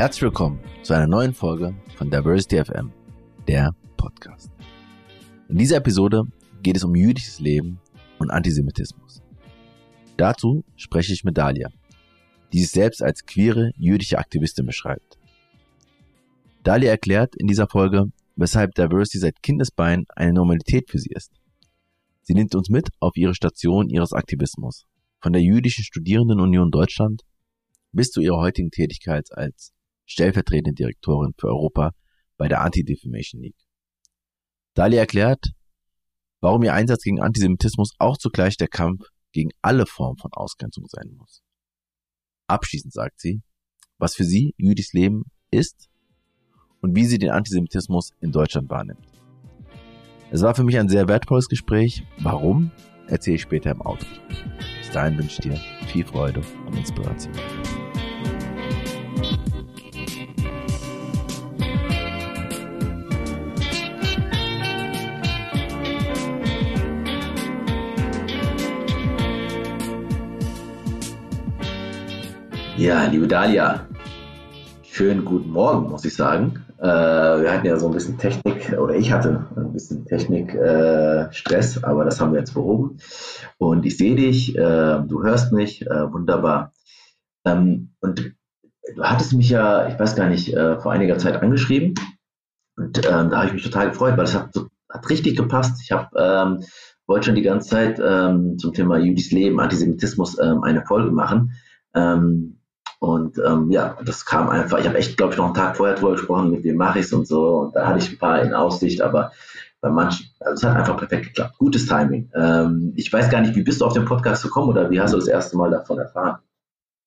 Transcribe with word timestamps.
Herzlich 0.00 0.22
willkommen 0.22 0.60
zu 0.82 0.94
einer 0.94 1.06
neuen 1.06 1.34
Folge 1.34 1.74
von 1.96 2.10
Diversity 2.10 2.64
FM, 2.64 2.90
der 3.46 3.74
Podcast. 3.98 4.50
In 5.50 5.58
dieser 5.58 5.76
Episode 5.76 6.22
geht 6.62 6.78
es 6.78 6.84
um 6.84 6.94
jüdisches 6.94 7.38
Leben 7.38 7.78
und 8.18 8.30
Antisemitismus. 8.30 9.20
Dazu 10.16 10.64
spreche 10.74 11.12
ich 11.12 11.22
mit 11.22 11.36
Dalia, 11.36 11.68
die 12.50 12.60
sich 12.60 12.70
selbst 12.70 13.02
als 13.02 13.26
queere 13.26 13.72
jüdische 13.76 14.16
Aktivistin 14.16 14.64
beschreibt. 14.64 15.18
Dalia 16.62 16.92
erklärt 16.92 17.36
in 17.36 17.46
dieser 17.46 17.68
Folge, 17.68 18.06
weshalb 18.36 18.74
Diversity 18.76 19.18
seit 19.18 19.42
Kindesbein 19.42 20.06
eine 20.16 20.32
Normalität 20.32 20.88
für 20.88 20.98
sie 20.98 21.12
ist. 21.14 21.34
Sie 22.22 22.32
nimmt 22.32 22.54
uns 22.54 22.70
mit 22.70 22.88
auf 23.00 23.18
ihre 23.18 23.34
Station 23.34 23.90
ihres 23.90 24.14
Aktivismus, 24.14 24.86
von 25.20 25.34
der 25.34 25.42
jüdischen 25.42 25.84
Studierendenunion 25.84 26.70
Deutschland 26.70 27.20
bis 27.92 28.10
zu 28.10 28.22
ihrer 28.22 28.38
heutigen 28.38 28.70
Tätigkeit 28.70 29.26
als 29.32 29.74
stellvertretende 30.10 30.74
Direktorin 30.74 31.34
für 31.38 31.48
Europa 31.48 31.92
bei 32.36 32.48
der 32.48 32.62
Anti-Defamation 32.62 33.42
League. 33.42 33.66
Dalia 34.74 35.00
erklärt, 35.00 35.52
warum 36.40 36.62
ihr 36.62 36.74
Einsatz 36.74 37.02
gegen 37.02 37.20
Antisemitismus 37.20 37.92
auch 37.98 38.18
zugleich 38.18 38.56
der 38.56 38.68
Kampf 38.68 39.06
gegen 39.32 39.50
alle 39.62 39.86
Formen 39.86 40.18
von 40.18 40.32
Ausgrenzung 40.32 40.86
sein 40.88 41.14
muss. 41.16 41.42
Abschließend 42.48 42.92
sagt 42.92 43.20
sie, 43.20 43.42
was 43.98 44.14
für 44.14 44.24
sie 44.24 44.54
jüdisches 44.56 44.92
Leben 44.92 45.24
ist 45.50 45.88
und 46.80 46.96
wie 46.96 47.04
sie 47.04 47.18
den 47.18 47.30
Antisemitismus 47.30 48.10
in 48.20 48.32
Deutschland 48.32 48.68
wahrnimmt. 48.70 49.06
Es 50.32 50.42
war 50.42 50.54
für 50.54 50.64
mich 50.64 50.78
ein 50.78 50.88
sehr 50.88 51.08
wertvolles 51.08 51.48
Gespräch. 51.48 52.04
Warum? 52.18 52.70
Erzähle 53.06 53.36
ich 53.36 53.42
später 53.42 53.72
im 53.72 53.82
Auto. 53.82 54.06
Bis 54.78 54.90
dahin 54.90 55.18
wünsche 55.18 55.42
ich 55.42 55.50
dir 55.50 55.60
viel 55.88 56.04
Freude 56.04 56.42
und 56.66 56.76
Inspiration. 56.76 57.34
Ja, 72.80 73.04
liebe 73.04 73.28
Dalia, 73.28 73.86
schönen 74.82 75.26
guten 75.26 75.50
Morgen, 75.50 75.90
muss 75.90 76.06
ich 76.06 76.16
sagen. 76.16 76.64
Äh, 76.78 76.86
wir 76.86 77.52
hatten 77.52 77.66
ja 77.66 77.76
so 77.76 77.88
ein 77.88 77.92
bisschen 77.92 78.16
Technik, 78.16 78.72
oder 78.72 78.94
ich 78.94 79.12
hatte 79.12 79.46
ein 79.54 79.74
bisschen 79.74 80.06
Technik-Stress, 80.06 81.76
äh, 81.76 81.80
aber 81.82 82.06
das 82.06 82.18
haben 82.18 82.32
wir 82.32 82.38
jetzt 82.38 82.54
behoben. 82.54 82.96
Und 83.58 83.84
ich 83.84 83.98
sehe 83.98 84.16
dich, 84.16 84.56
äh, 84.56 84.98
du 85.06 85.22
hörst 85.22 85.52
mich, 85.52 85.82
äh, 85.82 86.10
wunderbar. 86.10 86.72
Ähm, 87.44 87.90
und 88.00 88.32
du 88.96 89.02
hattest 89.02 89.34
mich 89.34 89.50
ja, 89.50 89.86
ich 89.88 90.00
weiß 90.00 90.16
gar 90.16 90.30
nicht, 90.30 90.54
äh, 90.54 90.80
vor 90.80 90.92
einiger 90.92 91.18
Zeit 91.18 91.42
angeschrieben. 91.42 91.92
Und 92.78 92.96
ähm, 92.96 93.28
da 93.28 93.36
habe 93.36 93.48
ich 93.48 93.52
mich 93.52 93.62
total 93.62 93.90
gefreut, 93.90 94.16
weil 94.16 94.24
es 94.24 94.34
hat, 94.34 94.54
hat 94.88 95.10
richtig 95.10 95.36
gepasst. 95.36 95.82
Ich 95.84 95.92
habe 95.92 96.08
ähm, 96.16 96.64
wollte 97.06 97.26
schon 97.26 97.34
die 97.34 97.42
ganze 97.42 97.68
Zeit 97.68 98.00
ähm, 98.02 98.56
zum 98.56 98.72
Thema 98.72 98.96
jüdisches 98.96 99.32
Leben, 99.32 99.60
Antisemitismus 99.60 100.38
ähm, 100.38 100.62
eine 100.62 100.86
Folge 100.86 101.10
machen. 101.10 101.52
Ähm, 101.94 102.56
und 103.00 103.38
ähm, 103.38 103.70
ja, 103.70 103.96
das 104.04 104.26
kam 104.26 104.50
einfach, 104.50 104.78
ich 104.78 104.86
habe 104.86 104.98
echt, 104.98 105.16
glaube 105.16 105.32
ich, 105.32 105.38
noch 105.38 105.46
einen 105.46 105.54
Tag 105.54 105.78
vorher 105.78 105.96
drüber 105.96 106.12
gesprochen, 106.12 106.50
mit 106.50 106.64
wem 106.64 106.76
mache 106.76 106.98
ich 106.98 107.06
es 107.06 107.12
und 107.14 107.26
so. 107.26 107.60
Und 107.60 107.74
da 107.74 107.86
hatte 107.86 107.98
ich 107.98 108.10
ein 108.10 108.18
paar 108.18 108.42
in 108.42 108.52
Aussicht, 108.52 109.00
aber 109.00 109.32
bei 109.80 109.88
manchen, 109.88 110.26
also 110.38 110.52
es 110.52 110.70
hat 110.70 110.76
einfach 110.76 110.98
perfekt 110.98 111.28
geklappt. 111.28 111.56
Gutes 111.56 111.86
Timing. 111.86 112.30
Ähm, 112.34 112.92
ich 112.96 113.10
weiß 113.10 113.30
gar 113.30 113.40
nicht, 113.40 113.56
wie 113.56 113.62
bist 113.62 113.80
du 113.80 113.86
auf 113.86 113.94
den 113.94 114.04
Podcast 114.04 114.42
gekommen 114.42 114.68
oder 114.68 114.90
wie 114.90 115.00
hast 115.00 115.14
du 115.14 115.16
das 115.16 115.28
erste 115.28 115.56
Mal 115.56 115.70
davon 115.70 115.98
erfahren? 115.98 116.40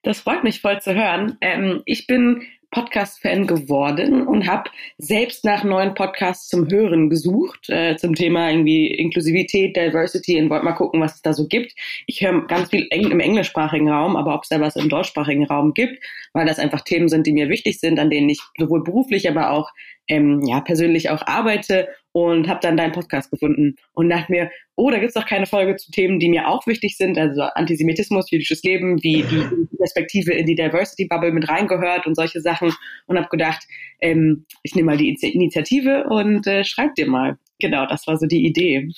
Das 0.01 0.19
freut 0.19 0.43
mich 0.43 0.61
voll 0.61 0.81
zu 0.81 0.95
hören. 0.95 1.37
Ähm, 1.41 1.83
ich 1.85 2.07
bin 2.07 2.41
Podcast-Fan 2.73 3.47
geworden 3.47 4.27
und 4.27 4.47
habe 4.47 4.69
selbst 4.97 5.45
nach 5.45 5.63
neuen 5.63 5.93
Podcasts 5.93 6.49
zum 6.49 6.69
Hören 6.69 7.09
gesucht, 7.09 7.69
äh, 7.69 7.95
zum 7.95 8.15
Thema 8.15 8.49
irgendwie 8.49 8.87
Inklusivität, 8.87 9.77
Diversity 9.77 10.41
und 10.41 10.49
wollte 10.49 10.65
mal 10.65 10.73
gucken, 10.73 10.99
was 10.99 11.15
es 11.15 11.21
da 11.21 11.33
so 11.33 11.47
gibt. 11.47 11.73
Ich 12.07 12.21
höre 12.21 12.45
ganz 12.47 12.69
viel 12.69 12.87
eng 12.89 13.11
im 13.11 13.19
englischsprachigen 13.19 13.89
Raum, 13.89 14.15
aber 14.15 14.35
ob 14.35 14.43
es 14.43 14.49
da 14.49 14.59
was 14.59 14.75
im 14.75 14.89
deutschsprachigen 14.89 15.45
Raum 15.45 15.73
gibt, 15.73 16.03
weil 16.33 16.45
das 16.45 16.59
einfach 16.59 16.81
Themen 16.81 17.07
sind, 17.07 17.27
die 17.27 17.33
mir 17.33 17.49
wichtig 17.49 17.79
sind, 17.79 17.99
an 17.99 18.09
denen 18.09 18.29
ich 18.29 18.41
sowohl 18.57 18.83
beruflich, 18.83 19.29
aber 19.29 19.51
auch 19.51 19.71
ähm, 20.07 20.41
ja, 20.45 20.59
persönlich 20.61 21.09
auch 21.09 21.25
arbeite 21.25 21.87
und 22.11 22.47
habe 22.47 22.59
dann 22.61 22.75
deinen 22.75 22.91
Podcast 22.91 23.31
gefunden 23.31 23.75
und 23.93 24.09
dachte 24.09 24.31
mir, 24.31 24.51
oh, 24.75 24.91
da 24.91 24.99
gibt's 24.99 25.13
doch 25.13 25.25
keine 25.25 25.45
Folge 25.45 25.75
zu 25.75 25.91
Themen, 25.91 26.19
die 26.19 26.29
mir 26.29 26.47
auch 26.47 26.67
wichtig 26.67 26.97
sind, 26.97 27.17
also 27.17 27.43
Antisemitismus, 27.43 28.29
jüdisches 28.31 28.63
Leben, 28.63 29.01
wie 29.03 29.23
die 29.23 29.77
Perspektive 29.77 30.33
in 30.33 30.45
die 30.45 30.55
Diversity 30.55 31.07
Bubble 31.07 31.31
mit 31.31 31.47
reingehört 31.47 32.05
und 32.07 32.15
solche 32.15 32.41
Sachen 32.41 32.73
und 33.07 33.17
habe 33.17 33.29
gedacht, 33.29 33.63
ähm, 34.01 34.45
ich 34.63 34.75
nehme 34.75 34.87
mal 34.87 34.97
die 34.97 35.09
Initiative 35.09 36.05
und 36.09 36.47
äh, 36.47 36.63
schreib 36.63 36.95
dir 36.95 37.07
mal. 37.07 37.37
Genau, 37.59 37.85
das 37.85 38.05
war 38.07 38.17
so 38.17 38.25
die 38.25 38.45
Idee. 38.45 38.89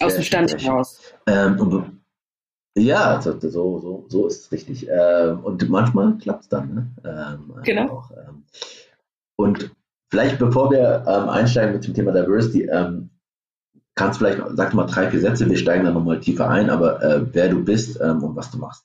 Aus 0.00 0.14
dem 0.14 0.24
Stand 0.24 0.52
heraus. 0.60 1.14
Ähm, 1.26 2.03
ja, 2.76 3.20
so, 3.20 3.38
so, 3.38 4.04
so 4.08 4.26
ist 4.26 4.40
es 4.46 4.52
richtig. 4.52 4.88
Ähm, 4.88 5.40
und 5.44 5.68
manchmal 5.68 6.18
klappt's 6.18 6.48
dann. 6.48 6.74
Ne? 6.74 6.90
Ähm, 7.04 7.54
genau. 7.62 7.88
Auch, 7.88 8.10
ähm, 8.10 8.44
und 9.36 9.70
vielleicht 10.10 10.38
bevor 10.38 10.70
wir 10.70 11.06
einsteigen 11.06 11.74
mit 11.74 11.86
dem 11.86 11.94
Thema 11.94 12.12
Diversity, 12.12 12.68
kannst 13.96 14.20
du 14.20 14.24
vielleicht, 14.24 14.42
sag 14.56 14.74
mal 14.74 14.86
drei, 14.86 15.10
vier 15.10 15.20
Sätze, 15.20 15.50
wir 15.50 15.56
steigen 15.56 15.84
dann 15.84 15.94
nochmal 15.94 16.20
tiefer 16.20 16.48
ein, 16.48 16.70
aber 16.70 17.02
äh, 17.02 17.26
wer 17.32 17.48
du 17.48 17.64
bist 17.64 18.00
und 18.00 18.36
was 18.36 18.50
du 18.52 18.58
machst. 18.58 18.84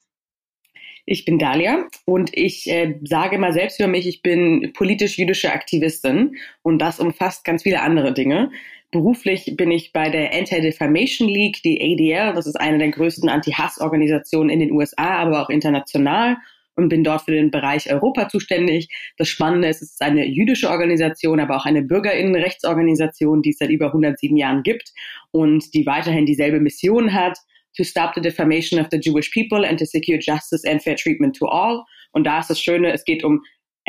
Ich 1.05 1.25
bin 1.25 1.39
Dalia 1.39 1.88
und 2.05 2.29
ich 2.38 2.69
äh, 2.69 2.99
sage 3.03 3.39
mal 3.39 3.51
selbst 3.51 3.79
über 3.79 3.89
mich, 3.89 4.07
ich 4.07 4.22
bin 4.22 4.73
politisch-jüdische 4.73 5.51
Aktivistin 5.51 6.35
und 6.61 6.79
das 6.79 6.99
umfasst 6.99 7.44
ganz 7.44 7.63
viele 7.63 7.81
andere 7.81 8.13
Dinge. 8.13 8.51
Beruflich 8.91 9.53
bin 9.55 9.69
ich 9.69 9.94
bei 9.94 10.09
der 10.09 10.33
Anti-Defamation 10.33 11.27
League, 11.27 11.61
die 11.63 11.79
ADL, 11.79 12.33
das 12.33 12.47
ist 12.47 12.59
eine 12.59 12.79
der 12.79 12.89
größten 12.89 13.29
Anti-Hass-Organisationen 13.29 14.50
in 14.50 14.59
den 14.59 14.72
USA, 14.72 15.19
aber 15.19 15.44
auch 15.44 15.50
international 15.50 16.38
und 16.75 16.89
bin 16.89 17.03
dort 17.03 17.22
für 17.23 17.31
den 17.31 17.51
Bereich 17.51 17.91
Europa 17.91 18.29
zuständig. 18.29 18.89
Das 19.17 19.28
Spannende 19.28 19.67
ist, 19.67 19.83
es 19.83 19.91
ist 19.91 20.01
eine 20.01 20.25
jüdische 20.25 20.69
Organisation, 20.69 21.39
aber 21.39 21.57
auch 21.57 21.66
eine 21.66 21.83
Bürgerinnenrechtsorganisation, 21.83 23.44
die 23.44 23.51
es 23.51 23.57
seit 23.59 23.69
über 23.69 23.88
107 23.88 24.35
Jahren 24.35 24.63
gibt 24.63 24.91
und 25.31 25.73
die 25.73 25.85
weiterhin 25.85 26.25
dieselbe 26.25 26.59
Mission 26.59 27.13
hat, 27.13 27.38
to 27.78 27.83
stop 27.83 28.13
the 28.16 28.22
defamation 28.22 28.79
of 28.79 28.88
the 28.91 28.97
Jewish 28.97 29.29
people 29.31 29.67
and 29.67 29.78
to 29.78 29.85
secure 29.85 30.17
justice 30.19 30.66
and 30.66 30.81
fair 30.81 30.95
treatment 30.95 31.35
to 31.35 31.45
all. 31.45 31.83
Und 32.11 32.25
da 32.25 32.39
ist 32.39 32.49
das 32.49 32.59
Schöne, 32.59 32.91
es 32.91 33.03
geht 33.03 33.23
um 33.23 33.44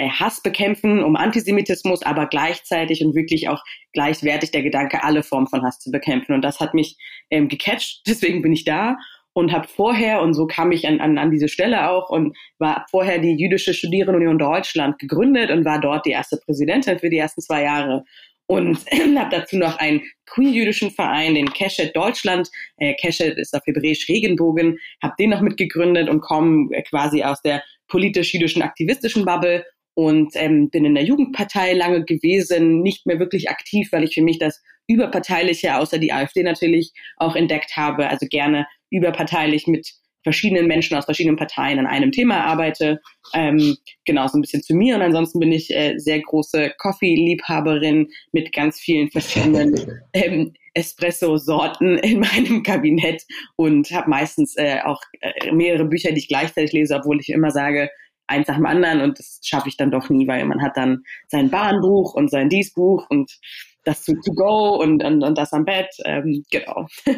Hass 0.09 0.43
bekämpfen, 0.43 1.03
um 1.03 1.17
Antisemitismus, 1.17 2.03
aber 2.03 2.27
gleichzeitig 2.27 3.05
und 3.05 3.15
wirklich 3.15 3.49
auch 3.49 3.63
gleichwertig 3.93 4.51
der 4.51 4.63
Gedanke, 4.63 5.03
alle 5.03 5.23
Formen 5.23 5.49
von 5.49 5.63
Hass 5.63 5.79
zu 5.79 5.91
bekämpfen. 5.91 6.35
Und 6.35 6.43
das 6.43 6.61
hat 6.61 6.75
mich 6.75 6.97
ähm, 7.31 7.49
gecatcht, 7.49 8.03
deswegen 8.07 8.43
bin 8.43 8.53
ich 8.53 8.65
da 8.65 8.97
und 9.33 9.53
habe 9.53 9.69
vorher, 9.69 10.23
und 10.23 10.35
so 10.35 10.47
kam 10.47 10.73
ich 10.73 10.87
an, 10.87 11.01
an, 11.01 11.17
an 11.19 11.31
diese 11.31 11.49
Stelle 11.49 11.89
auch, 11.89 12.11
und 12.11 12.37
war 12.59 12.87
vorher 12.91 13.19
die 13.19 13.37
Jüdische 13.37 13.75
Studierendenunion 13.75 14.39
Deutschland 14.39 14.99
gegründet 14.99 15.51
und 15.51 15.65
war 15.65 15.81
dort 15.81 16.05
die 16.05 16.11
erste 16.11 16.39
Präsidentin 16.45 16.99
für 16.99 17.11
die 17.11 17.19
ersten 17.19 17.41
zwei 17.41 17.63
Jahre. 17.63 18.05
Und 18.47 18.79
habe 19.17 19.31
dazu 19.31 19.57
noch 19.57 19.79
einen 19.79 20.03
queer-jüdischen 20.27 20.91
Verein, 20.91 21.37
den 21.37 21.53
Keshet 21.53 21.95
Deutschland. 21.95 22.49
Äh, 22.79 22.95
Keshet 22.95 23.39
ist 23.39 23.55
auf 23.55 23.63
Hebräisch 23.65 24.09
Regenbogen. 24.09 24.79
Habe 25.01 25.15
den 25.21 25.31
noch 25.31 25.41
mitgegründet 25.41 26.09
und 26.09 26.21
komme 26.21 26.69
quasi 26.89 27.23
aus 27.23 27.41
der 27.43 27.63
politisch-jüdischen 27.87 28.63
aktivistischen 28.63 29.25
Bubble 29.25 29.65
und 29.95 30.33
ähm, 30.35 30.71
bin 30.71 30.85
in 30.85 30.95
der 30.95 31.05
Jugendpartei 31.05 31.73
lange 31.75 32.05
gewesen, 32.05 32.83
nicht 32.83 33.07
mehr 33.07 33.19
wirklich 33.19 33.51
aktiv, 33.51 33.89
weil 33.93 34.05
ich 34.05 34.15
für 34.15 34.23
mich 34.23 34.39
das 34.39 34.63
überparteiliche, 34.87 35.77
außer 35.77 35.99
die 35.99 36.13
AfD 36.13 36.43
natürlich, 36.43 36.93
auch 37.17 37.37
entdeckt 37.37 37.77
habe. 37.77 38.09
Also 38.09 38.27
gerne 38.27 38.67
überparteilich 38.91 39.67
mit 39.67 39.89
verschiedenen 40.23 40.67
Menschen 40.67 40.97
aus 40.97 41.07
verschiedenen 41.07 41.37
Parteien 41.37 41.79
an 41.79 41.87
einem 41.87 42.13
Thema 42.13 42.45
arbeite. 42.45 43.01
Ähm, 43.33 43.77
genau, 44.05 44.27
so 44.27 44.39
ein 44.39 44.43
bisschen 44.43 44.63
zu 44.63 44.75
mir. 44.75 44.97
Und 44.97 45.03
ansonsten 45.03 45.41
bin 45.41 45.53
ich 45.53 45.75
äh, 45.75 45.97
sehr 45.99 46.21
große 46.21 46.73
Coffee-Liebhaberin 46.79 48.09
mit 48.33 48.53
ganz 48.53 48.79
vielen 48.79 49.11
verschiedenen 49.11 49.75
ähm, 50.13 50.53
Espresso-Sorten 50.75 51.99
in 51.99 52.21
meinem 52.21 52.63
Kabinett 52.63 53.23
und 53.57 53.91
habe 53.91 54.11
meistens 54.11 54.57
äh, 54.57 54.81
auch 54.85 55.01
äh, 55.21 55.53
mehrere 55.53 55.85
Bücher, 55.87 56.13
die 56.13 56.19
ich 56.19 56.29
gleichzeitig 56.29 56.73
lese, 56.73 56.97
obwohl 56.97 57.21
ich 57.21 57.31
immer 57.31 57.51
sage, 57.51 57.91
eins 58.31 58.49
nach 58.49 58.57
dem 58.57 58.67
anderen 58.67 59.01
und 59.03 59.19
das 59.19 59.41
schaffe 59.43 59.69
ich 59.69 59.77
dann 59.77 59.91
doch 59.91 60.09
nie, 60.09 60.27
weil 60.27 60.45
man 60.45 60.63
hat 60.63 60.77
dann 60.77 61.03
sein 61.29 61.51
Bahnbuch 61.51 62.15
und 62.15 62.31
sein 62.31 62.49
Diesbuch 62.49 63.07
und 63.11 63.39
das 63.85 64.03
zu, 64.03 64.15
to 64.15 64.33
go 64.33 64.77
und, 64.83 65.03
und, 65.03 65.23
und 65.23 65.39
das 65.39 65.53
am 65.53 65.65
Bett. 65.65 65.89
Ähm, 66.05 66.45
genau. 66.51 66.87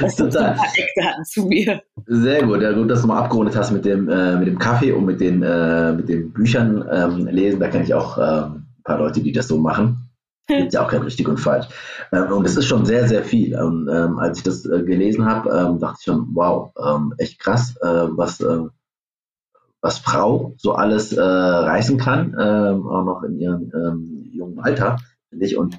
Das 0.00 0.16
sind 0.16 0.36
ein 0.36 0.56
paar 0.56 0.68
Eckdaten 0.74 1.24
zu 1.24 1.46
mir. 1.46 1.82
Sehr 2.06 2.44
gut, 2.44 2.62
ja 2.62 2.72
gut, 2.72 2.90
dass 2.90 3.02
du 3.02 3.08
mal 3.08 3.18
abgerundet 3.18 3.56
hast 3.56 3.72
mit 3.72 3.84
dem, 3.84 4.08
äh, 4.08 4.36
mit 4.36 4.46
dem 4.46 4.58
Kaffee 4.58 4.92
und 4.92 5.04
mit 5.04 5.20
den, 5.20 5.42
äh, 5.42 5.92
mit 5.92 6.08
den 6.08 6.32
Büchern 6.32 6.84
ähm, 6.90 7.26
lesen. 7.26 7.60
Da 7.60 7.68
kenne 7.68 7.84
ich 7.84 7.94
auch 7.94 8.16
ähm, 8.18 8.66
ein 8.78 8.82
paar 8.84 8.98
Leute, 8.98 9.20
die 9.20 9.32
das 9.32 9.48
so 9.48 9.58
machen. 9.58 10.08
Gibt 10.46 10.72
ja 10.72 10.84
auch 10.84 10.88
kein 10.88 11.02
richtig 11.02 11.28
und 11.28 11.38
falsch. 11.38 11.66
Ähm, 12.12 12.32
und 12.32 12.46
es 12.46 12.56
ist 12.56 12.66
schon 12.66 12.86
sehr, 12.86 13.06
sehr 13.08 13.24
viel. 13.24 13.58
Und 13.60 13.88
ähm, 13.88 14.18
als 14.18 14.38
ich 14.38 14.44
das 14.44 14.64
äh, 14.66 14.82
gelesen 14.82 15.26
habe, 15.26 15.50
ähm, 15.50 15.78
dachte 15.78 15.96
ich 15.98 16.04
schon, 16.04 16.28
wow, 16.32 16.72
ähm, 16.82 17.12
echt 17.18 17.38
krass, 17.38 17.76
äh, 17.82 18.06
was, 18.10 18.40
äh, 18.40 18.60
was 19.80 19.98
Frau 19.98 20.54
so 20.56 20.72
alles 20.72 21.12
äh, 21.12 21.20
reißen 21.20 21.98
kann, 21.98 22.36
ähm, 22.38 22.86
auch 22.86 23.04
noch 23.04 23.22
in 23.22 23.38
ihrem 23.38 23.72
ähm, 23.74 24.30
jungen 24.32 24.58
Alter, 24.60 24.98
finde 25.30 25.46
ich. 25.46 25.56
Und 25.56 25.78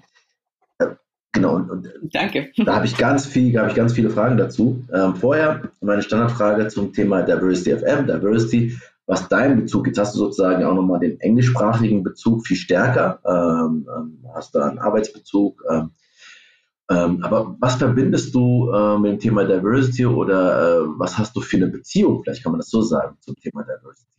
äh, 0.79 0.87
genau, 1.31 1.55
und, 1.55 1.69
und 1.69 1.91
Danke. 2.15 2.51
da 2.65 2.75
habe 2.75 2.85
ich 2.85 2.97
ganz 2.97 3.25
viel, 3.25 3.57
habe 3.59 3.69
ich 3.69 3.75
ganz 3.75 3.93
viele 3.93 4.09
Fragen 4.09 4.37
dazu. 4.37 4.85
Ähm, 4.93 5.15
vorher 5.15 5.63
meine 5.81 6.01
Standardfrage 6.01 6.69
zum 6.69 6.93
Thema 6.93 7.23
Diversity 7.23 7.77
FM, 7.77 8.07
Diversity, 8.07 8.77
was 9.05 9.27
dein 9.27 9.57
Bezug, 9.57 9.87
jetzt 9.87 9.97
hast 9.97 10.15
du 10.15 10.19
sozusagen 10.19 10.63
auch 10.63 10.75
nochmal 10.75 10.99
den 10.99 11.19
englischsprachigen 11.19 12.03
Bezug 12.03 12.45
viel 12.45 12.57
stärker, 12.57 13.19
ähm, 13.25 13.87
ähm, 13.95 14.25
hast 14.33 14.55
da 14.55 14.67
einen 14.67 14.79
Arbeitsbezug, 14.79 15.63
ähm, 16.89 17.23
aber 17.23 17.55
was 17.59 17.75
verbindest 17.75 18.33
du 18.33 18.71
äh, 18.71 18.97
mit 18.97 19.11
dem 19.11 19.19
Thema 19.19 19.45
Diversity 19.45 20.05
oder 20.05 20.81
äh, 20.81 20.85
was 20.97 21.17
hast 21.17 21.35
du 21.35 21.41
für 21.41 21.57
eine 21.57 21.67
Beziehung, 21.67 22.23
vielleicht 22.23 22.43
kann 22.43 22.51
man 22.51 22.59
das 22.59 22.69
so 22.69 22.81
sagen, 22.81 23.17
zum 23.19 23.35
Thema 23.35 23.63
Diversity? 23.63 24.09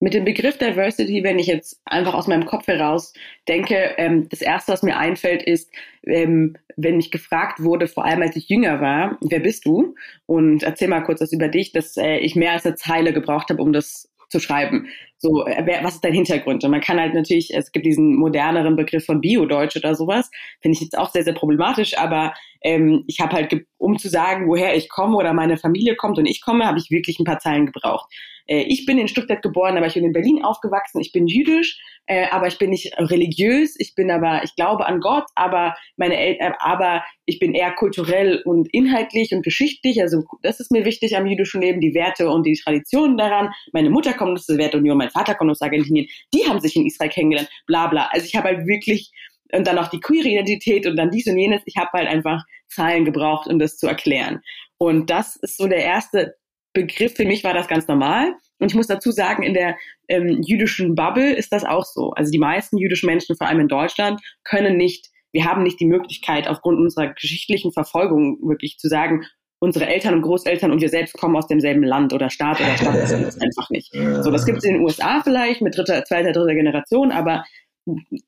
Mit 0.00 0.14
dem 0.14 0.24
Begriff 0.24 0.58
Diversity, 0.58 1.24
wenn 1.24 1.40
ich 1.40 1.48
jetzt 1.48 1.80
einfach 1.84 2.14
aus 2.14 2.28
meinem 2.28 2.46
Kopf 2.46 2.68
heraus 2.68 3.14
denke, 3.48 3.94
ähm, 3.96 4.28
das 4.28 4.42
Erste, 4.42 4.70
was 4.70 4.84
mir 4.84 4.96
einfällt, 4.96 5.42
ist, 5.42 5.72
ähm, 6.04 6.56
wenn 6.76 7.00
ich 7.00 7.10
gefragt 7.10 7.60
wurde, 7.60 7.88
vor 7.88 8.04
allem 8.04 8.22
als 8.22 8.36
ich 8.36 8.48
jünger 8.48 8.80
war, 8.80 9.18
wer 9.22 9.40
bist 9.40 9.66
du? 9.66 9.96
Und 10.26 10.62
erzähl 10.62 10.86
mal 10.86 11.02
kurz 11.02 11.20
was 11.20 11.32
über 11.32 11.48
dich, 11.48 11.72
dass 11.72 11.96
äh, 11.96 12.18
ich 12.18 12.36
mehr 12.36 12.52
als 12.52 12.64
eine 12.64 12.76
Zeile 12.76 13.12
gebraucht 13.12 13.50
habe, 13.50 13.60
um 13.60 13.72
das 13.72 14.08
zu 14.28 14.38
schreiben. 14.38 14.86
So, 15.18 15.44
äh, 15.46 15.80
was 15.82 15.96
ist 15.96 16.04
dein 16.04 16.12
Hintergrund? 16.12 16.64
Und 16.64 16.70
man 16.70 16.80
kann 16.80 17.00
halt 17.00 17.12
natürlich, 17.12 17.52
es 17.52 17.72
gibt 17.72 17.84
diesen 17.84 18.14
moderneren 18.16 18.76
Begriff 18.76 19.04
von 19.04 19.20
Bio-Deutsch 19.20 19.76
oder 19.76 19.94
sowas, 19.94 20.30
finde 20.60 20.76
ich 20.76 20.80
jetzt 20.80 20.96
auch 20.96 21.10
sehr, 21.10 21.24
sehr 21.24 21.34
problematisch, 21.34 21.98
aber 21.98 22.34
ähm, 22.62 23.04
ich 23.06 23.20
habe 23.20 23.34
halt, 23.34 23.66
um 23.78 23.98
zu 23.98 24.08
sagen, 24.08 24.48
woher 24.48 24.76
ich 24.76 24.88
komme 24.88 25.16
oder 25.16 25.32
meine 25.32 25.56
Familie 25.56 25.96
kommt 25.96 26.18
und 26.18 26.26
ich 26.26 26.40
komme, 26.40 26.66
habe 26.66 26.78
ich 26.78 26.90
wirklich 26.90 27.18
ein 27.18 27.24
paar 27.24 27.40
Zeilen 27.40 27.66
gebraucht. 27.66 28.12
Äh, 28.48 28.62
ich 28.62 28.84
bin 28.86 28.98
in 28.98 29.06
Stuttgart 29.06 29.42
geboren, 29.42 29.76
aber 29.76 29.86
ich 29.86 29.94
bin 29.94 30.04
in 30.04 30.12
Berlin 30.12 30.42
aufgewachsen. 30.42 31.00
Ich 31.00 31.12
bin 31.12 31.28
jüdisch, 31.28 31.78
äh, 32.06 32.26
aber 32.30 32.48
ich 32.48 32.58
bin 32.58 32.70
nicht 32.70 32.92
religiös. 32.98 33.76
Ich 33.78 33.94
bin 33.94 34.10
aber, 34.10 34.42
ich 34.42 34.56
glaube 34.56 34.86
an 34.86 35.00
Gott, 35.00 35.24
aber 35.36 35.76
meine 35.96 36.16
Eltern, 36.16 36.52
äh, 36.52 36.56
aber 36.58 37.04
ich 37.26 37.38
bin 37.38 37.54
eher 37.54 37.72
kulturell 37.72 38.42
und 38.44 38.68
inhaltlich 38.72 39.32
und 39.32 39.44
geschichtlich. 39.44 40.00
Also 40.00 40.24
das 40.42 40.58
ist 40.58 40.72
mir 40.72 40.84
wichtig 40.84 41.16
am 41.16 41.26
jüdischen 41.26 41.60
Leben, 41.60 41.80
die 41.80 41.94
Werte 41.94 42.30
und 42.30 42.44
die 42.44 42.58
Traditionen 42.58 43.16
daran. 43.16 43.52
Meine 43.72 43.90
Mutter 43.90 44.14
kommt 44.14 44.38
aus 44.38 44.46
der 44.46 44.58
Wertunion, 44.58 44.98
mein 44.98 45.10
Vater 45.10 45.34
kommt 45.34 45.50
aus 45.50 45.62
Argentinien. 45.62 46.08
Die 46.34 46.46
haben 46.48 46.60
sich 46.60 46.74
in 46.74 46.86
Israel 46.86 47.10
kennengelernt, 47.10 47.50
bla 47.66 47.86
bla. 47.86 48.08
Also 48.10 48.26
ich 48.26 48.34
habe 48.34 48.48
halt 48.48 48.66
wirklich 48.66 49.12
und 49.52 49.66
dann 49.66 49.76
noch 49.76 49.88
die 49.88 50.00
queere 50.00 50.28
Identität 50.28 50.86
und 50.86 50.96
dann 50.96 51.10
dies 51.10 51.26
und 51.26 51.38
jenes. 51.38 51.62
Ich 51.64 51.76
habe 51.76 51.90
halt 51.94 52.08
einfach 52.08 52.42
Zahlen 52.68 53.04
gebraucht, 53.04 53.48
um 53.48 53.58
das 53.58 53.78
zu 53.78 53.86
erklären. 53.86 54.40
Und 54.78 55.10
das 55.10 55.36
ist 55.36 55.56
so 55.56 55.66
der 55.66 55.82
erste 55.82 56.34
Begriff. 56.78 57.14
Für 57.14 57.24
mich 57.24 57.44
war 57.44 57.54
das 57.54 57.68
ganz 57.68 57.88
normal. 57.88 58.34
Und 58.58 58.70
ich 58.70 58.74
muss 58.74 58.86
dazu 58.86 59.10
sagen, 59.10 59.42
in 59.42 59.54
der 59.54 59.76
ähm, 60.08 60.42
jüdischen 60.42 60.94
Bubble 60.94 61.34
ist 61.34 61.52
das 61.52 61.64
auch 61.64 61.84
so. 61.84 62.10
Also 62.10 62.30
die 62.30 62.38
meisten 62.38 62.78
jüdischen 62.78 63.06
Menschen, 63.06 63.36
vor 63.36 63.46
allem 63.46 63.60
in 63.60 63.68
Deutschland, 63.68 64.20
können 64.44 64.76
nicht, 64.76 65.08
wir 65.32 65.44
haben 65.44 65.62
nicht 65.62 65.80
die 65.80 65.86
Möglichkeit, 65.86 66.48
aufgrund 66.48 66.78
unserer 66.78 67.12
geschichtlichen 67.12 67.72
Verfolgung 67.72 68.38
wirklich 68.42 68.78
zu 68.78 68.88
sagen, 68.88 69.24
unsere 69.60 69.86
Eltern 69.86 70.14
und 70.14 70.22
Großeltern 70.22 70.70
und 70.70 70.80
wir 70.80 70.88
selbst 70.88 71.16
kommen 71.18 71.36
aus 71.36 71.48
demselben 71.48 71.82
Land 71.82 72.12
oder 72.12 72.30
Staat 72.30 72.60
oder 72.60 72.76
Stadt. 72.76 72.94
Das 72.94 73.10
ist 73.12 73.42
einfach 73.42 73.70
nicht. 73.70 73.92
So, 73.92 74.30
das 74.30 74.46
gibt 74.46 74.58
es 74.58 74.64
in 74.64 74.74
den 74.74 74.82
USA 74.82 75.20
vielleicht 75.22 75.62
mit 75.62 75.76
dritter, 75.76 76.04
zweiter, 76.04 76.32
dritter 76.32 76.54
Generation, 76.54 77.10
aber 77.10 77.44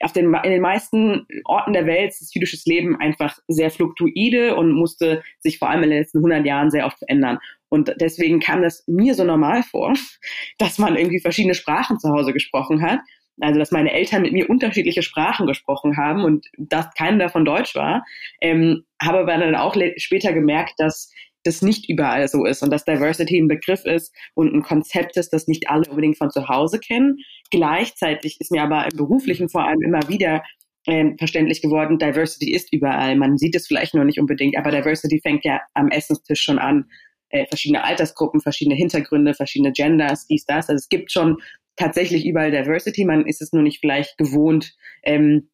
auf 0.00 0.12
den, 0.12 0.34
in 0.34 0.50
den 0.50 0.62
meisten 0.62 1.26
Orten 1.44 1.72
der 1.72 1.86
Welt 1.86 2.10
ist 2.10 2.34
jüdisches 2.34 2.64
Leben 2.64 2.96
einfach 2.96 3.38
sehr 3.46 3.70
fluktuide 3.70 4.56
und 4.56 4.72
musste 4.72 5.22
sich 5.38 5.58
vor 5.58 5.68
allem 5.68 5.82
in 5.82 5.90
den 5.90 5.98
letzten 6.00 6.18
100 6.18 6.46
Jahren 6.46 6.70
sehr 6.70 6.86
oft 6.86 6.98
verändern. 6.98 7.38
Und 7.70 7.94
deswegen 7.98 8.40
kam 8.40 8.62
das 8.62 8.84
mir 8.86 9.14
so 9.14 9.24
normal 9.24 9.62
vor, 9.62 9.94
dass 10.58 10.78
man 10.78 10.96
irgendwie 10.96 11.20
verschiedene 11.20 11.54
Sprachen 11.54 11.98
zu 11.98 12.10
Hause 12.10 12.32
gesprochen 12.32 12.82
hat. 12.82 13.00
Also, 13.40 13.58
dass 13.58 13.70
meine 13.70 13.92
Eltern 13.92 14.20
mit 14.20 14.32
mir 14.32 14.50
unterschiedliche 14.50 15.02
Sprachen 15.02 15.46
gesprochen 15.46 15.96
haben 15.96 16.24
und 16.24 16.46
dass 16.58 16.92
keiner 16.92 17.16
davon 17.18 17.46
Deutsch 17.46 17.74
war. 17.74 18.04
Ähm, 18.42 18.84
habe 19.02 19.20
aber 19.20 19.38
dann 19.38 19.54
auch 19.54 19.74
später 19.96 20.34
gemerkt, 20.34 20.74
dass 20.76 21.10
das 21.44 21.62
nicht 21.62 21.88
überall 21.88 22.28
so 22.28 22.44
ist 22.44 22.62
und 22.62 22.70
dass 22.70 22.84
Diversity 22.84 23.38
ein 23.38 23.48
Begriff 23.48 23.86
ist 23.86 24.14
und 24.34 24.52
ein 24.52 24.62
Konzept 24.62 25.16
ist, 25.16 25.30
das 25.30 25.48
nicht 25.48 25.70
alle 25.70 25.88
unbedingt 25.88 26.18
von 26.18 26.30
zu 26.30 26.48
Hause 26.48 26.78
kennen. 26.78 27.16
Gleichzeitig 27.50 28.36
ist 28.40 28.52
mir 28.52 28.62
aber 28.62 28.84
im 28.84 28.96
beruflichen 28.96 29.48
vor 29.48 29.66
allem 29.66 29.80
immer 29.80 30.06
wieder 30.08 30.42
ähm, 30.86 31.16
verständlich 31.18 31.62
geworden, 31.62 31.98
Diversity 31.98 32.52
ist 32.52 32.72
überall. 32.72 33.16
Man 33.16 33.36
sieht 33.36 33.54
es 33.54 33.66
vielleicht 33.66 33.94
noch 33.94 34.04
nicht 34.04 34.18
unbedingt, 34.18 34.56
aber 34.56 34.70
Diversity 34.70 35.20
fängt 35.20 35.44
ja 35.44 35.60
am 35.74 35.88
Essenstisch 35.88 36.42
schon 36.42 36.58
an. 36.58 36.86
Äh, 37.30 37.46
verschiedene 37.46 37.84
Altersgruppen, 37.84 38.40
verschiedene 38.40 38.76
Hintergründe, 38.76 39.34
verschiedene 39.34 39.72
Genders, 39.72 40.26
dies, 40.26 40.44
das. 40.44 40.68
Also 40.68 40.78
es 40.78 40.88
gibt 40.88 41.12
schon 41.12 41.38
tatsächlich 41.76 42.26
überall 42.26 42.50
Diversity. 42.50 43.04
Man 43.04 43.26
ist 43.26 43.40
es 43.40 43.52
nur 43.52 43.62
nicht 43.62 43.80
vielleicht 43.80 44.18
gewohnt, 44.18 44.74
ähm, 45.02 45.50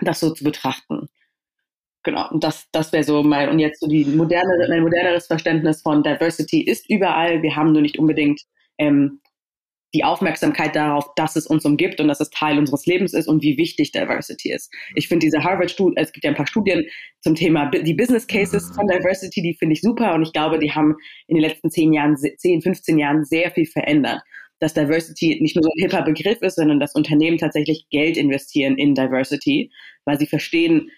das 0.00 0.20
so 0.20 0.32
zu 0.32 0.44
betrachten. 0.44 1.06
Genau, 2.02 2.30
und 2.30 2.42
das, 2.44 2.66
das 2.72 2.92
wäre 2.92 3.04
so 3.04 3.22
mein, 3.22 3.50
und 3.50 3.58
jetzt 3.58 3.80
so 3.80 3.86
die 3.86 4.04
modernere, 4.04 4.68
mein 4.68 4.82
moderneres 4.82 5.26
Verständnis 5.26 5.82
von 5.82 6.02
Diversity 6.02 6.62
ist 6.62 6.88
überall. 6.88 7.42
Wir 7.42 7.56
haben 7.56 7.72
nur 7.72 7.82
nicht 7.82 7.98
unbedingt 7.98 8.40
ähm, 8.78 9.20
die 9.94 10.04
Aufmerksamkeit 10.04 10.76
darauf, 10.76 11.14
dass 11.16 11.36
es 11.36 11.46
uns 11.46 11.64
umgibt 11.64 12.00
und 12.00 12.08
dass 12.08 12.20
es 12.20 12.30
Teil 12.30 12.58
unseres 12.58 12.86
Lebens 12.86 13.12
ist 13.12 13.26
und 13.26 13.42
wie 13.42 13.56
wichtig 13.56 13.92
Diversity 13.92 14.52
ist. 14.52 14.72
Ich 14.94 15.08
finde 15.08 15.26
diese 15.26 15.42
Harvard-Studien, 15.42 15.96
es 15.96 16.12
gibt 16.12 16.24
ja 16.24 16.30
ein 16.30 16.36
paar 16.36 16.46
Studien 16.46 16.84
zum 17.20 17.34
Thema 17.34 17.70
die 17.70 17.94
Business 17.94 18.26
Cases 18.26 18.70
von 18.74 18.86
Diversity, 18.86 19.42
die 19.42 19.54
finde 19.54 19.74
ich 19.74 19.80
super 19.80 20.14
und 20.14 20.22
ich 20.22 20.32
glaube, 20.32 20.58
die 20.58 20.72
haben 20.72 20.96
in 21.26 21.36
den 21.36 21.42
letzten 21.42 21.70
zehn 21.70 21.92
Jahren, 21.92 22.16
zehn, 22.16 22.62
15 22.62 22.98
Jahren 22.98 23.24
sehr 23.24 23.50
viel 23.50 23.66
verändert. 23.66 24.20
Dass 24.60 24.74
Diversity 24.74 25.38
nicht 25.40 25.56
nur 25.56 25.62
so 25.62 25.70
ein 25.70 25.82
hipper 25.82 26.02
Begriff 26.02 26.42
ist, 26.42 26.56
sondern 26.56 26.80
dass 26.80 26.94
Unternehmen 26.94 27.38
tatsächlich 27.38 27.86
Geld 27.90 28.18
investieren 28.18 28.76
in 28.76 28.94
Diversity, 28.94 29.72
weil 30.04 30.18
sie 30.18 30.26
verstehen, 30.26 30.90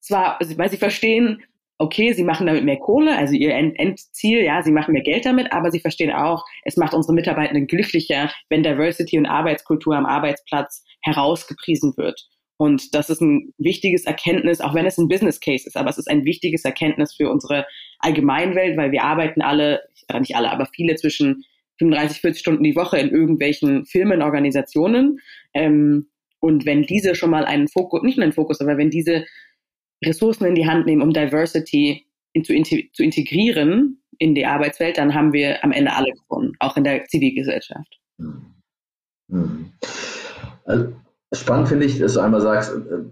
zwar, 0.00 0.40
weil 0.56 0.70
sie 0.70 0.76
verstehen, 0.76 1.42
okay, 1.78 2.12
sie 2.12 2.24
machen 2.24 2.46
damit 2.46 2.64
mehr 2.64 2.78
Kohle, 2.78 3.16
also 3.16 3.34
ihr 3.34 3.54
Endziel, 3.54 4.42
ja, 4.42 4.62
sie 4.62 4.72
machen 4.72 4.92
mehr 4.92 5.02
Geld 5.02 5.26
damit, 5.26 5.52
aber 5.52 5.70
sie 5.70 5.80
verstehen 5.80 6.12
auch, 6.12 6.44
es 6.64 6.76
macht 6.76 6.94
unsere 6.94 7.14
Mitarbeitenden 7.14 7.66
glücklicher, 7.66 8.30
wenn 8.48 8.62
Diversity 8.62 9.18
und 9.18 9.26
Arbeitskultur 9.26 9.94
am 9.94 10.06
Arbeitsplatz 10.06 10.84
herausgepriesen 11.02 11.94
wird. 11.96 12.26
Und 12.58 12.94
das 12.94 13.10
ist 13.10 13.20
ein 13.20 13.52
wichtiges 13.58 14.04
Erkenntnis, 14.04 14.62
auch 14.62 14.74
wenn 14.74 14.86
es 14.86 14.96
ein 14.96 15.08
Business 15.08 15.40
Case 15.40 15.66
ist, 15.66 15.76
aber 15.76 15.90
es 15.90 15.98
ist 15.98 16.08
ein 16.08 16.24
wichtiges 16.24 16.64
Erkenntnis 16.64 17.14
für 17.14 17.30
unsere 17.30 17.66
Allgemeinwelt, 17.98 18.78
weil 18.78 18.92
wir 18.92 19.04
arbeiten 19.04 19.42
alle, 19.42 19.82
nicht 20.18 20.36
alle, 20.36 20.50
aber 20.50 20.66
viele 20.74 20.94
zwischen 20.96 21.44
35, 21.78 22.22
40 22.22 22.40
Stunden 22.40 22.64
die 22.64 22.76
Woche 22.76 22.98
in 22.98 23.10
irgendwelchen 23.10 23.84
Firmenorganisationen. 23.84 25.18
Ähm, 25.52 26.08
und 26.40 26.64
wenn 26.64 26.82
diese 26.82 27.14
schon 27.14 27.30
mal 27.30 27.44
einen 27.44 27.68
Fokus, 27.68 28.02
nicht 28.02 28.16
nur 28.16 28.24
einen 28.24 28.32
Fokus, 28.32 28.60
aber 28.60 28.78
wenn 28.78 28.90
diese 28.90 29.26
Ressourcen 30.04 30.44
in 30.46 30.54
die 30.54 30.66
Hand 30.66 30.86
nehmen, 30.86 31.02
um 31.02 31.12
Diversity 31.12 32.06
in, 32.32 32.44
zu, 32.44 32.54
zu 32.92 33.02
integrieren 33.02 34.02
in 34.18 34.34
die 34.34 34.46
Arbeitswelt, 34.46 34.98
dann 34.98 35.14
haben 35.14 35.32
wir 35.32 35.62
am 35.64 35.72
Ende 35.72 35.94
alle 35.94 36.12
gewonnen, 36.12 36.52
auch 36.58 36.76
in 36.76 36.84
der 36.84 37.04
Zivilgesellschaft. 37.06 37.98
Mhm. 39.28 39.72
Also, 40.64 40.92
spannend 41.32 41.68
finde 41.68 41.86
ich, 41.86 41.98
dass 41.98 42.14
du 42.14 42.20
einmal 42.20 42.40
sagst, 42.40 42.72
äh, 42.72 43.04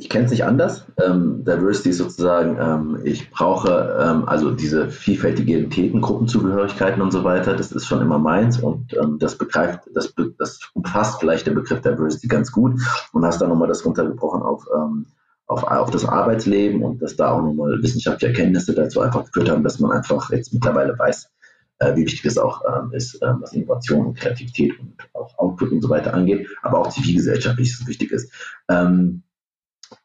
ich 0.00 0.08
kenne 0.08 0.26
es 0.26 0.30
nicht 0.30 0.44
anders. 0.44 0.86
Ähm, 1.04 1.44
Diversity 1.44 1.90
ist 1.90 1.98
sozusagen, 1.98 2.56
ähm, 2.60 3.00
ich 3.04 3.30
brauche 3.30 3.98
ähm, 4.00 4.28
also 4.28 4.52
diese 4.52 4.90
vielfältige 4.90 5.54
Identitäten, 5.54 6.00
Gruppenzugehörigkeiten 6.00 7.02
und 7.02 7.10
so 7.10 7.24
weiter. 7.24 7.56
Das 7.56 7.72
ist 7.72 7.86
schon 7.86 8.00
immer 8.00 8.18
meins 8.20 8.60
und 8.60 8.94
ähm, 8.94 9.18
das 9.18 9.36
begreift, 9.36 9.90
das, 9.94 10.14
das 10.38 10.60
umfasst 10.74 11.18
vielleicht 11.18 11.48
der 11.48 11.52
Begriff 11.52 11.80
Diversity 11.80 12.28
ganz 12.28 12.52
gut 12.52 12.80
und 13.12 13.24
hast 13.24 13.40
dann 13.40 13.48
nochmal 13.48 13.66
das 13.66 13.84
runtergebrochen 13.84 14.42
auf 14.42 14.66
ähm, 14.72 15.06
auf, 15.48 15.64
auf 15.64 15.90
das 15.90 16.04
Arbeitsleben 16.04 16.82
und 16.82 17.02
dass 17.02 17.16
da 17.16 17.32
auch 17.32 17.42
nochmal 17.42 17.82
wissenschaftliche 17.82 18.32
Erkenntnisse 18.32 18.74
dazu 18.74 19.00
einfach 19.00 19.24
geführt 19.24 19.50
haben, 19.50 19.64
dass 19.64 19.80
man 19.80 19.90
einfach 19.90 20.30
jetzt 20.30 20.52
mittlerweile 20.52 20.96
weiß, 20.96 21.30
äh, 21.78 21.96
wie 21.96 22.04
wichtig 22.04 22.24
es 22.26 22.38
auch 22.38 22.62
ähm, 22.66 22.92
ist, 22.92 23.20
äh, 23.22 23.32
was 23.40 23.54
Innovation 23.54 24.06
und 24.06 24.18
Kreativität 24.18 24.78
und 24.78 24.94
auch 25.14 25.36
Output 25.38 25.72
und 25.72 25.80
so 25.80 25.88
weiter 25.88 26.12
angeht, 26.12 26.46
aber 26.62 26.80
auch 26.80 26.90
zivilgesellschaftlich 26.90 27.74
wichtig 27.86 28.12
ist. 28.12 28.30
Ähm, 28.68 29.22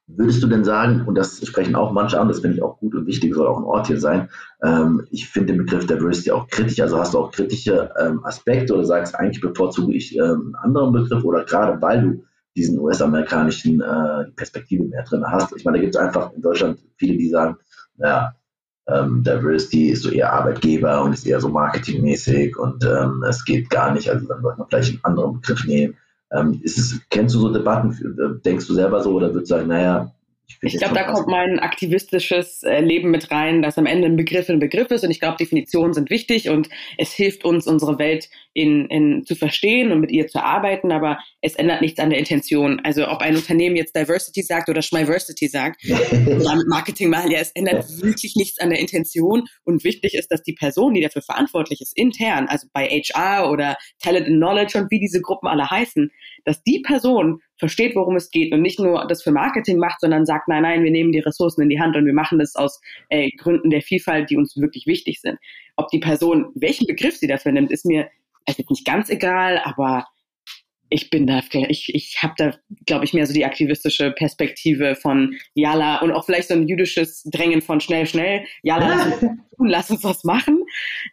würdest 0.08 0.42
du 0.42 0.48
denn 0.48 0.64
sagen, 0.64 1.06
und 1.08 1.16
das 1.16 1.46
sprechen 1.46 1.76
auch 1.76 1.92
manche 1.92 2.20
an, 2.20 2.30
das 2.30 2.40
finde 2.40 2.58
ich 2.58 2.64
auch 2.64 2.80
gut 2.80 2.96
und 2.96 3.06
wichtig, 3.06 3.36
soll 3.36 3.48
auch 3.48 3.58
ein 3.58 3.66
Ort 3.66 3.88
hier 3.88 4.00
sein, 4.00 4.30
ähm, 4.64 5.06
ich 5.12 5.28
finde 5.28 5.54
den 5.54 5.66
Begriff 5.66 5.86
Diversity 5.88 6.32
auch 6.32 6.48
kritisch, 6.48 6.80
also 6.80 7.00
hast 7.00 7.14
du 7.14 7.20
auch 7.20 7.32
kritische 7.32 7.90
ähm, 8.00 8.24
Aspekte 8.24 8.74
oder 8.74 8.86
sagst, 8.86 9.16
eigentlich 9.16 9.42
bevorzuge 9.42 9.94
ich 9.94 10.16
ähm, 10.16 10.22
einen 10.22 10.56
anderen 10.56 10.94
Begriff 10.94 11.24
oder 11.26 11.44
gerade 11.44 11.82
weil 11.82 12.02
du 12.02 12.24
diesen 12.56 12.80
US-amerikanischen 12.80 13.82
äh, 13.82 14.26
Perspektive 14.36 14.84
mehr 14.84 15.04
drin 15.04 15.26
hast. 15.26 15.56
Ich 15.56 15.66
meine, 15.66 15.78
da 15.78 15.82
gibt 15.82 15.96
es 15.96 16.02
einfach 16.02 16.32
in 16.34 16.42
Deutschland 16.42 16.80
viele, 16.98 17.18
die 17.18 17.30
sagen, 17.30 17.58
naja, 17.98 18.36
ähm, 18.88 19.24
Diversity 19.24 19.90
ist 19.90 20.04
so 20.04 20.10
eher 20.10 20.34
Arbeitgeber 20.34 21.04
und 21.04 21.14
ist 21.14 21.26
eher 21.26 21.40
so 21.40 21.50
marketingmäßig 21.50 22.58
und 22.58 22.84
ähm, 22.84 23.24
es 23.28 23.46
geht 23.46 23.70
gar 23.70 23.94
nicht, 23.94 24.10
also 24.10 24.28
dann 24.28 24.42
sollte 24.42 24.60
man 24.60 24.68
vielleicht 24.70 24.90
einen 24.92 25.04
anderen 25.04 25.34
Begriff 25.34 25.66
nehmen. 25.66 25.96
Ähm, 26.32 26.60
ist 26.64 26.78
es, 26.78 27.00
kennst 27.10 27.36
du 27.36 27.40
so 27.40 27.54
Debatten, 27.54 28.42
denkst 28.44 28.68
du 28.68 28.74
selber 28.74 29.02
so 29.02 29.14
oder 29.14 29.34
würdest 29.34 29.52
du 29.52 29.56
sagen, 29.56 29.68
naja, 29.70 30.12
Ich, 30.62 30.74
ich 30.74 30.80
glaube, 30.80 30.96
da 30.96 31.04
kommt 31.04 31.28
mein 31.28 31.60
aktivistisches 31.60 32.64
äh, 32.64 32.80
Leben 32.80 33.12
mit 33.12 33.32
rein, 33.32 33.62
dass 33.62 33.78
am 33.78 33.86
Ende 33.86 34.08
ein 34.08 34.16
Begriff 34.16 34.50
ein 34.50 34.60
Begriff 34.60 34.92
ist. 34.92 35.04
Und 35.04 35.12
ich 35.12 35.20
glaube, 35.20 35.38
Definitionen 35.38 35.94
sind 35.94 36.10
wichtig 36.10 36.50
und 36.50 36.70
es 36.98 37.12
hilft 37.12 37.46
uns, 37.46 37.68
unsere 37.68 38.00
Welt 38.00 38.30
in, 38.54 38.86
in, 38.88 39.26
zu 39.26 39.36
verstehen 39.36 39.92
und 39.92 40.00
mit 40.00 40.12
ihr 40.12 40.28
zu 40.28 40.44
arbeiten. 40.44 40.92
Aber 40.92 41.20
es 41.42 41.56
ändert 41.56 41.82
nichts 41.82 42.00
an 42.00 42.10
der 42.10 42.20
Intention. 42.20 42.80
Also 42.84 43.08
ob 43.08 43.22
ein 43.22 43.36
Unternehmen 43.36 43.76
jetzt 43.76 43.96
Diversity 43.96 44.42
sagt 44.42 44.70
oder 44.70 44.82
Schmiversity 44.82 45.48
sagt, 45.48 45.84
oder 45.86 46.62
Marketing 46.68 47.10
machen, 47.10 47.32
ja, 47.32 47.40
es 47.40 47.52
ändert 47.52 47.86
wirklich 48.02 48.36
nichts 48.36 48.60
an 48.60 48.70
der 48.70 48.80
Intention. 48.80 49.44
Und 49.64 49.84
wichtig 49.84 50.14
ist, 50.14 50.32
dass 50.32 50.44
die 50.44 50.54
Person, 50.54 50.94
die 50.94 51.02
dafür 51.02 51.22
verantwortlich 51.22 51.82
ist, 51.82 51.98
intern, 51.98 52.48
also 52.48 52.68
bei 52.74 52.88
HR 52.88 53.50
oder 53.50 53.78
Talent 54.02 54.28
and 54.28 54.38
Knowledge 54.38 54.78
und 54.78 54.92
wie 54.92 55.00
diese 55.00 55.22
Gruppen 55.22 55.48
alle 55.48 55.70
heißen, 55.70 56.12
dass 56.46 56.64
die 56.64 56.82
Person 56.82 57.42
versteht, 57.64 57.96
worum 57.96 58.18
es 58.18 58.30
geht 58.30 58.52
und 58.52 58.62
nicht 58.62 58.78
nur 58.78 59.08
das 59.08 59.24
für 59.24 59.32
Marketing 59.32 59.78
macht, 59.78 60.02
sondern 60.02 60.26
sagt, 60.26 60.50
nein, 60.50 60.64
nein, 60.64 60.84
wir 60.84 60.92
nehmen 60.92 61.14
die 61.14 61.20
Ressourcen 61.20 61.62
in 61.62 61.70
die 61.70 61.80
Hand 61.80 61.96
und 61.96 62.06
wir 62.06 62.14
machen 62.14 62.38
das 62.38 62.58
aus 62.58 62.82
äh, 63.08 63.30
Gründen 63.38 63.70
der 63.70 63.82
Vielfalt, 63.82 64.30
die 64.30 64.36
uns 64.36 64.58
wirklich 64.58 64.86
wichtig 64.86 65.22
sind. 65.22 65.38
Ob 65.78 65.88
die 65.88 66.00
Person, 66.00 66.48
welchen 66.56 66.88
Begriff 66.88 67.16
sie 67.16 67.28
dafür 67.28 67.54
nimmt, 67.54 67.72
ist 67.72 67.86
mir 67.86 68.10
also 68.46 68.62
nicht 68.70 68.86
ganz 68.86 69.10
egal, 69.10 69.62
aber 69.64 70.06
ich 70.94 71.10
bin 71.10 71.26
da, 71.26 71.42
ich, 71.70 71.94
ich 71.94 72.20
habe 72.22 72.34
da, 72.38 72.54
glaube 72.86 73.04
ich, 73.04 73.14
mehr 73.14 73.26
so 73.26 73.34
die 73.34 73.46
aktivistische 73.46 74.12
Perspektive 74.12 74.94
von 74.96 75.36
Jala 75.56 76.02
und 76.02 76.12
auch 76.12 76.24
vielleicht 76.24 76.50
so 76.50 76.54
ein 76.54 76.68
jüdisches 76.68 77.24
Drängen 77.24 77.64
von 77.64 77.80
schnell, 77.80 78.06
schnell. 78.06 78.46
Jala, 78.62 78.88
lass 78.90 79.06
uns 79.06 79.20
tun, 79.58 79.68
lass 79.68 79.90
uns 79.90 80.04
was 80.04 80.24
machen. 80.24 80.64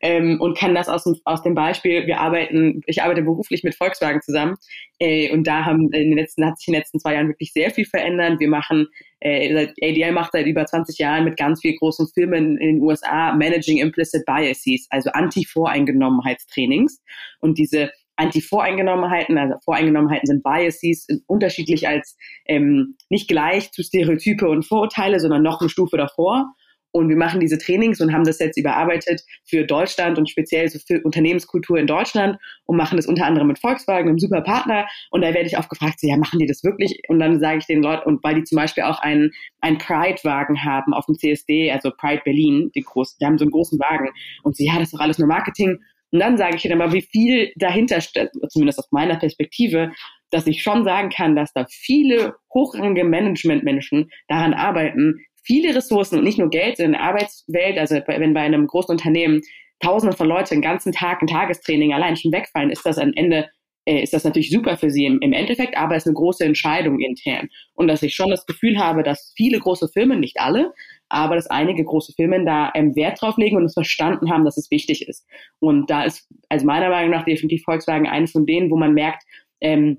Ähm, 0.02 0.38
und 0.38 0.58
kann 0.58 0.74
das 0.74 0.90
aus, 0.90 1.04
aus 1.24 1.42
dem 1.42 1.54
Beispiel, 1.54 2.06
wir 2.06 2.20
arbeiten, 2.20 2.82
ich 2.86 3.02
arbeite 3.02 3.22
beruflich 3.22 3.64
mit 3.64 3.74
Volkswagen 3.74 4.20
zusammen 4.20 4.56
äh, 4.98 5.30
und 5.32 5.46
da 5.46 5.64
haben 5.64 5.90
in 5.92 6.10
den 6.10 6.18
letzten, 6.18 6.44
hat 6.44 6.58
sich 6.58 6.68
in 6.68 6.74
den 6.74 6.80
letzten 6.80 7.00
zwei 7.00 7.14
Jahren 7.14 7.28
wirklich 7.28 7.52
sehr 7.54 7.70
viel 7.70 7.86
verändert. 7.86 8.38
Wir 8.38 8.48
machen, 8.48 8.86
äh, 9.20 9.68
ADL 9.82 10.12
macht 10.12 10.32
seit 10.32 10.46
über 10.46 10.66
20 10.66 10.98
Jahren 10.98 11.24
mit 11.24 11.38
ganz 11.38 11.62
vielen 11.62 11.76
großen 11.76 12.06
Firmen 12.12 12.58
in 12.58 12.76
den 12.76 12.82
USA 12.82 13.34
Managing 13.34 13.78
Implicit 13.78 14.26
Biases, 14.26 14.86
also 14.90 15.10
Anti-Voreingenommenheitstrainings. 15.12 17.00
Und 17.40 17.56
diese 17.56 17.90
Anti-Voreingenommenheiten, 18.20 19.38
also 19.38 19.54
Voreingenommenheiten 19.64 20.26
sind 20.26 20.42
Biases, 20.42 21.06
unterschiedlich 21.26 21.88
als 21.88 22.16
ähm, 22.46 22.96
nicht 23.08 23.28
gleich 23.28 23.72
zu 23.72 23.82
Stereotype 23.82 24.48
und 24.48 24.66
Vorurteile, 24.66 25.18
sondern 25.20 25.42
noch 25.42 25.60
eine 25.60 25.70
Stufe 25.70 25.96
davor. 25.96 26.52
Und 26.92 27.08
wir 27.08 27.16
machen 27.16 27.38
diese 27.40 27.56
Trainings 27.56 28.00
und 28.00 28.12
haben 28.12 28.24
das 28.24 28.40
jetzt 28.40 28.58
überarbeitet 28.58 29.22
für 29.44 29.64
Deutschland 29.64 30.18
und 30.18 30.28
speziell 30.28 30.68
so 30.68 30.78
für 30.84 31.00
Unternehmenskultur 31.02 31.78
in 31.78 31.86
Deutschland 31.86 32.36
und 32.66 32.76
machen 32.76 32.96
das 32.96 33.06
unter 33.06 33.26
anderem 33.26 33.46
mit 33.46 33.60
Volkswagen, 33.60 34.08
einem 34.08 34.18
super 34.18 34.40
Partner. 34.40 34.86
Und 35.10 35.22
da 35.22 35.32
werde 35.32 35.46
ich 35.46 35.56
oft 35.56 35.70
gefragt, 35.70 36.00
so, 36.00 36.08
ja, 36.08 36.16
machen 36.16 36.40
die 36.40 36.46
das 36.46 36.64
wirklich? 36.64 37.00
Und 37.08 37.20
dann 37.20 37.38
sage 37.38 37.58
ich 37.58 37.66
den 37.66 37.82
Leuten, 37.82 38.08
und 38.08 38.24
weil 38.24 38.34
die 38.34 38.44
zum 38.44 38.56
Beispiel 38.56 38.82
auch 38.82 38.98
einen, 38.98 39.30
einen 39.60 39.78
Pride-Wagen 39.78 40.64
haben 40.64 40.92
auf 40.92 41.06
dem 41.06 41.14
CSD, 41.14 41.70
also 41.70 41.92
Pride 41.96 42.22
Berlin, 42.24 42.72
die, 42.74 42.82
groß, 42.82 43.18
die 43.18 43.24
haben 43.24 43.38
so 43.38 43.44
einen 43.44 43.52
großen 43.52 43.78
Wagen. 43.78 44.08
Und 44.42 44.56
so, 44.56 44.64
ja, 44.64 44.74
das 44.74 44.84
ist 44.84 44.94
doch 44.94 45.00
alles 45.00 45.18
nur 45.18 45.28
Marketing. 45.28 45.78
Und 46.12 46.20
dann 46.20 46.36
sage 46.36 46.56
ich 46.56 46.64
ihnen 46.64 46.80
aber, 46.80 46.92
wie 46.92 47.02
viel 47.02 47.52
dahinter 47.56 48.00
steht, 48.00 48.30
zumindest 48.48 48.78
aus 48.78 48.90
meiner 48.90 49.16
Perspektive, 49.16 49.92
dass 50.30 50.46
ich 50.46 50.62
schon 50.62 50.84
sagen 50.84 51.10
kann, 51.10 51.36
dass 51.36 51.52
da 51.52 51.66
viele 51.68 52.34
hochrangige 52.52 53.04
Managementmenschen 53.04 54.10
daran 54.28 54.54
arbeiten, 54.54 55.24
viele 55.42 55.74
Ressourcen 55.74 56.18
und 56.18 56.24
nicht 56.24 56.38
nur 56.38 56.50
Geld 56.50 56.78
in 56.78 56.92
der 56.92 57.02
Arbeitswelt, 57.02 57.78
also 57.78 57.96
wenn 58.06 58.34
bei 58.34 58.40
einem 58.40 58.66
großen 58.66 58.92
Unternehmen 58.92 59.40
Tausende 59.82 60.14
von 60.14 60.28
Leuten 60.28 60.56
den 60.56 60.62
ganzen 60.62 60.92
Tag 60.92 61.22
ein 61.22 61.26
Tagestraining 61.26 61.94
allein 61.94 62.14
schon 62.14 62.32
wegfallen, 62.32 62.70
ist 62.70 62.84
das 62.84 62.98
am 62.98 63.12
Ende 63.14 63.48
äh, 63.86 64.02
ist 64.02 64.12
das 64.12 64.24
natürlich 64.24 64.50
super 64.50 64.76
für 64.76 64.90
sie 64.90 65.06
im, 65.06 65.20
im 65.20 65.32
Endeffekt, 65.32 65.76
aber 65.76 65.96
es 65.96 66.02
ist 66.02 66.08
eine 66.08 66.14
große 66.14 66.44
Entscheidung 66.44 67.00
intern. 67.00 67.48
Und 67.74 67.88
dass 67.88 68.02
ich 68.02 68.14
schon 68.14 68.30
das 68.30 68.44
Gefühl 68.44 68.78
habe, 68.78 69.02
dass 69.02 69.32
viele 69.36 69.58
große 69.58 69.88
Firmen, 69.88 70.20
nicht 70.20 70.38
alle, 70.38 70.74
aber 71.10 71.34
dass 71.34 71.48
einige 71.48 71.84
große 71.84 72.14
Firmen 72.14 72.46
da 72.46 72.70
ähm, 72.74 72.96
Wert 72.96 73.20
drauf 73.20 73.36
legen 73.36 73.56
und 73.56 73.64
es 73.64 73.74
verstanden 73.74 74.30
haben, 74.30 74.44
dass 74.44 74.56
es 74.56 74.70
wichtig 74.70 75.06
ist. 75.06 75.26
Und 75.58 75.90
da 75.90 76.04
ist, 76.04 76.28
also 76.48 76.64
meiner 76.64 76.88
Meinung 76.88 77.10
nach 77.10 77.24
definitiv 77.24 77.64
Volkswagen 77.64 78.06
eine 78.06 78.28
von 78.28 78.46
denen, 78.46 78.70
wo 78.70 78.76
man 78.76 78.94
merkt, 78.94 79.24
ähm, 79.60 79.98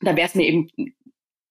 da 0.00 0.16
wäre 0.16 0.26
es 0.26 0.34
mir 0.34 0.46
eben 0.46 0.68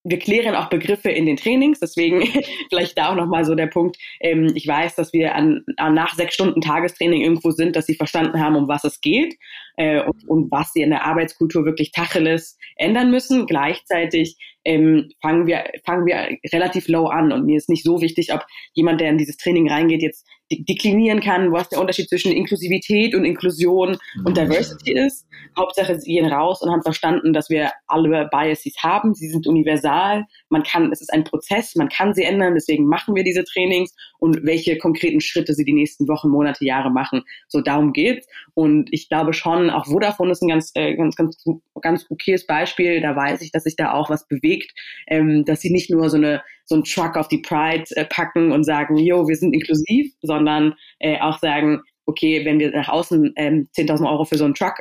wir 0.04 0.20
klären 0.20 0.56
auch 0.56 0.70
Begriffe 0.70 1.10
in 1.10 1.26
den 1.26 1.38
Trainings, 1.38 1.80
deswegen 1.80 2.22
vielleicht 2.70 2.98
da 2.98 3.10
auch 3.10 3.16
nochmal 3.16 3.46
so 3.46 3.56
der 3.56 3.68
Punkt. 3.68 3.98
Ähm, 4.20 4.52
ich 4.56 4.68
weiß, 4.68 4.96
dass 4.96 5.14
wir 5.14 5.36
an, 5.36 5.64
an 5.78 5.94
nach 5.94 6.16
sechs 6.16 6.34
Stunden 6.34 6.62
Tagestraining 6.62 7.22
irgendwo 7.22 7.52
sind, 7.52 7.76
dass 7.76 7.86
sie 7.86 7.96
verstanden 7.96 8.40
haben, 8.40 8.56
um 8.56 8.68
was 8.68 8.84
es 8.84 9.02
geht 9.02 9.36
äh, 9.78 10.02
und, 10.02 10.28
und 10.28 10.52
was 10.52 10.74
sie 10.74 10.82
in 10.82 10.90
der 10.90 11.06
Arbeitskultur 11.06 11.66
wirklich 11.66 11.92
Tacheles 11.92 12.58
ändern 12.78 13.12
müssen. 13.12 13.46
Gleichzeitig 13.46 14.38
ähm, 14.66 15.12
fangen 15.22 15.48
wir 15.48 15.66
fangen 15.86 16.06
wir 16.06 16.38
relativ 16.54 16.88
low 16.88 17.08
an 17.08 17.32
und 17.32 17.46
mir 17.46 17.58
ist 17.58 17.70
nicht 17.70 17.84
so 17.84 18.02
wichtig, 18.02 18.34
ob 18.34 18.46
jemand, 18.74 19.02
der 19.02 19.10
in 19.10 19.18
dieses 19.18 19.38
Training 19.38 19.70
reingeht, 19.70 20.02
jetzt 20.02 20.28
deklinieren 20.60 21.22
kann, 21.22 21.52
was 21.52 21.70
der 21.70 21.80
Unterschied 21.80 22.10
zwischen 22.10 22.32
Inklusivität 22.32 23.16
und 23.16 23.26
Inklusion 23.26 23.98
und 24.26 24.30
mhm. 24.30 24.34
Diversity 24.34 24.94
ist. 24.94 25.28
Hauptsache, 25.58 26.00
sie 26.00 26.14
gehen 26.14 26.26
raus 26.26 26.62
und 26.62 26.72
haben 26.72 26.82
verstanden, 26.82 27.34
dass 27.34 27.50
wir 27.50 27.72
alle 27.88 28.28
Biases 28.32 28.76
haben. 28.82 29.14
Sie 29.14 29.30
sind 29.30 29.48
universal. 29.48 30.26
Man 30.50 30.64
kann, 30.64 30.92
es 30.92 31.02
ist 31.02 31.12
ein 31.12 31.24
Prozess, 31.24 31.76
man 31.76 31.90
kann 31.90 32.14
sie 32.14 32.24
ändern. 32.24 32.54
Deswegen 32.54 32.86
machen 32.86 33.16
wir 33.16 33.24
diese 33.24 33.44
Trainings 33.44 33.94
und 34.20 34.46
welche 34.46 34.78
konkreten 34.78 35.22
Schritte 35.22 35.54
sie 35.54 35.66
die 35.66 35.74
nächsten 35.74 36.08
Wochen, 36.08 36.30
Monate, 36.30 36.66
Jahre 36.66 36.92
machen. 36.92 37.24
So 37.48 37.62
darum 37.62 37.94
geht's. 37.94 38.28
Und 38.54 38.90
ich 38.92 39.10
glaube 39.10 39.34
schon, 39.34 39.70
auch 39.70 39.86
Vodafone 39.86 40.32
ist 40.32 40.42
ein 40.42 40.50
ganz, 40.50 40.72
äh, 40.76 40.96
ganz, 40.96 41.16
ganz, 41.16 41.44
ganz 41.82 42.06
okayes 42.10 42.46
Beispiel. 42.46 43.02
Da 43.02 43.16
weiß 43.16 43.42
ich, 43.42 43.52
dass 43.52 43.64
sich 43.64 43.76
da 43.76 43.94
auch 43.94 44.10
was 44.10 44.28
bewegt, 44.28 44.72
ähm, 45.08 45.44
dass 45.46 45.62
sie 45.62 45.72
nicht 45.72 45.90
nur 45.90 46.10
so 46.10 46.18
eine 46.18 46.42
so 46.66 46.76
einen 46.76 46.84
Truck 46.84 47.18
auf 47.18 47.28
die 47.28 47.40
Pride 47.40 47.86
äh, 47.96 48.06
packen 48.06 48.52
und 48.52 48.64
sagen, 48.64 48.98
jo, 48.98 49.28
wir 49.28 49.36
sind 49.36 49.54
inklusiv, 49.54 50.14
sondern 50.22 50.76
äh, 51.00 51.20
auch 51.20 51.40
sagen, 51.40 51.82
okay, 52.06 52.44
wenn 52.46 52.60
wir 52.60 52.72
nach 52.72 52.90
außen 52.90 53.34
ähm, 53.36 53.68
10.000 53.78 54.10
Euro 54.10 54.26
für 54.26 54.38
so 54.38 54.46
einen 54.46 54.56
Truck 54.56 54.76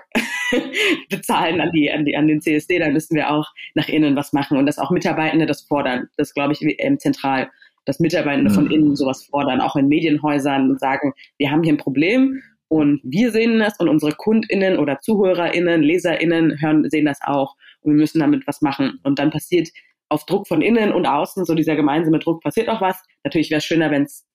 bezahlen 1.11 1.61
an, 1.61 1.71
die, 1.73 1.91
an, 1.91 2.05
die, 2.05 2.17
an 2.17 2.27
den 2.27 2.41
CSD, 2.41 2.79
dann 2.79 2.93
müssen 2.93 3.15
wir 3.15 3.31
auch 3.31 3.47
nach 3.75 3.89
innen 3.89 4.17
was 4.17 4.33
machen 4.33 4.59
und 4.59 4.67
dass 4.67 4.79
auch 4.79 4.91
Mitarbeitende 4.91 5.47
das 5.47 5.63
fordern. 5.63 6.09
Das 6.17 6.35
glaube 6.35 6.53
ich 6.53 6.61
ähm, 6.79 6.99
zentral, 6.99 7.51
dass 7.85 8.01
Mitarbeitende 8.01 8.51
mhm. 8.51 8.55
von 8.55 8.71
innen 8.71 8.97
sowas 8.97 9.25
fordern, 9.25 9.61
auch 9.61 9.77
in 9.77 9.89
Medienhäusern 9.89 10.71
und 10.71 10.81
sagen, 10.81 11.13
wir 11.39 11.51
haben 11.51 11.63
hier 11.63 11.75
ein 11.75 11.79
Problem 11.79 12.43
und 12.69 13.01
wir 13.03 13.33
sehen 13.33 13.59
das 13.59 13.79
und 13.79 13.89
unsere 13.89 14.13
KundInnen 14.13 14.79
oder 14.79 15.01
ZuhörerInnen, 15.01 15.83
LeserInnen 15.83 16.61
hören, 16.61 16.89
sehen 16.89 17.07
das 17.07 17.21
auch 17.23 17.57
und 17.83 17.93
wir 17.93 17.99
müssen 17.99 18.21
damit 18.21 18.47
was 18.47 18.63
machen. 18.63 19.01
Und 19.03 19.19
dann 19.19 19.31
passiert 19.31 19.69
auf 20.11 20.27
Druck 20.27 20.47
von 20.47 20.61
innen 20.61 20.93
und 20.93 21.07
außen, 21.07 21.45
so 21.45 21.55
dieser 21.55 21.77
gemeinsame 21.77 22.19
Druck, 22.19 22.43
passiert 22.43 22.69
auch 22.69 22.81
was. 22.81 23.03
Natürlich 23.25 23.51
wäre 23.51 23.59
es 23.59 23.65
schöner, 23.65 23.91
wenn 23.91 24.03
es 24.03 24.27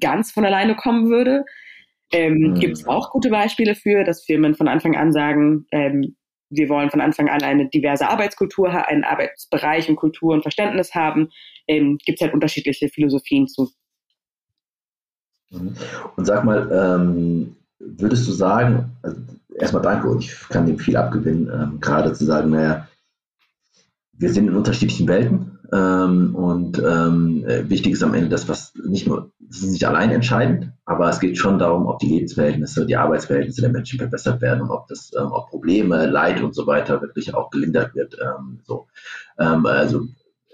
ganz 0.00 0.30
von 0.32 0.44
alleine 0.44 0.76
kommen 0.76 1.10
würde. 1.10 1.44
Ähm, 2.12 2.34
mhm. 2.34 2.54
Gibt 2.54 2.76
es 2.76 2.86
auch 2.86 3.10
gute 3.10 3.30
Beispiele 3.30 3.74
für, 3.74 4.04
dass 4.04 4.24
Firmen 4.24 4.54
von 4.54 4.68
Anfang 4.68 4.96
an 4.96 5.12
sagen, 5.12 5.66
ähm, 5.72 6.16
wir 6.50 6.68
wollen 6.68 6.90
von 6.90 7.00
Anfang 7.00 7.28
an 7.28 7.42
eine 7.42 7.68
diverse 7.68 8.08
Arbeitskultur, 8.08 8.70
einen 8.88 9.04
Arbeitsbereich 9.04 9.88
und 9.88 9.96
Kultur 9.96 10.34
und 10.34 10.42
Verständnis 10.42 10.94
haben. 10.94 11.30
Ähm, 11.66 11.98
Gibt 12.04 12.20
es 12.20 12.22
halt 12.22 12.34
unterschiedliche 12.34 12.88
Philosophien 12.88 13.48
zu. 13.48 13.70
Mhm. 15.50 15.74
Und 16.16 16.24
sag 16.24 16.44
mal, 16.44 16.70
ähm, 16.72 17.56
würdest 17.80 18.28
du 18.28 18.32
sagen, 18.32 18.92
also 19.02 19.20
erstmal 19.58 19.82
danke 19.82 20.08
und 20.08 20.22
ich 20.22 20.48
kann 20.48 20.66
dem 20.66 20.78
viel 20.78 20.96
abgewinnen, 20.96 21.50
ähm, 21.52 21.80
gerade 21.80 22.12
zu 22.12 22.24
sagen, 22.24 22.50
naja, 22.50 22.88
wir 24.16 24.32
sind 24.32 24.48
in 24.48 24.56
unterschiedlichen 24.56 25.08
Welten 25.08 25.58
ähm, 25.72 26.34
und 26.34 26.78
ähm, 26.78 27.44
äh, 27.46 27.68
wichtig 27.68 27.94
ist 27.94 28.02
am 28.02 28.14
Ende 28.14 28.28
das, 28.28 28.48
was 28.48 28.72
nicht 28.74 29.06
nur, 29.06 29.30
das 29.40 29.58
ist 29.58 29.72
nicht 29.72 29.86
allein 29.86 30.10
entscheidend, 30.10 30.72
aber 30.84 31.08
es 31.08 31.20
geht 31.20 31.38
schon 31.38 31.58
darum, 31.58 31.86
ob 31.86 31.98
die 31.98 32.10
Lebensverhältnisse, 32.10 32.86
die 32.86 32.96
Arbeitsverhältnisse 32.96 33.62
der 33.62 33.70
Menschen 33.70 33.98
verbessert 33.98 34.40
werden 34.40 34.62
und 34.62 34.70
ob 34.70 34.88
das, 34.88 35.10
ähm, 35.18 35.32
ob 35.32 35.50
Probleme, 35.50 36.06
Leid 36.06 36.42
und 36.42 36.54
so 36.54 36.66
weiter 36.66 37.02
wirklich 37.02 37.34
auch 37.34 37.50
gelindert 37.50 37.94
wird. 37.94 38.16
Ähm, 38.20 38.60
so, 38.64 38.86
ähm, 39.38 39.66
also 39.66 40.06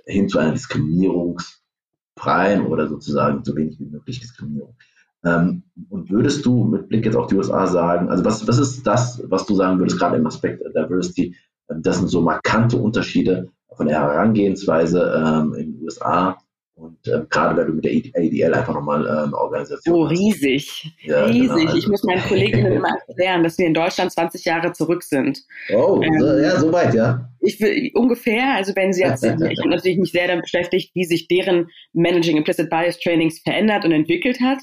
hin 0.07 0.29
zu 0.29 0.39
einer 0.39 0.53
diskriminierungsfreien 0.53 2.67
oder 2.67 2.89
sozusagen 2.89 3.45
so 3.45 3.55
wenig 3.57 3.79
wie 3.79 3.87
möglich 3.87 4.21
Diskriminierung. 4.21 4.75
Ähm, 5.23 5.65
und 5.91 6.11
würdest 6.11 6.47
du 6.47 6.65
mit 6.65 6.89
Blick 6.89 7.05
jetzt 7.05 7.17
auf 7.17 7.27
die 7.27 7.37
USA 7.37 7.67
sagen, 7.67 8.09
also 8.09 8.25
was, 8.25 8.49
was 8.49 8.59
ist 8.59 8.87
das, 8.87 9.23
was 9.29 9.45
du 9.45 9.55
sagen 9.55 9.79
würdest, 9.79 9.99
gerade 9.99 10.17
im 10.17 10.27
Aspekt 10.27 10.63
Diversity, 10.75 11.37
das 11.77 11.99
sind 11.99 12.09
so 12.09 12.21
markante 12.21 12.77
Unterschiede 12.77 13.49
von 13.77 13.89
der 13.89 14.01
Herangehensweise 14.01 15.15
ähm, 15.17 15.55
in 15.55 15.73
den 15.73 15.83
USA 15.85 16.37
und 16.81 16.97
ähm, 17.09 17.27
gerade 17.29 17.57
wenn 17.57 17.67
du 17.67 17.73
mit 17.75 17.85
der 17.85 17.93
ADL 17.93 18.55
einfach 18.55 18.75
nochmal 18.75 19.07
äh, 19.07 19.25
eine 19.25 19.37
Organisation. 19.37 19.95
Oh, 19.95 20.05
riesig. 20.05 20.91
Ja, 21.03 21.27
riesig. 21.27 21.57
Genau. 21.57 21.75
Ich 21.75 21.89
muss 21.89 22.03
meinen 22.05 22.23
Kolleginnen 22.29 22.73
immer 22.73 22.97
erklären, 23.07 23.43
dass 23.43 23.59
wir 23.59 23.67
in 23.67 23.75
Deutschland 23.75 24.13
20 24.13 24.45
Jahre 24.47 24.73
zurück 24.73 25.03
sind. 25.03 25.43
Oh, 25.75 26.01
ähm, 26.03 26.43
ja, 26.43 26.59
so 26.59 26.73
weit, 26.73 26.95
ja. 26.95 27.29
Ich 27.41 27.61
will 27.61 27.91
ungefähr, 27.95 28.55
also 28.55 28.75
wenn 28.77 28.93
Sie 28.95 29.03
jetzt, 29.03 29.23
ich 29.25 29.31
habe 29.31 29.69
natürlich 29.69 29.99
mich 29.99 30.13
sehr 30.13 30.29
damit 30.29 30.45
beschäftigt, 30.45 30.95
wie 30.95 31.05
sich 31.05 31.29
deren 31.29 31.69
Managing 31.93 32.39
Implicit 32.39 32.71
Bias 32.71 32.99
Trainings 32.99 33.41
verändert 33.41 33.85
und 33.85 33.93
entwickelt 33.93 34.41
hat. 34.41 34.59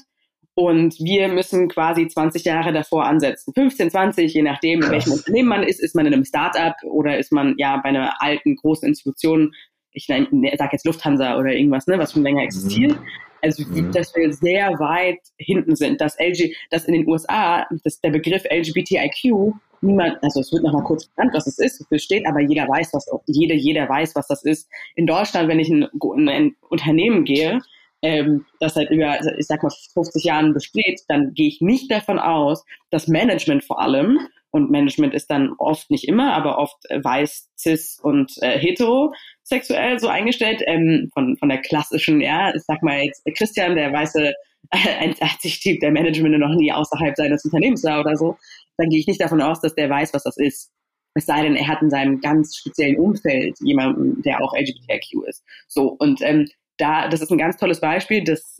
Und 0.58 0.98
wir 0.98 1.28
müssen 1.28 1.68
quasi 1.68 2.08
20 2.08 2.44
Jahre 2.44 2.72
davor 2.72 3.04
ansetzen. 3.06 3.54
15, 3.54 3.92
20, 3.92 4.34
je 4.34 4.42
nachdem, 4.42 4.82
in 4.82 4.90
welchem 4.90 5.12
Unternehmen 5.12 5.48
man 5.48 5.62
ist. 5.62 5.78
Ist 5.78 5.94
man 5.94 6.04
in 6.04 6.12
einem 6.12 6.24
Startup 6.24 6.74
oder 6.82 7.16
ist 7.16 7.30
man 7.30 7.54
ja 7.58 7.76
bei 7.76 7.90
einer 7.90 8.20
alten, 8.20 8.56
großen 8.56 8.88
Institution, 8.88 9.54
ich 9.92 10.06
sage 10.06 10.26
jetzt 10.72 10.84
Lufthansa 10.84 11.38
oder 11.38 11.52
irgendwas, 11.52 11.86
ne, 11.86 11.96
was 11.96 12.12
schon 12.12 12.24
länger 12.24 12.42
existiert. 12.42 12.90
Mhm. 12.90 13.06
Also 13.40 13.62
mhm. 13.68 13.92
dass 13.92 14.12
wir 14.16 14.32
sehr 14.32 14.70
weit 14.80 15.20
hinten 15.36 15.76
sind, 15.76 16.00
dass 16.00 16.18
LG, 16.18 16.52
dass 16.70 16.86
in 16.86 16.94
den 16.94 17.08
USA 17.08 17.64
dass 17.84 18.00
der 18.00 18.10
Begriff 18.10 18.42
LGBTIQ 18.50 19.54
niemand, 19.80 20.20
also 20.24 20.40
es 20.40 20.52
wird 20.52 20.64
nochmal 20.64 20.82
kurz 20.82 21.06
benannt, 21.06 21.36
was 21.36 21.46
es 21.46 21.60
ist, 21.60 21.80
wofür 21.80 22.00
steht, 22.00 22.26
aber 22.26 22.40
jeder 22.40 22.66
weiß, 22.66 22.92
was 22.94 23.06
jeder, 23.26 23.54
jeder 23.54 23.88
weiß, 23.88 24.16
was 24.16 24.26
das 24.26 24.42
ist. 24.42 24.68
In 24.96 25.06
Deutschland, 25.06 25.48
wenn 25.48 25.60
ich 25.60 25.70
in, 25.70 25.86
in 26.16 26.28
ein 26.28 26.56
Unternehmen 26.68 27.24
gehe, 27.24 27.60
ähm, 28.02 28.46
das 28.60 28.74
seit 28.74 28.90
über, 28.90 29.10
also 29.10 29.30
ich 29.36 29.46
sag 29.46 29.62
mal, 29.62 29.72
50 29.92 30.24
Jahren 30.24 30.54
besteht, 30.54 31.00
dann 31.08 31.34
gehe 31.34 31.48
ich 31.48 31.60
nicht 31.60 31.90
davon 31.90 32.18
aus, 32.18 32.64
dass 32.90 33.08
Management 33.08 33.64
vor 33.64 33.80
allem, 33.80 34.18
und 34.50 34.70
Management 34.70 35.14
ist 35.14 35.30
dann 35.30 35.52
oft 35.58 35.90
nicht 35.90 36.08
immer, 36.08 36.32
aber 36.32 36.58
oft 36.58 36.78
äh, 36.88 37.02
weiß, 37.02 37.50
cis 37.58 38.00
und 38.00 38.32
äh, 38.40 38.58
heterosexuell 38.58 39.98
so 39.98 40.08
eingestellt, 40.08 40.62
ähm, 40.66 41.10
von, 41.12 41.36
von 41.36 41.48
der 41.48 41.58
klassischen, 41.58 42.20
ja, 42.20 42.54
ich 42.54 42.62
sag 42.62 42.82
mal 42.82 43.00
jetzt 43.00 43.22
Christian, 43.36 43.76
der 43.76 43.92
weiße 43.92 44.32
1,80-Typ, 44.72 45.80
der 45.80 45.92
Management 45.92 46.38
noch 46.38 46.54
nie 46.54 46.72
außerhalb 46.72 47.16
seines 47.16 47.44
Unternehmens 47.44 47.84
war 47.84 48.00
oder 48.00 48.16
so, 48.16 48.36
dann 48.76 48.88
gehe 48.88 49.00
ich 49.00 49.06
nicht 49.06 49.20
davon 49.20 49.42
aus, 49.42 49.60
dass 49.60 49.74
der 49.74 49.90
weiß, 49.90 50.14
was 50.14 50.22
das 50.22 50.36
ist. 50.36 50.70
Es 51.14 51.26
sei 51.26 51.42
denn, 51.42 51.56
er 51.56 51.66
hat 51.66 51.82
in 51.82 51.90
seinem 51.90 52.20
ganz 52.20 52.56
speziellen 52.56 52.98
Umfeld 52.98 53.56
jemanden, 53.60 54.22
der 54.22 54.42
auch 54.42 54.54
LGBTIQ 54.54 55.26
ist. 55.26 55.42
So, 55.66 55.96
und 55.98 56.20
ähm, 56.22 56.48
da, 56.78 57.08
das 57.08 57.20
ist 57.20 57.30
ein 57.30 57.38
ganz 57.38 57.56
tolles 57.56 57.80
Beispiel, 57.80 58.24
das 58.24 58.58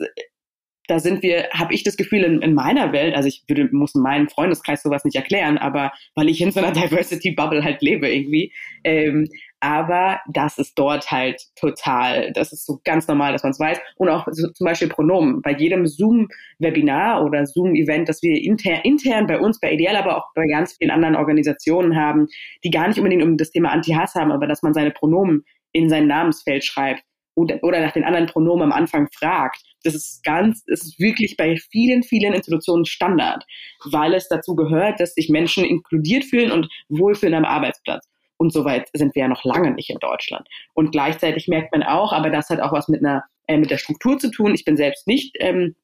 da 0.88 0.98
sind 0.98 1.22
wir, 1.22 1.48
habe 1.52 1.74
ich 1.74 1.84
das 1.84 1.96
Gefühl 1.96 2.24
in, 2.24 2.40
in, 2.40 2.54
meiner 2.54 2.92
Welt, 2.92 3.14
also 3.14 3.28
ich 3.28 3.44
würde, 3.46 3.68
muss 3.72 3.94
in 3.94 4.00
meinem 4.00 4.28
Freundeskreis 4.28 4.82
sowas 4.82 5.04
nicht 5.04 5.16
erklären, 5.16 5.58
aber 5.58 5.92
weil 6.14 6.30
ich 6.30 6.40
in 6.40 6.50
so 6.50 6.60
einer 6.60 6.72
Diversity 6.80 7.32
Bubble 7.32 7.62
halt 7.62 7.82
lebe 7.82 8.08
irgendwie, 8.08 8.52
ähm, 8.84 9.28
aber 9.60 10.20
das 10.32 10.56
ist 10.56 10.78
dort 10.78 11.10
halt 11.10 11.42
total, 11.56 12.32
das 12.32 12.52
ist 12.52 12.64
so 12.64 12.80
ganz 12.84 13.06
normal, 13.06 13.32
dass 13.32 13.42
man 13.42 13.50
es 13.50 13.60
weiß. 13.60 13.78
Und 13.96 14.08
auch 14.08 14.26
so, 14.30 14.48
zum 14.52 14.64
Beispiel 14.64 14.88
Pronomen. 14.88 15.42
Bei 15.42 15.52
jedem 15.52 15.86
Zoom-Webinar 15.86 17.24
oder 17.24 17.44
Zoom-Event, 17.44 18.08
das 18.08 18.22
wir 18.22 18.40
inter, 18.40 18.84
intern 18.84 19.26
bei 19.26 19.38
uns, 19.40 19.58
bei 19.58 19.72
Ideal, 19.72 19.96
aber 19.96 20.16
auch 20.16 20.26
bei 20.36 20.46
ganz 20.46 20.76
vielen 20.76 20.92
anderen 20.92 21.16
Organisationen 21.16 21.96
haben, 21.96 22.28
die 22.62 22.70
gar 22.70 22.86
nicht 22.86 22.98
unbedingt 22.98 23.24
um 23.24 23.36
das 23.36 23.50
Thema 23.50 23.72
Anti-Hass 23.72 24.14
haben, 24.14 24.30
aber 24.30 24.46
dass 24.46 24.62
man 24.62 24.74
seine 24.74 24.92
Pronomen 24.92 25.44
in 25.72 25.90
sein 25.90 26.06
Namensfeld 26.06 26.64
schreibt 26.64 27.02
oder, 27.38 27.80
nach 27.80 27.92
den 27.92 28.04
anderen 28.04 28.26
Pronomen 28.26 28.64
am 28.64 28.72
Anfang 28.72 29.08
fragt. 29.12 29.62
Das 29.84 29.94
ist 29.94 30.24
ganz, 30.24 30.64
das 30.64 30.82
ist 30.82 30.98
wirklich 30.98 31.36
bei 31.36 31.56
vielen, 31.70 32.02
vielen 32.02 32.34
Institutionen 32.34 32.84
Standard, 32.84 33.44
weil 33.90 34.14
es 34.14 34.28
dazu 34.28 34.56
gehört, 34.56 35.00
dass 35.00 35.14
sich 35.14 35.28
Menschen 35.28 35.64
inkludiert 35.64 36.24
fühlen 36.24 36.50
und 36.50 36.68
wohlfühlen 36.88 37.34
am 37.34 37.44
Arbeitsplatz. 37.44 38.06
Und 38.36 38.52
soweit 38.52 38.88
sind 38.92 39.14
wir 39.14 39.22
ja 39.22 39.28
noch 39.28 39.44
lange 39.44 39.72
nicht 39.72 39.90
in 39.90 39.98
Deutschland. 39.98 40.46
Und 40.74 40.92
gleichzeitig 40.92 41.48
merkt 41.48 41.72
man 41.72 41.82
auch, 41.82 42.12
aber 42.12 42.30
das 42.30 42.50
hat 42.50 42.60
auch 42.60 42.72
was 42.72 42.88
mit 42.88 43.04
einer, 43.04 43.24
äh, 43.46 43.56
mit 43.56 43.70
der 43.70 43.78
Struktur 43.78 44.18
zu 44.18 44.30
tun. 44.30 44.54
Ich 44.54 44.64
bin 44.64 44.76
selbst 44.76 45.06
nicht, 45.06 45.36
ähm, 45.40 45.74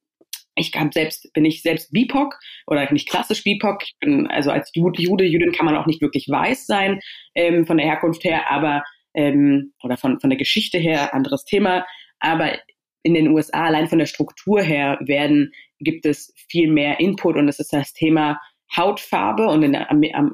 ich 0.56 0.72
hab 0.74 0.94
selbst, 0.94 1.32
bin 1.32 1.44
ich 1.44 1.62
selbst 1.62 1.92
BIPOC 1.92 2.38
oder 2.66 2.90
nicht 2.92 3.08
klassisch 3.08 3.42
BIPOC. 3.42 3.82
Ich 3.82 3.96
bin, 4.00 4.28
also 4.28 4.50
als 4.50 4.70
Jude, 4.72 5.02
Jude, 5.02 5.24
Jüdin 5.24 5.52
kann 5.52 5.66
man 5.66 5.76
auch 5.76 5.86
nicht 5.86 6.00
wirklich 6.00 6.28
weiß 6.28 6.66
sein, 6.66 7.00
ähm, 7.34 7.66
von 7.66 7.76
der 7.76 7.86
Herkunft 7.86 8.22
her, 8.24 8.50
aber 8.50 8.84
ähm, 9.14 9.72
oder 9.82 9.96
von, 9.96 10.20
von 10.20 10.30
der 10.30 10.38
Geschichte 10.38 10.78
her, 10.78 11.14
anderes 11.14 11.44
Thema. 11.44 11.86
Aber 12.20 12.58
in 13.02 13.14
den 13.14 13.28
USA, 13.28 13.64
allein 13.64 13.88
von 13.88 13.98
der 13.98 14.06
Struktur 14.06 14.62
her, 14.62 14.98
werden, 15.00 15.52
gibt 15.78 16.06
es 16.06 16.32
viel 16.48 16.70
mehr 16.70 17.00
Input 17.00 17.36
und 17.36 17.48
es 17.48 17.58
ist 17.58 17.72
das 17.72 17.92
Thema 17.92 18.40
Hautfarbe 18.76 19.46
und 19.46 19.62
in, 19.62 19.76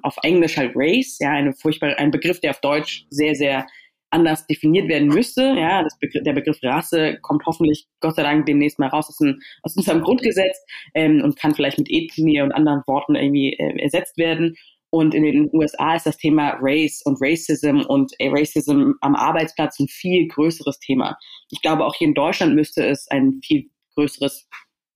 auf 0.02 0.16
Englisch 0.22 0.56
halt 0.56 0.72
Race, 0.74 1.18
ja, 1.20 1.30
eine 1.30 1.52
furchtbare, 1.52 1.98
ein 1.98 2.10
Begriff, 2.10 2.40
der 2.40 2.52
auf 2.52 2.60
Deutsch 2.60 3.06
sehr, 3.10 3.34
sehr 3.34 3.66
anders 4.10 4.46
definiert 4.46 4.88
werden 4.88 5.08
müsste. 5.08 5.54
Ja, 5.56 5.86
Begriff, 6.00 6.22
der 6.24 6.32
Begriff 6.32 6.58
Rasse 6.62 7.18
kommt 7.22 7.44
hoffentlich 7.46 7.86
Gott 8.00 8.16
sei 8.16 8.22
Dank 8.22 8.46
demnächst 8.46 8.78
mal 8.78 8.88
raus 8.88 9.08
aus, 9.08 9.18
dem, 9.18 9.40
aus 9.62 9.76
unserem 9.76 10.02
Grundgesetz 10.02 10.58
ähm, 10.94 11.22
und 11.22 11.38
kann 11.38 11.54
vielleicht 11.54 11.78
mit 11.78 11.88
Ethnie 11.90 12.42
und 12.42 12.52
anderen 12.52 12.82
Worten 12.86 13.14
irgendwie 13.14 13.52
äh, 13.52 13.80
ersetzt 13.80 14.18
werden. 14.18 14.56
Und 14.90 15.14
in 15.14 15.22
den 15.22 15.50
USA 15.52 15.94
ist 15.94 16.06
das 16.06 16.16
Thema 16.16 16.58
Race 16.60 17.02
und 17.04 17.18
Racism 17.20 17.80
und 17.86 18.12
Racism 18.20 18.92
am 19.00 19.14
Arbeitsplatz 19.14 19.78
ein 19.78 19.86
viel 19.88 20.26
größeres 20.26 20.80
Thema. 20.80 21.16
Ich 21.50 21.62
glaube, 21.62 21.84
auch 21.84 21.94
hier 21.94 22.08
in 22.08 22.14
Deutschland 22.14 22.54
müsste 22.56 22.84
es 22.84 23.08
ein 23.08 23.40
viel 23.44 23.70
größeres, 23.94 24.48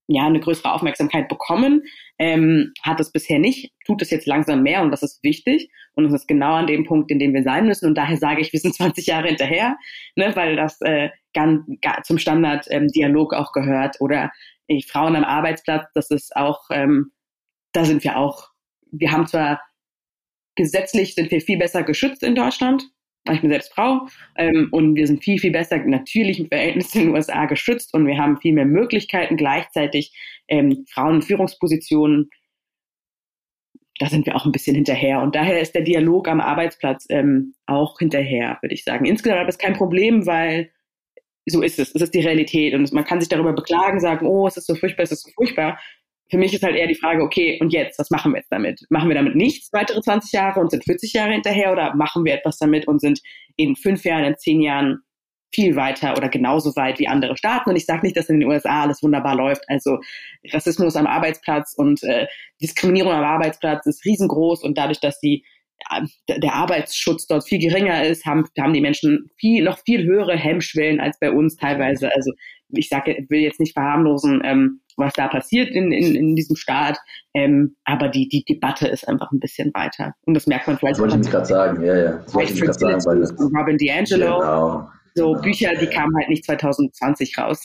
ja, 0.08 0.26
eine 0.26 0.40
größere 0.40 0.72
Aufmerksamkeit 0.72 1.28
bekommen. 1.28 1.82
Ähm, 2.18 2.72
hat 2.82 2.98
es 2.98 3.12
bisher 3.12 3.38
nicht, 3.38 3.72
tut 3.86 4.02
es 4.02 4.10
jetzt 4.10 4.26
langsam 4.26 4.62
mehr 4.62 4.82
und 4.82 4.90
das 4.90 5.02
ist 5.02 5.22
wichtig. 5.22 5.70
Und 5.94 6.06
es 6.06 6.12
ist 6.12 6.26
genau 6.26 6.54
an 6.54 6.66
dem 6.66 6.84
Punkt, 6.84 7.12
in 7.12 7.20
dem 7.20 7.32
wir 7.32 7.44
sein 7.44 7.66
müssen. 7.66 7.86
Und 7.86 7.94
daher 7.94 8.16
sage 8.16 8.40
ich, 8.40 8.52
wir 8.52 8.60
sind 8.60 8.74
20 8.74 9.06
Jahre 9.06 9.28
hinterher, 9.28 9.76
ne, 10.16 10.34
weil 10.34 10.56
das 10.56 10.80
äh, 10.80 11.10
ganz, 11.32 11.62
zum 12.02 12.18
Standarddialog 12.18 13.32
ähm, 13.32 13.38
auch 13.38 13.52
gehört. 13.52 14.00
Oder 14.00 14.32
äh, 14.66 14.82
Frauen 14.82 15.14
am 15.14 15.24
Arbeitsplatz, 15.24 15.86
das 15.94 16.10
ist 16.10 16.34
auch, 16.34 16.62
ähm, 16.70 17.12
da 17.72 17.84
sind 17.84 18.02
wir 18.02 18.18
auch, 18.18 18.48
wir 18.90 19.12
haben 19.12 19.26
zwar 19.26 19.60
gesetzlich 20.54 21.14
sind 21.14 21.30
wir 21.30 21.40
viel 21.40 21.58
besser 21.58 21.82
geschützt 21.82 22.22
in 22.22 22.34
Deutschland. 22.34 22.84
Ich 23.32 23.40
bin 23.40 23.50
selbst 23.50 23.72
Frau 23.72 24.06
ähm, 24.36 24.68
und 24.70 24.96
wir 24.96 25.06
sind 25.06 25.24
viel, 25.24 25.38
viel 25.38 25.50
besser 25.50 25.78
natürlich 25.78 26.40
im 26.40 26.48
Verhältnis 26.48 26.94
in 26.94 27.02
den 27.02 27.14
USA 27.14 27.46
geschützt 27.46 27.94
und 27.94 28.06
wir 28.06 28.18
haben 28.18 28.36
viel 28.36 28.52
mehr 28.52 28.66
Möglichkeiten. 28.66 29.38
Gleichzeitig 29.38 30.14
ähm, 30.48 30.84
Frauen 30.90 31.16
in 31.16 31.22
Führungspositionen, 31.22 32.28
da 33.98 34.10
sind 34.10 34.26
wir 34.26 34.36
auch 34.36 34.44
ein 34.44 34.52
bisschen 34.52 34.74
hinterher. 34.74 35.22
Und 35.22 35.34
daher 35.34 35.58
ist 35.60 35.74
der 35.74 35.82
Dialog 35.82 36.28
am 36.28 36.40
Arbeitsplatz 36.40 37.06
ähm, 37.08 37.54
auch 37.64 37.98
hinterher, 37.98 38.58
würde 38.60 38.74
ich 38.74 38.84
sagen. 38.84 39.06
Insgesamt 39.06 39.48
ist 39.48 39.54
es 39.54 39.58
kein 39.58 39.74
Problem, 39.74 40.26
weil 40.26 40.70
so 41.46 41.62
ist 41.62 41.78
es. 41.78 41.94
Es 41.94 42.02
ist 42.02 42.14
die 42.14 42.20
Realität. 42.20 42.74
Und 42.74 42.92
man 42.92 43.04
kann 43.04 43.20
sich 43.20 43.28
darüber 43.30 43.54
beklagen, 43.54 44.00
sagen, 44.00 44.26
oh, 44.26 44.46
es 44.46 44.58
ist 44.58 44.66
so 44.66 44.74
furchtbar, 44.74 45.04
es 45.04 45.12
ist 45.12 45.22
so 45.22 45.30
furchtbar 45.30 45.78
für 46.30 46.38
mich 46.38 46.54
ist 46.54 46.62
halt 46.62 46.76
eher 46.76 46.86
die 46.86 46.94
Frage, 46.94 47.22
okay, 47.22 47.58
und 47.60 47.72
jetzt, 47.72 47.98
was 47.98 48.10
machen 48.10 48.32
wir 48.32 48.38
jetzt 48.38 48.50
damit? 48.50 48.80
Machen 48.88 49.08
wir 49.08 49.14
damit 49.14 49.36
nichts 49.36 49.72
weitere 49.72 50.00
20 50.00 50.32
Jahre 50.32 50.60
und 50.60 50.70
sind 50.70 50.84
40 50.84 51.12
Jahre 51.12 51.32
hinterher 51.32 51.72
oder 51.72 51.94
machen 51.94 52.24
wir 52.24 52.34
etwas 52.34 52.58
damit 52.58 52.88
und 52.88 53.00
sind 53.00 53.20
in 53.56 53.76
fünf 53.76 54.04
Jahren, 54.04 54.24
in 54.24 54.36
zehn 54.36 54.60
Jahren 54.60 55.00
viel 55.54 55.76
weiter 55.76 56.16
oder 56.16 56.28
genauso 56.28 56.74
weit 56.74 56.98
wie 56.98 57.06
andere 57.06 57.36
Staaten. 57.36 57.70
Und 57.70 57.76
ich 57.76 57.86
sage 57.86 58.02
nicht, 58.02 58.16
dass 58.16 58.28
in 58.28 58.40
den 58.40 58.48
USA 58.48 58.82
alles 58.82 59.02
wunderbar 59.02 59.36
läuft. 59.36 59.62
Also 59.68 59.98
Rassismus 60.50 60.96
am 60.96 61.06
Arbeitsplatz 61.06 61.74
und 61.76 62.02
äh, 62.02 62.26
Diskriminierung 62.60 63.12
am 63.12 63.24
Arbeitsplatz 63.24 63.86
ist 63.86 64.04
riesengroß 64.04 64.64
und 64.64 64.76
dadurch, 64.76 65.00
dass 65.00 65.20
die 65.20 65.44
der 66.28 66.54
Arbeitsschutz 66.54 67.26
dort 67.26 67.46
viel 67.46 67.58
geringer 67.58 68.04
ist, 68.04 68.24
haben, 68.24 68.44
haben 68.58 68.72
die 68.72 68.80
Menschen 68.80 69.30
viel, 69.36 69.64
noch 69.64 69.78
viel 69.84 70.04
höhere 70.04 70.36
Hemmschwellen 70.36 71.00
als 71.00 71.18
bei 71.18 71.30
uns 71.30 71.56
teilweise. 71.56 72.10
Also 72.14 72.32
ich 72.68 72.88
sage, 72.88 73.26
will 73.28 73.40
jetzt 73.40 73.60
nicht 73.60 73.74
verharmlosen, 73.74 74.40
ähm, 74.44 74.80
was 74.96 75.12
da 75.14 75.28
passiert 75.28 75.70
in, 75.70 75.92
in, 75.92 76.14
in 76.14 76.36
diesem 76.36 76.56
Staat, 76.56 76.98
ähm, 77.34 77.76
aber 77.84 78.08
die, 78.08 78.28
die 78.28 78.44
Debatte 78.44 78.88
ist 78.88 79.08
einfach 79.08 79.30
ein 79.32 79.40
bisschen 79.40 79.72
weiter. 79.74 80.14
Und 80.24 80.34
das 80.34 80.46
merkt 80.46 80.66
man 80.66 80.78
vielleicht. 80.78 80.94
Das 80.94 81.00
wollte 81.00 81.20
ich 81.20 81.30
gerade 81.30 81.46
sagen, 81.46 81.84
ja, 81.84 81.96
ja. 81.96 82.12
Das 82.24 82.34
wollte 82.34 82.52
ich 82.52 82.60
gerade 82.60 82.78
sagen, 82.78 83.04
weil 83.04 83.20
das, 83.20 83.34
Robin 83.38 83.78
DiAngelo. 83.78 84.38
Genau 84.38 84.88
so 85.14 85.32
genau. 85.32 85.42
Bücher, 85.42 85.70
die 85.80 85.86
kamen 85.86 86.14
halt 86.16 86.28
nicht 86.28 86.44
2020 86.44 87.38
raus. 87.38 87.62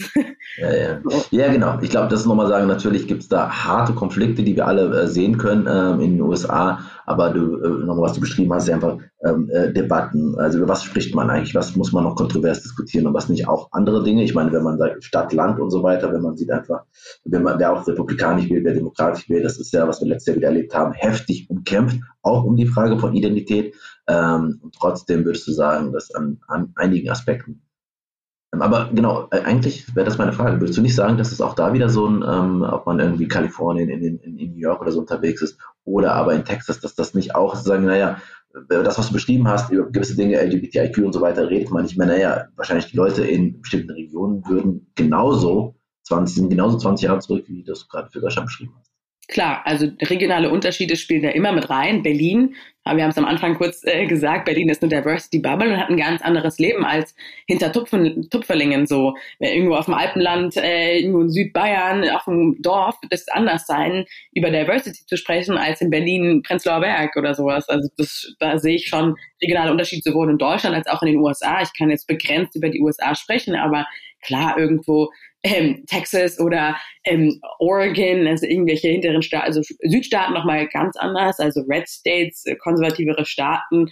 Ja, 0.57 0.73
ja. 0.73 1.01
ja 1.31 1.51
genau. 1.51 1.79
Ich 1.81 1.89
glaube, 1.89 2.07
das 2.07 2.21
ist 2.21 2.25
nochmal 2.27 2.47
sagen, 2.47 2.67
natürlich 2.67 3.07
gibt 3.07 3.23
es 3.23 3.27
da 3.27 3.49
harte 3.49 3.93
Konflikte, 3.93 4.43
die 4.43 4.55
wir 4.55 4.67
alle 4.67 5.03
äh, 5.03 5.07
sehen 5.07 5.37
können 5.37 5.67
ähm, 5.67 5.99
in 5.99 6.11
den 6.13 6.21
USA, 6.21 6.79
aber 7.05 7.31
du, 7.31 7.57
äh, 7.57 7.85
nochmal, 7.85 8.09
was 8.09 8.13
du 8.13 8.21
beschrieben 8.21 8.53
hast, 8.53 8.67
ist 8.67 8.73
einfach 8.73 8.97
ähm, 9.25 9.49
äh, 9.51 9.73
Debatten. 9.73 10.37
Also 10.37 10.59
über 10.59 10.67
was 10.67 10.83
spricht 10.83 11.15
man 11.15 11.29
eigentlich, 11.29 11.55
was 11.55 11.75
muss 11.75 11.91
man 11.91 12.03
noch 12.03 12.15
kontrovers 12.15 12.61
diskutieren 12.61 13.07
und 13.07 13.13
was 13.15 13.29
nicht 13.29 13.47
auch 13.47 13.69
andere 13.71 14.03
Dinge. 14.03 14.23
Ich 14.23 14.35
meine, 14.35 14.51
wenn 14.51 14.63
man 14.63 14.77
sagt 14.77 15.03
Stadt, 15.03 15.33
Land 15.33 15.59
und 15.59 15.71
so 15.71 15.81
weiter, 15.81 16.13
wenn 16.13 16.21
man 16.21 16.37
sieht 16.37 16.51
einfach, 16.51 16.83
wenn 17.25 17.41
man, 17.41 17.57
wer 17.57 17.73
auch 17.73 17.87
republikanisch 17.87 18.49
will, 18.49 18.63
wer 18.63 18.75
demokratisch 18.75 19.27
will, 19.27 19.41
das 19.41 19.59
ist 19.59 19.73
ja, 19.73 19.87
was 19.87 20.01
wir 20.01 20.07
letztes 20.07 20.27
Jahr 20.27 20.37
wieder 20.37 20.47
erlebt 20.49 20.75
haben, 20.75 20.93
heftig 20.93 21.49
umkämpft, 21.49 21.99
auch 22.21 22.43
um 22.43 22.55
die 22.55 22.67
Frage 22.67 22.99
von 22.99 23.15
Identität. 23.15 23.75
Ähm, 24.09 24.59
und 24.61 24.75
trotzdem 24.75 25.23
würdest 25.23 25.47
du 25.47 25.53
sagen, 25.53 25.93
dass 25.93 26.13
an, 26.13 26.41
an 26.47 26.73
einigen 26.75 27.09
Aspekten 27.09 27.61
ähm, 28.53 28.61
aber 28.61 28.89
genau, 28.93 29.27
äh, 29.31 29.41
eigentlich 29.41 29.95
wäre 29.95 30.05
das 30.05 30.17
meine 30.17 30.33
Frage. 30.33 30.59
Würdest 30.59 30.77
du 30.77 30.81
nicht 30.81 30.95
sagen, 30.95 31.17
dass 31.17 31.31
es 31.31 31.41
auch 31.41 31.53
da 31.55 31.73
wieder 31.73 31.89
so 31.89 32.07
ein, 32.07 32.23
ähm, 32.27 32.63
ob 32.63 32.85
man 32.85 32.99
irgendwie 32.99 33.27
Kalifornien, 33.27 33.89
in, 33.89 34.01
in, 34.01 34.37
in, 34.37 34.51
New 34.53 34.59
York 34.59 34.81
oder 34.81 34.91
so 34.91 34.99
unterwegs 34.99 35.41
ist, 35.41 35.59
oder 35.85 36.13
aber 36.13 36.33
in 36.33 36.45
Texas, 36.45 36.79
dass 36.79 36.95
das 36.95 37.13
nicht 37.13 37.35
auch 37.35 37.55
sozusagen, 37.55 37.85
naja, 37.85 38.21
äh, 38.55 38.83
das, 38.83 38.97
was 38.97 39.07
du 39.07 39.13
beschrieben 39.13 39.47
hast, 39.47 39.71
über 39.71 39.89
gewisse 39.91 40.15
Dinge, 40.15 40.41
LGBTIQ 40.41 40.97
und 40.99 41.13
so 41.13 41.21
weiter, 41.21 41.49
redet 41.49 41.71
man 41.71 41.83
nicht 41.83 41.97
mehr, 41.97 42.07
naja, 42.07 42.47
wahrscheinlich 42.55 42.87
die 42.87 42.97
Leute 42.97 43.23
in 43.23 43.61
bestimmten 43.61 43.91
Regionen 43.91 44.43
würden 44.47 44.91
genauso 44.95 45.75
20, 46.03 46.35
sind 46.35 46.49
genauso 46.49 46.77
20 46.77 47.07
Jahre 47.07 47.19
zurück, 47.19 47.45
wie 47.47 47.63
du 47.63 47.71
das 47.71 47.87
gerade 47.87 48.09
für 48.09 48.19
Deutschland 48.19 48.47
beschrieben 48.47 48.73
hast. 48.79 48.89
Klar, 49.27 49.61
also 49.65 49.85
regionale 50.01 50.49
Unterschiede 50.49 50.95
spielen 50.95 51.21
da 51.21 51.29
immer 51.29 51.51
mit 51.51 51.69
rein. 51.69 52.01
Berlin, 52.01 52.55
wir 52.95 53.03
haben 53.03 53.11
es 53.11 53.17
am 53.17 53.25
Anfang 53.25 53.55
kurz 53.55 53.83
äh, 53.83 54.05
gesagt, 54.05 54.45
Berlin 54.45 54.69
ist 54.69 54.81
eine 54.81 54.89
Diversity 54.89 55.39
Bubble 55.39 55.69
und 55.73 55.79
hat 55.79 55.89
ein 55.89 55.97
ganz 55.97 56.21
anderes 56.21 56.59
Leben 56.59 56.85
als 56.85 57.15
hinter 57.47 57.71
Tupfen, 57.71 58.29
Tupferlingen 58.29 58.87
so. 58.87 59.15
Irgendwo 59.39 59.75
auf 59.75 59.85
dem 59.85 59.93
Alpenland, 59.93 60.57
äh, 60.57 60.99
irgendwo 60.99 61.21
in 61.21 61.29
Südbayern, 61.29 62.09
auf 62.09 62.25
dem 62.25 62.61
Dorf, 62.61 62.97
das 63.09 63.27
anders 63.27 63.65
sein, 63.65 64.05
über 64.33 64.49
Diversity 64.49 65.05
zu 65.05 65.17
sprechen, 65.17 65.57
als 65.57 65.81
in 65.81 65.89
Berlin, 65.89 66.41
Prenzlauer 66.43 66.81
Berg 66.81 67.15
oder 67.15 67.33
sowas. 67.35 67.67
Also 67.69 67.89
das, 67.97 68.33
da 68.39 68.57
sehe 68.57 68.75
ich 68.75 68.87
schon 68.87 69.15
regionale 69.41 69.71
Unterschiede 69.71 70.01
sowohl 70.03 70.29
in 70.29 70.37
Deutschland 70.37 70.75
als 70.75 70.87
auch 70.87 71.01
in 71.01 71.13
den 71.13 71.17
USA. 71.17 71.61
Ich 71.61 71.77
kann 71.77 71.89
jetzt 71.89 72.07
begrenzt 72.07 72.55
über 72.55 72.69
die 72.69 72.81
USA 72.81 73.15
sprechen, 73.15 73.55
aber 73.55 73.87
klar, 74.21 74.57
irgendwo 74.57 75.09
ähm, 75.43 75.83
Texas 75.87 76.39
oder 76.39 76.75
ähm, 77.05 77.39
Oregon, 77.59 78.27
also 78.27 78.45
irgendwelche 78.45 78.89
hinteren 78.89 79.21
Staaten, 79.21 79.45
also 79.45 79.61
Südstaaten 79.83 80.33
nochmal 80.33 80.67
ganz 80.67 80.97
anders, 80.97 81.39
also 81.39 81.61
Red 81.61 81.87
States, 81.87 82.45
äh, 82.45 82.55
konservativere 82.55 83.25
Staaten 83.25 83.89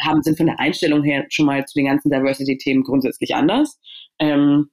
haben, 0.00 0.22
sind 0.22 0.36
von 0.36 0.46
der 0.46 0.60
Einstellung 0.60 1.02
her 1.02 1.26
schon 1.30 1.46
mal 1.46 1.64
zu 1.64 1.74
den 1.78 1.86
ganzen 1.86 2.10
Diversity-Themen 2.10 2.82
grundsätzlich 2.82 3.34
anders. 3.34 3.78
Ähm, 4.18 4.70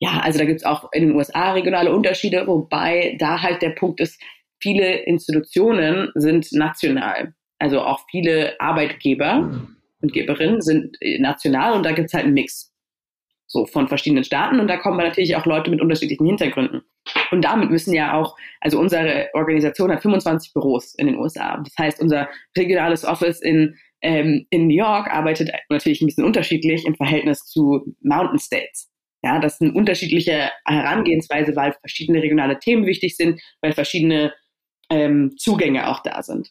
ja, 0.00 0.20
also 0.20 0.38
da 0.38 0.44
gibt's 0.44 0.64
auch 0.64 0.90
in 0.92 1.06
den 1.06 1.16
USA 1.16 1.52
regionale 1.52 1.94
Unterschiede, 1.94 2.46
wobei 2.46 3.16
da 3.20 3.40
halt 3.40 3.62
der 3.62 3.70
Punkt 3.70 4.00
ist, 4.00 4.20
viele 4.60 4.96
Institutionen 5.04 6.10
sind 6.14 6.52
national. 6.52 7.34
Also 7.58 7.80
auch 7.80 8.00
viele 8.10 8.60
Arbeitgeber 8.60 9.68
und 10.00 10.12
Geberinnen 10.12 10.60
sind 10.60 10.96
äh, 11.00 11.20
national 11.20 11.74
und 11.74 11.84
da 11.84 11.92
gibt's 11.92 12.14
halt 12.14 12.24
einen 12.24 12.34
Mix 12.34 12.71
so 13.52 13.66
von 13.66 13.86
verschiedenen 13.86 14.24
Staaten 14.24 14.60
und 14.60 14.68
da 14.68 14.78
kommen 14.78 14.96
natürlich 14.96 15.36
auch 15.36 15.44
Leute 15.44 15.70
mit 15.70 15.82
unterschiedlichen 15.82 16.24
Hintergründen. 16.26 16.80
Und 17.30 17.44
damit 17.44 17.70
müssen 17.70 17.92
ja 17.92 18.14
auch, 18.14 18.34
also 18.60 18.80
unsere 18.80 19.28
Organisation 19.34 19.92
hat 19.92 20.00
25 20.00 20.54
Büros 20.54 20.94
in 20.94 21.06
den 21.06 21.16
USA. 21.16 21.58
Das 21.62 21.74
heißt, 21.78 22.00
unser 22.00 22.30
regionales 22.56 23.04
Office 23.04 23.42
in, 23.42 23.76
ähm, 24.00 24.46
in 24.48 24.68
New 24.68 24.74
York 24.76 25.08
arbeitet 25.08 25.50
natürlich 25.68 26.00
ein 26.00 26.06
bisschen 26.06 26.24
unterschiedlich 26.24 26.86
im 26.86 26.94
Verhältnis 26.94 27.44
zu 27.44 27.94
Mountain 28.00 28.38
States. 28.38 28.90
Ja, 29.22 29.38
das 29.38 29.60
eine 29.60 29.72
unterschiedliche 29.74 30.50
Herangehensweise, 30.64 31.54
weil 31.54 31.74
verschiedene 31.80 32.22
regionale 32.22 32.58
Themen 32.58 32.86
wichtig 32.86 33.16
sind, 33.16 33.40
weil 33.60 33.72
verschiedene 33.72 34.32
ähm, 34.90 35.36
Zugänge 35.36 35.88
auch 35.88 36.02
da 36.02 36.22
sind. 36.22 36.50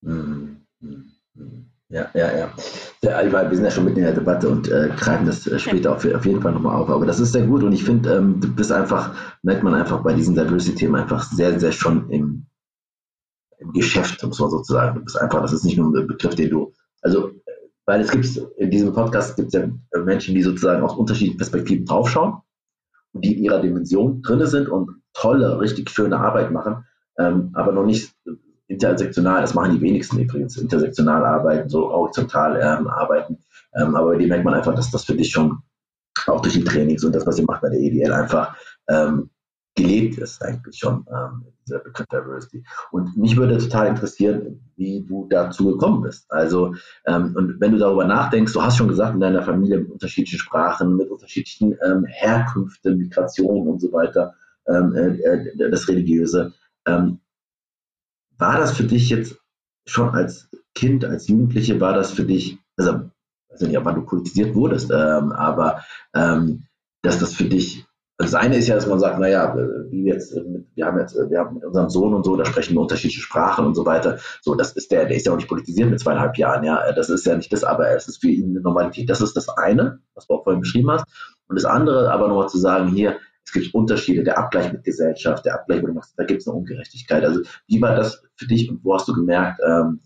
Mhm. 0.00 0.66
Ja, 1.90 2.10
ja, 2.14 2.36
ja. 2.36 2.52
ja 3.02 3.50
wir 3.50 3.56
sind 3.56 3.64
ja 3.64 3.70
schon 3.70 3.84
mitten 3.84 3.98
in 3.98 4.04
der 4.04 4.14
Debatte 4.14 4.48
und 4.48 4.68
äh, 4.68 4.90
greifen 4.96 5.26
das 5.26 5.46
äh, 5.46 5.58
später 5.58 5.92
auf, 5.92 6.04
auf, 6.04 6.24
jeden 6.24 6.40
Fall 6.40 6.52
nochmal 6.52 6.76
auf. 6.76 6.88
Aber 6.88 7.06
das 7.06 7.20
ist 7.20 7.32
sehr 7.32 7.46
gut 7.46 7.62
und 7.62 7.72
ich 7.72 7.84
finde, 7.84 8.16
ähm, 8.16 8.40
du 8.40 8.52
bist 8.54 8.72
einfach, 8.72 9.14
merkt 9.42 9.62
man 9.62 9.74
einfach 9.74 10.02
bei 10.02 10.14
diesen 10.14 10.34
Diversity-Themen 10.34 10.96
einfach 10.96 11.22
sehr, 11.24 11.58
sehr 11.60 11.72
schon 11.72 12.10
im, 12.10 12.46
im 13.58 13.72
Geschäft, 13.72 14.22
muss 14.24 14.40
man 14.40 14.50
sozusagen. 14.50 14.96
Du 14.96 15.04
bist 15.04 15.20
einfach, 15.20 15.42
das 15.42 15.52
ist 15.52 15.64
nicht 15.64 15.76
nur 15.76 15.94
ein 15.94 16.06
Begriff, 16.06 16.34
den 16.34 16.50
du, 16.50 16.72
also, 17.02 17.32
weil 17.84 18.00
es 18.00 18.10
gibt, 18.10 18.24
in 18.56 18.70
diesem 18.70 18.94
Podcast 18.94 19.36
gibt 19.36 19.48
es 19.48 19.60
ja 19.60 19.68
Menschen, 20.02 20.34
die 20.34 20.42
sozusagen 20.42 20.82
aus 20.82 20.96
unterschiedlichen 20.96 21.36
Perspektiven 21.36 21.84
draufschauen 21.84 22.38
und 23.12 23.24
die 23.24 23.36
in 23.36 23.44
ihrer 23.44 23.60
Dimension 23.60 24.22
drin 24.22 24.44
sind 24.46 24.68
und 24.68 25.02
tolle, 25.12 25.60
richtig 25.60 25.90
schöne 25.90 26.18
Arbeit 26.18 26.50
machen, 26.50 26.86
ähm, 27.18 27.50
aber 27.52 27.72
noch 27.72 27.84
nicht 27.84 28.14
intersektional, 28.68 29.42
das 29.42 29.54
machen 29.54 29.72
die 29.72 29.80
wenigsten 29.80 30.18
übrigens, 30.18 30.56
intersektional 30.56 31.24
arbeiten, 31.24 31.68
so 31.68 31.90
horizontal 31.90 32.56
ähm, 32.56 32.86
arbeiten. 32.88 33.38
Ähm, 33.74 33.94
aber 33.94 34.12
bei 34.12 34.18
dir 34.18 34.28
merkt 34.28 34.44
man 34.44 34.54
einfach, 34.54 34.74
dass 34.74 34.90
das 34.90 35.04
für 35.04 35.14
dich 35.14 35.30
schon 35.30 35.58
auch 36.26 36.40
durch 36.40 36.54
die 36.54 36.64
Trainings 36.64 37.04
und 37.04 37.14
das, 37.14 37.26
was 37.26 37.38
ihr 37.38 37.44
macht 37.44 37.62
bei 37.62 37.70
der 37.70 37.80
EDL, 37.80 38.12
einfach 38.12 38.56
ähm, 38.88 39.30
gelebt 39.74 40.18
ist, 40.18 40.40
eigentlich 40.42 40.78
schon, 40.78 41.04
ähm, 41.10 41.46
dieser 41.66 41.80
Begriff 41.80 42.06
Diversity. 42.06 42.64
Und 42.92 43.16
mich 43.16 43.36
würde 43.36 43.58
total 43.58 43.88
interessieren, 43.88 44.60
wie 44.76 45.04
du 45.04 45.26
dazu 45.28 45.72
gekommen 45.72 46.02
bist. 46.02 46.30
Also, 46.30 46.74
ähm, 47.06 47.34
und 47.36 47.60
wenn 47.60 47.72
du 47.72 47.78
darüber 47.78 48.04
nachdenkst, 48.04 48.52
du 48.52 48.62
hast 48.62 48.76
schon 48.76 48.88
gesagt, 48.88 49.14
in 49.14 49.20
deiner 49.20 49.42
Familie 49.42 49.78
mit 49.78 49.90
unterschiedlichen 49.90 50.38
Sprachen, 50.38 50.96
mit 50.96 51.10
unterschiedlichen 51.10 51.76
ähm, 51.84 52.04
Herkünften, 52.06 52.98
Migrationen 52.98 53.66
und 53.68 53.80
so 53.80 53.92
weiter, 53.92 54.34
ähm, 54.68 54.94
äh, 54.94 55.08
äh 55.08 55.70
das 55.70 55.88
Religiöse. 55.88 56.52
Ähm, 56.86 57.18
war 58.38 58.58
das 58.58 58.76
für 58.76 58.84
dich 58.84 59.10
jetzt 59.10 59.36
schon 59.86 60.10
als 60.10 60.48
Kind, 60.74 61.04
als 61.04 61.28
Jugendliche, 61.28 61.80
war 61.80 61.94
das 61.94 62.12
für 62.12 62.24
dich, 62.24 62.58
also 62.76 63.00
ich 63.48 63.60
weiß 63.60 63.68
nicht, 63.68 63.84
wann 63.84 63.94
du 63.94 64.02
politisiert 64.02 64.54
wurdest, 64.54 64.90
ähm, 64.90 65.32
aber 65.32 65.82
ähm, 66.14 66.64
dass 67.02 67.18
das 67.18 67.34
für 67.34 67.44
dich, 67.44 67.84
also 68.18 68.32
das 68.32 68.40
eine 68.40 68.56
ist 68.56 68.68
ja, 68.68 68.74
dass 68.74 68.86
man 68.86 68.98
sagt, 68.98 69.18
naja, 69.18 69.54
wie 69.90 70.04
jetzt, 70.04 70.34
wir 70.74 70.86
haben 70.86 70.98
jetzt, 70.98 71.14
wir 71.14 71.38
haben 71.38 71.54
mit 71.54 71.64
unserem 71.64 71.90
Sohn 71.90 72.14
und 72.14 72.24
so, 72.24 72.36
da 72.36 72.44
sprechen 72.44 72.74
wir 72.74 72.80
unterschiedliche 72.80 73.20
Sprachen 73.20 73.66
und 73.66 73.74
so 73.74 73.84
weiter. 73.84 74.18
So, 74.40 74.54
das 74.54 74.72
ist 74.72 74.90
der, 74.90 75.04
der 75.06 75.16
ist 75.16 75.26
ja 75.26 75.32
auch 75.32 75.36
nicht 75.36 75.48
politisiert 75.48 75.90
mit 75.90 76.00
zweieinhalb 76.00 76.36
Jahren, 76.38 76.64
ja. 76.64 76.92
Das 76.92 77.10
ist 77.10 77.26
ja 77.26 77.36
nicht 77.36 77.52
das, 77.52 77.64
aber 77.64 77.90
es 77.90 78.08
ist 78.08 78.20
für 78.20 78.28
ihn 78.28 78.50
eine 78.50 78.60
Normalität. 78.60 79.10
Das 79.10 79.20
ist 79.20 79.36
das 79.36 79.48
eine, 79.48 80.00
was 80.14 80.26
du 80.26 80.34
auch 80.34 80.44
vorhin 80.44 80.60
beschrieben 80.60 80.90
hast. 80.90 81.04
Und 81.48 81.56
das 81.56 81.64
andere, 81.64 82.10
aber 82.10 82.28
nochmal 82.28 82.48
zu 82.48 82.58
sagen, 82.58 82.88
hier, 82.88 83.18
es 83.44 83.52
gibt 83.52 83.74
Unterschiede, 83.74 84.24
der 84.24 84.38
Abgleich 84.38 84.72
mit 84.72 84.84
Gesellschaft, 84.84 85.44
der 85.44 85.54
Abgleich, 85.54 85.82
wo 85.82 85.86
du 85.86 85.92
machst, 85.92 86.14
da 86.16 86.24
gibt 86.24 86.40
es 86.40 86.48
eine 86.48 86.56
Ungerechtigkeit. 86.56 87.24
Also 87.24 87.42
wie 87.66 87.80
war 87.80 87.94
das 87.94 88.22
für 88.36 88.46
dich 88.46 88.70
und 88.70 88.82
wo 88.84 88.94
hast 88.94 89.06
du 89.06 89.12
gemerkt, 89.12 89.60
ähm, 89.66 90.00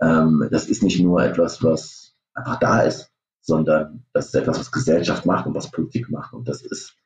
ähm, 0.00 0.48
das 0.50 0.68
ist 0.68 0.82
nicht 0.82 1.00
nur 1.00 1.22
etwas, 1.22 1.62
was 1.62 2.14
einfach 2.34 2.58
da 2.60 2.82
ist, 2.82 3.10
sondern 3.40 4.04
das 4.12 4.26
ist 4.26 4.34
etwas, 4.34 4.60
was 4.60 4.72
Gesellschaft 4.72 5.26
macht 5.26 5.46
und 5.46 5.54
was 5.54 5.70
Politik 5.70 6.08
macht. 6.10 6.32
Und 6.32 6.46
das 6.48 6.62
ist, 6.62 6.96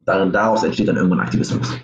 darin, 0.00 0.32
daraus 0.32 0.64
entsteht 0.64 0.88
dann 0.88 0.96
irgendwann 0.96 1.20
Aktivismus. 1.20 1.76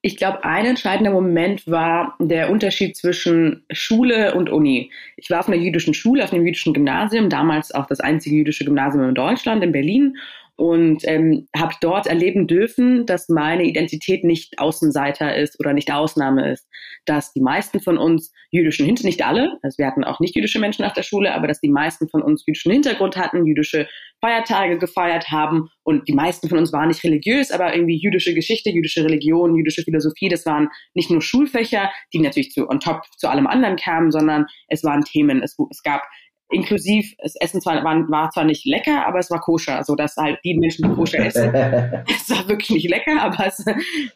Ich 0.00 0.16
glaube, 0.16 0.44
ein 0.44 0.64
entscheidender 0.64 1.10
Moment 1.10 1.66
war 1.66 2.14
der 2.20 2.50
Unterschied 2.50 2.96
zwischen 2.96 3.64
Schule 3.72 4.34
und 4.34 4.48
Uni. 4.48 4.92
Ich 5.16 5.30
war 5.30 5.40
auf 5.40 5.48
einer 5.48 5.56
jüdischen 5.56 5.94
Schule, 5.94 6.22
auf 6.22 6.32
einem 6.32 6.46
jüdischen 6.46 6.72
Gymnasium, 6.72 7.28
damals 7.28 7.74
auch 7.74 7.86
das 7.86 7.98
einzige 7.98 8.36
jüdische 8.36 8.64
Gymnasium 8.64 9.08
in 9.08 9.14
Deutschland, 9.16 9.64
in 9.64 9.72
Berlin 9.72 10.16
und 10.56 11.02
ähm, 11.06 11.46
habe 11.54 11.74
dort 11.80 12.06
erleben 12.06 12.46
dürfen, 12.46 13.04
dass 13.04 13.28
meine 13.28 13.64
Identität 13.64 14.24
nicht 14.24 14.58
Außenseiter 14.58 15.36
ist 15.36 15.60
oder 15.60 15.74
nicht 15.74 15.92
Ausnahme 15.92 16.50
ist, 16.50 16.66
dass 17.04 17.32
die 17.32 17.42
meisten 17.42 17.80
von 17.80 17.98
uns 17.98 18.32
jüdischen 18.50 18.86
Hintergrund, 18.86 19.06
nicht 19.06 19.26
alle, 19.26 19.58
also 19.62 19.76
wir 19.78 19.86
hatten 19.86 20.04
auch 20.04 20.18
nicht 20.18 20.34
jüdische 20.34 20.58
Menschen 20.58 20.84
auf 20.84 20.94
der 20.94 21.02
Schule, 21.02 21.34
aber 21.34 21.46
dass 21.46 21.60
die 21.60 21.68
meisten 21.68 22.08
von 22.08 22.22
uns 22.22 22.44
jüdischen 22.46 22.72
Hintergrund 22.72 23.16
hatten, 23.16 23.44
jüdische 23.44 23.86
Feiertage 24.20 24.78
gefeiert 24.78 25.30
haben 25.30 25.68
und 25.82 26.08
die 26.08 26.14
meisten 26.14 26.48
von 26.48 26.58
uns 26.58 26.72
waren 26.72 26.88
nicht 26.88 27.04
religiös, 27.04 27.50
aber 27.50 27.74
irgendwie 27.74 28.00
jüdische 28.00 28.32
Geschichte, 28.32 28.70
jüdische 28.70 29.04
Religion, 29.04 29.54
jüdische 29.54 29.82
Philosophie, 29.82 30.30
das 30.30 30.46
waren 30.46 30.68
nicht 30.94 31.10
nur 31.10 31.20
Schulfächer, 31.20 31.90
die 32.14 32.20
natürlich 32.20 32.50
zu 32.52 32.66
on 32.68 32.80
top 32.80 33.02
zu 33.18 33.28
allem 33.28 33.46
anderen 33.46 33.76
kamen, 33.76 34.10
sondern 34.10 34.46
es 34.68 34.82
waren 34.82 35.02
Themen. 35.02 35.42
Es, 35.42 35.56
es 35.70 35.82
gab 35.82 36.02
inklusiv, 36.50 37.12
das 37.18 37.34
Essen 37.36 37.60
zwar, 37.60 37.82
war, 37.82 38.08
war 38.08 38.30
zwar 38.30 38.44
nicht 38.44 38.64
lecker, 38.64 39.06
aber 39.06 39.18
es 39.18 39.30
war 39.30 39.40
koscher, 39.40 39.82
so 39.84 39.94
dass 39.96 40.16
halt 40.16 40.38
die 40.44 40.56
Menschen, 40.56 40.88
die 40.88 40.94
koscher 40.94 41.18
essen, 41.26 41.52
es 41.54 42.30
war 42.30 42.48
wirklich 42.48 42.70
nicht 42.70 42.90
lecker, 42.90 43.20
aber 43.20 43.46
es, 43.46 43.64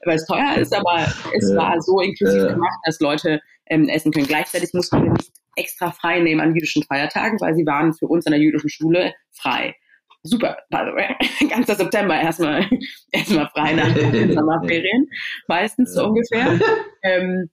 weil 0.04 0.16
es 0.16 0.26
teuer 0.26 0.56
ist, 0.56 0.74
aber 0.74 1.06
es 1.36 1.54
war 1.54 1.80
so 1.80 2.00
inklusiv 2.00 2.48
gemacht, 2.48 2.78
dass 2.84 3.00
Leute 3.00 3.40
ähm, 3.66 3.88
essen 3.88 4.12
können. 4.12 4.26
Gleichzeitig 4.26 4.72
mussten 4.74 5.02
wir 5.02 5.12
nicht 5.12 5.30
extra 5.56 5.90
frei 5.90 6.20
nehmen 6.20 6.40
an 6.40 6.54
jüdischen 6.54 6.82
Feiertagen, 6.84 7.40
weil 7.40 7.54
sie 7.54 7.66
waren 7.66 7.92
für 7.94 8.06
uns 8.06 8.26
an 8.26 8.32
der 8.32 8.40
jüdischen 8.40 8.70
Schule 8.70 9.14
frei. 9.32 9.74
Super, 10.22 10.58
by 10.70 10.80
the 10.84 10.94
way. 10.94 11.16
Ganzer 11.48 11.76
September 11.76 12.14
erstmal 12.14 12.68
erstmal 13.12 13.48
frei 13.48 13.72
nach 13.72 13.92
den 13.94 14.32
Sommerferien, 14.34 15.08
meistens 15.48 15.94
so 15.94 16.08
ungefähr. 16.08 16.60
Ähm, 17.02 17.50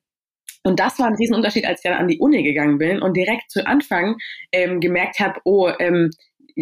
und 0.68 0.82
das 0.82 1.00
war 1.00 1.08
ein 1.08 1.16
Riesenunterschied, 1.16 1.66
als 1.66 1.80
ich 1.80 1.90
dann 1.90 1.98
an 1.98 2.10
die 2.10 2.20
Uni 2.20 2.44
gegangen 2.44 2.78
bin 2.78 3.02
und 3.02 3.16
direkt 3.16 3.50
zu 3.50 3.66
Anfang 3.66 4.18
ähm, 4.52 4.82
gemerkt 4.82 5.20
habe, 5.22 5.40
oh, 5.46 5.70
ähm, 5.80 6.10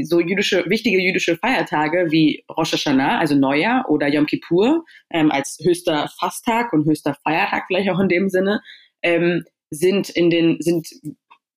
so 0.04 0.20
jüdische, 0.20 0.64
wichtige 0.68 1.02
jüdische 1.02 1.38
Feiertage 1.38 2.12
wie 2.12 2.44
Rosh 2.56 2.74
Hashanah, 2.74 3.18
also 3.18 3.34
Neujahr 3.34 3.90
oder 3.90 4.08
Yom 4.08 4.28
Kippur 4.28 4.86
ähm, 5.10 5.32
als 5.32 5.58
höchster 5.64 6.08
Fasttag 6.20 6.72
und 6.72 6.86
höchster 6.86 7.16
Feiertag 7.24 7.64
vielleicht 7.66 7.90
auch 7.90 8.00
in 8.00 8.10
dem 8.10 8.30
Sinne, 8.30 8.62
ähm, 9.02 9.44
sind 9.72 10.10
in 10.10 10.30
den, 10.30 10.58
sind, 10.60 10.88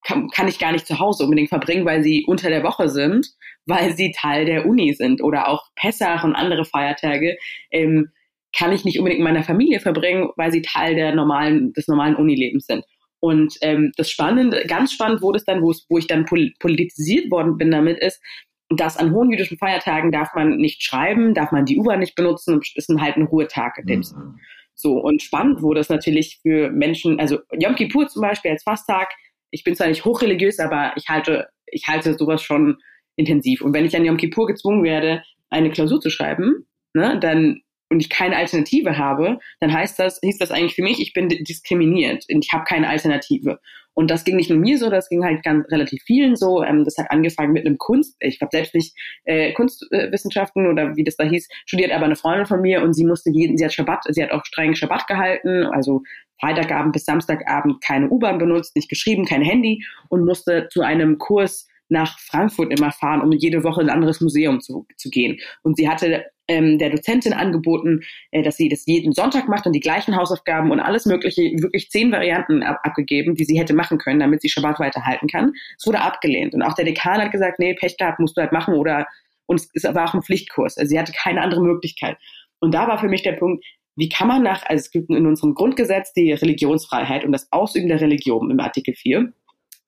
kann, 0.03 0.31
kann 0.31 0.49
ich 0.49 0.59
gar 0.59 0.73
nicht 0.73 0.87
zu 0.87 0.99
Hause 0.99 1.25
unbedingt 1.25 1.51
verbringen, 1.51 1.85
weil 1.85 2.03
sie 2.03 2.25
unter 2.27 2.49
der 2.49 2.63
Woche 2.63 2.89
sind, 2.89 3.27
weil 3.67 3.95
sie 3.95 4.13
Teil 4.13 4.47
der 4.47 4.65
Uni 4.65 4.95
sind 4.95 5.23
oder 5.23 5.49
auch 5.49 5.67
Pessach 5.77 6.25
und 6.25 6.35
andere 6.35 6.65
Feiertage. 6.65 7.37
Ähm, 7.71 8.11
kann 8.57 8.73
ich 8.73 8.85
nicht 8.85 8.99
unbedingt 8.99 9.21
mit 9.21 9.33
meiner 9.33 9.45
Familie 9.45 9.81
verbringen, 9.81 10.31
weil 10.37 10.53
sie 10.53 10.63
Teil 10.63 10.95
der 10.95 11.15
normalen, 11.15 11.73
des 11.73 11.87
normalen 11.89 12.17
Unilebens 12.17 12.67
sind. 12.67 12.85
Und 13.21 13.57
ähm, 13.63 13.93
das 13.97 14.11
Spannende, 14.11 14.65
ganz 14.67 14.93
spannend 14.93 15.23
wurde 15.23 15.39
es 15.39 15.45
dann, 15.45 15.61
wo, 15.61 15.99
ich 15.99 16.07
dann 16.07 16.25
pol 16.25 16.53
politisiert 16.61 17.31
worden 17.31 17.59
bin 17.59 17.71
damit, 17.71 17.99
ist, 17.99 18.23
dass 18.71 18.97
an 18.97 19.13
hohen 19.13 19.31
jüdischen 19.31 19.59
Feiertagen 19.59 20.13
darf 20.13 20.35
man 20.35 20.57
nicht 20.57 20.83
schreiben, 20.83 21.35
darf 21.35 21.53
man 21.53 21.65
die 21.65 21.79
U-Bahn 21.79 22.01
nicht 22.01 22.15
benutzen 22.15 22.61
ist 22.75 22.89
halt 22.89 23.17
ein 23.17 23.25
Ruhetag 23.25 23.79
in 23.79 23.87
dem. 23.87 24.01
Mhm. 24.01 24.39
So, 24.75 24.99
und 24.99 25.23
spannend 25.23 25.63
wurde 25.63 25.81
es 25.81 25.89
natürlich 25.89 26.39
für 26.43 26.71
Menschen, 26.71 27.19
also 27.19 27.39
Yom 27.59 27.75
Kippur 27.75 28.07
zum 28.07 28.23
Beispiel 28.23 28.53
als 28.53 28.63
Fasttag, 28.63 29.09
ich 29.51 29.65
bin 29.65 29.75
zwar 29.75 29.89
nicht 29.89 30.05
hochreligiös, 30.05 30.61
aber 30.61 30.93
ich 30.97 31.09
halte, 31.09 31.49
ich 31.67 31.89
halte 31.89 32.15
sowas 32.15 32.43
schon 32.43 32.77
intensiv. 33.17 33.63
Und 33.63 33.73
wenn 33.73 33.87
ich 33.87 33.97
an 33.97 34.05
Yom 34.05 34.19
Kippur 34.19 34.47
gezwungen 34.47 34.85
werde, 34.85 35.23
eine 35.51 35.71
Klausur 35.71 36.01
zu 36.01 36.11
schreiben, 36.11 36.69
ne, 36.95 37.19
dann 37.19 37.63
und 37.91 38.01
ich 38.01 38.11
keine 38.11 38.37
Alternative 38.37 38.99
habe, 38.99 39.39
dann 39.61 39.73
heißt 39.73 39.99
das, 39.99 40.19
hieß 40.23 40.39
das 40.39 40.51
eigentlich 40.51 40.75
für 40.75 40.83
mich, 40.83 41.01
ich 41.01 41.13
bin 41.13 41.29
diskriminiert 41.29 42.25
und 42.31 42.45
ich 42.45 42.53
habe 42.53 42.65
keine 42.65 42.89
Alternative. 42.89 43.59
Und 43.99 44.13
das 44.13 44.23
ging 44.23 44.37
nicht 44.37 44.49
nur 44.49 44.61
mir 44.61 44.79
so, 44.79 44.91
das 44.91 45.09
ging 45.09 45.25
halt 45.25 45.43
ganz 45.43 45.69
relativ 45.73 46.01
vielen 46.05 46.37
so. 46.37 46.63
Ähm, 46.63 46.85
das 46.85 46.97
hat 46.99 47.11
angefangen 47.11 47.53
mit 47.53 47.67
einem 47.67 47.79
Kunst, 47.79 48.15
ich 48.21 48.41
habe 48.41 48.51
selbst 48.53 48.73
nicht 48.73 48.95
äh, 49.25 49.53
Kunstwissenschaften 49.55 50.69
oder 50.69 50.95
wie 50.95 51.03
das 51.03 51.17
da 51.17 51.25
hieß, 51.25 51.49
studiert, 51.67 51.91
aber 51.91 52.05
eine 52.05 52.15
Freundin 52.15 52.47
von 52.47 52.61
mir 52.61 52.83
und 52.83 52.95
sie 52.95 53.05
musste 53.05 53.31
jeden, 53.31 53.59
sie 53.59 53.65
hat 53.65 53.73
Schabbat, 53.73 54.05
sie 54.11 54.23
hat 54.23 54.31
auch 54.31 54.45
streng 54.45 54.77
Schabbat 54.77 55.09
gehalten, 55.09 55.65
also 55.65 56.03
Freitagabend 56.41 56.93
bis 56.93 57.07
Samstagabend 57.07 57.83
keine 57.83 58.09
U-Bahn 58.09 58.39
benutzt, 58.39 58.77
nicht 58.77 58.89
geschrieben, 58.89 59.25
kein 59.25 59.43
Handy 59.43 59.85
und 60.11 60.25
musste 60.25 60.69
zu 60.71 60.83
einem 60.83 61.19
Kurs 61.19 61.67
nach 61.89 62.21
Frankfurt 62.21 62.73
immer 62.79 62.93
fahren, 62.93 63.21
um 63.21 63.33
jede 63.33 63.65
Woche 63.65 63.81
in 63.81 63.89
ein 63.89 63.95
anderes 63.97 64.21
Museum 64.21 64.61
zu, 64.61 64.87
zu 64.97 65.11
gehen. 65.11 65.39
Und 65.63 65.77
sie 65.77 65.89
hatte 65.89 66.27
ähm, 66.49 66.79
der 66.79 66.91
Dozentin 66.91 67.33
angeboten, 67.33 68.01
äh, 68.31 68.43
dass 68.43 68.57
sie 68.57 68.69
das 68.69 68.87
jeden 68.87 69.13
Sonntag 69.13 69.49
macht 69.49 69.67
und 69.67 69.73
die 69.73 69.81
gleichen 69.81 70.17
Hausaufgaben 70.17 70.71
und 70.71 70.81
alles 70.81 71.07
Mögliche, 71.07 71.43
wirklich 71.43 71.91
zehn 71.91 72.11
Varianten 72.11 72.63
ab, 72.63 72.81
abgegeben, 72.83 73.35
die 73.35 73.45
sie 73.45 73.59
hätte 73.59 73.75
machen 73.75 73.99
können, 73.99 74.21
damit 74.21 74.43
sie 74.43 74.49
Schabbat 74.49 74.81
weiterhalten 74.81 75.29
kann. 75.29 75.53
Es 75.79 75.87
wurde 75.87 76.01
abgelehnt. 76.01 76.55
Und 76.55 76.63
auch 76.63 76.75
der 76.75 76.85
Dekan 76.85 77.21
hat 77.21 77.33
gesagt, 77.33 77.59
nee, 77.59 77.75
Pech 77.75 77.97
gehabt, 77.97 78.19
musst 78.19 78.37
du 78.37 78.41
halt 78.41 78.53
machen 78.53 78.75
oder 78.75 79.07
und 79.47 79.67
es, 79.73 79.85
war 79.85 80.09
auch 80.09 80.15
ein 80.15 80.23
Pflichtkurs. 80.23 80.77
Also 80.77 80.91
sie 80.91 80.99
hatte 80.99 81.13
keine 81.13 81.41
andere 81.41 81.63
Möglichkeit. 81.63 82.19
Und 82.61 82.75
da 82.75 82.87
war 82.87 82.99
für 82.99 83.09
mich 83.09 83.23
der 83.23 83.33
Punkt, 83.33 83.65
wie 83.97 84.09
kann 84.09 84.29
man 84.29 84.43
nach, 84.43 84.63
also 84.65 84.81
es 84.81 84.91
gibt 84.91 85.11
in 85.11 85.27
unserem 85.27 85.55
Grundgesetz 85.55 86.13
die 86.13 86.33
Religionsfreiheit 86.33 87.25
und 87.25 87.33
das 87.33 87.51
Ausüben 87.51 87.89
der 87.89 88.01
Religion 88.01 88.51
im 88.51 88.61
Artikel 88.61 88.95
4. 88.95 89.33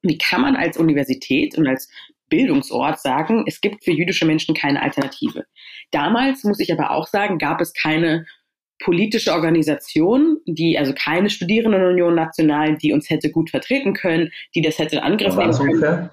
Wie 0.02 0.18
kann 0.18 0.40
man 0.40 0.56
als 0.56 0.78
Universität 0.78 1.56
und 1.56 1.68
als 1.68 1.90
Bildungsort 2.30 2.98
sagen, 3.00 3.44
es 3.46 3.60
gibt 3.60 3.84
für 3.84 3.92
jüdische 3.92 4.24
Menschen 4.24 4.54
keine 4.54 4.80
Alternative? 4.80 5.44
Damals, 5.90 6.44
muss 6.44 6.60
ich 6.60 6.72
aber 6.72 6.92
auch 6.92 7.06
sagen, 7.06 7.38
gab 7.38 7.60
es 7.60 7.74
keine 7.74 8.24
politische 8.82 9.32
Organisation, 9.32 10.38
die, 10.46 10.78
also 10.78 10.94
keine 10.94 11.28
Studierendenunion 11.28 12.14
national, 12.14 12.78
die 12.78 12.92
uns 12.94 13.10
hätte 13.10 13.30
gut 13.30 13.50
vertreten 13.50 13.92
können, 13.92 14.30
die 14.54 14.62
das 14.62 14.78
hätte 14.78 14.96
in 14.96 15.02
Angriff 15.02 15.36
nehmen 15.36 15.80
können. 15.80 16.10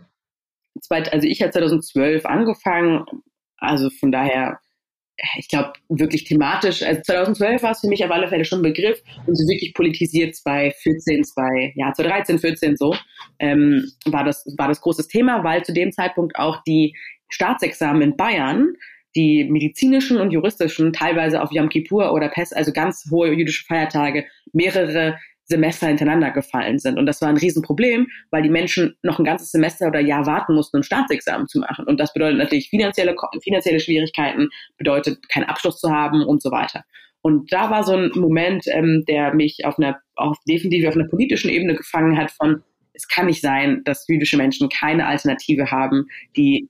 Also 0.91 1.27
ich 1.27 1.41
habe 1.41 1.51
2012 1.51 2.25
angefangen, 2.25 3.05
also 3.57 3.89
von 3.89 4.11
daher 4.11 4.59
ich 5.37 5.47
glaube, 5.47 5.73
wirklich 5.89 6.25
thematisch, 6.25 6.83
also 6.83 7.01
2012 7.01 7.63
war 7.63 7.71
es 7.71 7.79
für 7.79 7.87
mich 7.87 8.03
auf 8.05 8.11
alle 8.11 8.27
Fälle 8.27 8.45
schon 8.45 8.59
ein 8.59 8.63
Begriff 8.73 9.01
und 9.25 9.35
so 9.35 9.47
wirklich 9.47 9.73
politisiert 9.73 10.35
2014, 10.35 11.23
2, 11.23 11.73
ja, 11.75 11.91
2013, 11.91 12.39
14 12.39 12.77
so, 12.77 12.95
ähm, 13.39 13.91
war 14.05 14.23
das, 14.23 14.45
war 14.57 14.67
das 14.67 14.81
großes 14.81 15.07
Thema, 15.07 15.43
weil 15.43 15.63
zu 15.63 15.73
dem 15.73 15.91
Zeitpunkt 15.91 16.37
auch 16.37 16.61
die 16.63 16.95
Staatsexamen 17.29 18.01
in 18.01 18.17
Bayern, 18.17 18.73
die 19.15 19.45
medizinischen 19.45 20.17
und 20.17 20.31
juristischen, 20.31 20.93
teilweise 20.93 21.41
auf 21.41 21.51
Yom 21.51 21.69
Kippur 21.69 22.13
oder 22.13 22.29
Pest, 22.29 22.55
also 22.55 22.71
ganz 22.71 23.09
hohe 23.09 23.33
jüdische 23.33 23.65
Feiertage, 23.65 24.25
mehrere 24.53 25.17
Semester 25.47 25.87
hintereinander 25.87 26.31
gefallen 26.31 26.79
sind. 26.79 26.97
Und 26.97 27.05
das 27.05 27.21
war 27.21 27.29
ein 27.29 27.37
Riesenproblem, 27.37 28.07
weil 28.31 28.43
die 28.43 28.49
Menschen 28.49 28.97
noch 29.01 29.19
ein 29.19 29.25
ganzes 29.25 29.51
Semester 29.51 29.87
oder 29.87 29.99
Jahr 29.99 30.25
warten 30.25 30.53
mussten, 30.53 30.77
um 30.77 30.83
Staatsexamen 30.83 31.47
zu 31.47 31.59
machen. 31.59 31.85
Und 31.85 31.99
das 31.99 32.13
bedeutet 32.13 32.37
natürlich 32.37 32.69
finanzielle, 32.69 33.15
finanzielle 33.41 33.79
Schwierigkeiten, 33.79 34.49
bedeutet 34.77 35.29
keinen 35.29 35.45
Abschluss 35.45 35.79
zu 35.79 35.89
haben 35.89 36.23
und 36.23 36.41
so 36.41 36.51
weiter. 36.51 36.83
Und 37.21 37.51
da 37.51 37.69
war 37.71 37.83
so 37.83 37.93
ein 37.93 38.11
Moment, 38.15 38.65
ähm, 38.67 39.03
der 39.07 39.33
mich 39.33 39.65
auf 39.65 39.77
einer, 39.77 39.99
auf, 40.15 40.37
definitiv 40.47 40.87
auf 40.87 40.95
einer 40.95 41.07
politischen 41.07 41.49
Ebene 41.49 41.75
gefangen 41.75 42.17
hat 42.17 42.31
von, 42.31 42.63
es 42.93 43.07
kann 43.07 43.25
nicht 43.27 43.41
sein, 43.41 43.81
dass 43.85 44.07
jüdische 44.07 44.37
Menschen 44.37 44.69
keine 44.69 45.05
Alternative 45.05 45.71
haben, 45.71 46.07
die 46.35 46.69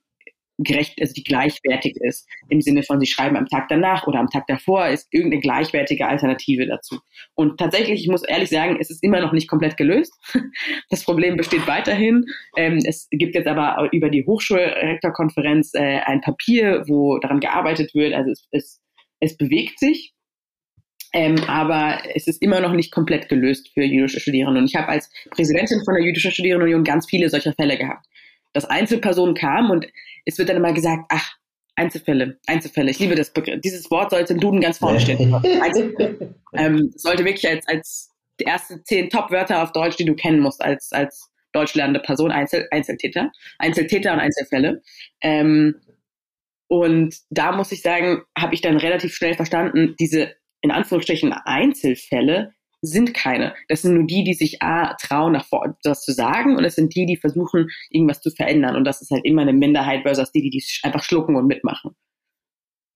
gerecht, 0.58 1.00
also 1.00 1.14
die 1.14 1.24
gleichwertig 1.24 1.98
ist. 2.02 2.28
Im 2.50 2.62
Sinne 2.62 2.84
von, 2.84 3.00
sie 3.00 3.06
schreiben 3.06 3.38
am 3.38 3.48
Tag 3.48 3.68
danach 3.70 4.08
oder 4.08 4.20
am 4.20 4.28
Tag 4.28 4.48
davor 4.48 4.88
ist 4.88 5.08
irgendeine 5.12 5.42
gleichwertige 5.42 6.08
Alternative 6.08 6.66
dazu. 6.66 7.00
Und 7.36 7.60
tatsächlich, 7.60 8.02
ich 8.02 8.08
muss 8.08 8.24
ehrlich 8.24 8.50
sagen, 8.50 8.78
es 8.80 8.90
ist 8.90 9.04
immer 9.04 9.22
noch 9.22 9.34
nicht 9.34 9.48
komplett 9.48 9.78
gelöst. 9.78 10.14
Das 10.90 11.04
Problem 11.04 11.38
besteht 11.38 11.68
weiterhin. 11.68 12.26
Ähm, 12.56 12.80
es 12.86 13.08
gibt 13.12 13.36
jetzt 13.36 13.48
aber 13.48 13.90
über 13.92 14.10
die 14.10 14.26
Hochschulrektorkonferenz 14.26 15.74
äh, 15.74 16.00
ein 16.00 16.22
Papier, 16.22 16.84
wo 16.88 17.20
daran 17.20 17.40
gearbeitet 17.40 17.94
wird. 17.94 18.14
Also 18.14 18.32
es, 18.32 18.48
es, 18.52 18.82
es 19.20 19.38
bewegt 19.38 19.80
sich. 19.80 20.14
Ähm, 21.14 21.36
aber 21.48 22.00
es 22.16 22.28
ist 22.28 22.42
immer 22.42 22.60
noch 22.62 22.74
nicht 22.74 22.92
komplett 22.92 23.30
gelöst 23.30 23.70
für 23.74 23.84
jüdische 23.84 24.20
Studierende. 24.20 24.60
Und 24.62 24.68
ich 24.68 24.76
habe 24.76 24.90
als 24.90 25.12
Präsidentin 25.30 25.82
von 25.84 25.96
der 25.96 26.04
Jüdischen 26.04 26.32
Studierendenunion 26.32 26.84
ganz 26.84 27.08
viele 27.10 27.30
solcher 27.30 27.54
Fälle 27.54 27.78
gehabt 27.78 28.06
dass 28.54 28.66
Einzelpersonen 28.66 29.36
kamen 29.36 29.72
und 29.72 29.88
es 30.26 30.38
wird 30.38 30.50
dann 30.50 30.58
immer 30.58 30.74
gesagt, 30.74 31.06
ach, 31.10 31.38
Einzelfälle, 31.76 32.40
Einzelfälle. 32.48 32.90
Ich 32.90 33.00
liebe 33.00 33.14
das 33.14 33.32
Begriff. 33.32 33.62
Dieses 33.62 33.90
Wort 33.92 34.10
sollte 34.10 34.34
im 34.34 34.40
Duden 34.40 34.62
ganz 34.62 34.80
vorne 34.80 35.00
stehen. 35.00 35.20
ähm, 36.54 36.92
sollte 36.96 37.24
wirklich 37.24 37.48
als, 37.48 37.68
als 37.68 38.12
die 38.40 38.46
erste 38.46 38.84
zehn 38.84 39.10
Top-Wörter 39.10 39.62
auf 39.62 39.72
Deutsch, 39.74 39.96
die 39.98 40.06
du 40.06 40.16
kennen 40.16 40.40
musst, 40.40 40.64
als, 40.64 40.92
als 40.92 41.32
deutsch 41.54 41.76
lernende 41.76 42.00
Person, 42.00 42.32
Einzel, 42.32 42.68
Einzeltäter, 42.72 43.32
Einzeltäter 43.60 44.14
und 44.14 44.20
Einzelfälle. 44.20 44.82
Ähm, 45.22 45.76
und 46.68 47.16
da 47.30 47.52
muss 47.52 47.72
ich 47.72 47.82
sagen, 47.82 48.24
habe 48.38 48.56
ich 48.56 48.62
dann 48.62 48.78
relativ 48.78 49.14
schnell 49.14 49.36
verstanden, 49.36 49.96
diese 50.00 50.34
in 50.62 50.72
Anführungsstrichen 50.72 51.32
Einzelfälle 51.32 52.54
sind 52.82 53.14
keine. 53.14 53.54
Das 53.68 53.82
sind 53.82 53.96
nur 53.96 54.06
die, 54.06 54.24
die 54.24 54.34
sich 54.34 54.62
A, 54.62 54.94
trauen, 54.96 55.34
nach 55.34 55.46
vor, 55.46 55.76
das 55.84 56.04
zu 56.04 56.12
sagen 56.12 56.58
und 56.58 56.64
es 56.64 56.76
sind 56.76 56.96
die, 56.96 57.06
die 57.06 57.18
versuchen, 57.18 57.70
irgendwas 57.90 58.22
zu 58.22 58.30
verändern. 58.32 58.76
Und 58.76 58.86
das 58.86 59.02
ist 59.02 59.12
halt 59.12 59.26
immer 59.26 59.42
eine 59.42 59.54
Minderheit 59.54 60.04
versus 60.04 60.32
die, 60.32 60.50
die 60.50 60.64
einfach 60.84 61.04
schlucken 61.04 61.36
und 61.36 61.48
mitmachen. 61.48 61.96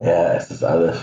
Ja, 0.01 0.33
es 0.33 0.49
ist 0.49 0.63
alles. 0.63 0.97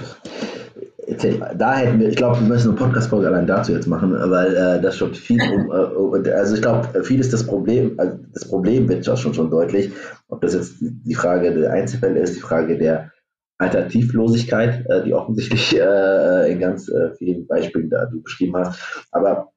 Da 1.56 1.78
hätten 1.78 2.00
wir, 2.00 2.08
ich 2.10 2.16
glaube, 2.16 2.40
wir 2.40 2.48
müssen 2.48 2.70
eine 2.70 2.78
Podcast-Folge 2.78 3.28
allein 3.28 3.46
dazu 3.46 3.72
jetzt 3.72 3.86
machen, 3.86 4.12
weil 4.12 4.54
äh, 4.54 4.80
das 4.80 4.96
schon 4.96 5.14
viel 5.14 5.40
um, 5.40 6.24
äh, 6.24 6.30
also 6.32 6.54
ich 6.54 6.60
glaube, 6.60 7.02
viel 7.02 7.18
ist 7.18 7.32
das 7.32 7.46
Problem, 7.46 7.94
also 7.96 8.18
das 8.34 8.46
Problem 8.46 8.88
wird 8.88 9.06
schon, 9.06 9.32
schon 9.32 9.50
deutlich, 9.50 9.90
ob 10.28 10.42
das 10.42 10.52
jetzt 10.54 10.74
die 10.80 11.14
Frage 11.14 11.54
der 11.54 11.72
Einzelfälle 11.72 12.20
ist, 12.20 12.36
die 12.36 12.40
Frage 12.40 12.76
der 12.76 13.10
Alternativlosigkeit, 13.59 14.87
äh, 14.88 15.05
die 15.05 15.12
offensichtlich 15.12 15.77
äh, 15.81 16.53
in 16.53 16.61
ganz 16.61 16.88
äh, 16.88 17.14
vielen 17.16 17.47
Beispielen 17.47 17.90
da 17.90 18.07
du 18.07 18.23
beschrieben 18.23 18.57
hast. 18.57 19.07
Aber 19.12 19.53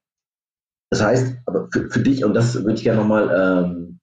das 0.89 1.03
heißt, 1.03 1.37
aber 1.45 1.69
für, 1.71 1.89
für 1.89 2.01
dich, 2.01 2.25
und 2.25 2.33
das 2.33 2.55
würde 2.55 2.73
ich 2.73 2.83
gerne 2.83 2.99
nochmal 2.99 3.29
ähm, 3.33 3.99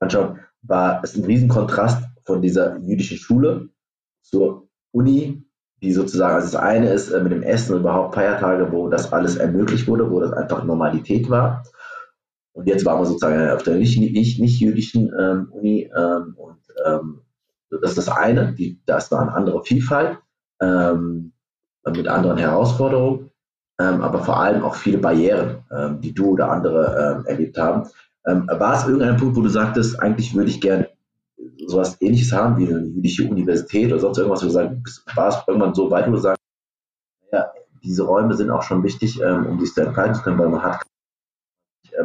anschauen, 0.00 0.40
war 0.62 1.02
es 1.02 1.16
ein 1.16 1.24
Riesenkontrast 1.24 2.04
von 2.24 2.42
dieser 2.42 2.78
jüdischen 2.78 3.16
Schule 3.16 3.70
zur 4.22 4.68
Uni, 4.92 5.44
die 5.80 5.92
sozusagen, 5.92 6.34
also 6.34 6.52
das 6.52 6.60
eine 6.60 6.92
ist 6.92 7.10
äh, 7.10 7.22
mit 7.22 7.32
dem 7.32 7.42
Essen 7.42 7.74
und 7.74 7.80
überhaupt 7.80 8.14
Feiertage, 8.14 8.70
wo 8.72 8.88
das 8.88 9.12
alles 9.12 9.36
ermöglicht 9.36 9.86
wurde, 9.86 10.10
wo 10.10 10.20
das 10.20 10.32
einfach 10.32 10.64
Normalität 10.64 11.30
war. 11.30 11.62
Und 12.52 12.66
jetzt 12.66 12.84
waren 12.84 13.00
wir 13.00 13.06
sozusagen 13.06 13.50
auf 13.50 13.62
der 13.62 13.76
nicht, 13.76 13.98
nicht, 13.98 14.40
nicht 14.40 14.60
jüdischen 14.60 15.12
ähm, 15.18 15.48
Uni 15.52 15.90
ähm, 15.96 16.34
und 16.36 16.58
ähm, 16.84 17.20
das 17.70 17.90
ist 17.90 17.98
das 17.98 18.08
eine, 18.08 18.52
die, 18.52 18.80
da 18.86 18.98
ist 18.98 19.12
eine 19.12 19.32
andere 19.32 19.62
Vielfalt 19.62 20.18
ähm, 20.60 21.32
mit 21.86 22.08
anderen 22.08 22.38
Herausforderungen, 22.38 23.30
ähm, 23.80 24.02
aber 24.02 24.22
vor 24.24 24.38
allem 24.38 24.62
auch 24.62 24.74
viele 24.74 24.98
Barrieren, 24.98 25.64
ähm, 25.70 26.00
die 26.00 26.12
du 26.12 26.30
oder 26.30 26.50
andere 26.50 27.16
ähm, 27.18 27.26
erlebt 27.26 27.58
haben. 27.58 27.88
Ähm, 28.26 28.48
war 28.48 28.76
es 28.76 28.86
irgendein 28.86 29.16
Punkt, 29.16 29.36
wo 29.36 29.40
du 29.40 29.48
sagtest, 29.48 30.00
eigentlich 30.00 30.34
würde 30.34 30.50
ich 30.50 30.60
gerne 30.60 30.88
sowas 31.66 31.96
ähnliches 32.00 32.32
haben 32.32 32.58
wie 32.58 32.68
eine 32.68 32.84
jüdische 32.86 33.28
Universität 33.28 33.90
oder 33.92 34.00
sonst 34.00 34.18
irgendwas, 34.18 34.42
wo 34.42 34.46
du 34.46 34.52
sagst, 34.52 35.04
war 35.14 35.28
es 35.28 35.36
irgendwann 35.46 35.74
so 35.74 35.90
weit, 35.90 36.06
wo 36.08 36.12
du 36.12 36.18
sagst, 36.18 36.42
ja, 37.32 37.46
diese 37.82 38.02
Räume 38.04 38.34
sind 38.34 38.50
auch 38.50 38.62
schon 38.62 38.82
wichtig, 38.82 39.20
ähm, 39.22 39.46
um 39.46 39.60
sich 39.60 39.72
zu 39.72 39.82
entfalten 39.82 40.14
zu 40.14 40.22
können, 40.22 40.38
weil 40.38 40.48
man 40.48 40.62
hat 40.62 40.82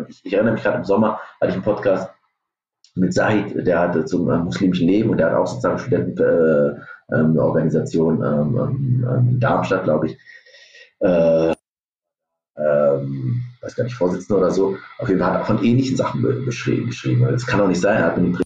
ich, 0.08 0.26
ich, 0.26 0.34
erinnere 0.34 0.54
mich 0.54 0.63
gerade 0.63 0.78
im 0.78 0.84
Sommer, 0.84 1.19
hatte 1.39 1.49
ich 1.49 1.54
einen 1.54 1.63
Podcast 1.63 2.12
mit 2.95 3.13
Said, 3.13 3.67
der 3.67 3.79
hatte 3.79 4.06
zum 4.06 4.29
äh, 4.29 4.38
muslimischen 4.38 4.88
Leben 4.88 5.10
und 5.10 5.17
der 5.17 5.32
hat 5.32 5.36
auch 5.36 5.47
sozusagen 5.47 5.79
Studentenorganisation 5.79 8.21
äh, 8.21 8.27
ähm, 8.27 8.58
ähm, 8.58 9.06
ähm, 9.10 9.29
in 9.29 9.39
Darmstadt, 9.39 9.84
glaube 9.84 10.06
ich. 10.08 10.17
Äh, 10.99 11.53
ähm, 12.56 13.41
weiß 13.62 13.75
gar 13.75 13.86
nicht, 13.86 13.95
Vorsitzender 13.95 14.41
oder 14.41 14.51
so. 14.51 14.77
Auf 14.99 15.10
jeden 15.10 15.19
Fall 15.19 15.32
hat 15.32 15.39
er 15.39 15.45
von 15.45 15.63
ähnlichen 15.63 15.97
Sachen 15.97 16.21
beschrieben. 16.21 16.86
geschrieben. 16.88 17.25
Das 17.29 17.47
kann 17.47 17.60
doch 17.60 17.67
nicht 17.67 17.82
sein, 17.82 17.97
er 17.97 18.06
hat 18.06 18.17
mit 18.17 18.27
dem 18.27 18.38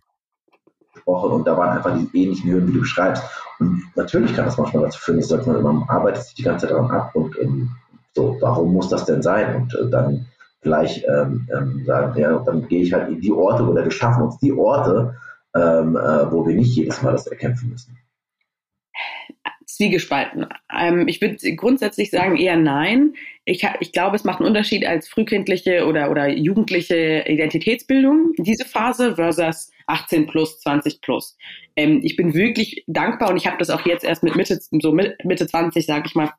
gesprochen 0.94 1.32
und 1.32 1.48
da 1.48 1.58
waren 1.58 1.78
einfach 1.78 1.98
die 1.98 2.10
ähnlichen 2.22 2.52
Hürden, 2.52 2.68
wie 2.70 2.74
du 2.74 2.82
beschreibst. 2.82 3.24
Und 3.60 3.84
natürlich 3.96 4.36
kann 4.36 4.46
das 4.46 4.58
manchmal 4.58 4.84
dazu 4.84 5.00
führen, 5.00 5.20
dass 5.20 5.46
man, 5.46 5.64
man 5.64 5.84
arbeitet 5.88 6.24
sich 6.24 6.36
die 6.36 6.44
ganze 6.44 6.68
Zeit 6.68 6.76
daran 6.76 6.92
ab 6.92 7.16
und 7.16 7.38
ähm, 7.40 7.72
so, 8.14 8.38
warum 8.42 8.74
muss 8.74 8.90
das 8.90 9.06
denn 9.06 9.22
sein? 9.22 9.56
Und 9.56 9.74
äh, 9.76 9.90
dann 9.90 10.26
gleich 10.68 11.04
ähm, 11.08 11.48
ähm, 11.56 11.84
sagen, 11.86 12.20
ja, 12.20 12.38
dann 12.46 12.68
gehe 12.68 12.84
ich 12.84 12.94
halt 12.94 13.10
in 13.10 13.22
die 13.22 13.32
Orte 13.32 13.64
oder 13.64 13.84
wir 13.84 13.92
schaffen 13.92 14.24
uns 14.24 14.38
die 14.40 14.54
Orte, 14.54 15.16
ähm, 15.56 15.96
äh, 15.96 16.32
wo 16.32 16.46
wir 16.46 16.56
nicht 16.56 16.76
jedes 16.76 17.02
Mal 17.02 17.14
das 17.14 17.28
erkämpfen 17.28 17.70
müssen. 17.70 17.98
Zwiegespalten. 19.66 20.48
Ähm, 20.76 21.08
ich 21.08 21.22
würde 21.22 21.38
grundsätzlich 21.56 22.10
sagen 22.10 22.38
eher 22.38 22.58
nein. 22.58 23.14
Ich, 23.46 23.68
ich 23.80 23.92
glaube, 23.92 24.16
es 24.16 24.24
macht 24.24 24.40
einen 24.40 24.48
Unterschied 24.48 24.86
als 24.86 25.08
frühkindliche 25.08 25.86
oder, 25.86 26.10
oder 26.10 26.28
jugendliche 26.30 27.26
Identitätsbildung, 27.28 28.34
diese 28.38 28.66
Phase, 28.66 29.16
versus 29.16 29.72
18 29.86 30.28
plus, 30.28 30.60
20 30.62 31.02
plus. 31.02 31.38
Ähm, 31.76 32.02
ich 32.04 32.16
bin 32.16 32.34
wirklich 32.34 32.84
dankbar 32.88 33.30
und 33.30 33.38
ich 33.38 33.46
habe 33.46 33.58
das 33.58 33.70
auch 33.70 33.86
jetzt 33.86 34.04
erst 34.04 34.24
mit 34.24 34.36
Mitte, 34.36 34.60
so 34.60 34.92
Mitte 34.92 35.48
20, 35.48 35.86
sage 35.86 36.04
ich 36.08 36.16
mal, 36.16 36.32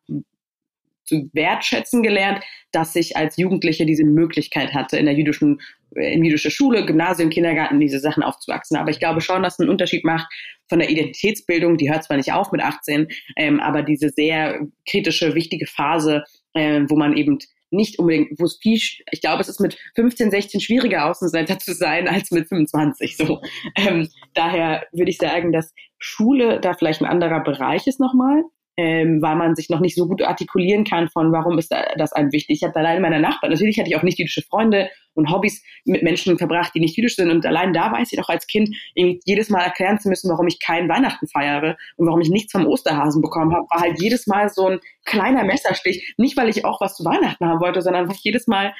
wertschätzen 1.11 2.03
gelernt, 2.03 2.42
dass 2.73 2.94
ich 2.97 3.16
als 3.16 3.37
Jugendliche 3.37 3.87
diese 3.87 4.05
Möglichkeit 4.05 4.75
hatte, 4.75 4.97
in 4.99 5.07
der 5.07 5.14
jüdischen, 5.14 5.61
in 5.94 6.25
jüdischer 6.25 6.51
Schule, 6.51 6.85
Gymnasium, 6.85 7.31
Kindergarten 7.31 7.81
diese 7.81 8.01
Sachen 8.01 8.23
aufzuwachsen. 8.23 8.77
Aber 8.77 8.90
ich 8.90 8.99
glaube 8.99 9.21
schon, 9.21 9.42
dass 9.42 9.55
es 9.55 9.61
einen 9.61 9.71
Unterschied 9.71 10.05
macht 10.05 10.27
von 10.68 10.79
der 10.79 10.90
Identitätsbildung, 10.90 11.77
die 11.79 11.90
hört 11.90 12.05
zwar 12.05 12.16
nicht 12.16 12.33
auf 12.33 12.53
mit 12.53 12.62
18, 12.62 13.09
ähm, 13.37 13.61
aber 13.61 13.83
diese 13.83 14.11
sehr 14.11 14.61
kritische, 14.88 15.35
wichtige 15.35 15.66
Phase, 15.66 16.25
äh, 16.55 16.83
wo 16.88 16.97
man 16.97 17.16
eben 17.16 17.38
nicht 17.71 17.99
unbedingt, 17.99 18.38
wo 18.38 18.44
es 18.44 18.59
viel, 18.61 18.79
ich 19.11 19.21
glaube, 19.21 19.40
es 19.40 19.49
ist 19.49 19.61
mit 19.61 19.79
15, 19.94 20.31
16 20.31 20.61
schwieriger 20.61 21.07
Außenseiter 21.07 21.59
zu 21.59 21.75
sein 21.75 22.09
als 22.09 22.31
mit 22.31 22.49
25. 22.49 23.16
So. 23.16 23.40
Ähm, 23.77 24.09
daher 24.35 24.87
würde 24.92 25.11
ich 25.11 25.18
sagen, 25.18 25.53
dass 25.53 25.73
Schule 25.99 26.61
da 26.61 26.75
vielleicht 26.75 27.03
ein 27.03 27.09
anderer 27.09 27.40
Bereich 27.40 27.87
ist 27.87 28.01
nochmal 28.01 28.44
ähm, 28.79 29.21
weil 29.21 29.35
man 29.35 29.57
sich 29.57 29.71
noch 29.71 29.81
nicht 29.81 29.97
so 29.97 30.07
gut 30.07 30.23
artikulieren 30.23 30.85
kann 30.85 31.09
von, 31.09 31.33
warum 31.33 31.59
ist 31.59 31.75
das 31.97 32.12
einem 32.12 32.31
wichtig. 32.31 32.59
Ich 32.59 32.62
habe 32.62 32.77
allein 32.77 33.03
meiner 33.03 33.19
Nachbarn, 33.19 33.51
natürlich 33.51 33.77
hatte 33.77 33.91
ich 33.91 33.97
auch 33.97 34.05
nicht 34.05 34.21
jüdische 34.21 34.43
Freunde 34.43 34.88
und 35.14 35.33
Hobbys 35.33 35.64
mit 35.85 36.05
Menschen 36.05 36.38
verbracht, 36.38 36.73
die 36.77 36.81
nicht 36.81 36.97
jüdisch 36.97 37.17
sind. 37.17 37.29
Und 37.29 37.45
allein 37.45 37.73
da 37.73 37.91
weiß 37.91 38.12
ich 38.12 38.19
doch 38.19 38.29
als 38.29 38.47
Kind, 38.47 38.71
jedes 38.95 39.51
Mal 39.51 39.62
erklären 39.62 39.99
zu 39.99 40.09
müssen, 40.09 40.31
warum 40.31 40.47
ich 40.47 40.61
keinen 40.61 40.88
Weihnachten 40.88 41.27
feiere 41.27 41.77
und 41.97 42.07
warum 42.07 42.21
ich 42.21 42.31
nichts 42.31 42.53
vom 42.53 42.67
Osterhasen 42.67 43.21
bekommen 43.21 43.53
habe, 43.53 43.67
war 43.69 43.81
halt 43.81 44.01
jedes 44.01 44.29
Mal 44.29 44.49
so 44.49 44.69
ein 44.69 44.79
kleiner 45.05 45.43
Messerstich. 45.43 46.14
Nicht, 46.17 46.37
weil 46.37 46.49
ich 46.49 46.64
auch 46.64 46.81
was 46.81 46.95
zu 46.95 47.05
Weihnachten 47.05 47.47
haben 47.47 47.61
wollte, 47.61 47.83
sondern 47.83 48.07
weil 48.07 48.14
ich 48.14 48.23
jedes 48.23 48.47
Mal 48.47 48.75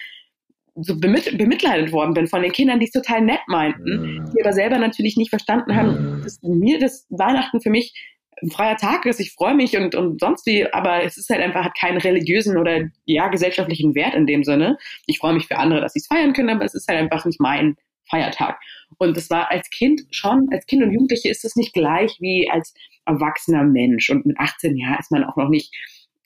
so 0.77 0.97
bemit 0.97 1.37
bemitleidet 1.37 1.91
worden 1.91 2.15
bin 2.15 2.29
von 2.29 2.43
den 2.43 2.53
Kindern, 2.53 2.79
die 2.79 2.87
es 2.87 2.93
total 2.93 3.23
nett 3.23 3.41
meinten, 3.49 3.83
mhm. 3.83 4.31
die 4.33 4.41
aber 4.45 4.53
selber 4.53 4.79
natürlich 4.79 5.17
nicht 5.17 5.31
verstanden 5.31 5.75
haben, 5.75 6.19
mhm. 6.19 6.23
dass 6.23 6.41
mir 6.41 6.79
das 6.79 7.05
Weihnachten 7.11 7.61
für 7.61 7.71
mich 7.71 7.95
ein 8.43 8.51
freier 8.51 8.77
Tag 8.77 9.07
ist, 9.07 9.21
ich 9.21 9.33
freue 9.33 9.55
mich 9.55 9.77
und, 9.77 9.95
und 9.95 10.21
sonst 10.21 10.47
wie, 10.47 10.71
aber 10.73 11.03
es 11.03 11.17
ist 11.17 11.31
halt 11.31 11.41
einfach, 11.41 11.65
hat 11.65 11.79
keinen 11.79 11.99
religiösen 11.99 12.57
oder 12.57 12.89
ja, 13.05 13.29
gesellschaftlichen 13.29 13.95
Wert 13.95 14.15
in 14.15 14.27
dem 14.27 14.45
Sinne. 14.45 14.79
Ich 15.07 15.19
freue 15.19 15.35
mich 15.35 15.47
für 15.47 15.59
andere, 15.59 15.81
dass 15.81 15.93
sie 15.93 16.01
es 16.01 16.07
feiern 16.07 16.33
können, 16.33 16.51
aber 16.51 16.65
es 16.65 16.75
ist 16.75 16.89
halt 16.89 16.99
einfach 16.99 17.25
nicht 17.25 17.41
mein 17.41 17.77
Feiertag. 18.09 18.59
Und 18.99 19.17
das 19.17 19.31
war 19.31 19.51
als 19.51 19.69
Kind 19.71 20.03
schon, 20.11 20.49
als 20.53 20.67
Kind 20.67 20.83
und 20.83 20.93
Jugendliche 20.93 21.29
ist 21.29 21.45
es 21.45 21.57
nicht 21.57 21.75
gleich 21.75 22.17
wie 22.21 22.51
als 22.51 22.75
erwachsener 23.05 23.65
Mensch. 23.65 24.11
Und 24.11 24.27
mit 24.27 24.39
18 24.39 24.77
Jahren 24.77 24.99
ist 24.99 25.13
man 25.13 25.25
auch 25.25 25.37
noch 25.37 25.49
nicht, 25.49 25.75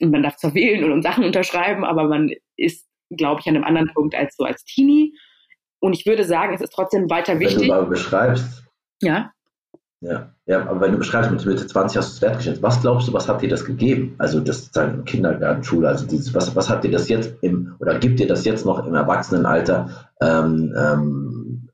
und 0.00 0.10
man 0.10 0.22
darf 0.22 0.36
zwar 0.36 0.54
wählen 0.54 0.84
und, 0.84 0.92
und 0.92 1.02
Sachen 1.02 1.24
unterschreiben, 1.24 1.84
aber 1.84 2.08
man 2.08 2.30
ist, 2.56 2.86
glaube 3.10 3.40
ich, 3.40 3.48
an 3.48 3.56
einem 3.56 3.64
anderen 3.64 3.92
Punkt 3.94 4.14
als 4.14 4.36
so 4.36 4.44
als 4.44 4.64
Teenie. 4.64 5.14
Und 5.80 5.94
ich 5.94 6.06
würde 6.06 6.24
sagen, 6.24 6.54
es 6.54 6.60
ist 6.60 6.72
trotzdem 6.72 7.10
weiter 7.10 7.38
wichtig. 7.40 7.62
Wenn 7.62 7.68
du 7.68 7.74
mal 7.74 7.86
beschreibst, 7.86 8.64
ja. 9.00 9.32
Ja, 10.02 10.34
ja, 10.46 10.66
aber 10.66 10.80
wenn 10.80 10.90
du 10.90 10.98
beschreibst, 10.98 11.30
mit 11.30 11.46
Mitte 11.46 11.64
20 11.64 11.96
hast 11.96 12.10
du 12.10 12.16
es 12.16 12.22
wertgeschätzt. 12.22 12.60
Was 12.60 12.80
glaubst 12.80 13.06
du, 13.06 13.12
was 13.12 13.28
hat 13.28 13.40
dir 13.40 13.48
das 13.48 13.64
gegeben? 13.64 14.16
Also 14.18 14.40
das 14.40 14.72
sagen 14.72 15.04
Kindergarten, 15.04 15.62
Schule, 15.62 15.86
also 15.86 16.06
dieses, 16.08 16.34
was, 16.34 16.56
was 16.56 16.68
hat 16.68 16.82
dir 16.82 16.90
das 16.90 17.08
jetzt 17.08 17.36
im, 17.40 17.76
oder 17.78 18.00
gibt 18.00 18.18
dir 18.18 18.26
das 18.26 18.44
jetzt 18.44 18.66
noch 18.66 18.84
im 18.84 18.94
Erwachsenenalter? 18.94 20.10
Ähm, 20.20 20.74
ähm, 20.76 21.68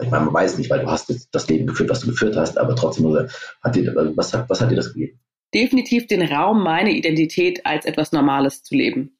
ich 0.00 0.08
meine, 0.08 0.26
man 0.26 0.34
weiß 0.34 0.56
nicht, 0.58 0.70
weil 0.70 0.80
du 0.80 0.86
hast 0.86 1.28
das 1.32 1.48
Leben 1.48 1.66
geführt, 1.66 1.90
was 1.90 2.00
du 2.00 2.06
geführt 2.06 2.36
hast, 2.36 2.58
aber 2.58 2.76
trotzdem, 2.76 3.28
hat 3.60 3.74
dir, 3.74 3.92
was, 4.14 4.32
hat, 4.32 4.48
was 4.48 4.60
hat 4.60 4.70
dir 4.70 4.76
das 4.76 4.94
gegeben? 4.94 5.18
Definitiv 5.52 6.06
den 6.06 6.22
Raum, 6.22 6.62
meine 6.62 6.92
Identität 6.92 7.66
als 7.66 7.86
etwas 7.86 8.12
Normales 8.12 8.62
zu 8.62 8.76
leben. 8.76 9.18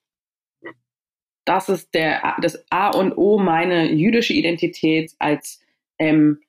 Das 1.45 1.69
ist 1.69 1.93
der, 1.93 2.37
das 2.41 2.65
A 2.71 2.91
und 2.91 3.17
O, 3.17 3.39
meine 3.39 3.93
jüdische 3.93 4.33
Identität 4.33 5.13
als 5.19 5.61
ähm, 5.99 6.41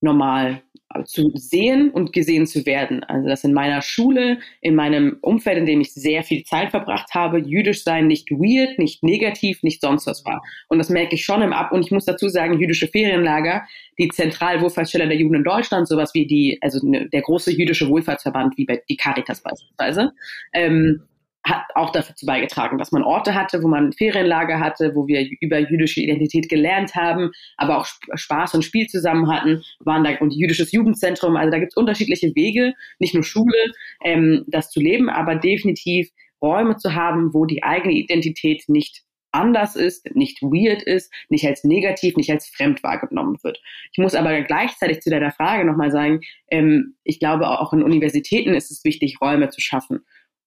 normal 0.00 0.62
zu 1.04 1.30
sehen 1.34 1.90
und 1.90 2.12
gesehen 2.12 2.46
zu 2.46 2.66
werden. 2.66 3.04
Also 3.04 3.28
dass 3.28 3.44
in 3.44 3.52
meiner 3.52 3.82
Schule, 3.82 4.38
in 4.60 4.74
meinem 4.74 5.18
Umfeld, 5.20 5.58
in 5.58 5.66
dem 5.66 5.80
ich 5.80 5.92
sehr 5.94 6.22
viel 6.24 6.42
Zeit 6.44 6.70
verbracht 6.70 7.14
habe, 7.14 7.38
jüdisch 7.38 7.84
sein 7.84 8.06
nicht 8.06 8.30
weird, 8.30 8.78
nicht 8.78 9.02
negativ, 9.02 9.62
nicht 9.62 9.80
sonst 9.80 10.06
was 10.06 10.24
war. 10.24 10.42
Und 10.68 10.78
das 10.78 10.90
merke 10.90 11.14
ich 11.14 11.24
schon 11.24 11.42
im 11.42 11.52
Ab. 11.52 11.72
Und 11.72 11.84
ich 11.84 11.90
muss 11.90 12.04
dazu 12.04 12.28
sagen, 12.28 12.58
jüdische 12.58 12.88
Ferienlager, 12.88 13.62
die 13.98 14.08
Zentralwohlfahrtsstelle 14.08 15.08
der 15.08 15.16
Juden 15.16 15.36
in 15.36 15.44
Deutschland, 15.44 15.86
sowas 15.88 16.12
wie 16.14 16.26
die, 16.26 16.58
also 16.60 16.84
ne, 16.86 17.08
der 17.08 17.22
große 17.22 17.52
jüdische 17.52 17.88
Wohlfahrtsverband, 17.88 18.58
wie 18.58 18.64
bei 18.64 18.82
die 18.88 18.96
Caritas 18.96 19.42
beispielsweise, 19.42 20.12
ähm, 20.52 21.02
hat 21.44 21.64
auch 21.74 21.90
dazu 21.90 22.26
beigetragen, 22.26 22.78
dass 22.78 22.92
man 22.92 23.02
Orte 23.02 23.34
hatte, 23.34 23.62
wo 23.62 23.68
man 23.68 23.92
Ferienlager 23.92 24.60
hatte, 24.60 24.94
wo 24.94 25.06
wir 25.06 25.26
über 25.40 25.58
jüdische 25.58 26.00
Identität 26.00 26.48
gelernt 26.48 26.94
haben, 26.94 27.30
aber 27.56 27.78
auch 27.78 27.86
Spaß 28.14 28.54
und 28.54 28.62
Spiel 28.62 28.86
zusammen 28.86 29.30
hatten, 29.30 29.62
waren 29.80 30.04
da 30.04 30.10
und 30.20 30.32
jüdisches 30.32 30.72
Jugendzentrum. 30.72 31.36
Also 31.36 31.50
da 31.50 31.58
gibt 31.58 31.72
es 31.72 31.76
unterschiedliche 31.76 32.34
Wege, 32.34 32.74
nicht 32.98 33.14
nur 33.14 33.24
Schule, 33.24 33.56
ähm, 34.04 34.44
das 34.48 34.70
zu 34.70 34.80
leben, 34.80 35.08
aber 35.08 35.36
definitiv 35.36 36.10
Räume 36.42 36.76
zu 36.76 36.94
haben, 36.94 37.32
wo 37.32 37.46
die 37.46 37.62
eigene 37.62 37.94
Identität 37.94 38.64
nicht 38.68 39.02
anders 39.32 39.76
ist, 39.76 40.14
nicht 40.14 40.42
weird 40.42 40.82
ist, 40.82 41.12
nicht 41.28 41.46
als 41.46 41.64
negativ, 41.64 42.16
nicht 42.16 42.30
als 42.30 42.48
fremd 42.48 42.82
wahrgenommen 42.82 43.36
wird. 43.42 43.60
Ich 43.92 43.98
muss 43.98 44.14
aber 44.14 44.40
gleichzeitig 44.42 45.00
zu 45.00 45.10
deiner 45.10 45.30
Frage 45.30 45.64
nochmal 45.64 45.90
sagen, 45.90 46.20
ähm, 46.50 46.96
ich 47.04 47.20
glaube 47.20 47.48
auch 47.48 47.72
in 47.72 47.82
Universitäten 47.82 48.54
ist 48.54 48.70
es 48.70 48.84
wichtig, 48.84 49.20
Räume 49.20 49.48
zu 49.48 49.60
schaffen. 49.60 50.00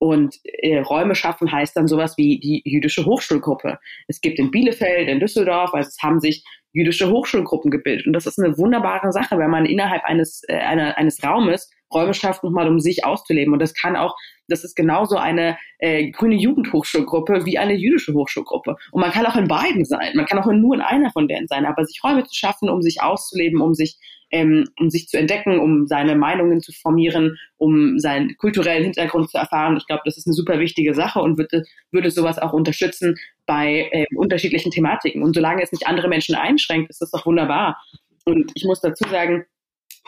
Und 0.03 0.41
äh, 0.43 0.79
Räume 0.79 1.15
schaffen 1.15 1.49
heißt 1.49 1.77
dann 1.77 1.87
sowas 1.87 2.17
wie 2.17 2.37
die 2.37 2.61
jüdische 2.65 3.05
Hochschulgruppe. 3.05 3.79
Es 4.09 4.19
gibt 4.19 4.37
in 4.37 4.51
Bielefeld, 4.51 5.07
in 5.07 5.21
Düsseldorf, 5.21 5.73
also 5.73 5.87
es 5.87 5.97
haben 6.03 6.19
sich 6.19 6.43
jüdische 6.73 7.09
Hochschulgruppen 7.09 7.71
gebildet. 7.71 8.05
Und 8.05 8.11
das 8.11 8.25
ist 8.25 8.37
eine 8.37 8.57
wunderbare 8.57 9.13
Sache, 9.13 9.37
wenn 9.37 9.49
man 9.49 9.65
innerhalb 9.65 10.03
eines, 10.03 10.41
äh, 10.49 10.57
einer, 10.57 10.97
eines 10.97 11.23
Raumes 11.23 11.69
Räume 11.93 12.13
schafft, 12.13 12.43
nochmal 12.43 12.67
um 12.67 12.81
sich 12.81 13.05
auszuleben. 13.05 13.53
Und 13.53 13.61
das 13.61 13.73
kann 13.73 13.95
auch, 13.95 14.13
das 14.49 14.65
ist 14.65 14.75
genauso 14.75 15.15
eine 15.15 15.57
äh, 15.79 16.11
grüne 16.11 16.35
Jugendhochschulgruppe 16.35 17.45
wie 17.45 17.57
eine 17.57 17.73
jüdische 17.73 18.11
Hochschulgruppe. 18.11 18.75
Und 18.91 18.99
man 18.99 19.11
kann 19.11 19.25
auch 19.25 19.37
in 19.37 19.47
beiden 19.47 19.85
sein. 19.85 20.11
Man 20.15 20.25
kann 20.25 20.37
auch 20.37 20.51
nur 20.51 20.75
in 20.75 20.81
einer 20.81 21.11
von 21.11 21.29
denen 21.29 21.47
sein. 21.47 21.65
Aber 21.65 21.85
sich 21.85 22.03
Räume 22.03 22.25
zu 22.25 22.35
schaffen, 22.35 22.69
um 22.69 22.81
sich 22.81 23.01
auszuleben, 23.01 23.61
um 23.61 23.73
sich 23.73 23.97
ähm, 24.33 24.65
um 24.79 24.89
sich 24.89 25.07
zu 25.07 25.17
entdecken, 25.17 25.59
um 25.59 25.85
seine 25.85 26.15
Meinungen 26.15 26.59
zu 26.59 26.71
formieren, 26.71 27.37
um 27.57 27.99
seinen 27.99 28.35
kulturellen 28.37 28.83
Hintergrund 28.83 29.29
zu 29.29 29.37
erfahren. 29.37 29.77
Ich 29.77 29.85
glaube, 29.85 30.01
das 30.05 30.17
ist 30.17 30.25
eine 30.25 30.33
super 30.33 30.59
wichtige 30.59 30.95
Sache 30.95 31.19
und 31.19 31.37
würde, 31.37 31.63
würde 31.91 32.09
sowas 32.09 32.39
auch 32.39 32.51
unterstützen 32.51 33.15
bei 33.45 33.89
äh, 33.91 34.05
unterschiedlichen 34.15 34.71
Thematiken. 34.71 35.21
Und 35.21 35.35
solange 35.35 35.61
es 35.61 35.71
nicht 35.71 35.85
andere 35.85 36.07
Menschen 36.07 36.33
einschränkt, 36.33 36.89
ist 36.89 36.99
das 36.99 37.11
doch 37.11 37.27
wunderbar. 37.27 37.79
Und 38.25 38.51
ich 38.55 38.65
muss 38.65 38.81
dazu 38.81 39.07
sagen, 39.07 39.45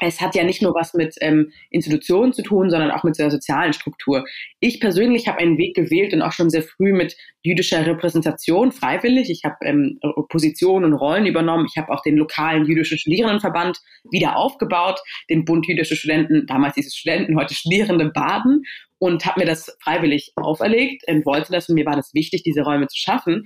es 0.01 0.19
hat 0.19 0.35
ja 0.35 0.43
nicht 0.43 0.61
nur 0.61 0.75
was 0.75 0.93
mit 0.93 1.15
ähm, 1.21 1.51
Institutionen 1.69 2.33
zu 2.33 2.43
tun, 2.43 2.69
sondern 2.69 2.91
auch 2.91 3.03
mit 3.03 3.17
der 3.17 3.31
sozialen 3.31 3.73
Struktur. 3.73 4.25
Ich 4.59 4.79
persönlich 4.79 5.27
habe 5.27 5.39
einen 5.39 5.57
Weg 5.57 5.75
gewählt 5.75 6.13
und 6.13 6.21
auch 6.21 6.33
schon 6.33 6.49
sehr 6.49 6.63
früh 6.63 6.91
mit 6.91 7.15
jüdischer 7.43 7.85
Repräsentation 7.85 8.71
freiwillig. 8.71 9.29
Ich 9.29 9.43
habe 9.45 9.55
ähm, 9.61 9.99
Positionen 10.29 10.85
und 10.85 10.99
Rollen 10.99 11.25
übernommen. 11.25 11.67
Ich 11.69 11.81
habe 11.81 11.93
auch 11.93 12.01
den 12.01 12.17
lokalen 12.17 12.65
jüdischen 12.65 12.97
Studierendenverband 12.97 13.79
wieder 14.11 14.35
aufgebaut, 14.35 14.99
den 15.29 15.45
Bund 15.45 15.65
jüdische 15.67 15.95
Studenten, 15.95 16.45
damals 16.45 16.75
hieß 16.75 16.87
es 16.87 16.95
Studenten, 16.95 17.37
heute 17.37 17.53
Studierende 17.53 18.09
Baden 18.09 18.63
und 18.97 19.25
habe 19.25 19.41
mir 19.41 19.45
das 19.45 19.75
freiwillig 19.81 20.33
auferlegt 20.35 21.03
und 21.07 21.25
wollte 21.25 21.51
das 21.51 21.69
und 21.69 21.75
mir 21.75 21.85
war 21.85 21.95
das 21.95 22.13
wichtig, 22.13 22.43
diese 22.43 22.61
Räume 22.61 22.87
zu 22.87 22.97
schaffen. 22.97 23.45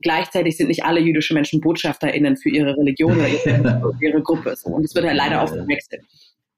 Gleichzeitig 0.00 0.56
sind 0.56 0.68
nicht 0.68 0.84
alle 0.84 1.00
jüdische 1.00 1.34
Menschen 1.34 1.60
BotschafterInnen 1.60 2.36
für 2.36 2.50
ihre 2.50 2.76
Religion 2.76 3.16
oder 3.16 3.28
ihre, 3.28 3.92
ihre 4.00 4.22
Gruppe. 4.22 4.54
So. 4.56 4.70
Und 4.70 4.84
es 4.84 4.94
wird 4.94 5.06
halt 5.06 5.16
leider 5.16 5.42
oft 5.42 5.54
verwechselt. 5.54 6.02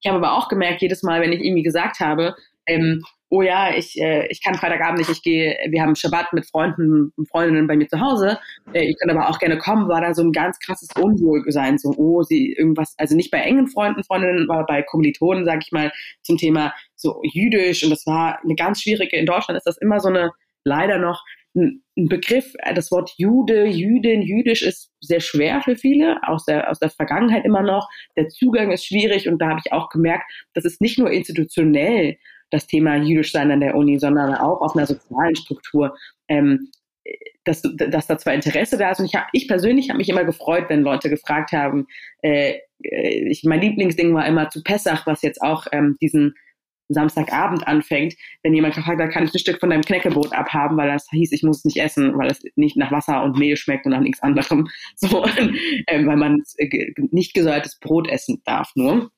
Ich 0.01 0.09
habe 0.09 0.19
aber 0.19 0.37
auch 0.37 0.49
gemerkt, 0.49 0.83
jedes 0.83 1.03
Mal, 1.03 1.21
wenn 1.21 1.33
ich 1.33 1.41
irgendwie 1.41 1.63
gesagt 1.63 2.01
habe, 2.01 2.35
ähm, 2.67 3.03
oh 3.31 3.43
ja, 3.43 3.75
ich, 3.75 4.01
äh, 4.01 4.27
ich 4.29 4.43
kann 4.43 4.55
Freitagabend 4.55 4.99
nicht, 4.99 5.11
ich 5.11 5.23
gehe, 5.23 5.57
wir 5.69 5.83
haben 5.83 5.95
Schabbat 5.95 6.33
mit 6.33 6.47
Freunden 6.47 7.13
und 7.17 7.29
Freundinnen 7.29 7.67
bei 7.67 7.77
mir 7.77 7.89
zu 7.89 8.01
Hause, 8.01 8.39
äh, 8.73 8.85
ihr 8.85 8.95
könnt 8.95 9.11
aber 9.11 9.29
auch 9.29 9.39
gerne 9.39 9.59
kommen, 9.59 9.89
war 9.89 10.01
da 10.01 10.15
so 10.15 10.23
ein 10.23 10.33
ganz 10.33 10.59
krasses 10.61 10.89
Unwohlsein, 10.97 11.79
so, 11.79 11.93
oh, 11.97 12.23
sie 12.23 12.53
irgendwas, 12.53 12.95
also 12.97 13.17
nicht 13.17 13.31
bei 13.31 13.39
engen 13.39 13.69
Freunden, 13.69 14.03
Freundinnen, 14.03 14.51
aber 14.51 14.65
bei 14.65 14.83
Kommilitonen, 14.83 15.45
sag 15.45 15.61
ich 15.63 15.73
mal, 15.73 15.93
zum 16.23 16.39
Thema 16.39 16.73
so 16.95 17.21
jüdisch 17.23 17.85
und 17.85 17.91
das 17.91 18.07
war 18.07 18.39
eine 18.43 18.55
ganz 18.55 18.83
schwierige, 18.83 19.17
in 19.17 19.27
Deutschland 19.27 19.59
ist 19.59 19.67
das 19.67 19.79
immer 19.79 20.01
so 20.01 20.09
eine, 20.09 20.31
leider 20.65 20.99
noch 20.99 21.23
ein 21.59 22.09
Begriff, 22.09 22.55
äh, 22.61 22.75
das 22.75 22.91
Wort 22.91 23.13
Jude, 23.17 23.67
Jüdin, 23.67 24.23
Jüdisch 24.23 24.63
ist 24.63 24.91
sehr 25.01 25.21
schwer 25.21 25.61
für 25.63 25.77
viele, 25.77 26.17
aus 26.27 26.45
der, 26.45 26.71
aus 26.71 26.79
der 26.79 26.91
Vergangenheit 26.91 27.45
immer 27.45 27.63
noch. 27.63 27.89
Der 28.17 28.29
Zugang 28.29 28.71
ist 28.71 28.87
schwierig 28.87 29.29
und 29.29 29.39
da 29.41 29.49
habe 29.49 29.61
ich 29.65 29.73
auch 29.73 29.89
gemerkt, 29.89 30.25
das 30.55 30.65
ist 30.65 30.81
nicht 30.81 30.99
nur 30.99 31.11
institutionell 31.11 32.17
das 32.51 32.67
Thema 32.67 32.97
Jüdisch 32.97 33.33
sein 33.33 33.51
an 33.51 33.61
der 33.61 33.75
Uni, 33.75 33.99
sondern 33.99 34.35
auch 34.35 34.61
auf 34.61 34.75
einer 34.75 34.87
sozialen 34.87 35.37
Struktur. 35.37 35.97
Ähm, 36.29 36.71
dass, 37.45 37.63
dass 37.63 38.07
da 38.07 38.19
zwar 38.19 38.35
Interesse 38.35 38.77
da 38.77 38.91
ist 38.91 39.01
und 39.01 39.07
ich, 39.07 39.15
hab, 39.15 39.29
ich 39.33 39.49
persönlich 39.49 39.89
habe 39.89 39.97
mich 39.97 40.11
immer 40.11 40.25
gefreut, 40.25 40.67
wenn 40.69 40.83
Leute 40.83 41.09
gefragt 41.09 41.53
haben, 41.53 41.87
äh, 42.21 42.59
äh, 42.83 43.29
ich, 43.31 43.45
mein 43.45 43.61
Lieblingsding 43.61 44.15
war 44.15 44.27
immer 44.27 44.51
zu 44.51 44.63
Pessach, 44.63 45.07
was 45.07 45.23
jetzt 45.23 45.41
auch 45.41 45.67
ähm, 45.73 45.97
diesen 46.01 46.35
Samstagabend 46.89 47.67
anfängt, 47.67 48.15
wenn 48.43 48.55
jemand 48.55 48.75
gefragt 48.75 49.01
hat, 49.01 49.11
kann 49.11 49.25
ich 49.25 49.35
ein 49.35 49.39
Stück 49.39 49.61
von 49.61 49.71
deinem 49.71 49.83
Knäckebrot 49.83 50.33
abhaben, 50.33 50.77
weil 50.77 50.89
das 50.89 51.09
hieß, 51.11 51.33
ich 51.33 51.43
muss 51.43 51.59
es 51.59 51.65
nicht 51.65 51.79
essen, 51.79 52.17
weil 52.17 52.31
es 52.31 52.43
nicht 52.57 52.77
nach 52.77 52.93
Wasser 52.93 53.23
und 53.23 53.39
Mehl 53.39 53.57
schmeckt 53.57 53.87
und 53.87 53.93
nach 53.93 54.01
nichts 54.01 54.23
anderem, 54.23 54.69
so, 54.97 55.25
ähm, 55.87 56.07
weil 56.07 56.17
man 56.17 56.43
äh, 56.57 56.93
nicht 57.11 57.35
gesäuertes 57.35 57.79
Brot 57.79 58.09
essen 58.09 58.43
darf 58.45 58.73
nur. 58.75 59.11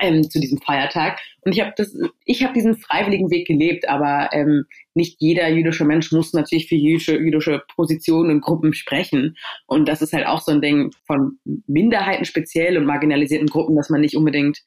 Ähm, 0.00 0.28
zu 0.28 0.38
diesem 0.38 0.58
Feiertag. 0.60 1.18
Und 1.42 1.52
ich 1.52 1.60
habe 1.60 1.72
das, 1.76 1.96
ich 2.24 2.44
habe 2.44 2.52
diesen 2.52 2.76
freiwilligen 2.76 3.30
Weg 3.30 3.46
gelebt, 3.46 3.88
aber 3.88 4.28
ähm, 4.32 4.64
nicht 4.94 5.16
jeder 5.20 5.48
jüdische 5.48 5.84
Mensch 5.84 6.12
muss 6.12 6.34
natürlich 6.34 6.68
für 6.68 6.74
jüdische, 6.74 7.16
jüdische 7.16 7.62
Positionen 7.74 8.30
und 8.30 8.40
Gruppen 8.42 8.74
sprechen. 8.74 9.36
Und 9.66 9.88
das 9.88 10.02
ist 10.02 10.12
halt 10.12 10.26
auch 10.26 10.40
so 10.40 10.52
ein 10.52 10.60
Ding 10.60 10.90
von 11.06 11.38
Minderheiten 11.66 12.26
speziell 12.26 12.76
und 12.76 12.84
marginalisierten 12.84 13.48
Gruppen, 13.48 13.76
dass 13.76 13.88
man 13.88 14.02
nicht 14.02 14.16
unbedingt 14.16 14.58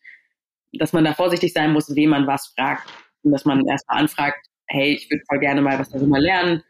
dass 0.74 0.93
man 0.93 1.03
da 1.03 1.13
vorsichtig 1.13 1.53
sein 1.53 1.74
muss, 1.74 1.95
wem 1.95 2.11
man 2.11 2.28
was 2.28 2.53
fragt. 2.57 2.89
Und 3.24 3.32
dass 3.32 3.45
man 3.45 3.65
erstmal 3.67 3.99
anfragt, 3.99 4.38
hey, 4.67 4.93
ich 4.93 5.09
würde 5.09 5.24
voll 5.28 5.39
gerne 5.39 5.61
mal 5.61 5.78
was 5.78 5.89
darüber 5.89 6.19
lernen. 6.19 6.63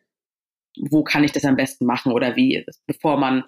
Wo 0.89 1.03
kann 1.03 1.23
ich 1.23 1.31
das 1.31 1.45
am 1.45 1.55
besten 1.55 1.85
machen 1.85 2.11
oder 2.11 2.35
wie? 2.35 2.65
Bevor 2.87 3.17
man 3.17 3.43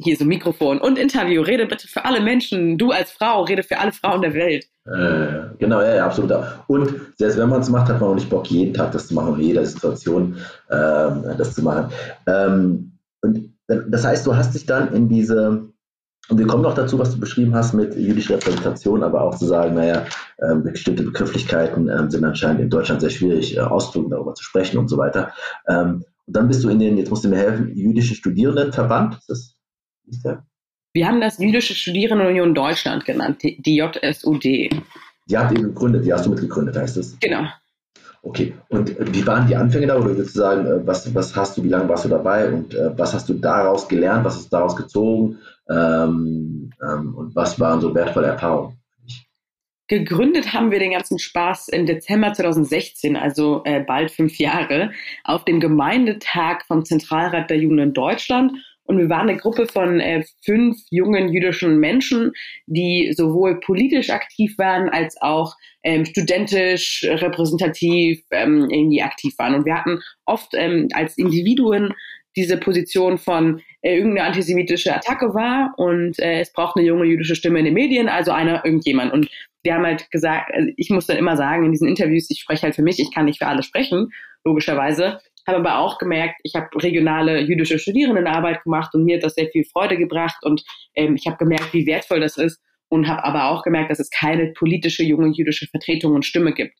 hier 0.00 0.16
so 0.16 0.24
Mikrofon 0.24 0.80
und 0.80 0.98
Interview, 0.98 1.42
rede 1.42 1.66
bitte 1.66 1.88
für 1.88 2.04
alle 2.04 2.20
Menschen. 2.20 2.78
Du 2.78 2.92
als 2.92 3.10
Frau, 3.10 3.42
rede 3.42 3.62
für 3.62 3.78
alle 3.78 3.92
Frauen 3.92 4.22
der 4.22 4.34
Welt. 4.34 4.66
Äh, 4.86 5.56
genau, 5.58 5.80
ja, 5.80 5.96
ja, 5.96 6.06
absolut. 6.06 6.32
Und 6.68 6.94
selbst 7.16 7.36
wenn 7.36 7.48
man 7.48 7.60
es 7.60 7.68
macht, 7.68 7.88
hat 7.88 8.00
man 8.00 8.10
auch 8.10 8.14
nicht 8.14 8.30
Bock, 8.30 8.48
jeden 8.48 8.74
Tag 8.74 8.92
das 8.92 9.08
zu 9.08 9.14
machen 9.14 9.34
in 9.34 9.40
jeder 9.40 9.66
Situation 9.66 10.36
ähm, 10.70 11.24
das 11.36 11.54
zu 11.54 11.62
machen. 11.62 11.92
Ähm, 12.26 12.92
und 13.22 13.54
das 13.66 14.04
heißt, 14.04 14.26
du 14.26 14.36
hast 14.36 14.54
dich 14.54 14.66
dann 14.66 14.94
in 14.94 15.08
diese 15.08 15.68
und 16.28 16.38
wir 16.38 16.46
kommen 16.46 16.62
noch 16.62 16.74
dazu, 16.74 16.98
was 16.98 17.12
du 17.12 17.20
beschrieben 17.20 17.54
hast 17.54 17.72
mit 17.72 17.94
jüdischer 17.96 18.34
Repräsentation, 18.34 19.02
aber 19.02 19.22
auch 19.22 19.36
zu 19.36 19.46
sagen, 19.46 19.74
naja, 19.74 20.06
äh, 20.38 20.54
bestimmte 20.56 21.02
Begrifflichkeiten 21.02 21.88
äh, 21.88 22.10
sind 22.10 22.24
anscheinend 22.24 22.60
in 22.60 22.70
Deutschland 22.70 23.00
sehr 23.00 23.10
schwierig 23.10 23.56
äh, 23.56 23.60
auszudrücken, 23.60 24.10
darüber 24.10 24.34
zu 24.34 24.44
sprechen 24.44 24.78
und 24.78 24.88
so 24.88 24.98
weiter. 24.98 25.32
Ähm, 25.66 26.04
und 26.26 26.36
dann 26.36 26.48
bist 26.48 26.62
du 26.62 26.68
in 26.68 26.78
den, 26.78 26.98
jetzt 26.98 27.10
musst 27.10 27.24
du 27.24 27.28
mir 27.28 27.38
helfen, 27.38 27.74
jüdischen 27.74 28.14
Studierendenverband. 28.14 29.14
Ist 29.14 29.30
das, 29.30 29.54
ist 30.06 30.24
der? 30.24 30.46
Wir 30.92 31.06
haben 31.06 31.20
das 31.20 31.38
Jüdische 31.38 31.74
Studierendenunion 31.74 32.54
Deutschland 32.54 33.04
genannt, 33.04 33.42
die 33.42 33.76
JSUD. 33.76 34.44
Die 34.44 34.70
habt 35.32 35.52
ihr 35.52 35.62
gegründet, 35.62 36.04
die 36.04 36.12
hast 36.12 36.26
du 36.26 36.30
mitgegründet, 36.30 36.76
heißt 36.76 36.96
es? 36.98 37.18
Genau. 37.20 37.46
Okay, 38.22 38.54
und 38.68 38.94
wie 39.14 39.26
waren 39.26 39.46
die 39.46 39.56
Anfänge 39.56 39.86
da? 39.86 39.96
Oder 39.96 40.08
würdest 40.08 40.34
du 40.34 40.40
sagen, 40.40 40.66
äh, 40.66 40.86
was, 40.86 41.14
was 41.14 41.36
hast 41.36 41.56
du, 41.56 41.64
wie 41.64 41.68
lange 41.68 41.88
warst 41.88 42.04
du 42.04 42.08
dabei 42.08 42.48
und 42.52 42.74
äh, 42.74 42.96
was 42.98 43.14
hast 43.14 43.28
du 43.28 43.34
daraus 43.34 43.88
gelernt, 43.88 44.24
was 44.24 44.36
hast 44.36 44.52
du 44.52 44.56
daraus 44.56 44.76
gezogen 44.76 45.38
ähm, 45.70 46.70
ähm, 46.82 47.14
und 47.14 47.36
was 47.36 47.60
waren 47.60 47.80
so 47.80 47.94
wertvolle 47.94 48.28
Erfahrungen? 48.28 48.78
Gegründet 49.90 50.52
haben 50.52 50.70
wir 50.70 50.80
den 50.80 50.92
ganzen 50.92 51.18
Spaß 51.18 51.68
im 51.68 51.86
Dezember 51.86 52.34
2016, 52.34 53.16
also 53.16 53.62
äh, 53.64 53.80
bald 53.80 54.10
fünf 54.10 54.38
Jahre, 54.38 54.90
auf 55.24 55.46
dem 55.46 55.60
Gemeindetag 55.60 56.64
vom 56.66 56.84
Zentralrat 56.84 57.48
der 57.48 57.56
Juden 57.56 57.78
in 57.78 57.92
Deutschland 57.94 58.52
und 58.88 58.98
wir 58.98 59.10
waren 59.10 59.28
eine 59.28 59.38
Gruppe 59.38 59.66
von 59.66 60.00
äh, 60.00 60.24
fünf 60.44 60.78
jungen 60.90 61.30
jüdischen 61.30 61.78
Menschen, 61.78 62.32
die 62.66 63.12
sowohl 63.14 63.60
politisch 63.60 64.08
aktiv 64.08 64.56
waren 64.56 64.88
als 64.88 65.20
auch 65.20 65.54
ähm, 65.84 66.06
studentisch, 66.06 67.04
repräsentativ 67.06 68.22
ähm, 68.30 68.66
irgendwie 68.70 69.02
aktiv 69.02 69.34
waren. 69.38 69.54
Und 69.54 69.66
wir 69.66 69.76
hatten 69.76 70.00
oft 70.24 70.54
ähm, 70.54 70.88
als 70.94 71.18
Individuen 71.18 71.92
diese 72.34 72.56
Position 72.56 73.18
von 73.18 73.60
äh, 73.82 73.96
irgendeine 73.96 74.28
antisemitische 74.28 74.94
Attacke 74.94 75.34
war 75.34 75.74
und 75.76 76.18
äh, 76.18 76.40
es 76.40 76.52
braucht 76.52 76.76
eine 76.76 76.86
junge 76.86 77.04
jüdische 77.04 77.36
Stimme 77.36 77.58
in 77.58 77.66
den 77.66 77.74
Medien, 77.74 78.08
also 78.08 78.32
einer, 78.32 78.64
irgendjemand. 78.64 79.12
Und 79.12 79.28
wir 79.64 79.74
haben 79.74 79.84
halt 79.84 80.10
gesagt, 80.10 80.50
also 80.54 80.70
ich 80.76 80.88
muss 80.88 81.06
dann 81.06 81.18
immer 81.18 81.36
sagen 81.36 81.66
in 81.66 81.72
diesen 81.72 81.88
Interviews, 81.88 82.30
ich 82.30 82.40
spreche 82.40 82.62
halt 82.62 82.74
für 82.74 82.82
mich, 82.82 82.98
ich 83.00 83.12
kann 83.12 83.26
nicht 83.26 83.38
für 83.38 83.48
alle 83.48 83.62
sprechen, 83.62 84.08
logischerweise 84.44 85.20
habe 85.48 85.58
aber 85.58 85.78
auch 85.78 85.98
gemerkt, 85.98 86.40
ich 86.44 86.54
habe 86.54 86.68
regionale 86.76 87.40
jüdische 87.40 87.78
Studierendenarbeit 87.78 88.62
gemacht 88.62 88.94
und 88.94 89.04
mir 89.04 89.16
hat 89.16 89.24
das 89.24 89.34
sehr 89.34 89.48
viel 89.48 89.64
Freude 89.64 89.96
gebracht 89.96 90.36
und 90.42 90.62
ähm, 90.94 91.16
ich 91.16 91.26
habe 91.26 91.38
gemerkt, 91.38 91.72
wie 91.72 91.86
wertvoll 91.86 92.20
das 92.20 92.36
ist 92.36 92.60
und 92.88 93.08
habe 93.08 93.24
aber 93.24 93.50
auch 93.50 93.62
gemerkt, 93.62 93.90
dass 93.90 93.98
es 93.98 94.10
keine 94.10 94.52
politische 94.52 95.02
junge 95.02 95.32
jüdische 95.34 95.66
Vertretung 95.66 96.14
und 96.14 96.24
Stimme 96.24 96.52
gibt, 96.52 96.74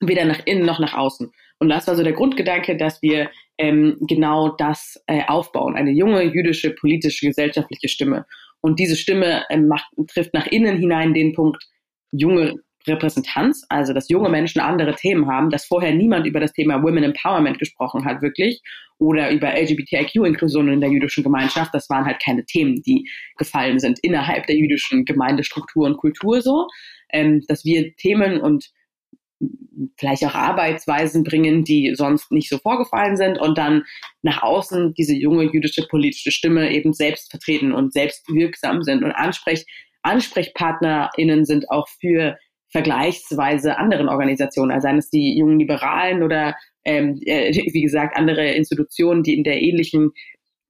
weder 0.00 0.24
nach 0.24 0.40
innen 0.46 0.64
noch 0.64 0.78
nach 0.78 0.94
außen. 0.94 1.30
Und 1.58 1.68
das 1.68 1.86
war 1.88 1.96
so 1.96 2.02
der 2.02 2.12
Grundgedanke, 2.12 2.76
dass 2.76 3.02
wir 3.02 3.30
ähm, 3.58 3.98
genau 4.00 4.54
das 4.56 5.02
äh, 5.06 5.24
aufbauen, 5.26 5.76
eine 5.76 5.90
junge 5.90 6.22
jüdische 6.22 6.70
politische 6.70 7.26
gesellschaftliche 7.26 7.88
Stimme. 7.88 8.24
Und 8.60 8.78
diese 8.78 8.96
Stimme 8.96 9.44
ähm, 9.50 9.68
macht, 9.68 9.88
trifft 10.08 10.34
nach 10.34 10.46
innen 10.46 10.78
hinein 10.78 11.14
den 11.14 11.34
Punkt, 11.34 11.64
junge 12.10 12.54
Repräsentanz, 12.86 13.64
also 13.68 13.92
dass 13.92 14.08
junge 14.08 14.28
Menschen 14.28 14.60
andere 14.60 14.94
Themen 14.94 15.26
haben, 15.26 15.50
dass 15.50 15.66
vorher 15.66 15.94
niemand 15.94 16.26
über 16.26 16.40
das 16.40 16.52
Thema 16.52 16.82
Women 16.82 17.04
Empowerment 17.04 17.58
gesprochen 17.58 18.04
hat, 18.04 18.22
wirklich, 18.22 18.62
oder 18.98 19.30
über 19.30 19.54
LGBTIQ-Inklusion 19.54 20.68
in 20.68 20.80
der 20.80 20.90
jüdischen 20.90 21.22
Gemeinschaft. 21.22 21.72
Das 21.74 21.88
waren 21.88 22.04
halt 22.04 22.22
keine 22.24 22.44
Themen, 22.44 22.82
die 22.82 23.08
gefallen 23.36 23.78
sind 23.78 23.98
innerhalb 24.02 24.46
der 24.46 24.56
jüdischen 24.56 25.04
Gemeindestruktur 25.04 25.86
und 25.86 25.98
Kultur 25.98 26.40
so, 26.40 26.66
ähm, 27.10 27.42
dass 27.48 27.64
wir 27.64 27.94
Themen 27.96 28.40
und 28.40 28.70
vielleicht 29.96 30.24
auch 30.24 30.34
Arbeitsweisen 30.34 31.22
bringen, 31.22 31.62
die 31.62 31.94
sonst 31.94 32.32
nicht 32.32 32.48
so 32.48 32.58
vorgefallen 32.58 33.16
sind 33.16 33.38
und 33.38 33.56
dann 33.56 33.84
nach 34.22 34.42
außen 34.42 34.94
diese 34.94 35.14
junge 35.14 35.44
jüdische 35.44 35.86
politische 35.86 36.32
Stimme 36.32 36.72
eben 36.72 36.92
selbst 36.92 37.30
vertreten 37.30 37.72
und 37.72 37.92
selbst 37.92 38.28
wirksam 38.28 38.82
sind 38.82 39.04
und 39.04 39.12
Ansprech 39.12 39.64
AnsprechpartnerInnen 40.02 41.44
sind 41.44 41.70
auch 41.70 41.88
für 42.00 42.36
vergleichsweise 42.70 43.78
anderen 43.78 44.08
Organisationen, 44.08 44.72
also 44.72 44.86
seien 44.86 44.98
es 44.98 45.10
die 45.10 45.38
jungen 45.38 45.58
Liberalen 45.58 46.22
oder 46.22 46.56
ähm, 46.84 47.20
äh, 47.24 47.52
wie 47.72 47.82
gesagt 47.82 48.16
andere 48.16 48.52
Institutionen, 48.52 49.22
die 49.22 49.36
in 49.36 49.44
der 49.44 49.62
ähnlichen 49.62 50.10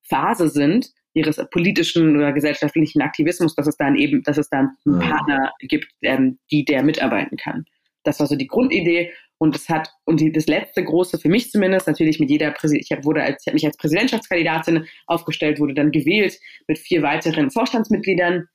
Phase 0.09 0.49
sind 0.49 0.91
ihres 1.15 1.45
politischen 1.51 2.17
oder 2.17 2.33
gesellschaftlichen 2.33 3.03
Aktivismus, 3.03 3.55
dass 3.55 3.67
es 3.67 3.77
dann 3.77 3.97
eben, 3.97 4.23
dass 4.23 4.39
es 4.39 4.49
dann 4.49 4.77
einen 4.87 5.01
Partner 5.01 5.53
gibt, 5.61 5.89
ähm, 6.03 6.39
die 6.51 6.65
der 6.65 6.83
mitarbeiten 6.83 7.37
kann. 7.37 7.65
Das 8.05 8.21
war 8.21 8.27
so 8.27 8.37
die 8.37 8.47
Grundidee 8.47 9.13
und 9.39 9.55
es 9.55 9.69
hat 9.69 9.91
und 10.05 10.21
die, 10.21 10.33
das 10.33 10.47
letzte 10.47 10.85
große 10.85 11.19
für 11.19 11.29
mich 11.29 11.51
zumindest 11.51 11.87
natürlich 11.87 12.21
mit 12.21 12.31
jeder 12.31 12.51
Präsi 12.51 12.79
ich 12.79 12.91
hab, 12.91 13.05
wurde 13.05 13.23
als 13.23 13.43
ich 13.43 13.47
habe 13.47 13.55
mich 13.55 13.67
als 13.67 13.77
Präsidentschaftskandidatin 13.77 14.87
aufgestellt, 15.07 15.61
wurde 15.61 15.75
dann 15.75 15.91
gewählt 15.91 16.39
mit 16.67 16.79
vier 16.79 17.03
weiteren 17.03 17.51
Vorstandsmitgliedern 17.51 18.49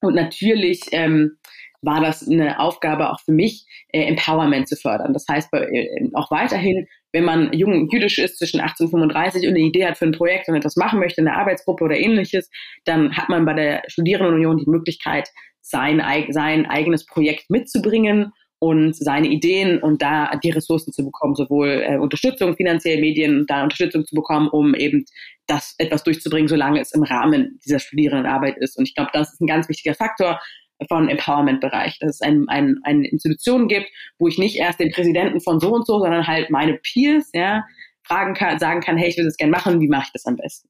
und 0.00 0.14
natürlich 0.14 0.80
ähm, 0.92 1.38
war 1.84 2.00
das 2.00 2.26
eine 2.28 2.58
Aufgabe 2.60 3.10
auch 3.10 3.20
für 3.20 3.32
mich, 3.32 3.66
äh, 3.92 4.04
Empowerment 4.04 4.68
zu 4.68 4.76
fördern. 4.76 5.12
Das 5.12 5.26
heißt, 5.28 5.50
bei, 5.50 5.60
äh, 5.60 6.10
auch 6.14 6.30
weiterhin, 6.30 6.86
wenn 7.12 7.24
man 7.24 7.52
jung 7.52 7.88
jüdisch 7.90 8.18
ist 8.18 8.38
zwischen 8.38 8.60
1835 8.60 9.46
und 9.46 9.54
eine 9.54 9.60
Idee 9.60 9.86
hat 9.86 9.98
für 9.98 10.06
ein 10.06 10.12
Projekt 10.12 10.48
und 10.48 10.56
etwas 10.56 10.76
machen 10.76 10.98
möchte, 10.98 11.20
eine 11.20 11.34
Arbeitsgruppe 11.34 11.84
oder 11.84 11.96
ähnliches, 11.96 12.50
dann 12.84 13.16
hat 13.16 13.28
man 13.28 13.44
bei 13.44 13.54
der 13.54 13.82
Studierendenunion 13.86 14.58
die 14.58 14.70
Möglichkeit, 14.70 15.28
sein, 15.60 16.02
sein 16.30 16.66
eigenes 16.66 17.06
Projekt 17.06 17.48
mitzubringen 17.48 18.32
und 18.58 18.96
seine 18.96 19.28
Ideen 19.28 19.78
und 19.78 20.00
da 20.00 20.36
die 20.42 20.50
Ressourcen 20.50 20.92
zu 20.92 21.04
bekommen, 21.04 21.34
sowohl 21.34 21.84
äh, 21.86 21.98
Unterstützung, 21.98 22.56
finanzielle 22.56 23.00
Medien, 23.00 23.44
da 23.46 23.62
Unterstützung 23.62 24.06
zu 24.06 24.14
bekommen, 24.14 24.48
um 24.48 24.74
eben 24.74 25.04
das 25.46 25.74
etwas 25.78 26.02
durchzubringen, 26.02 26.48
solange 26.48 26.80
es 26.80 26.92
im 26.92 27.02
Rahmen 27.02 27.58
dieser 27.64 27.78
Studierendenarbeit 27.78 28.56
ist. 28.58 28.78
Und 28.78 28.88
ich 28.88 28.94
glaube, 28.94 29.10
das 29.12 29.34
ist 29.34 29.40
ein 29.40 29.46
ganz 29.46 29.68
wichtiger 29.68 29.94
Faktor, 29.94 30.40
von 30.88 31.08
Empowerment-Bereich, 31.08 31.98
dass 32.00 32.16
es 32.16 32.20
ein, 32.20 32.48
ein, 32.48 32.78
eine 32.82 33.08
Institution 33.08 33.68
gibt, 33.68 33.86
wo 34.18 34.28
ich 34.28 34.38
nicht 34.38 34.56
erst 34.56 34.80
den 34.80 34.90
Präsidenten 34.90 35.40
von 35.40 35.60
so 35.60 35.72
und 35.72 35.86
so, 35.86 35.98
sondern 35.98 36.26
halt 36.26 36.50
meine 36.50 36.78
Peers, 36.82 37.30
ja, 37.32 37.64
fragen 38.06 38.34
kann, 38.34 38.58
sagen 38.58 38.80
kann, 38.80 38.96
hey, 38.96 39.08
ich 39.08 39.16
will 39.16 39.24
das 39.24 39.36
gerne 39.36 39.52
machen, 39.52 39.80
wie 39.80 39.88
mache 39.88 40.04
ich 40.06 40.12
das 40.12 40.26
am 40.26 40.36
besten? 40.36 40.68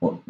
Und, 0.00 0.20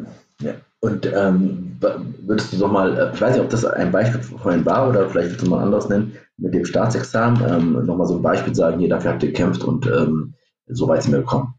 ja. 0.41 0.53
und 0.79 1.05
ähm, 1.07 1.77
würdest 1.79 2.53
du 2.53 2.57
doch 2.57 2.71
mal, 2.71 2.95
äh, 2.97 3.13
ich 3.15 3.21
weiß 3.21 3.33
nicht, 3.33 3.43
ob 3.43 3.49
das 3.49 3.65
ein 3.65 3.91
Beispiel 3.91 4.21
vorhin 4.21 4.65
war 4.65 4.89
oder 4.89 5.09
vielleicht 5.09 5.29
würdest 5.29 5.45
du 5.45 5.49
mal 5.49 5.63
anders 5.63 5.89
nennen, 5.89 6.15
mit 6.37 6.53
dem 6.53 6.65
Staatsexamen, 6.65 7.41
ähm, 7.49 7.85
nochmal 7.85 8.05
so 8.05 8.17
ein 8.17 8.21
Beispiel 8.21 8.53
sagen, 8.53 8.79
hier, 8.79 8.89
dafür 8.89 9.11
habt 9.11 9.23
ihr 9.23 9.29
gekämpft 9.29 9.63
und 9.63 9.87
ähm, 9.87 10.35
so 10.67 10.87
weit 10.87 11.01
sind 11.01 11.13
wir 11.13 11.21
gekommen. 11.21 11.55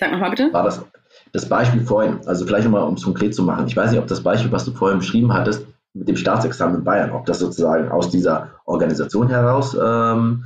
Sag 0.00 0.10
nochmal 0.10 0.30
bitte. 0.30 0.52
War 0.52 0.64
das, 0.64 0.84
das 1.34 1.48
Beispiel 1.48 1.80
vorhin, 1.80 2.20
also 2.26 2.46
vielleicht 2.46 2.64
nochmal, 2.64 2.84
um 2.84 2.94
es 2.94 3.02
konkret 3.02 3.34
zu 3.34 3.42
machen. 3.42 3.66
Ich 3.66 3.76
weiß 3.76 3.90
nicht, 3.90 4.00
ob 4.00 4.06
das 4.06 4.22
Beispiel, 4.22 4.52
was 4.52 4.64
du 4.64 4.70
vorhin 4.70 5.00
beschrieben 5.00 5.34
hattest, 5.34 5.66
mit 5.92 6.08
dem 6.08 6.16
Staatsexamen 6.16 6.76
in 6.76 6.84
Bayern, 6.84 7.10
ob 7.10 7.26
das 7.26 7.40
sozusagen 7.40 7.90
aus 7.90 8.08
dieser 8.08 8.52
Organisation 8.66 9.28
heraus 9.28 9.74
ähm, 9.74 10.44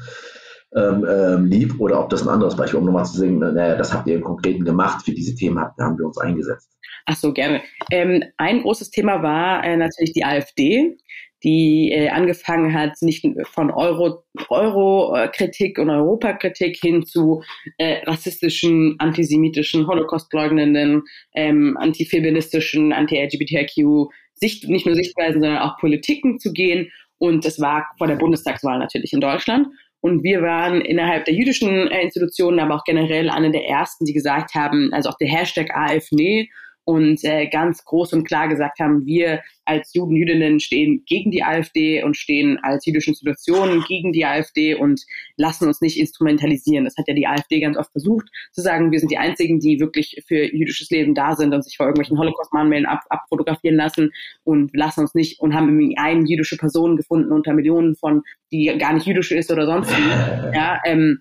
ähm, 0.75 1.07
ähm 1.07 1.45
lief 1.45 1.79
oder 1.79 2.01
ob 2.01 2.09
das 2.09 2.23
ein 2.23 2.31
anderes 2.31 2.57
Beispiel, 2.57 2.81
um 2.81 2.87
nochmal 2.87 3.05
zu 3.05 3.19
sehen, 3.19 3.39
naja, 3.39 3.77
das 3.77 3.93
habt 3.93 4.09
ihr 4.09 4.17
im 4.17 4.25
Konkreten 4.25 4.65
gemacht, 4.65 5.05
für 5.05 5.13
diese 5.13 5.35
Themen 5.35 5.61
habt, 5.61 5.79
haben 5.79 5.99
wir 5.99 6.07
uns 6.07 6.17
eingesetzt. 6.17 6.71
Ach 7.05 7.17
so, 7.17 7.35
gerne. 7.35 7.61
Ähm, 7.91 8.25
ein 8.39 8.63
großes 8.63 8.91
Thema 8.91 9.23
war 9.23 9.65
äh, 9.65 9.77
natürlich 9.77 10.15
die 10.15 10.25
AfD 10.25 10.97
die 11.45 11.93
äh, 11.93 12.09
angefangen 12.09 12.75
hat, 12.75 12.95
nicht 13.01 13.25
von 13.53 13.71
Euro, 13.71 14.25
Euro-Kritik 14.49 15.79
und 15.79 15.91
Europakritik 15.91 16.77
hin 16.77 17.05
zu 17.05 17.43
äh, 17.79 18.05
rassistischen, 18.05 18.97
antisemitischen, 18.99 19.87
Holocaust-leugnenden, 19.87 21.03
ähm, 21.35 21.77
antifeministischen, 21.79 22.93
anti-LGBTIQ 22.93 24.09
Sicht, 24.35 24.69
nicht 24.69 24.87
nur 24.87 24.95
Sichtweisen, 24.95 25.41
sondern 25.41 25.59
auch 25.59 25.79
Politiken 25.79 26.39
zu 26.39 26.53
gehen. 26.53 26.91
Und 27.19 27.45
es 27.45 27.61
war 27.61 27.89
vor 27.99 28.07
der 28.07 28.17
Bundestagswahl 28.17 28.79
natürlich 28.79 29.13
in 29.13 29.21
Deutschland. 29.21 29.69
Und 30.01 30.23
wir 30.23 30.43
waren 30.43 30.81
innerhalb 30.81 31.25
der 31.25 31.35
jüdischen 31.35 31.89
äh, 31.89 32.03
Institutionen, 32.03 32.61
aber 32.61 32.77
auch 32.77 32.85
generell 32.85 33.31
eine 33.31 33.51
der 33.51 33.65
ersten, 33.65 34.05
die 34.05 34.13
gesagt 34.13 34.55
haben, 34.55 34.93
also 34.93 35.09
auch 35.09 35.19
der 35.19 35.29
Hashtag 35.29 35.75
AfNE 35.75 36.47
und 36.89 37.23
äh, 37.23 37.49
ganz 37.49 37.85
groß 37.85 38.15
und 38.15 38.25
klar 38.25 38.49
gesagt 38.49 38.81
haben, 38.81 39.05
wir 39.05 39.43
als 39.67 39.93
Juden, 39.93 40.17
Jüdinnen 40.17 40.59
stehen 40.59 41.03
gegen 41.07 41.31
die 41.31 41.43
AfD 41.43 42.03
und 42.03 42.17
stehen 42.17 42.59
als 42.63 42.87
jüdische 42.87 43.11
Institutionen 43.11 43.85
gegen 43.87 44.15
die 44.15 44.25
AfD 44.25 44.75
und 44.75 45.03
lassen 45.37 45.69
uns 45.69 45.83
nicht 45.83 46.01
instrumentalisieren. 46.01 46.87
Das 46.87 46.97
hat 46.97 47.07
ja 47.07 47.13
die 47.13 47.27
AfD 47.27 47.61
ganz 47.61 47.77
oft 47.77 47.93
versucht 47.93 48.29
zu 48.53 48.63
sagen, 48.63 48.91
wir 48.91 49.01
sind 49.01 49.11
die 49.11 49.19
Einzigen, 49.19 49.61
die 49.61 49.81
wirklich 49.81 50.23
für 50.27 50.43
jüdisches 50.43 50.89
Leben 50.89 51.15
da 51.15 51.37
sind 51.37 51.53
und 51.53 51.63
sich 51.63 51.77
vor 51.77 51.85
irgendwelchen 51.85 52.19
Holocaust-Mahnmalen 52.19 52.87
ab, 52.87 53.01
abfotografieren 53.11 53.77
lassen 53.77 54.11
und 54.45 54.75
lassen 54.75 55.01
uns 55.01 55.15
nicht 55.15 55.41
und 55.41 55.53
haben 55.53 55.69
irgendwie 55.69 55.99
eine 55.99 56.25
jüdische 56.25 56.57
Person 56.57 56.97
gefunden 56.97 57.33
unter 57.33 57.53
Millionen 57.53 57.97
von, 57.97 58.23
die 58.51 58.75
gar 58.79 58.95
nicht 58.95 59.07
jüdisch 59.07 59.31
ist 59.33 59.53
oder 59.53 59.67
sonst 59.67 59.91
wie. 59.91 60.55
Ja, 60.55 60.81
ähm, 60.87 61.21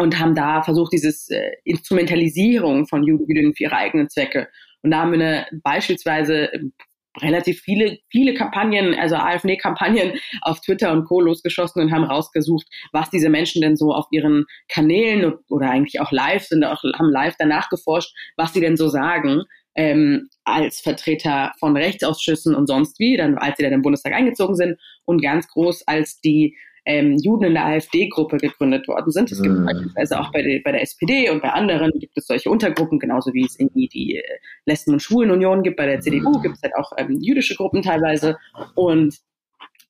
und 0.00 0.18
haben 0.18 0.34
da 0.34 0.62
versucht, 0.62 0.92
dieses 0.92 1.28
äh, 1.30 1.52
Instrumentalisierung 1.62 2.86
von 2.86 3.04
Juden 3.04 3.54
für 3.54 3.64
ihre 3.64 3.76
eigenen 3.76 4.08
Zwecke 4.08 4.48
und 4.82 4.90
da 4.90 5.00
haben 5.00 5.12
wir 5.12 5.20
eine, 5.20 5.46
beispielsweise 5.62 6.50
relativ 7.18 7.60
viele, 7.60 7.98
viele 8.08 8.34
Kampagnen, 8.34 8.94
also 8.94 9.16
AfD-Kampagnen 9.16 10.18
auf 10.42 10.60
Twitter 10.60 10.92
und 10.92 11.04
Co. 11.06 11.20
losgeschossen 11.20 11.82
und 11.82 11.92
haben 11.92 12.04
rausgesucht, 12.04 12.66
was 12.92 13.10
diese 13.10 13.28
Menschen 13.28 13.62
denn 13.62 13.76
so 13.76 13.92
auf 13.92 14.06
ihren 14.10 14.46
Kanälen 14.68 15.34
oder 15.48 15.70
eigentlich 15.70 16.00
auch 16.00 16.12
live 16.12 16.44
sind, 16.44 16.64
auch, 16.64 16.82
haben 16.82 17.10
live 17.10 17.34
danach 17.38 17.68
geforscht, 17.68 18.14
was 18.36 18.52
sie 18.52 18.60
denn 18.60 18.76
so 18.76 18.88
sagen. 18.88 19.42
Ähm, 19.76 20.28
als 20.44 20.80
Vertreter 20.80 21.52
von 21.60 21.76
Rechtsausschüssen 21.76 22.56
und 22.56 22.66
sonst 22.66 22.98
wie, 22.98 23.16
dann 23.16 23.38
als 23.38 23.56
sie 23.56 23.62
dann 23.62 23.72
im 23.72 23.82
Bundestag 23.82 24.12
eingezogen 24.12 24.56
sind 24.56 24.80
und 25.04 25.22
ganz 25.22 25.46
groß 25.46 25.86
als 25.86 26.20
die 26.20 26.56
ähm, 26.84 27.16
Juden 27.18 27.44
in 27.44 27.54
der 27.54 27.66
AfD-Gruppe 27.66 28.38
gegründet 28.38 28.88
worden 28.88 29.10
sind. 29.10 29.30
Es 29.30 29.42
gibt 29.42 29.54
mhm. 29.54 29.66
beispielsweise 29.66 30.20
auch 30.20 30.32
bei, 30.32 30.42
der, 30.42 30.60
bei 30.64 30.72
der 30.72 30.82
SPD 30.82 31.30
und 31.30 31.42
bei 31.42 31.50
anderen 31.50 31.92
gibt 31.98 32.16
es 32.16 32.26
solche 32.26 32.50
Untergruppen, 32.50 32.98
genauso 32.98 33.32
wie 33.34 33.44
es 33.44 33.58
irgendwie 33.58 33.88
die 33.88 34.16
äh, 34.16 34.22
Lesben- 34.66 34.94
und 34.94 35.02
Schwulenunion 35.02 35.62
gibt. 35.62 35.76
Bei 35.76 35.86
der 35.86 36.00
CDU 36.00 36.38
mhm. 36.38 36.42
gibt 36.42 36.56
es 36.56 36.62
halt 36.62 36.74
auch 36.76 36.92
ähm, 36.96 37.18
jüdische 37.20 37.54
Gruppen 37.54 37.82
teilweise. 37.82 38.38
Und 38.74 39.18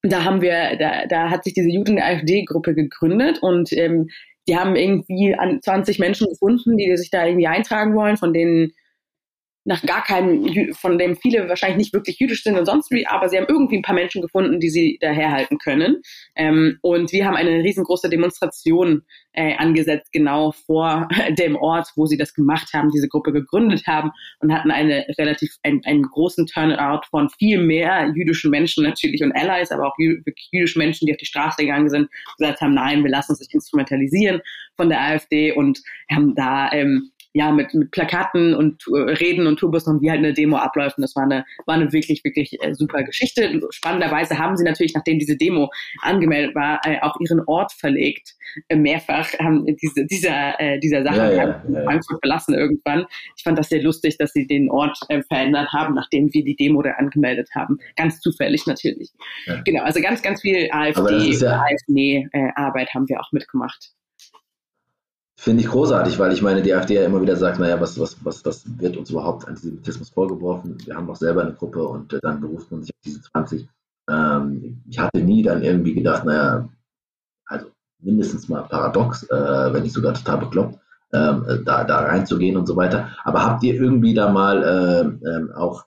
da 0.03 0.24
haben 0.24 0.41
wir, 0.41 0.76
da, 0.78 1.07
da 1.07 1.30
hat 1.30 1.45
sich 1.45 1.55
diese 1.55 1.68
Juden 1.68 1.97
der 1.97 2.07
AfD-Gruppe 2.07 2.74
gegründet 2.74 3.38
und 3.43 3.72
ähm, 3.72 4.09
die 4.49 4.57
haben 4.57 4.74
irgendwie 4.74 5.34
an 5.34 5.61
20 5.62 5.99
Menschen 5.99 6.26
gefunden, 6.28 6.76
die 6.76 6.97
sich 6.97 7.11
da 7.11 7.26
irgendwie 7.26 7.47
eintragen 7.47 7.95
wollen, 7.95 8.16
von 8.16 8.32
denen 8.32 8.72
nach 9.64 9.82
gar 9.82 10.02
keinem, 10.02 10.72
von 10.74 10.98
dem 10.98 11.16
viele 11.16 11.48
wahrscheinlich 11.48 11.76
nicht 11.76 11.92
wirklich 11.92 12.18
jüdisch 12.18 12.42
sind 12.42 12.58
und 12.58 12.64
sonst 12.64 12.90
wie, 12.90 13.06
aber 13.06 13.28
sie 13.28 13.36
haben 13.36 13.46
irgendwie 13.48 13.76
ein 13.76 13.82
paar 13.82 13.94
Menschen 13.94 14.22
gefunden, 14.22 14.58
die 14.58 14.70
sie 14.70 14.98
daherhalten 15.00 15.58
können. 15.58 16.00
Ähm, 16.34 16.78
und 16.80 17.12
wir 17.12 17.26
haben 17.26 17.36
eine 17.36 17.62
riesengroße 17.62 18.08
Demonstration 18.08 19.02
äh, 19.32 19.54
angesetzt, 19.56 20.12
genau 20.12 20.52
vor 20.52 21.08
dem 21.38 21.56
Ort, 21.56 21.88
wo 21.94 22.06
sie 22.06 22.16
das 22.16 22.32
gemacht 22.32 22.72
haben, 22.72 22.90
diese 22.90 23.08
Gruppe 23.08 23.32
gegründet 23.32 23.86
haben 23.86 24.11
und 24.40 24.52
hatten 24.52 24.70
eine 24.70 25.04
relativ, 25.18 25.54
ein, 25.62 25.82
einen 25.84 26.02
großen 26.02 26.46
Turnout 26.46 27.02
von 27.11 27.28
viel 27.28 27.62
mehr 27.62 28.12
jüdischen 28.14 28.50
Menschen 28.50 28.84
natürlich 28.84 29.22
und 29.22 29.32
Allies, 29.32 29.72
aber 29.72 29.86
auch 29.86 29.94
jü 29.98 30.22
wirklich 30.24 30.48
jüdische 30.52 30.78
Menschen, 30.78 31.06
die 31.06 31.12
auf 31.12 31.18
die 31.18 31.26
Straße 31.26 31.62
gegangen 31.62 31.90
sind, 31.90 32.08
gesagt 32.38 32.61
haben, 32.62 32.74
nein, 32.74 33.04
wir 33.04 33.11
lassen 33.11 33.32
uns 33.32 33.40
nicht 33.40 33.54
instrumentalisieren 33.54 34.40
von 34.76 34.88
der 34.88 35.00
AfD 35.00 35.52
und 35.52 35.80
haben 36.11 36.34
da 36.34 36.72
ähm, 36.72 37.11
ja, 37.33 37.53
mit, 37.53 37.72
mit 37.74 37.91
Plakaten 37.93 38.55
und 38.55 38.83
äh, 38.93 39.12
Reden 39.12 39.47
und 39.47 39.59
Tourbus 39.59 39.87
und 39.87 40.03
wie 40.03 40.11
halt 40.11 40.18
eine 40.18 40.33
Demo 40.33 40.57
abläuft. 40.57 40.99
Und 40.99 41.03
das 41.03 41.14
war 41.14 41.24
eine, 41.24 41.45
war 41.66 41.76
eine 41.76 41.93
wirklich, 41.93 42.24
wirklich 42.24 42.57
äh, 42.61 42.74
super 42.74 43.05
Geschichte. 43.05 43.61
Spannenderweise 43.70 44.39
haben 44.39 44.57
sie 44.57 44.64
natürlich, 44.64 44.95
nachdem 44.95 45.18
diese 45.18 45.37
Demo 45.37 45.70
angemeldet 46.03 46.55
war, 46.55 46.81
äh, 46.85 47.01
auch 47.03 47.14
ihren 47.20 47.41
Ort 47.47 47.72
verlegt. 47.72 48.35
Äh, 48.68 48.76
mehrfach 48.76 49.33
haben 49.39 49.64
diese, 49.81 50.07
dieser, 50.07 50.59
äh, 50.61 50.81
dieser 50.81 51.05
Sache 51.05 51.16
ja, 51.16 51.33
ja, 51.33 51.64
ja, 51.68 51.85
Frankfurt 51.85 52.18
verlassen 52.20 52.55
irgendwann. 52.55 53.07
Ich 53.37 53.45
fand 53.45 53.59
das 53.59 53.68
sehr 53.68 53.83
lustig, 53.83 54.18
dass 54.18 54.33
sie 54.33 54.47
den 54.47 54.68
Ort 54.70 54.99
äh, 55.09 55.22
verändert 55.22 55.68
haben, 55.72 55.95
nachdem 55.95 56.33
wir 56.33 56.43
die 56.43 56.57
Demo 56.57 56.83
da 56.83 56.91
angemeldet 56.93 57.49
haben. 57.55 57.78
Ganz 57.97 58.20
zufällig 58.20 58.66
natürlich. 58.66 59.11
Genau, 59.64 59.83
also 59.83 60.01
ganz, 60.01 60.22
ganz 60.22 60.41
viel 60.41 60.68
AfD, 60.72 61.47
AfD-Arbeit 61.47 62.89
äh, 62.89 62.95
haben 62.95 63.09
wir 63.09 63.20
auch 63.20 63.33
mitgemacht. 63.33 63.93
Finde 65.43 65.62
ich 65.62 65.70
großartig, 65.70 66.18
weil 66.18 66.34
ich 66.34 66.43
meine, 66.43 66.61
die 66.61 66.74
AfD 66.74 66.97
ja 66.97 67.05
immer 67.07 67.22
wieder 67.22 67.34
sagt, 67.34 67.59
naja, 67.59 67.80
was, 67.80 67.99
was, 67.99 68.22
was, 68.22 68.45
was 68.45 68.62
wird 68.78 68.99
uns 68.99 69.09
überhaupt 69.09 69.49
Antisemitismus 69.49 70.11
vorgeworfen? 70.11 70.76
Wir 70.84 70.95
haben 70.95 71.07
doch 71.07 71.16
selber 71.16 71.41
eine 71.41 71.55
Gruppe 71.55 71.82
und 71.82 72.12
äh, 72.12 72.18
dann 72.20 72.43
beruft 72.43 72.70
man 72.70 72.82
sich 72.82 72.93
auf 72.93 73.01
diese 73.03 73.22
20. 73.22 73.66
Ähm, 74.11 74.82
ich 74.86 74.99
hatte 74.99 75.20
nie 75.22 75.43
dann 75.43 75.62
irgendwie 75.62 75.95
gedacht, 75.95 76.26
naja, 76.26 76.68
also 77.47 77.68
mindestens 78.03 78.51
mal 78.51 78.64
paradox, 78.64 79.22
äh, 79.30 79.72
wenn 79.72 79.82
nicht 79.82 79.95
sogar 79.95 80.12
total 80.12 80.41
bekloppt, 80.41 80.78
ähm, 81.14 81.47
äh, 81.49 81.64
da, 81.64 81.84
da 81.84 82.01
reinzugehen 82.01 82.59
und 82.59 82.66
so 82.66 82.76
weiter. 82.76 83.09
Aber 83.24 83.43
habt 83.43 83.62
ihr 83.62 83.72
irgendwie 83.72 84.12
da 84.12 84.30
mal 84.30 84.62
äh, 84.62 85.26
ähm, 85.26 85.53
auch 85.57 85.86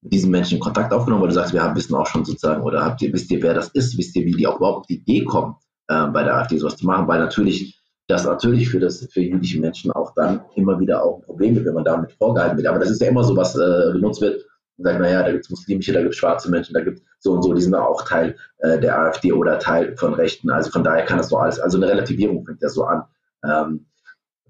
mit 0.00 0.12
diesen 0.12 0.30
Menschen 0.30 0.60
Kontakt 0.60 0.92
aufgenommen, 0.92 1.22
weil 1.22 1.30
du 1.30 1.34
sagst, 1.34 1.52
wir 1.52 1.64
haben, 1.64 1.74
wissen 1.74 1.96
auch 1.96 2.06
schon 2.06 2.24
sozusagen, 2.24 2.62
oder 2.62 2.84
habt 2.84 3.02
ihr, 3.02 3.12
wisst 3.12 3.32
ihr, 3.32 3.42
wer 3.42 3.52
das 3.52 3.66
ist? 3.70 3.98
Wisst 3.98 4.14
ihr, 4.14 4.24
wie 4.24 4.36
die 4.36 4.46
auch 4.46 4.58
überhaupt 4.58 4.78
auf 4.82 4.86
die 4.86 4.98
Idee 4.98 5.24
kommen, 5.24 5.56
äh, 5.88 6.06
bei 6.06 6.22
der 6.22 6.36
AfD 6.36 6.56
sowas 6.58 6.76
zu 6.76 6.86
machen? 6.86 7.08
Weil 7.08 7.18
natürlich 7.18 7.76
das 8.08 8.24
natürlich 8.24 8.68
für 8.68 8.78
das 8.78 9.06
für 9.10 9.20
jüdische 9.20 9.60
Menschen 9.60 9.90
auch 9.92 10.14
dann 10.14 10.44
immer 10.54 10.78
wieder 10.78 11.02
auch 11.02 11.18
ein 11.18 11.22
Problem 11.22 11.56
wird, 11.56 11.66
wenn 11.66 11.74
man 11.74 11.84
damit 11.84 12.12
vorgehalten 12.12 12.56
wird. 12.56 12.68
Aber 12.68 12.78
das 12.78 12.90
ist 12.90 13.00
ja 13.00 13.08
immer 13.08 13.24
so, 13.24 13.36
was 13.36 13.56
äh, 13.56 13.92
genutzt 13.92 14.20
wird 14.20 14.44
und 14.78 14.84
sagt, 14.84 15.00
naja, 15.00 15.22
da 15.22 15.32
gibt 15.32 15.44
es 15.44 15.50
muslimische, 15.50 15.92
da 15.92 16.00
gibt 16.00 16.12
es 16.12 16.18
schwarze 16.18 16.50
Menschen, 16.50 16.74
da 16.74 16.80
gibt 16.80 16.98
es 16.98 17.04
so 17.18 17.32
und 17.32 17.42
so, 17.42 17.52
die 17.52 17.62
sind 17.62 17.74
auch 17.74 18.06
Teil 18.06 18.36
äh, 18.58 18.78
der 18.78 18.98
AfD 18.98 19.32
oder 19.32 19.58
Teil 19.58 19.96
von 19.96 20.14
Rechten. 20.14 20.50
Also 20.50 20.70
von 20.70 20.84
daher 20.84 21.04
kann 21.04 21.18
das 21.18 21.30
so 21.30 21.38
alles, 21.38 21.58
also 21.58 21.78
eine 21.78 21.88
Relativierung 21.88 22.44
fängt 22.44 22.62
das 22.62 22.74
so 22.74 22.84
an. 22.84 23.02
Ähm, 23.44 23.86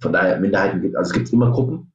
von 0.01 0.13
daher 0.13 0.39
Minderheiten 0.39 0.83
gibt, 0.83 0.97
also 0.97 1.09
es 1.09 1.15
gibt 1.15 1.33
immer 1.33 1.51
Gruppen, 1.51 1.93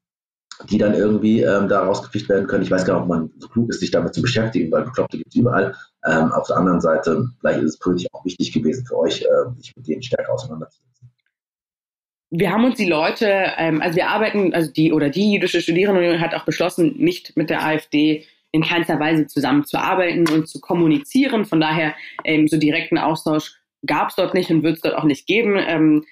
die 0.69 0.79
dann 0.79 0.95
irgendwie 0.95 1.41
ähm, 1.41 1.67
da 1.67 1.83
rausgefischt 1.83 2.29
werden 2.29 2.47
können. 2.47 2.63
Ich 2.63 2.71
weiß 2.71 2.85
gar 2.85 2.95
nicht, 2.95 3.03
ob 3.03 3.09
man 3.09 3.31
so 3.37 3.47
klug 3.47 3.69
ist, 3.69 3.79
sich 3.79 3.91
damit 3.91 4.15
zu 4.15 4.21
beschäftigen, 4.23 4.71
weil 4.71 4.83
Bekloppte 4.83 5.17
gibt 5.17 5.29
es 5.29 5.35
überall. 5.35 5.75
Ähm, 6.05 6.31
auf 6.31 6.47
der 6.47 6.57
anderen 6.57 6.81
Seite, 6.81 7.25
vielleicht 7.39 7.61
ist 7.61 7.73
es 7.73 7.79
politisch 7.79 8.07
auch 8.13 8.25
wichtig 8.25 8.51
gewesen 8.51 8.85
für 8.85 8.97
euch, 8.97 9.21
äh, 9.21 9.55
sich 9.57 9.75
mit 9.75 9.87
denen 9.87 10.01
stärker 10.01 10.33
auseinanderzusetzen 10.33 10.90
wir 12.31 12.51
haben 12.51 12.63
uns 12.63 12.77
die 12.77 12.87
Leute, 12.87 13.51
ähm, 13.57 13.81
also 13.81 13.97
wir 13.97 14.07
arbeiten, 14.07 14.53
also 14.53 14.71
die 14.71 14.93
oder 14.93 15.09
die 15.09 15.33
jüdische 15.33 15.61
Studierendenunion 15.61 16.21
hat 16.21 16.33
auch 16.33 16.45
beschlossen, 16.45 16.95
nicht 16.97 17.35
mit 17.35 17.49
der 17.49 17.63
AfD 17.63 18.25
in 18.51 18.63
keinster 18.63 18.99
Weise 18.99 19.27
zusammenzuarbeiten 19.27 20.27
und 20.29 20.47
zu 20.47 20.61
kommunizieren. 20.61 21.45
Von 21.45 21.59
daher 21.59 21.93
ähm, 22.23 22.47
so 22.47 22.57
direkten 22.57 22.97
Austausch 22.97 23.53
gab 23.85 24.09
es 24.09 24.15
dort 24.15 24.33
nicht 24.33 24.49
und 24.49 24.63
wird 24.63 24.75
es 24.75 24.81
dort 24.81 24.95
auch 24.95 25.03
nicht 25.03 25.27
geben. 25.27 25.57
Ähm, 25.57 26.05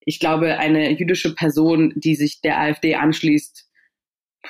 ich 0.00 0.18
glaube, 0.18 0.58
eine 0.58 0.92
jüdische 0.92 1.34
Person, 1.34 1.92
die 1.94 2.14
sich 2.14 2.40
der 2.40 2.58
AfD 2.58 2.94
anschließt, 2.94 3.68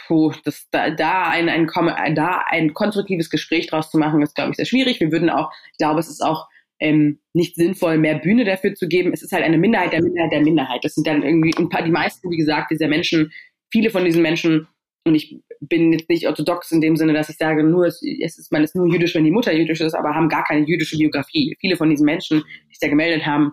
puh, 0.06 0.32
das, 0.44 0.68
da, 0.70 0.90
da, 0.90 1.28
ein, 1.28 1.48
ein, 1.48 2.14
da 2.14 2.44
ein 2.46 2.72
konstruktives 2.72 3.30
Gespräch 3.30 3.66
draus 3.66 3.90
zu 3.90 3.98
machen, 3.98 4.22
ist, 4.22 4.34
glaube 4.34 4.50
ich, 4.50 4.56
sehr 4.56 4.66
schwierig. 4.66 5.00
Wir 5.00 5.10
würden 5.10 5.30
auch, 5.30 5.50
ich 5.72 5.78
glaube, 5.78 5.98
es 5.98 6.08
ist 6.08 6.22
auch 6.22 6.46
ähm, 6.78 7.20
nicht 7.32 7.56
sinnvoll, 7.56 7.98
mehr 7.98 8.18
Bühne 8.18 8.44
dafür 8.44 8.74
zu 8.74 8.88
geben. 8.88 9.12
Es 9.12 9.22
ist 9.22 9.32
halt 9.32 9.44
eine 9.44 9.58
Minderheit 9.58 9.92
der 9.92 10.02
Minderheit 10.02 10.32
der 10.32 10.42
Minderheit. 10.42 10.84
Das 10.84 10.94
sind 10.94 11.06
dann 11.06 11.22
irgendwie 11.22 11.52
ein 11.56 11.68
paar, 11.68 11.82
die 11.82 11.90
meisten, 11.90 12.30
wie 12.30 12.36
gesagt, 12.36 12.70
dieser 12.70 12.88
Menschen, 12.88 13.32
viele 13.70 13.90
von 13.90 14.04
diesen 14.04 14.22
Menschen, 14.22 14.68
und 15.04 15.14
ich 15.14 15.38
bin 15.60 15.92
jetzt 15.92 16.08
nicht 16.08 16.26
orthodox 16.26 16.72
in 16.72 16.80
dem 16.80 16.96
Sinne, 16.96 17.12
dass 17.12 17.28
ich 17.28 17.36
sage, 17.36 17.62
nur 17.62 17.86
es 17.86 18.02
ist, 18.02 18.50
man 18.50 18.64
ist 18.64 18.74
nur 18.74 18.92
jüdisch, 18.92 19.14
wenn 19.14 19.24
die 19.24 19.30
Mutter 19.30 19.54
jüdisch 19.54 19.80
ist, 19.80 19.94
aber 19.94 20.14
haben 20.14 20.28
gar 20.28 20.44
keine 20.44 20.66
jüdische 20.66 20.98
Biografie. 20.98 21.56
Viele 21.60 21.76
von 21.76 21.88
diesen 21.88 22.04
Menschen, 22.04 22.42
die 22.64 22.74
sich 22.74 22.80
da 22.80 22.88
gemeldet 22.88 23.24
haben, 23.24 23.52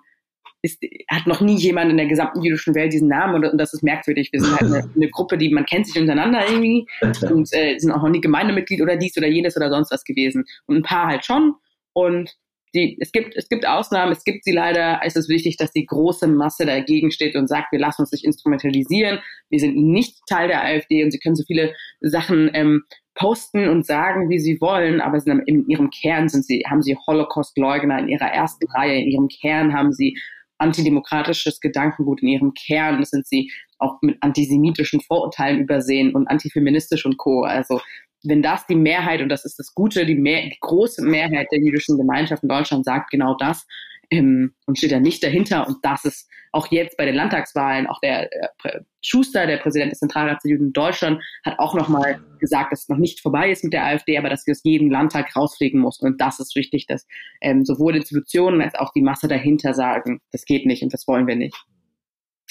ist, 0.63 0.81
hat 1.09 1.27
noch 1.27 1.41
nie 1.41 1.57
jemand 1.57 1.91
in 1.91 1.97
der 1.97 2.07
gesamten 2.07 2.41
jüdischen 2.41 2.73
Welt 2.73 2.93
diesen 2.93 3.09
Namen 3.09 3.35
und, 3.35 3.45
und 3.45 3.57
das 3.57 3.73
ist 3.73 3.83
merkwürdig. 3.83 4.29
Wir 4.31 4.41
sind 4.41 4.59
halt 4.59 4.63
eine, 4.63 4.89
eine, 4.95 5.09
Gruppe, 5.09 5.37
die 5.37 5.49
man 5.49 5.65
kennt 5.65 5.87
sich 5.87 6.01
untereinander 6.01 6.47
irgendwie 6.47 6.87
und 7.01 7.49
äh, 7.51 7.77
sind 7.77 7.91
auch 7.91 8.01
noch 8.01 8.09
nie 8.09 8.21
Gemeindemitglied 8.21 8.81
oder 8.81 8.95
dies 8.95 9.15
oder 9.17 9.27
jenes 9.27 9.57
oder 9.57 9.69
sonst 9.69 9.91
was 9.91 10.05
gewesen. 10.05 10.45
Und 10.65 10.77
ein 10.77 10.83
paar 10.83 11.07
halt 11.07 11.25
schon. 11.25 11.55
Und 11.91 12.35
die, 12.73 12.97
es 12.99 13.11
gibt, 13.11 13.35
es 13.35 13.49
gibt 13.49 13.67
Ausnahmen, 13.67 14.11
es 14.11 14.23
gibt 14.23 14.43
sie 14.43 14.51
leider. 14.51 15.01
Es 15.03 15.15
ist 15.15 15.29
wichtig, 15.29 15.57
dass 15.57 15.71
die 15.71 15.85
große 15.85 16.27
Masse 16.27 16.65
dagegen 16.65 17.11
steht 17.11 17.35
und 17.35 17.47
sagt, 17.47 17.71
wir 17.71 17.79
lassen 17.79 18.01
uns 18.01 18.11
nicht 18.11 18.25
instrumentalisieren. 18.25 19.19
Wir 19.49 19.59
sind 19.59 19.75
nicht 19.75 20.19
Teil 20.27 20.47
der 20.47 20.63
AfD 20.63 21.03
und 21.03 21.11
sie 21.11 21.19
können 21.19 21.35
so 21.35 21.43
viele 21.45 21.73
Sachen 22.01 22.49
ähm, 22.53 22.83
posten 23.15 23.69
und 23.69 23.85
sagen, 23.85 24.29
wie 24.29 24.39
sie 24.39 24.59
wollen, 24.59 25.01
aber 25.01 25.21
in, 25.25 25.39
in 25.45 25.67
ihrem 25.67 25.89
Kern 25.91 26.29
sind 26.29 26.45
sie, 26.45 26.63
haben 26.67 26.81
sie 26.81 26.97
Holocaust-Leugner 27.07 27.99
in 27.99 28.09
ihrer 28.09 28.31
ersten 28.31 28.67
Reihe. 28.71 28.99
In 28.99 29.07
ihrem 29.07 29.27
Kern 29.27 29.73
haben 29.73 29.93
sie 29.93 30.17
antidemokratisches 30.57 31.59
Gedankengut 31.59 32.21
in 32.21 32.29
ihrem 32.29 32.53
Kern 32.53 33.03
sind 33.03 33.27
sie 33.27 33.51
auch 33.79 34.01
mit 34.01 34.17
antisemitischen 34.21 35.01
Vorurteilen 35.01 35.59
übersehen 35.59 36.15
und 36.15 36.27
antifeministisch 36.27 37.05
und 37.05 37.17
co. 37.17 37.43
Also 37.43 37.81
wenn 38.23 38.41
das 38.41 38.65
die 38.67 38.75
Mehrheit, 38.75 39.21
und 39.21 39.29
das 39.29 39.45
ist 39.45 39.59
das 39.59 39.73
Gute, 39.73 40.05
die, 40.05 40.15
mehr, 40.15 40.43
die 40.43 40.57
große 40.59 41.03
Mehrheit 41.03 41.47
der 41.51 41.59
jüdischen 41.59 41.97
Gemeinschaft 41.97 42.43
in 42.43 42.49
Deutschland 42.49 42.85
sagt 42.85 43.11
genau 43.11 43.35
das, 43.35 43.65
ähm, 44.09 44.53
und 44.65 44.77
steht 44.77 44.91
da 44.91 44.99
nicht 44.99 45.23
dahinter. 45.23 45.67
Und 45.67 45.77
das 45.83 46.05
ist 46.05 46.29
auch 46.51 46.67
jetzt 46.71 46.97
bei 46.97 47.05
den 47.05 47.15
Landtagswahlen, 47.15 47.87
auch 47.87 47.99
der 48.01 48.31
äh, 48.31 48.79
Schuster, 49.01 49.47
der 49.47 49.57
Präsident 49.57 49.91
des 49.91 49.99
Zentralrats 49.99 50.43
der 50.43 50.51
Juden 50.51 50.67
in 50.67 50.73
Deutschland, 50.73 51.21
hat 51.43 51.57
auch 51.57 51.73
nochmal 51.73 52.21
gesagt, 52.39 52.71
dass 52.71 52.83
es 52.83 52.89
noch 52.89 52.97
nicht 52.97 53.21
vorbei 53.21 53.49
ist 53.49 53.63
mit 53.63 53.73
der 53.73 53.85
AfD, 53.85 54.17
aber 54.17 54.29
dass 54.29 54.45
wir 54.45 54.51
es 54.51 54.63
jeden 54.63 54.89
Landtag 54.91 55.35
rauspflegen 55.35 55.79
muss. 55.79 55.99
Und 55.99 56.21
das 56.21 56.39
ist 56.39 56.55
wichtig, 56.55 56.85
dass 56.87 57.07
ähm, 57.41 57.65
sowohl 57.65 57.95
Institutionen 57.95 58.61
als 58.61 58.75
auch 58.75 58.91
die 58.93 59.01
Masse 59.01 59.27
dahinter 59.27 59.73
sagen, 59.73 60.21
das 60.31 60.45
geht 60.45 60.65
nicht 60.65 60.83
und 60.83 60.93
das 60.93 61.07
wollen 61.07 61.27
wir 61.27 61.35
nicht. 61.35 61.57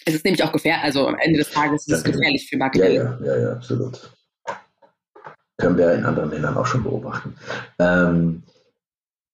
Es 0.05 0.15
ist 0.15 0.25
nämlich 0.25 0.43
auch 0.43 0.53
gefährlich, 0.53 0.83
also 0.83 1.07
am 1.07 1.17
Ende 1.19 1.39
des 1.39 1.51
Tages 1.51 1.87
ist 1.87 1.95
es 1.95 2.05
gefährlich 2.05 2.49
für 2.49 2.57
Marketing. 2.57 2.97
Ja, 2.97 3.19
ja, 3.21 3.25
ja, 3.25 3.43
ja, 3.43 3.53
absolut. 3.53 4.13
Können 5.59 5.77
wir 5.77 5.93
in 5.93 6.05
anderen 6.05 6.31
Ländern 6.31 6.57
auch 6.57 6.67
schon 6.67 6.83
beobachten. 6.83 7.35
Ähm, 7.79 8.43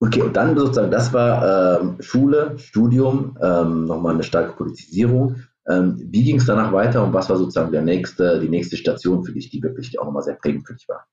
okay, 0.01 0.23
und 0.23 0.37
dann 0.37 0.59
sozusagen, 0.59 0.91
das 0.91 1.13
war 1.13 1.81
ähm, 1.81 1.97
Schule, 2.01 2.59
Studium, 2.59 3.37
ähm, 3.43 3.85
nochmal 3.85 4.15
eine 4.15 4.25
starke 4.25 4.53
Politisierung. 4.53 5.37
Ähm, 5.69 5.97
wie 6.11 6.25
ging 6.25 6.37
es 6.37 6.47
danach 6.47 6.73
weiter 6.73 7.05
und 7.05 7.13
was 7.13 7.29
war 7.29 7.37
sozusagen 7.37 7.73
der 7.73 7.83
nächste, 7.83 8.41
die 8.41 8.49
nächste 8.49 8.77
Station 8.77 9.25
für 9.25 9.33
dich, 9.33 9.51
die 9.51 9.63
wirklich 9.63 9.99
auch 9.99 10.07
nochmal 10.07 10.23
sehr 10.23 10.35
prägend 10.35 10.67
für 10.67 10.75
dich 10.75 10.89
war? 10.89 11.07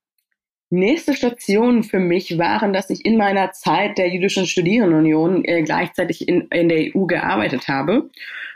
Nächste 0.71 1.13
Stationen 1.13 1.83
für 1.83 1.99
mich 1.99 2.39
waren, 2.39 2.73
dass 2.73 2.89
ich 2.89 3.05
in 3.05 3.17
meiner 3.17 3.51
Zeit 3.51 3.97
der 3.97 4.09
Jüdischen 4.09 4.47
Studierendenunion 4.47 5.45
äh, 5.45 5.61
gleichzeitig 5.61 6.27
in, 6.27 6.47
in 6.49 6.69
der 6.69 6.95
EU 6.95 7.05
gearbeitet 7.05 7.67
habe 7.67 8.09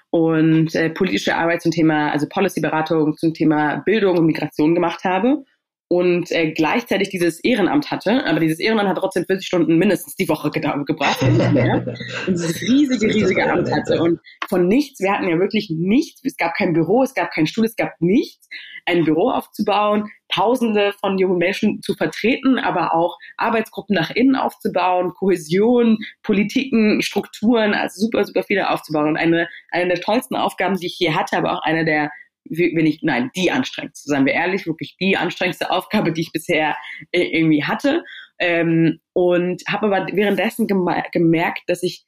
und 0.09 0.73
äh, 0.73 0.89
politische 0.89 1.35
Arbeit 1.35 1.61
zum 1.61 1.71
Thema, 1.71 2.11
also 2.11 2.27
Policy-Beratung 2.27 3.15
zum 3.15 3.33
Thema 3.33 3.83
Bildung 3.85 4.17
und 4.17 4.25
Migration 4.25 4.73
gemacht 4.73 5.03
habe 5.03 5.43
und 5.91 6.31
äh, 6.31 6.51
gleichzeitig 6.51 7.09
dieses 7.09 7.43
Ehrenamt 7.43 7.89
hatte, 7.89 8.23
aber 8.27 8.39
dieses 8.39 8.59
Ehrenamt 8.59 8.89
hat 8.89 8.97
trotzdem 8.99 9.25
40 9.25 9.47
Stunden 9.47 9.77
mindestens 9.77 10.15
die 10.15 10.29
Woche 10.29 10.51
gebracht 10.51 11.21
und 11.23 12.27
dieses 12.27 12.61
riesige, 12.61 13.07
riesige 13.07 13.51
Amt 13.51 13.71
hatte. 13.71 13.99
Und 13.99 14.19
von 14.47 14.67
nichts, 14.67 14.99
wir 14.99 15.11
hatten 15.11 15.27
ja 15.27 15.39
wirklich 15.39 15.71
nichts, 15.75 16.21
es 16.23 16.37
gab 16.37 16.53
kein 16.53 16.73
Büro, 16.73 17.01
es 17.01 17.15
gab 17.15 17.31
kein 17.31 17.47
Stuhl, 17.47 17.65
es 17.65 17.75
gab 17.75 17.93
nichts, 17.99 18.47
ein 18.85 19.03
Büro 19.03 19.31
aufzubauen, 19.31 20.11
Tausende 20.31 20.93
von 20.99 21.17
jungen 21.17 21.39
Menschen 21.39 21.81
zu 21.81 21.95
vertreten, 21.95 22.59
aber 22.59 22.93
auch 22.93 23.17
Arbeitsgruppen 23.37 23.95
nach 23.95 24.11
innen 24.11 24.35
aufzubauen, 24.35 25.11
Kohäsion, 25.15 25.97
Politiken, 26.21 27.01
Strukturen, 27.01 27.73
also 27.73 27.99
super, 27.99 28.23
super 28.25 28.43
viele 28.43 28.69
aufzubauen. 28.69 29.07
Und 29.07 29.17
eine, 29.17 29.47
eine 29.71 29.87
der 29.87 30.01
tollsten 30.01 30.35
Aufgaben, 30.35 30.77
die 30.77 30.85
ich 30.85 30.95
hier 30.95 31.15
hatte, 31.15 31.35
aber 31.35 31.53
auch 31.53 31.63
eine 31.63 31.83
der 31.83 32.11
wenn 32.49 32.85
ich, 32.85 32.99
nein, 33.01 33.29
die 33.35 33.51
anstrengendste, 33.51 34.09
seien 34.09 34.25
wir 34.25 34.33
ehrlich, 34.33 34.65
wirklich 34.65 34.97
die 34.99 35.17
anstrengendste 35.17 35.71
Aufgabe, 35.71 36.11
die 36.11 36.21
ich 36.21 36.31
bisher 36.31 36.75
äh, 37.11 37.21
irgendwie 37.21 37.63
hatte. 37.63 38.03
Ähm, 38.39 38.99
und 39.13 39.63
habe 39.67 39.87
aber 39.87 40.07
währenddessen 40.13 40.67
gemerkt, 40.67 41.63
dass 41.67 41.83
ich 41.83 42.05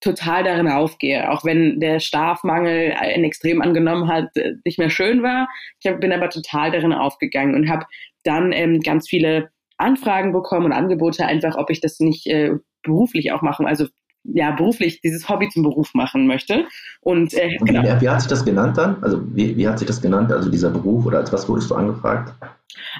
total 0.00 0.44
darin 0.44 0.68
aufgehe, 0.68 1.30
auch 1.30 1.44
wenn 1.44 1.80
der 1.80 1.98
Schlafmangel 2.00 2.94
ein 2.98 3.24
Extrem 3.24 3.60
angenommen 3.60 4.08
hat, 4.08 4.36
äh, 4.36 4.54
nicht 4.64 4.78
mehr 4.78 4.90
schön 4.90 5.22
war. 5.22 5.48
Ich 5.80 5.90
hab, 5.90 6.00
bin 6.00 6.12
aber 6.12 6.30
total 6.30 6.70
darin 6.70 6.92
aufgegangen 6.92 7.54
und 7.54 7.68
habe 7.68 7.86
dann 8.24 8.52
ähm, 8.52 8.80
ganz 8.80 9.08
viele 9.08 9.50
Anfragen 9.76 10.32
bekommen 10.32 10.66
und 10.66 10.72
Angebote 10.72 11.26
einfach, 11.26 11.56
ob 11.56 11.70
ich 11.70 11.80
das 11.80 12.00
nicht 12.00 12.26
äh, 12.26 12.52
beruflich 12.82 13.32
auch 13.32 13.42
machen, 13.42 13.66
also 13.66 13.86
ja, 14.32 14.50
beruflich 14.52 15.00
dieses 15.00 15.28
Hobby 15.28 15.48
zum 15.48 15.62
Beruf 15.62 15.94
machen 15.94 16.26
möchte. 16.26 16.66
Und, 17.00 17.34
äh, 17.34 17.56
genau. 17.64 17.82
wie, 17.82 18.00
wie, 18.00 18.08
hat 18.08 18.20
sich 18.20 18.28
das 18.28 18.44
genannt 18.44 18.76
dann? 18.76 19.02
Also 19.02 19.20
wie, 19.34 19.56
wie 19.56 19.68
hat 19.68 19.78
sich 19.78 19.86
das 19.86 20.00
genannt, 20.00 20.32
also 20.32 20.50
dieser 20.50 20.70
Beruf 20.70 21.06
oder 21.06 21.18
als 21.18 21.32
was 21.32 21.48
wurdest 21.48 21.70
du 21.70 21.74
angefragt? 21.74 22.34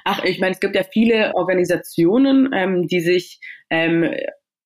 Ach, 0.04 0.22
ich 0.24 0.40
meine, 0.40 0.52
es 0.52 0.60
gibt 0.60 0.74
ja 0.74 0.82
viele 0.82 1.34
Organisationen, 1.34 2.50
ähm, 2.54 2.86
die 2.86 3.00
sich 3.00 3.40
ähm, 3.70 4.10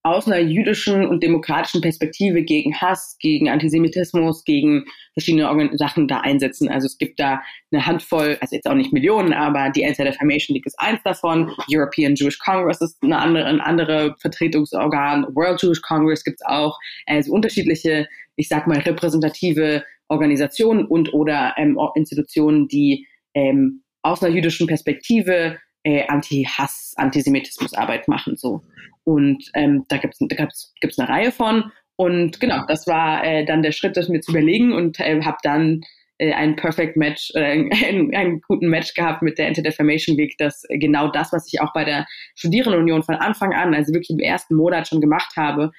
aus 0.04 0.26
einer 0.26 0.40
jüdischen 0.40 1.06
und 1.06 1.22
demokratischen 1.22 1.80
Perspektive 1.80 2.42
gegen 2.42 2.74
Hass, 2.74 3.16
gegen 3.20 3.48
Antisemitismus, 3.48 4.44
gegen 4.44 4.84
verschiedene 5.12 5.70
Sachen 5.76 6.08
da 6.08 6.20
einsetzen. 6.20 6.68
Also 6.68 6.86
es 6.86 6.98
gibt 6.98 7.20
da 7.20 7.40
eine 7.70 7.86
Handvoll, 7.86 8.36
also 8.40 8.56
jetzt 8.56 8.66
auch 8.66 8.74
nicht 8.74 8.92
Millionen, 8.92 9.32
aber 9.32 9.70
die 9.70 9.86
Anti-Defamation 9.86 10.54
League 10.54 10.66
ist 10.66 10.78
eins 10.78 11.00
davon, 11.04 11.52
European 11.70 12.16
Jewish 12.16 12.38
Congress 12.38 12.80
ist 12.80 12.98
eine 13.02 13.18
andere, 13.18 13.44
ein 13.44 13.60
andere 13.60 14.16
Vertretungsorgan, 14.18 15.26
World 15.34 15.62
Jewish 15.62 15.82
Congress 15.82 16.24
gibt's 16.24 16.44
auch, 16.44 16.78
also 17.06 17.32
unterschiedliche, 17.32 18.08
ich 18.34 18.48
sag 18.48 18.66
mal, 18.66 18.78
repräsentative 18.78 19.84
Organisationen 20.08 20.84
und 20.84 21.14
oder 21.14 21.54
ähm, 21.56 21.78
Institutionen, 21.94 22.66
die 22.66 23.06
ähm, 23.34 23.82
aus 24.02 24.22
einer 24.22 24.34
jüdischen 24.34 24.66
Perspektive 24.66 25.58
äh, 25.84 26.06
Anti-Hass, 26.06 26.94
Antisemitismusarbeit 26.96 28.08
machen. 28.08 28.36
So. 28.36 28.62
Und 29.04 29.44
ähm, 29.54 29.84
da 29.88 29.98
gibt's 29.98 30.18
da 30.20 30.36
gibt's, 30.36 30.72
gibt's 30.80 30.98
eine 30.98 31.08
Reihe 31.08 31.32
von. 31.32 31.70
Und 31.96 32.40
genau, 32.40 32.64
das 32.66 32.86
war 32.86 33.24
äh, 33.24 33.44
dann 33.44 33.62
der 33.62 33.72
Schritt, 33.72 33.96
das 33.96 34.08
mir 34.08 34.20
zu 34.20 34.32
überlegen 34.32 34.72
und 34.72 34.98
äh, 35.00 35.22
habe 35.22 35.38
dann 35.42 35.82
äh, 36.18 36.32
ein 36.32 36.56
Perfect 36.56 36.96
Match, 36.96 37.32
äh, 37.34 37.68
einen, 37.88 38.14
einen 38.14 38.40
guten 38.48 38.68
Match 38.68 38.94
gehabt 38.94 39.22
mit 39.22 39.38
der 39.38 39.48
Anti-Defamation 39.48 40.16
League, 40.16 40.36
dass 40.38 40.62
genau 40.68 41.10
das, 41.10 41.32
was 41.32 41.52
ich 41.52 41.60
auch 41.60 41.72
bei 41.72 41.84
der 41.84 42.06
Studierendenunion 42.36 43.02
von 43.02 43.16
Anfang 43.16 43.52
an, 43.52 43.74
also 43.74 43.92
wirklich 43.92 44.10
im 44.10 44.20
ersten 44.20 44.54
Monat 44.54 44.88
schon 44.88 45.00
gemacht 45.00 45.32
habe, 45.36 45.70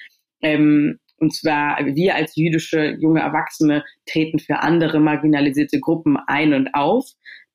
ähm, 0.41 0.99
und 1.24 1.34
zwar 1.34 1.78
wir 1.95 2.16
als 2.16 2.36
jüdische 2.36 2.97
junge 2.99 3.22
Erwachsene 3.22 3.86
treten 4.06 4.39
für 4.39 4.60
andere 4.60 4.99
marginalisierte 4.99 5.80
Gruppen 5.80 6.18
ein 6.28 6.54
und 6.54 6.74
auf. 6.74 7.06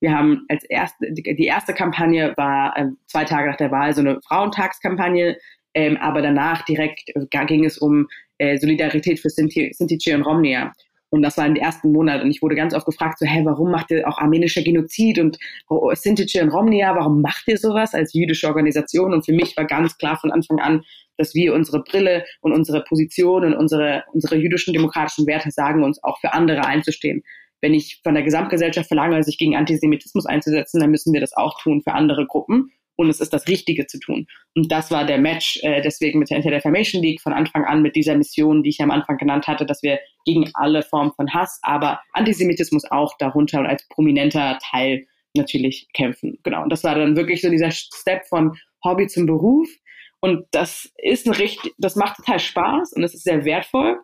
Wir 0.01 0.17
haben 0.17 0.45
als 0.49 0.65
erste, 0.65 1.13
die 1.13 1.47
erste 1.47 1.75
Kampagne 1.75 2.33
war 2.37 2.77
äh, 2.77 2.87
zwei 3.07 3.25
Tage 3.25 3.49
nach 3.49 3.57
der 3.57 3.71
Wahl 3.71 3.95
so 3.95 4.01
eine 4.01 4.21
Frauentagskampagne, 4.27 5.37
ähm, 5.75 5.97
aber 5.97 6.23
danach 6.23 6.65
direkt 6.65 7.11
äh, 7.15 7.45
ging 7.47 7.65
es 7.65 7.79
um 7.79 8.07
äh, 8.39 8.59
Solidarität 8.59 9.19
für 9.19 9.31
Sinti, 9.31 9.73
Sintice 9.73 10.15
und 10.15 10.23
Romnia. 10.23 10.73
Und 11.11 11.23
das 11.23 11.39
war 11.39 11.47
in 11.47 11.55
den 11.55 11.63
ersten 11.63 11.91
Monaten. 11.93 12.25
Und 12.25 12.31
ich 12.31 12.43
wurde 12.43 12.55
ganz 12.55 12.75
oft 12.75 12.85
gefragt, 12.85 13.19
so, 13.19 13.27
hä, 13.27 13.41
warum 13.45 13.71
macht 13.71 13.91
ihr 13.91 14.07
auch 14.07 14.19
armenischer 14.19 14.63
Genozid 14.63 15.19
und 15.19 15.39
oh, 15.69 15.91
Sintice 15.95 16.43
und 16.43 16.51
Romnia, 16.51 16.95
warum 16.95 17.23
macht 17.23 17.49
ihr 17.49 17.57
sowas 17.57 17.95
als 17.95 18.13
jüdische 18.13 18.47
Organisation? 18.47 19.15
Und 19.15 19.25
für 19.25 19.33
mich 19.33 19.57
war 19.57 19.65
ganz 19.65 19.97
klar 19.97 20.19
von 20.19 20.31
Anfang 20.31 20.59
an, 20.61 20.83
dass 21.17 21.35
wir 21.35 21.55
unsere 21.55 21.83
Brille 21.83 22.25
und 22.43 22.53
unsere 22.53 22.85
Position 22.85 23.45
und 23.45 23.55
unsere, 23.55 24.05
unsere 24.13 24.37
jüdischen 24.37 24.75
demokratischen 24.75 25.27
Werte 25.27 25.51
sagen, 25.51 25.83
uns 25.83 26.03
auch 26.05 26.21
für 26.21 26.35
andere 26.35 26.65
einzustehen 26.65 27.25
wenn 27.61 27.75
ich 27.75 28.01
von 28.03 28.15
der 28.15 28.23
Gesamtgesellschaft 28.23 28.89
verlange, 28.89 29.23
sich 29.23 29.39
gegen 29.39 29.57
Antisemitismus 29.57 30.27
einzusetzen, 30.27 30.81
dann 30.81 30.91
müssen 30.91 31.13
wir 31.13 31.21
das 31.21 31.37
auch 31.37 31.61
tun 31.61 31.83
für 31.83 31.93
andere 31.93 32.27
Gruppen. 32.27 32.73
Und 32.97 33.09
es 33.11 33.21
ist 33.21 33.33
das 33.33 33.47
Richtige 33.47 33.87
zu 33.87 34.01
tun. 34.01 34.27
Und 34.57 34.73
das 34.73 34.91
war 34.91 35.07
der 35.07 35.19
Match 35.19 35.61
äh, 35.63 35.81
deswegen 35.81 36.19
mit 36.19 36.31
der 36.31 36.39
Anti-Defamation 36.39 37.01
League 37.01 37.21
von 37.21 37.33
Anfang 37.33 37.65
an 37.65 37.81
mit 37.81 37.95
dieser 37.95 38.17
Mission, 38.17 38.65
die 38.65 38.71
ich 38.71 38.81
am 38.81 38.91
Anfang 38.91 39.19
genannt 39.19 39.47
hatte, 39.47 39.65
dass 39.65 39.85
wir 39.85 40.01
gegen 40.25 40.51
alle 40.55 40.83
Formen 40.83 41.13
von 41.13 41.33
Hass, 41.33 41.61
aber 41.63 42.01
Antisemitismus 42.13 42.91
auch 42.91 43.17
darunter 43.19 43.61
und 43.61 43.67
als 43.67 43.87
prominenter 43.89 44.59
Teil 44.61 45.07
natürlich 45.35 45.89
kämpfen. 45.95 46.39
Genau. 46.43 46.65
Und 46.65 46.71
das 46.71 46.83
war 46.83 46.97
dann 46.97 47.17
wirklich 47.17 47.41
so 47.41 47.51
dieser 47.51 47.71
Step 47.71 48.27
von 48.27 48.57
Hobby 48.85 49.07
zum 49.07 49.27
Beruf. 49.27 49.69
Und 50.21 50.47
das 50.51 50.93
ist 51.01 51.27
ein 51.27 51.35
richtig, 51.35 51.75
das 51.79 51.95
macht 51.95 52.17
total 52.17 52.41
Spaß 52.41 52.95
und 52.95 53.05
es 53.05 53.15
ist 53.15 53.23
sehr 53.23 53.45
wertvoll. 53.45 54.01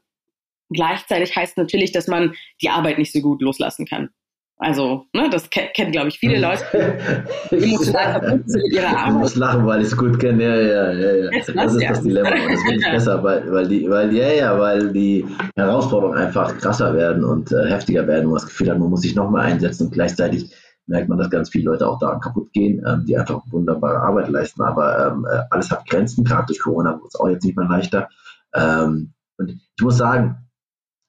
Gleichzeitig 0.70 1.34
heißt 1.36 1.56
natürlich, 1.56 1.92
dass 1.92 2.06
man 2.06 2.34
die 2.62 2.70
Arbeit 2.70 2.98
nicht 2.98 3.12
so 3.12 3.20
gut 3.20 3.42
loslassen 3.42 3.86
kann. 3.86 4.10
Also, 4.56 5.06
ne, 5.12 5.28
das 5.30 5.50
kennt, 5.50 5.74
kennt 5.74 5.92
glaube 5.92 6.08
ich, 6.08 6.18
viele 6.18 6.40
Leute, 6.40 6.62
die 7.50 7.56
emotional 7.56 8.12
verbunden 8.12 8.48
sind 8.48 8.62
mit 8.62 8.72
ihrer 8.72 8.88
Arbeit. 8.88 9.08
Ich 9.08 9.14
muss 9.14 9.36
lachen, 9.36 9.66
weil 9.66 9.80
ich 9.80 9.88
es 9.88 9.96
gut 9.96 10.20
kenne. 10.20 10.44
Ja, 10.44 10.56
ja, 10.56 10.92
ja, 10.92 11.16
ja. 11.24 11.30
Das, 11.54 11.74
ist 11.74 11.82
ja. 11.82 11.88
das 11.88 12.02
Dilemma. 12.02 12.30
Und 12.30 12.52
das 12.52 12.64
wird 12.64 12.76
nicht 12.76 12.90
besser, 12.92 13.22
weil, 13.22 13.52
weil 13.52 13.68
die, 13.68 13.90
weil, 13.90 14.14
ja, 14.14 14.32
ja, 14.32 14.58
weil 14.58 14.92
die 14.92 15.26
Herausforderungen 15.56 16.18
einfach 16.18 16.56
krasser 16.58 16.94
werden 16.94 17.24
und 17.24 17.50
äh, 17.50 17.68
heftiger 17.68 18.06
werden. 18.06 18.26
Und 18.26 18.32
man 18.32 18.40
das 18.40 18.46
Gefühl 18.46 18.70
hat, 18.70 18.78
man 18.78 18.90
muss 18.90 19.02
sich 19.02 19.16
nochmal 19.16 19.46
einsetzen 19.46 19.88
und 19.88 19.92
gleichzeitig 19.92 20.54
merkt 20.86 21.08
man, 21.08 21.18
dass 21.18 21.30
ganz 21.30 21.50
viele 21.50 21.70
Leute 21.70 21.88
auch 21.88 21.98
daran 21.98 22.20
kaputt 22.20 22.52
gehen, 22.52 22.80
ähm, 22.86 23.04
die 23.06 23.18
einfach 23.18 23.42
wunderbare 23.50 24.00
Arbeit 24.00 24.28
leisten. 24.28 24.62
Aber 24.62 25.08
ähm, 25.08 25.26
äh, 25.28 25.40
alles 25.50 25.70
hat 25.70 25.88
Grenzen, 25.88 26.24
gerade 26.24 26.46
durch 26.46 26.60
Corona 26.60 26.92
wird 26.92 27.08
es 27.08 27.18
auch 27.18 27.28
jetzt 27.28 27.44
nicht 27.44 27.56
mehr 27.56 27.68
leichter. 27.68 28.08
Ähm, 28.54 29.14
und 29.36 29.50
ich 29.50 29.82
muss 29.82 29.96
sagen, 29.96 30.43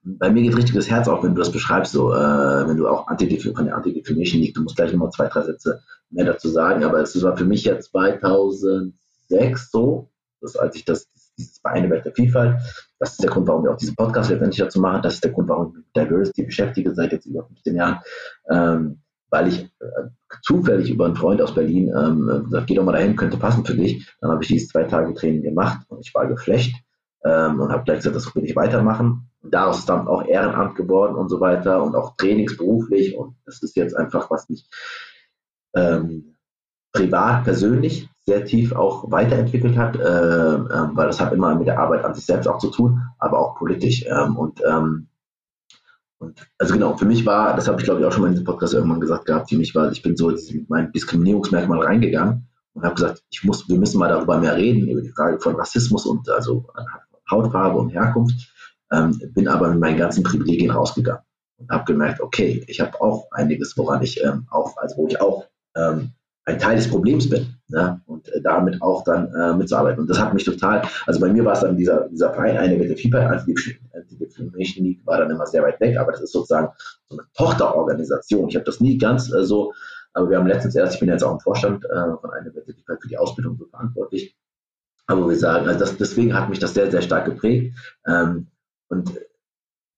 bei 0.05 0.29
mir 0.29 0.43
geht 0.43 0.55
richtig 0.55 0.75
das 0.75 0.89
Herz 0.89 1.07
auf, 1.07 1.23
wenn 1.23 1.33
du 1.33 1.39
das 1.39 1.51
beschreibst, 1.51 1.93
so, 1.93 2.13
äh, 2.13 2.67
wenn 2.67 2.77
du 2.77 2.87
auch 2.87 3.07
von 3.07 3.17
der 3.65 3.75
Anti-Defamation 3.75 4.41
League, 4.41 4.53
du 4.53 4.61
musst 4.61 4.75
gleich 4.75 4.91
nochmal 4.91 5.09
zwei, 5.09 5.27
drei 5.27 5.41
Sätze 5.43 5.81
mehr 6.11 6.25
dazu 6.25 6.47
sagen, 6.47 6.83
aber 6.83 6.99
es 7.01 7.21
war 7.23 7.35
für 7.35 7.45
mich 7.45 7.63
ja 7.65 7.79
2006 7.79 9.71
so, 9.71 10.11
dass 10.41 10.55
als 10.55 10.75
ich 10.75 10.85
das, 10.85 11.07
dieses 11.37 11.57
Vereine 11.57 11.89
Welt 11.89 12.05
der 12.05 12.13
Vielfalt, 12.13 12.61
das 12.99 13.13
ist 13.13 13.23
der 13.23 13.31
Grund, 13.31 13.47
warum 13.47 13.63
wir 13.63 13.71
auch 13.71 13.77
diesen 13.77 13.95
Podcast 13.95 14.29
letztendlich 14.29 14.59
dazu 14.59 14.79
machen, 14.79 15.01
das 15.01 15.15
ist 15.15 15.23
der 15.23 15.31
Grund, 15.31 15.49
warum 15.49 15.69
ich 15.69 15.73
mich 15.77 15.85
mit 15.85 15.95
Diversity 16.05 16.43
beschäftige 16.43 16.93
seit 16.93 17.11
jetzt 17.11 17.25
über 17.25 17.43
15 17.47 17.75
Jahren, 17.75 17.99
ähm, 18.51 19.01
weil 19.31 19.47
ich 19.47 19.63
äh, 19.63 20.09
zufällig 20.43 20.91
über 20.91 21.05
einen 21.05 21.15
Freund 21.15 21.41
aus 21.41 21.55
Berlin 21.55 21.91
ähm, 21.97 22.43
gesagt, 22.45 22.67
geh 22.67 22.75
doch 22.75 22.83
mal 22.83 22.91
dahin, 22.91 23.15
könnte 23.15 23.37
passen 23.37 23.65
für 23.65 23.75
dich. 23.75 24.07
Dann 24.21 24.29
habe 24.29 24.43
ich 24.43 24.49
dieses 24.49 24.69
zwei 24.69 24.83
Tage 24.83 25.15
Training 25.15 25.41
gemacht 25.41 25.79
und 25.87 26.05
ich 26.05 26.13
war 26.13 26.27
geflecht 26.27 26.75
ähm, 27.25 27.59
und 27.59 27.71
habe 27.71 27.83
gleich 27.83 27.97
gesagt, 27.97 28.15
das 28.15 28.33
will 28.35 28.45
ich 28.45 28.55
weitermachen. 28.55 29.29
Daraus 29.51 29.79
ist 29.79 29.89
dann 29.89 30.07
auch 30.07 30.25
Ehrenamt 30.25 30.75
geworden 30.75 31.15
und 31.15 31.29
so 31.29 31.39
weiter 31.39 31.83
und 31.83 31.95
auch 31.95 32.15
trainingsberuflich 32.17 33.17
und 33.17 33.35
das 33.45 33.61
ist 33.61 33.75
jetzt 33.75 33.95
einfach, 33.95 34.29
was 34.31 34.49
mich 34.49 34.67
ähm, 35.75 36.35
privat, 36.91 37.43
persönlich 37.43 38.09
sehr 38.25 38.45
tief 38.45 38.73
auch 38.73 39.11
weiterentwickelt 39.11 39.77
hat, 39.77 39.97
äh, 39.97 39.99
äh, 39.99 40.89
weil 40.93 41.07
das 41.07 41.19
hat 41.19 41.33
immer 41.33 41.53
mit 41.55 41.67
der 41.67 41.79
Arbeit 41.79 42.03
an 42.03 42.15
sich 42.15 42.25
selbst 42.25 42.47
auch 42.47 42.57
zu 42.57 42.71
tun, 42.71 43.01
aber 43.19 43.39
auch 43.39 43.55
politisch. 43.55 44.05
Ähm, 44.07 44.35
und, 44.35 44.61
ähm, 44.67 45.07
und 46.17 46.47
also 46.57 46.73
genau, 46.73 46.97
für 46.97 47.05
mich 47.05 47.25
war, 47.25 47.55
das 47.55 47.67
habe 47.67 47.79
ich 47.79 47.85
glaube 47.85 47.99
ich 47.99 48.05
auch 48.05 48.11
schon 48.11 48.21
mal 48.21 48.27
in 48.27 48.33
diesem 48.33 48.45
Podcast 48.45 48.73
irgendwann 48.73 49.01
gesagt 49.01 49.25
gehabt, 49.25 49.49
für 49.49 49.57
mich 49.57 49.75
war, 49.75 49.91
ich 49.91 50.01
bin 50.01 50.15
so 50.15 50.29
mit 50.29 50.69
meinem 50.69 50.91
Diskriminierungsmerkmal 50.91 51.81
reingegangen 51.81 52.47
und 52.73 52.83
habe 52.83 52.95
gesagt, 52.95 53.23
ich 53.29 53.43
muss, 53.43 53.69
wir 53.69 53.77
müssen 53.77 53.99
mal 53.99 54.09
darüber 54.09 54.39
mehr 54.39 54.55
reden, 54.55 54.87
über 54.87 55.01
die 55.01 55.11
Frage 55.11 55.39
von 55.39 55.55
Rassismus 55.55 56.05
und 56.05 56.29
also 56.29 56.65
Hautfarbe 57.29 57.77
und 57.77 57.89
Herkunft, 57.89 58.53
ähm, 58.91 59.19
bin 59.33 59.47
aber 59.47 59.69
mit 59.69 59.79
meinen 59.79 59.97
ganzen 59.97 60.23
Privilegien 60.23 60.71
rausgegangen 60.71 61.23
und 61.57 61.69
habe 61.69 61.85
gemerkt, 61.85 62.21
okay, 62.21 62.63
ich 62.67 62.79
habe 62.79 62.99
auch 63.01 63.27
einiges, 63.31 63.77
woran 63.77 64.01
ich 64.01 64.23
ähm, 64.23 64.47
auch, 64.51 64.75
also 64.77 64.97
wo 64.97 65.07
ich 65.07 65.19
auch 65.21 65.45
ähm, 65.75 66.11
ein 66.45 66.59
Teil 66.59 66.75
des 66.75 66.89
Problems 66.89 67.27
bin 67.29 67.55
ne? 67.69 68.01
und 68.05 68.27
äh, 68.29 68.41
damit 68.41 68.81
auch 68.81 69.03
dann 69.03 69.33
äh, 69.33 69.53
mitzuarbeiten. 69.55 70.01
Und 70.01 70.09
das 70.09 70.19
hat 70.19 70.33
mich 70.33 70.43
total, 70.43 70.83
also 71.07 71.19
bei 71.19 71.29
mir 71.29 71.43
war 71.43 71.53
es 71.53 71.61
dann 71.61 71.75
dieser, 71.75 72.07
dieser 72.09 72.33
Verein, 72.33 72.57
eine 72.57 72.77
mit 72.77 72.89
der 72.89 72.97
FIPA, 72.97 73.19
Anti-Defamation 73.19 74.85
League, 74.85 75.01
war 75.05 75.17
dann 75.17 75.31
immer 75.31 75.47
sehr 75.47 75.63
weit 75.63 75.79
weg, 75.79 75.97
aber 75.97 76.11
das 76.11 76.21
ist 76.21 76.33
sozusagen 76.33 76.71
so 77.09 77.17
eine 77.17 77.27
Tochterorganisation. 77.35 78.47
Ich 78.49 78.55
habe 78.55 78.65
das 78.65 78.79
nie 78.79 78.97
ganz 78.97 79.33
äh, 79.33 79.43
so, 79.43 79.73
aber 80.13 80.29
wir 80.29 80.37
haben 80.37 80.47
letztens 80.47 80.75
erst, 80.75 80.93
ich 80.93 80.99
bin 80.99 81.09
jetzt 81.09 81.23
auch 81.23 81.33
im 81.33 81.39
Vorstand 81.39 81.83
äh, 81.85 82.17
von 82.21 82.29
einer 82.31 82.51
mit 82.53 82.67
der 82.67 82.75
FIPA 82.75 82.97
für 83.01 83.07
die 83.07 83.17
Ausbildung 83.17 83.57
so 83.57 83.65
verantwortlich, 83.65 84.37
aber 85.07 85.27
wir 85.27 85.37
sagen, 85.37 85.67
also 85.67 85.79
das, 85.79 85.97
deswegen 85.97 86.33
hat 86.33 86.49
mich 86.49 86.59
das 86.59 86.73
sehr, 86.73 86.89
sehr 86.89 87.01
stark 87.01 87.25
geprägt. 87.25 87.75
Ähm, 88.07 88.47
und 88.89 89.19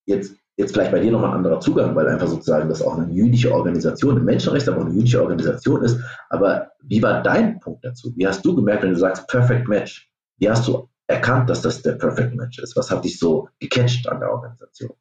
jetzt 0.06 0.36
jetzt 0.58 0.74
vielleicht 0.74 0.92
bei 0.92 1.00
dir 1.00 1.12
nochmal 1.12 1.32
ein 1.32 1.38
anderer 1.38 1.60
Zugang, 1.60 1.96
weil 1.96 2.08
einfach 2.08 2.28
sozusagen 2.28 2.68
das 2.68 2.82
auch 2.82 2.98
eine 2.98 3.14
jüdische 3.14 3.54
Organisation, 3.54 4.18
ein 4.18 4.26
Menschenrecht, 4.26 4.68
aber 4.68 4.82
auch 4.82 4.86
eine 4.86 4.96
jüdische 4.96 5.22
Organisation 5.22 5.84
ist. 5.84 6.00
Aber 6.30 6.72
wie 6.84 7.02
war 7.02 7.22
dein 7.22 7.60
Punkt 7.60 7.86
dazu? 7.86 8.12
Wie 8.16 8.28
hast 8.28 8.44
du 8.44 8.56
gemerkt, 8.56 8.84
wenn 8.84 8.90
du 8.94 8.98
sagst 8.98 9.28
Perfect 9.28 9.68
Match? 9.68 10.10
Wie 10.40 10.50
hast 10.50 10.68
du 10.68 10.90
erkannt, 11.06 11.50
dass 11.50 11.62
das 11.62 11.84
der 11.84 11.94
Perfect 11.94 12.36
Match 12.36 12.60
ist? 12.60 12.76
Was 12.76 12.90
hat 12.90 13.06
dich 13.06 13.20
so 13.20 13.48
gecatcht 13.60 14.10
an 14.10 14.20
der 14.20 14.32
Organisation? 14.32 14.92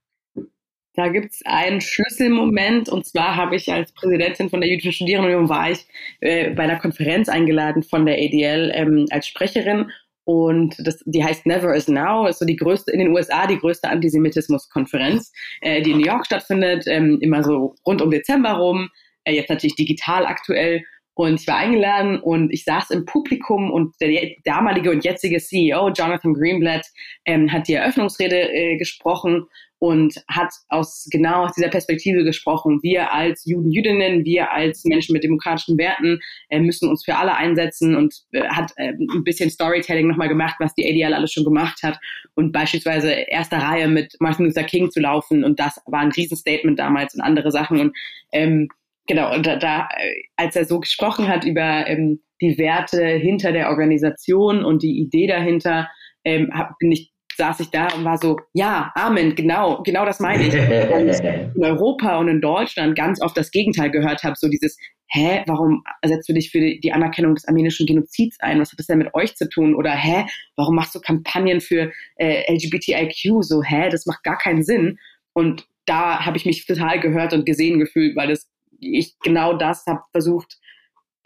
Da 0.94 1.08
gibt 1.08 1.34
es 1.34 1.42
einen 1.44 1.82
Schlüsselmoment 1.82 2.88
und 2.88 3.04
zwar 3.06 3.36
habe 3.36 3.56
ich 3.56 3.70
als 3.70 3.92
Präsidentin 3.92 4.48
von 4.48 4.62
der 4.62 4.70
Jüdischen 4.70 4.92
Studierendenunion 4.92 5.48
war 5.50 5.70
ich 5.70 5.86
äh, 6.20 6.54
bei 6.54 6.62
einer 6.62 6.78
Konferenz 6.78 7.28
eingeladen 7.28 7.82
von 7.82 8.06
der 8.06 8.16
ADL 8.16 8.72
ähm, 8.74 9.06
als 9.10 9.26
Sprecherin 9.26 9.90
und 10.26 10.74
das, 10.84 10.98
die 11.06 11.24
heißt 11.24 11.46
Never 11.46 11.72
is 11.72 11.86
Now, 11.86 12.26
ist 12.26 12.40
so 12.40 12.44
die 12.44 12.56
größte, 12.56 12.90
in 12.90 12.98
den 12.98 13.12
USA 13.12 13.46
die 13.46 13.58
größte 13.58 13.88
Antisemitismus-Konferenz, 13.88 15.30
äh, 15.60 15.80
die 15.82 15.92
in 15.92 15.98
New 15.98 16.06
York 16.06 16.26
stattfindet, 16.26 16.84
ähm, 16.88 17.18
immer 17.20 17.44
so 17.44 17.76
rund 17.86 18.02
um 18.02 18.10
Dezember 18.10 18.54
rum, 18.54 18.88
äh, 19.22 19.34
jetzt 19.34 19.50
natürlich 19.50 19.76
digital 19.76 20.26
aktuell. 20.26 20.82
Und 21.14 21.40
ich 21.40 21.46
war 21.46 21.58
eingeladen 21.58 22.18
und 22.18 22.52
ich 22.52 22.64
saß 22.64 22.90
im 22.90 23.06
Publikum 23.06 23.70
und 23.70 23.94
der 24.00 24.32
damalige 24.44 24.90
und 24.90 25.04
jetzige 25.04 25.38
CEO, 25.38 25.90
Jonathan 25.90 26.34
Greenblatt, 26.34 26.84
ähm, 27.24 27.52
hat 27.52 27.68
die 27.68 27.74
Eröffnungsrede 27.74 28.52
äh, 28.52 28.76
gesprochen 28.78 29.46
und 29.78 30.14
hat 30.28 30.52
aus 30.68 31.06
genau 31.10 31.44
aus 31.44 31.52
dieser 31.52 31.68
Perspektive 31.68 32.24
gesprochen. 32.24 32.80
Wir 32.82 33.12
als 33.12 33.44
Juden, 33.44 33.70
Jüdinnen, 33.70 34.24
wir 34.24 34.50
als 34.50 34.84
Menschen 34.84 35.12
mit 35.12 35.22
demokratischen 35.22 35.76
Werten 35.76 36.20
äh, 36.48 36.60
müssen 36.60 36.88
uns 36.88 37.04
für 37.04 37.16
alle 37.16 37.34
einsetzen 37.34 37.94
und 37.94 38.14
äh, 38.32 38.48
hat 38.48 38.72
äh, 38.76 38.92
ein 38.92 39.24
bisschen 39.24 39.50
Storytelling 39.50 40.08
nochmal 40.08 40.28
gemacht, 40.28 40.56
was 40.58 40.74
die 40.74 40.86
ADL 40.86 41.14
alles 41.14 41.32
schon 41.32 41.44
gemacht 41.44 41.82
hat 41.82 41.98
und 42.34 42.52
beispielsweise 42.52 43.10
erster 43.10 43.58
Reihe 43.58 43.88
mit 43.88 44.14
Martin 44.18 44.46
Luther 44.46 44.64
King 44.64 44.90
zu 44.90 45.00
laufen 45.00 45.44
und 45.44 45.60
das 45.60 45.80
war 45.86 46.00
ein 46.00 46.12
Riesenstatement 46.12 46.78
damals 46.78 47.14
und 47.14 47.20
andere 47.20 47.50
Sachen 47.50 47.80
und 47.80 47.96
ähm, 48.32 48.68
genau 49.06 49.34
und 49.34 49.46
da, 49.46 49.56
da 49.56 49.88
als 50.36 50.56
er 50.56 50.64
so 50.64 50.80
gesprochen 50.80 51.28
hat 51.28 51.44
über 51.44 51.86
ähm, 51.86 52.20
die 52.40 52.58
Werte 52.58 53.04
hinter 53.06 53.52
der 53.52 53.70
Organisation 53.70 54.64
und 54.64 54.82
die 54.82 54.98
Idee 54.98 55.26
dahinter 55.26 55.88
ähm, 56.24 56.50
hab, 56.52 56.78
bin 56.78 56.92
ich 56.92 57.12
saß 57.36 57.60
ich 57.60 57.70
da 57.70 57.88
und 57.94 58.04
war 58.04 58.18
so, 58.18 58.38
ja, 58.52 58.92
Amen, 58.94 59.34
genau, 59.34 59.82
genau 59.82 60.04
das 60.04 60.20
meine 60.20 60.46
ich. 60.46 60.54
Und 60.54 61.54
in 61.56 61.64
Europa 61.64 62.18
und 62.18 62.28
in 62.28 62.40
Deutschland 62.40 62.96
ganz 62.96 63.20
oft 63.20 63.36
das 63.36 63.50
Gegenteil 63.50 63.90
gehört 63.90 64.22
habe, 64.22 64.36
so 64.36 64.48
dieses, 64.48 64.76
hä, 65.08 65.42
warum 65.46 65.82
setzt 66.04 66.28
du 66.28 66.32
dich 66.32 66.50
für 66.50 66.60
die, 66.60 66.92
Anerkennung 66.92 67.34
des 67.34 67.46
armenischen 67.46 67.86
Genozids 67.86 68.38
ein? 68.40 68.60
Was 68.60 68.72
hat 68.72 68.78
das 68.78 68.86
denn 68.86 68.98
mit 68.98 69.14
euch 69.14 69.36
zu 69.36 69.48
tun? 69.48 69.74
Oder 69.74 69.92
hä, 69.92 70.26
warum 70.56 70.74
machst 70.74 70.94
du 70.94 71.00
Kampagnen 71.00 71.60
für 71.60 71.92
äh, 72.16 72.52
LGBTIQ? 72.52 73.42
So, 73.42 73.62
hä, 73.62 73.88
das 73.90 74.06
macht 74.06 74.22
gar 74.22 74.38
keinen 74.38 74.62
Sinn. 74.62 74.98
Und 75.32 75.66
da 75.84 76.24
habe 76.24 76.36
ich 76.36 76.46
mich 76.46 76.66
total 76.66 77.00
gehört 77.00 77.32
und 77.32 77.46
gesehen 77.46 77.78
gefühlt, 77.78 78.16
weil 78.16 78.28
das 78.28 78.50
ich 78.80 79.14
genau 79.22 79.54
das 79.54 79.84
habe 79.86 80.00
versucht 80.12 80.58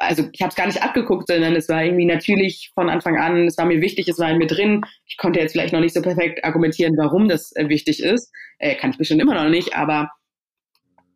also 0.00 0.24
ich 0.32 0.40
habe 0.40 0.48
es 0.48 0.56
gar 0.56 0.66
nicht 0.66 0.82
abgeguckt, 0.82 1.28
sondern 1.28 1.54
es 1.54 1.68
war 1.68 1.84
irgendwie 1.84 2.06
natürlich 2.06 2.70
von 2.74 2.88
Anfang 2.88 3.18
an, 3.18 3.46
es 3.46 3.58
war 3.58 3.66
mir 3.66 3.82
wichtig, 3.82 4.08
es 4.08 4.18
war 4.18 4.30
in 4.30 4.38
mir 4.38 4.46
drin. 4.46 4.80
Ich 5.06 5.18
konnte 5.18 5.40
jetzt 5.40 5.52
vielleicht 5.52 5.74
noch 5.74 5.80
nicht 5.80 5.94
so 5.94 6.00
perfekt 6.00 6.42
argumentieren, 6.42 6.96
warum 6.96 7.28
das 7.28 7.54
äh, 7.54 7.68
wichtig 7.68 8.02
ist. 8.02 8.32
Äh, 8.58 8.76
kann 8.76 8.90
ich 8.90 8.98
bestimmt 8.98 9.20
immer 9.20 9.34
noch 9.34 9.50
nicht, 9.50 9.76
aber 9.76 10.10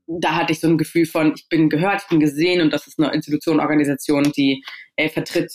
da 0.06 0.36
hatte 0.36 0.52
ich 0.52 0.60
so 0.60 0.68
ein 0.68 0.76
Gefühl 0.76 1.06
von, 1.06 1.32
ich 1.34 1.48
bin 1.48 1.70
gehört, 1.70 2.02
ich 2.02 2.08
bin 2.08 2.20
gesehen 2.20 2.60
und 2.60 2.74
das 2.74 2.86
ist 2.86 2.98
eine 2.98 3.12
Institution, 3.14 3.58
Organisation, 3.58 4.32
die 4.36 4.62
äh, 4.96 5.08
vertritt, 5.08 5.50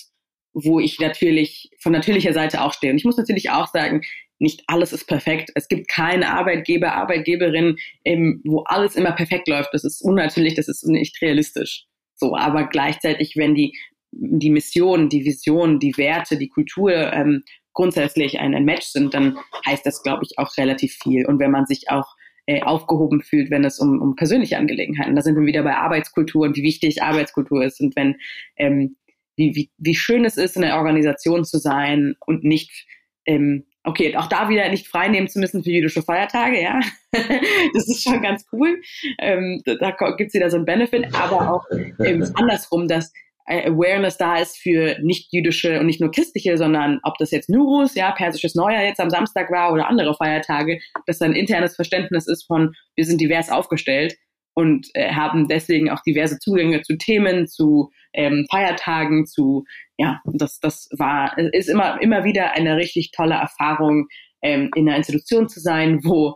wo 0.54 0.80
ich 0.80 1.00
natürlich 1.00 1.70
von 1.80 1.92
natürlicher 1.92 2.34
Seite 2.34 2.64
auch 2.64 2.74
stehe. 2.74 2.92
Und 2.92 2.98
ich 2.98 3.06
muss 3.06 3.18
natürlich 3.18 3.52
auch 3.52 3.68
sagen, 3.68 4.02
nicht 4.40 4.64
alles 4.66 4.92
ist 4.92 5.06
perfekt. 5.06 5.52
Es 5.54 5.68
gibt 5.68 5.88
keinen 5.88 6.24
Arbeitgeber, 6.24 6.94
Arbeitgeberin, 6.94 7.76
ähm, 8.06 8.42
wo 8.44 8.64
alles 8.64 8.96
immer 8.96 9.12
perfekt 9.12 9.48
läuft. 9.48 9.70
Das 9.74 9.84
ist 9.84 10.02
unnatürlich, 10.02 10.56
das 10.56 10.68
ist 10.68 10.88
nicht 10.88 11.22
realistisch. 11.22 11.89
So, 12.20 12.36
aber 12.36 12.68
gleichzeitig, 12.68 13.36
wenn 13.38 13.56
die, 13.56 13.78
die 14.12 14.50
Mission, 14.50 15.10
die 15.10 15.26
Vision, 15.26 15.80
die 15.80 15.96
Werte, 15.98 16.38
die 16.38 16.50
Kultur 16.50 16.92
ähm, 17.14 17.44
grundsätzlich 17.74 18.40
ein, 18.40 18.66
Match 18.66 18.88
sind, 18.88 19.14
dann 19.14 19.38
heißt 19.66 19.86
das, 19.86 20.04
glaube 20.04 20.24
ich, 20.26 20.38
auch 20.38 20.58
relativ 20.58 20.98
viel. 21.02 21.26
Und 21.26 21.40
wenn 21.40 21.52
man 21.52 21.66
sich 21.66 21.90
auch 21.90 22.08
äh, 22.46 22.62
aufgehoben 22.62 23.22
fühlt, 23.22 23.52
wenn 23.52 23.64
es 23.64 23.80
um, 23.80 24.02
um 24.02 24.16
persönliche 24.16 24.58
Angelegenheiten, 24.58 25.16
da 25.16 25.22
sind 25.22 25.36
wir 25.36 25.46
wieder 25.46 25.64
bei 25.64 25.76
Arbeitskultur 25.76 26.46
und 26.48 26.58
wie 26.58 26.64
wichtig 26.64 27.02
Arbeitskultur 27.02 27.64
ist 27.64 27.80
und 27.80 27.96
wenn 27.96 28.18
ähm, 28.58 28.98
wie, 29.38 29.56
wie, 29.56 29.72
wie 29.78 29.96
schön 29.96 30.26
es 30.26 30.36
ist, 30.36 30.58
in 30.58 30.64
der 30.64 30.76
Organisation 30.76 31.46
zu 31.46 31.60
sein 31.60 32.16
und 32.26 32.44
nicht 32.44 32.86
ähm, 33.26 33.66
okay, 33.84 34.16
auch 34.16 34.28
da 34.28 34.50
wieder 34.50 34.68
nicht 34.70 34.88
frei 34.88 35.08
nehmen 35.08 35.28
zu 35.28 35.40
müssen 35.40 35.64
für 35.64 35.72
jüdische 35.72 36.02
Feiertage, 36.02 36.62
ja. 36.62 36.80
das 37.12 37.88
ist 37.88 38.04
schon 38.04 38.22
ganz 38.22 38.46
cool. 38.52 38.82
Ähm, 39.20 39.62
da 39.66 39.76
da 39.76 39.92
gibt 40.12 40.30
es 40.30 40.34
wieder 40.34 40.50
so 40.50 40.58
einen 40.58 40.66
Benefit, 40.66 41.16
aber 41.16 41.54
auch 41.54 41.66
ähm, 42.04 42.26
andersrum, 42.36 42.88
dass 42.88 43.12
äh, 43.50 43.68
Awareness 43.70 44.18
da 44.18 44.38
ist 44.38 44.58
für 44.58 44.98
nicht-jüdische 45.02 45.80
und 45.80 45.88
nicht 45.88 46.00
nur 46.00 46.12
christliche, 46.12 46.58
sondern 46.58 47.00
ob 47.04 47.18
das 47.18 47.32
jetzt 47.32 47.50
Nurus, 47.50 47.96
ja, 47.96 48.12
persisches 48.12 48.56
Neujahr 48.56 48.84
jetzt 48.84 49.00
am 49.00 49.10
Samstag 49.10 49.52
war 49.52 49.74
oder 49.74 49.88
andere 49.88 50.14
Feiertage, 50.14 50.80
dass 51.08 51.18
da 51.18 51.26
ein 51.26 51.34
internes 51.34 51.76
Verständnis 51.76 52.28
ist 52.28 52.46
von, 52.46 52.76
wir 52.96 53.06
sind 53.06 53.20
divers 53.20 53.50
aufgestellt 53.50 54.16
und 54.54 54.88
äh, 54.94 55.14
haben 55.14 55.48
deswegen 55.48 55.90
auch 55.90 56.02
diverse 56.02 56.38
Zugänge 56.38 56.82
zu 56.82 56.98
Themen, 56.98 57.48
zu 57.48 57.92
ähm, 58.14 58.46
Feiertagen, 58.52 59.26
zu 59.26 59.64
ja, 60.00 60.22
das 60.26 60.60
das 60.60 60.88
war 60.98 61.38
ist 61.38 61.70
immer 61.70 62.02
immer 62.02 62.24
wieder 62.24 62.54
eine 62.54 62.78
richtig 62.78 63.12
tolle 63.12 63.36
Erfahrung 63.36 64.08
ähm, 64.42 64.72
in 64.76 64.88
einer 64.88 64.98
Institution 64.98 65.50
zu 65.50 65.60
sein, 65.60 66.00
wo 66.04 66.36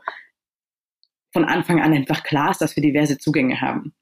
von 1.32 1.46
Anfang 1.46 1.82
an 1.82 1.94
einfach 1.94 2.24
klar 2.24 2.52
ist, 2.52 2.62
dass 2.62 2.76
wir 2.76 2.84
diverse 2.84 3.18
Zugänge 3.18 3.62
haben. 3.62 3.94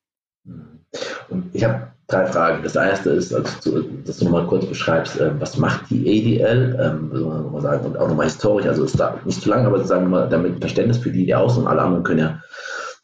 Und 1.29 1.53
ich 1.53 1.63
habe 1.63 1.93
drei 2.07 2.25
Fragen. 2.25 2.63
Das 2.63 2.75
erste 2.75 3.11
ist, 3.11 3.33
also, 3.33 3.83
dass 4.03 4.17
du 4.17 4.29
mal 4.29 4.47
kurz 4.47 4.65
beschreibst, 4.65 5.21
äh, 5.21 5.39
was 5.39 5.57
macht 5.57 5.89
die 5.91 6.01
ADL, 6.01 6.77
ähm, 6.81 7.61
sagen, 7.61 7.85
und 7.85 7.97
auch 7.97 8.09
nochmal 8.09 8.25
historisch, 8.25 8.67
also 8.67 8.83
es 8.83 8.93
da 8.93 9.17
nicht 9.23 9.41
zu 9.41 9.49
lang, 9.49 9.65
aber 9.65 9.81
sagen 9.85 10.05
wir 10.05 10.09
mal, 10.09 10.29
damit 10.29 10.59
Verständnis 10.59 10.97
für 10.97 11.11
die, 11.11 11.25
die 11.25 11.35
aus 11.35 11.57
und 11.57 11.67
alle 11.67 11.83
anderen 11.83 12.03
können 12.03 12.19
ja 12.19 12.41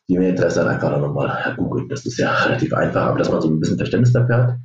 die 0.10 0.18
mehr 0.18 0.30
Interesse 0.32 0.62
hat, 0.62 0.68
einfach 0.68 0.97
nochmal 0.99 1.55
googeln. 1.55 1.88
Das 1.88 2.05
ist 2.05 2.18
ja 2.18 2.32
relativ 2.45 2.74
einfach, 2.74 3.03
aber 3.03 3.20
dass 3.20 3.32
man 3.32 3.41
so 3.41 3.49
ein 3.49 3.60
bisschen 3.60 3.78
Verständnis 3.78 4.12
dafür 4.12 4.38
hat. 4.38 4.55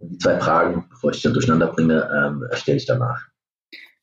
Und 0.00 0.12
die 0.12 0.18
zwei 0.18 0.38
Fragen, 0.40 0.86
bevor 0.90 1.12
ich 1.12 1.22
dann 1.22 1.34
durcheinander 1.34 1.68
bringe, 1.68 2.08
ähm, 2.14 2.44
stelle 2.56 2.78
ich 2.78 2.86
danach. 2.86 3.20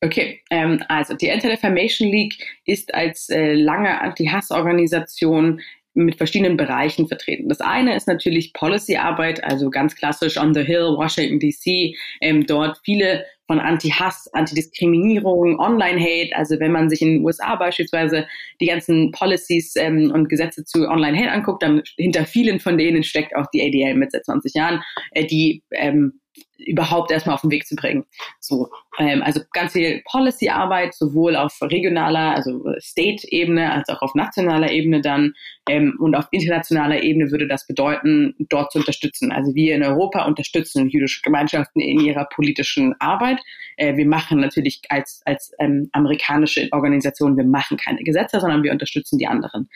Okay, 0.01 0.41
ähm, 0.51 0.83
also 0.89 1.15
die 1.15 1.31
Anti-Defamation 1.31 2.09
League 2.09 2.35
ist 2.65 2.93
als 2.93 3.29
äh, 3.29 3.53
lange 3.53 3.99
Anti-Hass-Organisation 3.99 5.59
mit 5.95 6.15
verschiedenen 6.15 6.55
Bereichen 6.55 7.07
vertreten. 7.07 7.49
Das 7.49 7.59
eine 7.59 7.95
ist 7.95 8.07
natürlich 8.07 8.53
Policy-Arbeit, 8.53 9.43
also 9.43 9.71
ganz 9.71 9.95
klassisch 9.95 10.37
on 10.37 10.53
the 10.53 10.61
Hill, 10.61 10.95
Washington 10.95 11.39
DC, 11.39 11.95
ähm, 12.21 12.45
dort 12.45 12.79
viele 12.83 13.25
von 13.47 13.59
Anti-Hass, 13.59 14.29
Antidiskriminierung, 14.33 15.59
Online-Hate. 15.59 16.35
Also 16.35 16.59
wenn 16.59 16.71
man 16.71 16.89
sich 16.89 17.01
in 17.01 17.13
den 17.13 17.25
USA 17.25 17.55
beispielsweise 17.55 18.27
die 18.61 18.67
ganzen 18.67 19.11
Policies 19.11 19.75
ähm, 19.77 20.11
und 20.13 20.29
Gesetze 20.29 20.65
zu 20.65 20.87
Online-Hate 20.87 21.31
anguckt, 21.31 21.63
dann 21.63 21.81
hinter 21.95 22.25
vielen 22.25 22.59
von 22.59 22.77
denen 22.77 23.03
steckt 23.03 23.35
auch 23.35 23.47
die 23.53 23.61
ADL 23.61 23.95
mit 23.95 24.11
seit 24.11 24.25
20 24.25 24.53
Jahren, 24.53 24.83
äh, 25.11 25.25
die 25.25 25.63
ähm, 25.71 26.19
überhaupt 26.57 27.11
erstmal 27.11 27.35
auf 27.35 27.41
den 27.41 27.51
Weg 27.51 27.67
zu 27.67 27.75
bringen. 27.75 28.05
So, 28.39 28.69
ähm, 28.99 29.21
also 29.21 29.41
ganz 29.53 29.73
viel 29.73 30.01
Policy-Arbeit, 30.05 30.93
sowohl 30.93 31.35
auf 31.35 31.57
regionaler, 31.61 32.35
also 32.35 32.63
State-Ebene, 32.79 33.71
als 33.71 33.89
auch 33.89 34.01
auf 34.01 34.15
nationaler 34.15 34.71
Ebene 34.71 35.01
dann. 35.01 35.33
Ähm, 35.69 35.97
und 35.99 36.15
auf 36.15 36.27
internationaler 36.31 37.03
Ebene 37.03 37.31
würde 37.31 37.47
das 37.47 37.67
bedeuten, 37.67 38.35
dort 38.39 38.71
zu 38.71 38.79
unterstützen. 38.79 39.31
Also 39.31 39.53
wir 39.55 39.75
in 39.75 39.83
Europa 39.83 40.25
unterstützen 40.25 40.89
jüdische 40.89 41.21
Gemeinschaften 41.21 41.79
in 41.79 41.99
ihrer 41.99 42.25
politischen 42.25 42.95
Arbeit. 42.99 43.39
Äh, 43.77 43.97
wir 43.97 44.07
machen 44.07 44.39
natürlich 44.39 44.81
als, 44.89 45.21
als 45.25 45.51
ähm, 45.59 45.89
amerikanische 45.91 46.67
Organisation, 46.71 47.37
wir 47.37 47.45
machen 47.45 47.77
keine 47.77 48.03
Gesetze, 48.03 48.39
sondern 48.39 48.63
wir 48.63 48.71
unterstützen 48.71 49.17
die 49.17 49.27
anderen. 49.27 49.69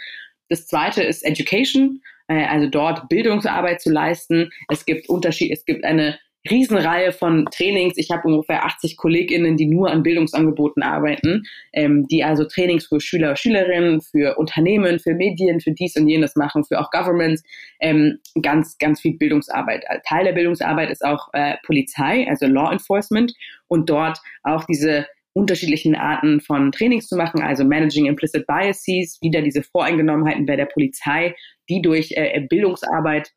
Das 0.50 0.68
zweite 0.68 1.02
ist 1.02 1.24
Education, 1.24 2.02
äh, 2.28 2.46
also 2.46 2.68
dort 2.68 3.08
Bildungsarbeit 3.08 3.82
zu 3.82 3.90
leisten. 3.90 4.52
Es 4.68 4.86
gibt 4.86 5.08
Unterschied, 5.08 5.52
es 5.52 5.64
gibt 5.66 5.86
eine 5.86 6.20
Riesenreihe 6.50 7.12
von 7.12 7.46
Trainings. 7.52 7.98
Ich 7.98 8.10
habe 8.10 8.28
ungefähr 8.28 8.66
80 8.66 8.98
KollegInnen, 8.98 9.58
die 9.58 9.68
nur 9.68 9.92
an 9.92 10.04
Bildungsangeboten 10.04 10.82
arbeiten, 10.82 11.44
ähm, 11.74 12.08
die 12.08 12.24
also 12.24 12.46
Trainings 12.46 12.88
für 12.88 13.00
Schüler, 13.00 13.36
Schülerinnen, 13.36 14.02
für 14.02 14.38
Unternehmen, 14.38 15.00
für 15.00 15.14
Medien, 15.14 15.60
für 15.60 15.72
dies 15.72 15.96
und 15.98 16.08
jenes 16.08 16.36
machen, 16.36 16.64
für 16.64 16.80
auch 16.80 16.90
Governments, 16.90 17.44
ähm, 17.80 18.20
ganz, 18.42 18.78
ganz 18.80 19.02
viel 19.02 19.18
Bildungsarbeit. 19.18 19.84
Teil 20.08 20.26
der 20.26 20.34
Bildungsarbeit 20.34 20.90
ist 20.90 21.06
auch 21.06 21.30
äh, 21.34 21.56
Polizei, 21.66 22.28
also 22.28 22.48
Law 22.48 22.72
Enforcement 22.72 23.34
und 23.68 23.90
dort 23.90 24.20
auch 24.44 24.66
diese 24.66 25.06
unterschiedlichen 25.34 25.96
Arten 25.96 26.42
von 26.42 26.72
Trainings 26.72 27.08
zu 27.08 27.16
machen, 27.16 27.42
also 27.42 27.64
Managing 27.64 28.06
Implicit 28.06 28.46
Biases, 28.48 29.20
wieder 29.22 29.42
diese 29.42 29.64
Voreingenommenheiten 29.64 30.46
bei 30.46 30.56
der 30.56 30.66
Polizei, 30.66 31.36
die 31.70 31.82
durch 31.82 32.12
äh, 32.16 32.46
Bildungsarbeit 32.50 33.32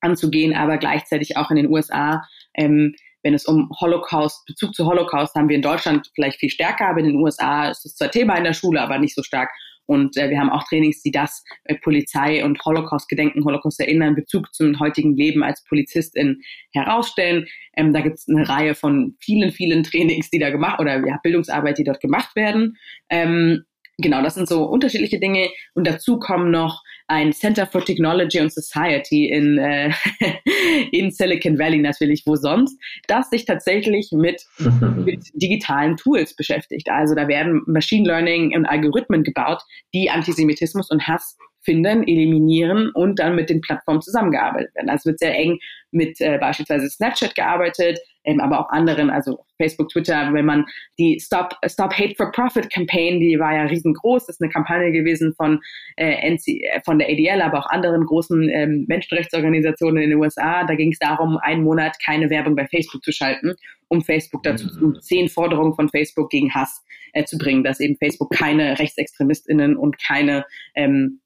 anzugehen, 0.00 0.54
aber 0.54 0.78
gleichzeitig 0.78 1.36
auch 1.36 1.50
in 1.50 1.56
den 1.56 1.70
USA, 1.70 2.22
ähm, 2.54 2.94
wenn 3.22 3.34
es 3.34 3.46
um 3.46 3.70
Holocaust, 3.80 4.46
Bezug 4.46 4.74
zu 4.74 4.86
Holocaust 4.86 5.34
haben 5.34 5.48
wir 5.48 5.56
in 5.56 5.62
Deutschland 5.62 6.10
vielleicht 6.14 6.38
viel 6.38 6.50
stärker, 6.50 6.86
aber 6.88 7.00
in 7.00 7.06
den 7.06 7.16
USA 7.16 7.70
ist 7.70 7.84
es 7.84 7.96
zwar 7.96 8.10
Thema 8.10 8.36
in 8.36 8.44
der 8.44 8.52
Schule, 8.52 8.80
aber 8.80 8.98
nicht 8.98 9.16
so 9.16 9.22
stark. 9.22 9.50
Und 9.86 10.16
äh, 10.16 10.30
wir 10.30 10.38
haben 10.38 10.50
auch 10.50 10.64
Trainings, 10.64 11.02
die 11.02 11.12
das 11.12 11.44
äh, 11.64 11.76
Polizei 11.76 12.44
und 12.44 12.64
Holocaust-Gedenken, 12.64 13.44
Holocaust 13.44 13.80
erinnern, 13.80 14.14
Bezug 14.14 14.52
zum 14.52 14.78
heutigen 14.80 15.16
Leben 15.16 15.42
als 15.42 15.64
Polizistin 15.64 16.40
herausstellen. 16.72 17.46
Ähm, 17.76 17.92
da 17.92 18.00
gibt 18.00 18.18
es 18.18 18.28
eine 18.28 18.48
Reihe 18.48 18.74
von 18.74 19.16
vielen, 19.20 19.52
vielen 19.52 19.84
Trainings, 19.84 20.30
die 20.30 20.38
da 20.38 20.50
gemacht 20.50 20.80
oder 20.80 21.06
ja, 21.06 21.18
Bildungsarbeit, 21.22 21.78
die 21.78 21.84
dort 21.84 22.00
gemacht 22.00 22.34
werden. 22.34 22.76
Ähm, 23.10 23.64
genau, 23.98 24.22
das 24.22 24.34
sind 24.34 24.48
so 24.48 24.64
unterschiedliche 24.64 25.18
Dinge. 25.18 25.48
Und 25.74 25.86
dazu 25.86 26.18
kommen 26.18 26.50
noch 26.50 26.82
ein 27.08 27.32
Center 27.32 27.66
for 27.66 27.84
Technology 27.84 28.38
and 28.38 28.52
Society 28.52 29.28
in, 29.28 29.58
äh, 29.58 29.92
in 30.92 31.10
Silicon 31.10 31.58
Valley 31.58 31.78
natürlich, 31.78 32.22
wo 32.26 32.36
sonst, 32.36 32.78
das 33.06 33.30
sich 33.30 33.44
tatsächlich 33.44 34.10
mit, 34.12 34.42
mit 34.96 35.24
digitalen 35.34 35.96
Tools 35.96 36.34
beschäftigt. 36.34 36.88
Also 36.90 37.14
da 37.14 37.28
werden 37.28 37.62
Machine 37.66 38.06
Learning 38.06 38.54
und 38.56 38.66
Algorithmen 38.66 39.22
gebaut, 39.22 39.62
die 39.94 40.10
Antisemitismus 40.10 40.90
und 40.90 41.06
Hass 41.06 41.36
finden, 41.66 42.04
eliminieren 42.04 42.90
und 42.94 43.18
dann 43.18 43.34
mit 43.34 43.50
den 43.50 43.60
Plattformen 43.60 44.00
zusammengearbeitet 44.00 44.74
werden. 44.74 44.88
Also 44.88 45.10
wird 45.10 45.18
sehr 45.18 45.36
eng 45.36 45.58
mit 45.90 46.20
äh, 46.20 46.38
beispielsweise 46.38 46.88
Snapchat 46.88 47.34
gearbeitet, 47.34 47.98
ähm, 48.24 48.40
aber 48.40 48.60
auch 48.60 48.70
anderen, 48.70 49.10
also 49.10 49.44
Facebook, 49.56 49.88
Twitter, 49.88 50.32
wenn 50.32 50.44
man 50.44 50.64
die 50.98 51.18
Stop, 51.20 51.56
Stop 51.66 51.92
Hate 51.92 52.14
for 52.16 52.30
Profit 52.32 52.72
Campaign, 52.72 53.20
die 53.20 53.38
war 53.38 53.54
ja 53.54 53.62
riesengroß, 53.64 54.26
das 54.26 54.36
ist 54.36 54.42
eine 54.42 54.50
Kampagne 54.50 54.92
gewesen 54.92 55.34
von, 55.36 55.60
äh, 55.96 56.30
NC, 56.30 56.62
äh, 56.62 56.80
von 56.84 56.98
der 56.98 57.08
ADL, 57.08 57.42
aber 57.42 57.58
auch 57.58 57.70
anderen 57.70 58.04
großen 58.04 58.48
ähm, 58.48 58.84
Menschenrechtsorganisationen 58.88 60.02
in 60.02 60.10
den 60.10 60.18
USA. 60.18 60.64
Da 60.64 60.74
ging 60.74 60.92
es 60.92 60.98
darum, 60.98 61.38
einen 61.38 61.62
Monat 61.62 61.96
keine 62.04 62.30
Werbung 62.30 62.54
bei 62.54 62.66
Facebook 62.66 63.02
zu 63.02 63.12
schalten, 63.12 63.54
um 63.88 64.02
Facebook 64.02 64.42
dazu 64.42 64.68
zu 64.68 64.88
mhm. 64.88 65.00
zehn 65.00 65.28
Forderungen 65.28 65.74
von 65.74 65.88
Facebook 65.88 66.30
gegen 66.30 66.52
Hass 66.54 66.84
äh, 67.12 67.24
zu 67.24 67.38
bringen, 67.38 67.64
dass 67.64 67.80
eben 67.80 67.96
Facebook 67.96 68.30
keine 68.30 68.78
RechtsextremistInnen 68.78 69.76
und 69.76 69.96
keine 69.98 70.44
ähm, 70.74 71.20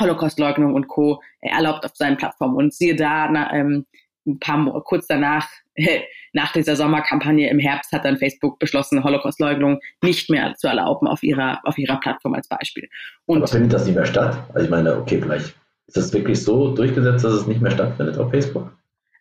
Holocaustleugnung 0.00 0.74
und 0.74 0.88
Co. 0.88 1.22
erlaubt 1.40 1.84
auf 1.84 1.94
seinen 1.94 2.16
Plattformen. 2.16 2.56
Und 2.56 2.74
siehe 2.74 2.96
da, 2.96 3.28
na, 3.30 3.52
ähm, 3.52 3.86
ein 4.26 4.38
paar 4.38 4.82
kurz 4.84 5.06
danach, 5.06 5.48
nach 6.32 6.52
dieser 6.52 6.76
Sommerkampagne 6.76 7.48
im 7.48 7.58
Herbst, 7.58 7.92
hat 7.92 8.04
dann 8.04 8.18
Facebook 8.18 8.58
beschlossen, 8.58 9.02
Holocaustleugnung 9.02 9.80
nicht 10.02 10.30
mehr 10.30 10.54
zu 10.56 10.68
erlauben 10.68 11.06
auf 11.06 11.22
ihrer, 11.22 11.60
auf 11.64 11.78
ihrer 11.78 11.98
Plattform 12.00 12.34
als 12.34 12.48
Beispiel. 12.48 12.88
Und 13.26 13.38
Aber 13.38 13.48
findet 13.48 13.72
das 13.72 13.86
nicht 13.86 13.94
mehr 13.94 14.04
statt? 14.04 14.38
Also 14.52 14.64
ich 14.64 14.70
meine, 14.70 14.96
okay, 14.96 15.20
vielleicht 15.20 15.54
ist 15.86 15.96
das 15.96 16.12
wirklich 16.12 16.42
so 16.42 16.74
durchgesetzt, 16.74 17.24
dass 17.24 17.32
es 17.32 17.46
nicht 17.46 17.62
mehr 17.62 17.70
stattfindet 17.70 18.18
auf 18.18 18.30
Facebook? 18.30 18.70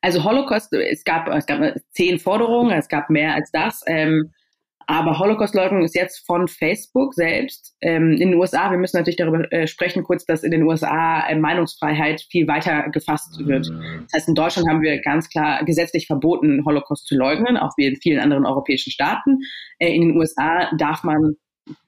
Also 0.02 0.24
Holocaust, 0.24 0.72
es 0.74 1.04
gab, 1.04 1.28
es 1.30 1.46
gab 1.46 1.62
zehn 1.92 2.20
Forderungen, 2.20 2.72
es 2.72 2.88
gab 2.88 3.10
mehr 3.10 3.34
als 3.34 3.52
das. 3.52 3.84
Ähm, 3.88 4.32
aber 4.88 5.20
Holocaust-Leugnung 5.20 5.84
ist 5.84 5.96
jetzt 5.96 6.26
von 6.26 6.48
Facebook 6.48 7.14
selbst 7.14 7.76
ähm, 7.82 8.14
in 8.14 8.32
den 8.32 8.36
USA. 8.36 8.72
Wir 8.72 8.78
müssen 8.78 8.96
natürlich 8.96 9.18
darüber 9.18 9.52
äh, 9.52 9.68
sprechen, 9.68 10.04
kurz, 10.04 10.26
dass 10.26 10.44
in 10.44 10.52
den 10.52 10.64
USA 10.64 11.28
äh, 11.28 11.36
Meinungsfreiheit 11.36 12.22
viel 12.32 12.48
weiter 12.48 12.90
gefasst 12.90 13.38
wird. 13.46 13.70
Mhm. 13.70 14.04
Das 14.04 14.14
heißt, 14.14 14.30
in 14.30 14.36
Deutschland 14.36 14.70
haben 14.70 14.82
wir 14.82 15.02
ganz 15.02 15.28
klar 15.28 15.64
gesetzlich 15.66 16.08
verboten, 16.08 16.64
Holocaust 16.66 17.06
zu 17.06 17.16
leugnen, 17.16 17.58
auch 17.58 17.72
wie 17.76 17.86
in 17.86 17.98
vielen 17.98 18.20
anderen 18.20 18.46
europäischen 18.46 18.92
Staaten. 18.92 19.40
Äh, 19.78 19.94
in 19.94 20.02
den 20.02 20.18
USA 20.18 20.72
darf 20.78 21.04
man 21.04 21.34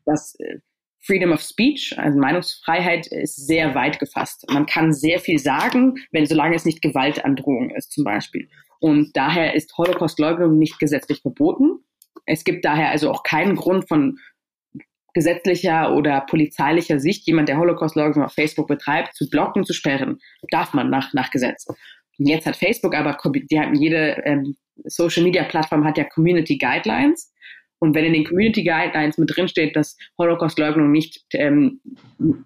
das 0.05 0.35
äh, 0.39 0.57
Freedom 1.01 1.31
of 1.31 1.41
Speech, 1.41 1.95
also 1.97 2.19
Meinungsfreiheit, 2.19 3.07
ist 3.07 3.47
sehr 3.47 3.75
weit 3.75 3.99
gefasst. 3.99 4.45
Man 4.51 4.65
kann 4.65 4.91
sehr 4.91 5.19
viel 5.19 5.39
sagen, 5.39 5.95
wenn 6.11 6.25
solange 6.25 6.55
es 6.55 6.65
nicht 6.65 6.81
Gewaltandrohung 6.81 7.69
ist, 7.69 7.93
zum 7.93 8.03
Beispiel. 8.03 8.49
Und 8.81 9.15
daher 9.15 9.55
ist 9.55 9.77
Holocaust-Leugnung 9.77 10.57
nicht 10.57 10.79
gesetzlich 10.79 11.21
verboten. 11.21 11.79
Es 12.29 12.43
gibt 12.43 12.63
daher 12.63 12.89
also 12.89 13.09
auch 13.09 13.23
keinen 13.23 13.55
Grund 13.55 13.87
von 13.87 14.19
gesetzlicher 15.13 15.95
oder 15.95 16.21
polizeilicher 16.21 16.99
Sicht, 16.99 17.25
jemand, 17.25 17.49
der 17.49 17.57
Holocaust-Leugnung 17.57 18.23
auf 18.23 18.33
Facebook 18.33 18.67
betreibt, 18.67 19.15
zu 19.15 19.27
blocken, 19.29 19.63
zu 19.63 19.73
sperren. 19.73 20.19
Darf 20.51 20.73
man 20.73 20.89
nach, 20.89 21.13
nach 21.13 21.31
Gesetz. 21.31 21.65
Und 21.65 22.27
jetzt 22.27 22.45
hat 22.45 22.55
Facebook 22.55 22.93
aber, 22.95 23.17
die 23.33 23.59
haben 23.59 23.73
jede 23.73 24.21
ähm, 24.25 24.55
Social-Media-Plattform 24.83 25.83
hat 25.83 25.97
ja 25.97 26.03
Community 26.03 26.57
Guidelines. 26.57 27.33
Und 27.79 27.95
wenn 27.95 28.05
in 28.05 28.13
den 28.13 28.25
Community 28.25 28.63
Guidelines 28.63 29.17
mit 29.17 29.35
drin 29.35 29.47
steht, 29.47 29.75
dass 29.75 29.97
Holocaust-Leugnung 30.19 30.91
nicht, 30.91 31.23
ähm, 31.33 31.81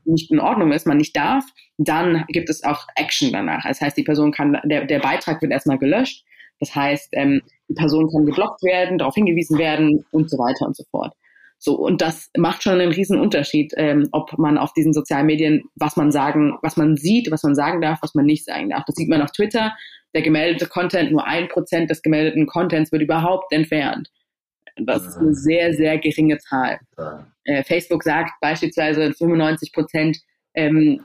nicht 0.06 0.32
in 0.32 0.40
Ordnung 0.40 0.72
ist, 0.72 0.88
man 0.88 0.98
nicht 0.98 1.16
darf, 1.16 1.44
dann 1.78 2.24
gibt 2.30 2.50
es 2.50 2.64
auch 2.64 2.88
Action 2.96 3.34
danach. 3.34 3.64
Das 3.68 3.82
heißt, 3.82 3.98
die 3.98 4.04
Person 4.04 4.32
kann, 4.32 4.60
der, 4.64 4.86
der 4.86 5.00
Beitrag 5.00 5.42
wird 5.42 5.52
erstmal 5.52 5.80
gelöscht 5.80 6.24
das 6.60 6.76
heißt, 6.76 7.10
ähm, 7.14 7.42
die 7.68 7.74
Person 7.74 8.10
kann 8.10 8.26
geblockt 8.26 8.64
werden, 8.64 8.98
darauf 8.98 9.16
hingewiesen 9.16 9.58
werden 9.58 10.06
und 10.12 10.30
so 10.30 10.38
weiter 10.38 10.66
und 10.66 10.76
so 10.76 10.84
fort. 10.92 11.14
So, 11.58 11.76
und 11.76 12.02
das 12.02 12.30
macht 12.36 12.62
schon 12.62 12.82
einen 12.82 12.92
riesen 12.92 13.18
Unterschied, 13.18 13.72
ähm, 13.78 14.10
ob 14.12 14.38
man 14.38 14.58
auf 14.58 14.74
diesen 14.74 14.92
sozialen 14.92 15.28
Medien, 15.28 15.64
was 15.76 15.96
man 15.96 16.12
sagen, 16.12 16.58
was 16.62 16.76
man 16.76 16.98
sieht, 16.98 17.32
was 17.32 17.44
man 17.44 17.56
sagen 17.56 17.80
darf, 17.80 18.00
was 18.02 18.16
man 18.16 18.26
nicht 18.26 18.44
sagen 18.44 18.70
darf. 18.70 18.84
Das 18.86 18.96
sieht 18.96 19.08
man 19.08 19.22
auf 19.22 19.32
Twitter. 19.32 19.74
Der 20.14 20.24
gemeldete 20.24 20.68
Content, 20.68 21.12
nur 21.12 21.26
ein 21.26 21.48
Prozent 21.48 21.90
des 21.90 22.02
gemeldeten 22.02 22.48
Contents 22.48 22.92
wird 22.92 23.02
überhaupt 23.02 23.54
entfernt. 23.54 24.10
Das 24.76 25.08
ist 25.08 25.18
eine 25.18 25.34
sehr, 25.36 25.74
sehr 25.74 25.98
geringe 26.00 26.38
Zahl. 26.40 26.80
Äh, 27.46 27.64
Facebook 27.64 28.04
sagt 28.04 28.32
beispielsweise 28.42 29.14
95 29.14 29.72
Prozent 29.72 30.18
ähm, 30.56 31.02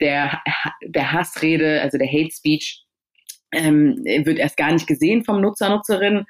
der, 0.00 0.40
der 0.84 1.12
Hassrede, 1.12 1.80
also 1.80 1.96
der 1.98 2.08
Hate 2.08 2.32
Speech, 2.32 2.81
ähm, 3.52 3.96
wird 4.04 4.38
erst 4.38 4.56
gar 4.56 4.72
nicht 4.72 4.86
gesehen 4.86 5.24
vom 5.24 5.40
Nutzer, 5.40 5.68
Nutzerin. 5.68 6.24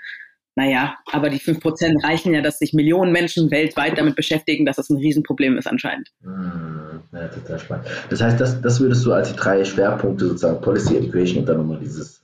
Naja, 0.54 0.96
aber 1.10 1.30
die 1.30 1.40
5% 1.40 2.04
reichen 2.04 2.34
ja, 2.34 2.42
dass 2.42 2.58
sich 2.58 2.74
Millionen 2.74 3.10
Menschen 3.10 3.50
weltweit 3.50 3.96
damit 3.96 4.16
beschäftigen, 4.16 4.66
dass 4.66 4.76
das 4.76 4.90
ein 4.90 4.98
Riesenproblem 4.98 5.56
ist 5.56 5.66
anscheinend. 5.66 6.10
Hm, 6.22 7.00
ja, 7.10 7.28
total 7.28 7.58
spannend. 7.58 7.86
Das 8.10 8.20
heißt, 8.20 8.38
das, 8.38 8.60
das 8.60 8.78
würdest 8.78 9.04
du 9.06 9.12
als 9.12 9.32
die 9.32 9.38
drei 9.38 9.64
Schwerpunkte 9.64 10.26
sozusagen 10.26 10.60
Policy 10.60 10.98
Education 10.98 11.38
und 11.38 11.48
dann 11.48 11.56
nochmal 11.56 11.78
dieses 11.80 12.22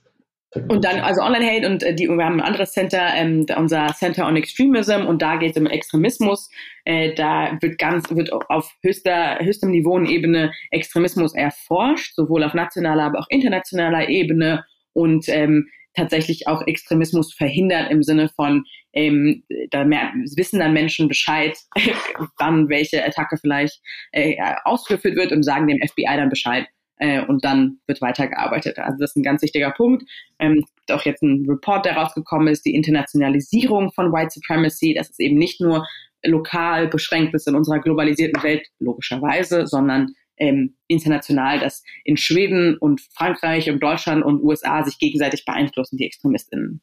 und 0.67 0.83
dann, 0.83 0.99
also 1.01 1.21
Online-Hate 1.21 1.67
und 1.67 1.83
äh, 1.83 1.93
die, 1.93 2.07
wir 2.07 2.25
haben 2.25 2.39
ein 2.39 2.47
anderes 2.47 2.71
Center, 2.71 3.13
ähm, 3.13 3.45
unser 3.55 3.87
Center 3.93 4.25
on 4.25 4.35
Extremism 4.35 5.05
und 5.05 5.21
da 5.21 5.35
geht 5.35 5.51
es 5.51 5.61
um 5.61 5.67
Extremismus. 5.67 6.49
Äh, 6.85 7.13
da 7.13 7.55
wird 7.61 7.77
ganz, 7.77 8.09
wird 8.09 8.31
auf 8.33 8.73
höchster, 8.81 9.37
höchstem 9.39 9.69
Niveau 9.69 9.93
und 9.93 10.07
Ebene 10.07 10.51
Extremismus 10.71 11.35
erforscht, 11.35 12.15
sowohl 12.15 12.43
auf 12.43 12.55
nationaler, 12.55 13.03
aber 13.03 13.19
auch 13.19 13.27
internationaler 13.29 14.09
Ebene 14.09 14.65
und 14.93 15.25
ähm, 15.29 15.67
tatsächlich 15.95 16.47
auch 16.47 16.65
Extremismus 16.65 17.33
verhindert 17.33 17.91
im 17.91 18.03
Sinne 18.03 18.29
von, 18.29 18.63
ähm, 18.93 19.43
da 19.71 19.83
mehr, 19.83 20.11
wissen 20.35 20.59
dann 20.59 20.73
Menschen 20.73 21.07
Bescheid, 21.07 21.57
wann 22.37 22.69
welche 22.69 23.03
Attacke 23.05 23.37
vielleicht 23.37 23.81
äh, 24.11 24.35
ausgeführt 24.63 25.15
wird 25.15 25.31
und 25.31 25.43
sagen 25.43 25.67
dem 25.67 25.79
FBI 25.85 26.15
dann 26.15 26.29
Bescheid. 26.29 26.67
Äh, 26.97 27.25
und 27.25 27.45
dann 27.45 27.79
wird 27.87 28.01
weitergearbeitet. 28.01 28.77
Also 28.77 28.97
das 28.99 29.11
ist 29.11 29.15
ein 29.15 29.23
ganz 29.23 29.41
wichtiger 29.41 29.71
Punkt. 29.71 30.03
Ähm, 30.37 30.65
auch 30.91 31.05
jetzt 31.05 31.23
ein 31.23 31.45
Report, 31.47 31.85
der 31.85 31.95
rausgekommen 31.95 32.49
ist, 32.49 32.65
die 32.65 32.75
Internationalisierung 32.75 33.91
von 33.93 34.11
White 34.11 34.31
Supremacy, 34.31 34.93
dass 34.93 35.09
es 35.09 35.19
eben 35.19 35.37
nicht 35.37 35.61
nur 35.61 35.87
lokal 36.25 36.87
beschränkt 36.87 37.33
ist 37.33 37.47
in 37.47 37.55
unserer 37.55 37.79
globalisierten 37.79 38.43
Welt, 38.43 38.67
logischerweise, 38.79 39.65
sondern 39.65 40.13
ähm, 40.39 40.75
international, 40.87 41.59
dass 41.59 41.83
in 42.03 42.17
Schweden 42.17 42.77
und 42.77 43.01
Frankreich 43.13 43.69
und 43.69 43.81
Deutschland 43.83 44.23
und 44.23 44.41
USA 44.41 44.83
sich 44.83 44.97
gegenseitig 44.97 45.45
beeinflussen, 45.45 45.97
die 45.97 46.05
ExtremistInnen. 46.05 46.81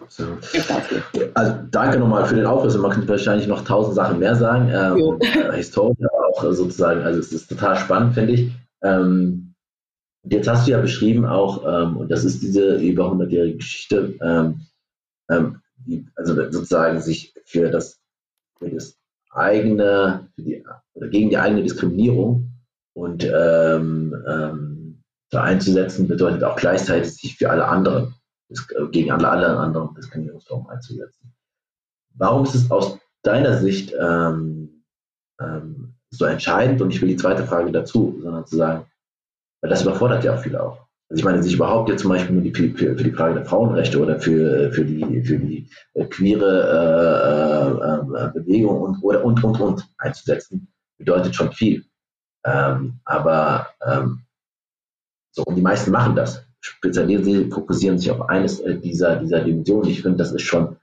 Absolut. 0.00 0.38
Also 1.34 1.54
danke 1.70 1.98
nochmal 1.98 2.24
für 2.24 2.36
den 2.36 2.46
Aufriss. 2.46 2.76
Man 2.78 2.92
könnte 2.92 3.08
wahrscheinlich 3.08 3.46
noch 3.46 3.62
tausend 3.62 3.94
Sachen 3.94 4.18
mehr 4.18 4.34
sagen. 4.34 4.70
Ähm, 4.70 5.18
äh, 5.20 5.56
Historie 5.56 6.06
auch 6.30 6.42
sozusagen, 6.52 7.02
also 7.02 7.20
es 7.20 7.32
ist 7.32 7.48
total 7.48 7.76
spannend, 7.76 8.14
finde 8.14 8.32
ich. 8.32 8.52
Ähm, 8.82 9.54
jetzt 10.24 10.48
hast 10.48 10.66
du 10.66 10.72
ja 10.72 10.80
beschrieben 10.80 11.26
auch, 11.26 11.64
ähm, 11.66 11.96
und 11.98 12.10
das 12.10 12.24
ist 12.24 12.42
diese 12.42 12.76
über 12.76 13.12
100-jährige 13.12 13.56
Geschichte, 13.56 14.14
ähm, 14.22 14.60
ähm, 15.30 15.60
die, 15.86 16.06
also 16.14 16.34
sozusagen 16.34 17.00
sich 17.00 17.34
für 17.44 17.70
das, 17.70 18.00
für 18.58 18.70
das 18.70 18.96
eigene, 19.36 20.28
die, 20.36 20.64
oder 20.94 21.08
gegen 21.08 21.30
die 21.30 21.38
eigene 21.38 21.62
Diskriminierung 21.62 22.50
und 22.94 23.24
ähm, 23.24 24.14
ähm, 24.26 25.02
so 25.30 25.38
einzusetzen, 25.38 26.08
bedeutet 26.08 26.44
auch 26.44 26.56
gleichzeitig 26.56 27.14
sich 27.14 27.36
für 27.36 27.50
alle 27.50 27.66
anderen, 27.66 28.14
gegen 28.92 29.10
alle, 29.10 29.28
alle 29.28 29.58
anderen 29.58 29.94
Diskriminierungsformen 29.94 30.68
einzusetzen. 30.68 31.34
Warum 32.14 32.44
ist 32.44 32.54
es 32.54 32.70
aus 32.70 32.98
deiner 33.22 33.58
Sicht 33.58 33.92
ähm, 34.00 34.84
ähm, 35.40 35.94
so 36.10 36.24
entscheidend? 36.24 36.80
Und 36.80 36.90
ich 36.90 37.00
will 37.02 37.08
die 37.08 37.16
zweite 37.16 37.44
Frage 37.44 37.72
dazu, 37.72 38.18
sondern 38.22 38.46
zu 38.46 38.56
sagen, 38.56 38.86
weil 39.60 39.70
das 39.70 39.82
überfordert 39.82 40.24
ja 40.24 40.34
auch 40.34 40.40
viele 40.40 40.62
auch. 40.62 40.85
Also 41.08 41.20
ich 41.20 41.24
meine, 41.24 41.42
sich 41.42 41.54
überhaupt 41.54 41.88
jetzt 41.88 42.02
zum 42.02 42.10
Beispiel 42.10 42.40
die, 42.40 42.52
für, 42.52 42.96
für 42.96 43.04
die 43.04 43.12
Frage 43.12 43.34
der 43.34 43.44
Frauenrechte 43.44 44.00
oder 44.00 44.18
für, 44.18 44.72
für 44.72 44.84
die, 44.84 45.22
für 45.22 45.38
die 45.38 45.68
äh, 45.94 46.04
queere 46.06 47.78
äh, 48.12 48.24
äh, 48.24 48.32
Bewegung 48.34 48.80
und, 48.80 49.02
oder, 49.02 49.24
und, 49.24 49.42
und, 49.44 49.60
und 49.60 49.88
einzusetzen, 49.98 50.66
bedeutet 50.98 51.34
schon 51.36 51.52
viel. 51.52 51.84
Ähm, 52.44 53.00
aber 53.04 53.68
ähm, 53.86 54.22
so, 55.30 55.44
und 55.44 55.54
die 55.54 55.62
meisten 55.62 55.92
machen 55.92 56.16
das. 56.16 56.44
Spezialisieren 56.60 57.24
sie, 57.24 57.50
fokussieren 57.50 57.98
sich 57.98 58.10
auf 58.10 58.28
eines 58.28 58.58
äh, 58.60 58.76
dieser, 58.76 59.16
dieser 59.16 59.40
Dimensionen. 59.40 59.88
Ich 59.88 60.02
finde, 60.02 60.18
das 60.18 60.32
ist 60.32 60.42
schon 60.42 60.76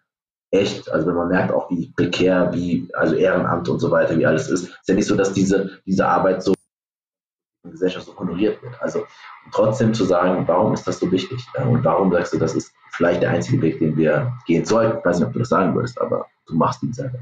echt, 0.52 0.90
also 0.90 1.08
wenn 1.08 1.16
man 1.16 1.30
merkt 1.30 1.52
auch, 1.52 1.70
wie 1.70 1.92
prekär, 1.98 2.54
wie, 2.54 2.88
also 2.94 3.16
Ehrenamt 3.16 3.68
und 3.68 3.80
so 3.80 3.92
weiter, 3.92 4.18
wie 4.18 4.26
alles 4.26 4.50
ist, 4.50 4.70
ist 4.70 4.88
ja 4.88 4.96
nicht 4.96 5.08
so, 5.08 5.16
dass 5.16 5.34
diese, 5.34 5.82
diese 5.86 6.08
Arbeit 6.08 6.44
so 6.44 6.54
Gesellschaft 7.72 8.06
so 8.06 8.18
honoriert 8.18 8.62
wird. 8.62 8.82
Also 8.82 9.06
trotzdem 9.52 9.94
zu 9.94 10.04
sagen, 10.06 10.48
warum 10.48 10.74
ist 10.74 10.86
das 10.86 11.00
so 11.00 11.12
wichtig? 11.12 11.40
Und 11.56 11.84
warum 11.84 12.12
sagst 12.12 12.34
du, 12.34 12.38
das 12.38 12.56
ist 12.56 12.74
vielleicht 12.92 13.22
der 13.22 13.32
einzige 13.32 13.62
Weg, 13.62 13.80
den 13.80 13.96
wir 13.96 14.34
gehen 14.46 14.66
sollten? 14.66 14.98
Ich 15.00 15.06
weiß 15.06 15.20
nicht, 15.20 15.28
ob 15.28 15.34
du 15.34 15.40
das 15.40 15.50
sagen 15.50 15.74
würdest, 15.76 16.00
aber 16.00 16.26
du 16.48 16.56
machst 16.56 16.84
ihn 16.84 16.94
selber. 16.94 17.20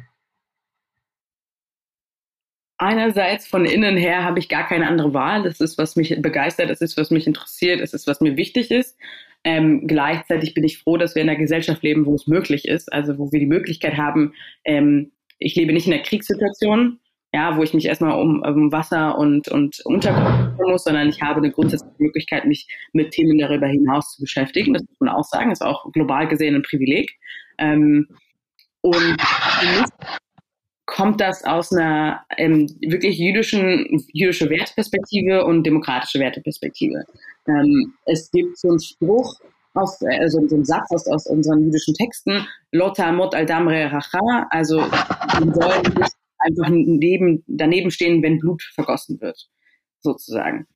Einerseits 2.78 3.46
von 3.46 3.66
innen 3.66 3.96
her 3.96 4.24
habe 4.24 4.40
ich 4.40 4.50
gar 4.50 4.68
keine 4.68 4.88
andere 4.88 5.14
Wahl. 5.14 5.44
Das 5.44 5.60
ist, 5.60 5.78
was 5.78 5.96
mich 5.96 6.20
begeistert, 6.20 6.72
das 6.72 6.82
ist, 6.82 6.98
was 6.98 7.12
mich 7.12 7.28
interessiert, 7.28 7.80
das 7.80 7.94
ist, 7.94 8.08
was 8.08 8.22
mir 8.22 8.38
wichtig 8.38 8.72
ist. 8.72 8.98
Ähm, 9.44 9.88
gleichzeitig 9.88 10.56
bin 10.56 10.64
ich 10.64 10.80
froh, 10.80 10.98
dass 10.98 11.14
wir 11.14 11.22
in 11.22 11.30
einer 11.30 11.38
Gesellschaft 11.38 11.84
leben, 11.84 12.08
wo 12.08 12.16
es 12.16 12.26
möglich 12.26 12.68
ist, 12.68 12.92
also 12.92 13.20
wo 13.20 13.32
wir 13.32 13.40
die 13.40 13.46
Möglichkeit 13.46 13.98
haben, 13.98 14.34
ähm, 14.66 15.12
ich 15.38 15.56
lebe 15.56 15.74
nicht 15.74 15.88
in 15.88 15.94
einer 15.94 16.04
Kriegssituation, 16.04 17.00
ja, 17.34 17.56
wo 17.56 17.64
ich 17.64 17.74
mich 17.74 17.86
erstmal 17.86 18.20
um, 18.20 18.42
um 18.42 18.72
Wasser 18.72 19.18
und, 19.18 19.48
und 19.48 19.80
Unterkunft 19.86 20.58
kümmern 20.58 20.72
muss, 20.72 20.84
sondern 20.84 21.08
ich 21.10 21.22
habe 21.22 21.38
eine 21.38 21.52
grundsätzliche 21.52 21.96
Möglichkeit, 21.98 22.46
mich 22.46 22.68
mit 22.92 23.12
Themen 23.12 23.38
darüber 23.38 23.68
hinaus 23.68 24.14
zu 24.16 24.22
beschäftigen. 24.22 24.74
Das 24.74 24.84
muss 24.84 25.00
man 25.00 25.10
auch 25.10 25.24
sagen, 25.24 25.52
ist 25.52 25.64
auch 25.64 25.90
global 25.94 26.28
gesehen 26.28 26.56
ein 26.56 26.64
Privileg. 26.64 27.12
Ähm, 27.58 28.08
und 28.82 29.18
kommt 30.86 31.22
das 31.22 31.46
aus 31.46 31.72
einer 31.72 32.26
ähm, 32.38 32.68
wirklich 32.82 33.18
jüdischen, 33.18 34.04
jüdische 34.12 34.50
Werteperspektive 34.50 35.46
und 35.46 35.64
demokratische 35.64 36.20
Werteperspektive. 36.20 37.06
Ähm, 37.48 37.94
es 38.06 38.30
gibt 38.32 38.58
so 38.58 38.70
einen 38.70 38.80
Spruch, 38.80 39.40
aus, 39.74 40.02
also 40.20 40.46
so 40.48 40.56
einen 40.56 40.66
Satz 40.66 40.92
aus, 40.92 41.08
aus 41.08 41.28
unseren 41.28 41.64
jüdischen 41.64 41.94
Texten, 41.94 42.46
Lotta 42.74 43.10
Mot 43.14 43.34
al 43.34 43.46
Damre 43.46 43.90
Racha, 43.90 44.48
also 44.50 44.80
wir 44.80 45.54
sollen 45.54 45.82
nicht 45.98 46.12
einfach 46.42 46.70
neben, 46.70 47.44
daneben 47.48 47.92
stehen, 47.92 48.22
wenn 48.24 48.40
Blut 48.40 48.64
vergossen 48.76 49.22
wird, 49.22 49.50
sozusagen. 50.00 50.68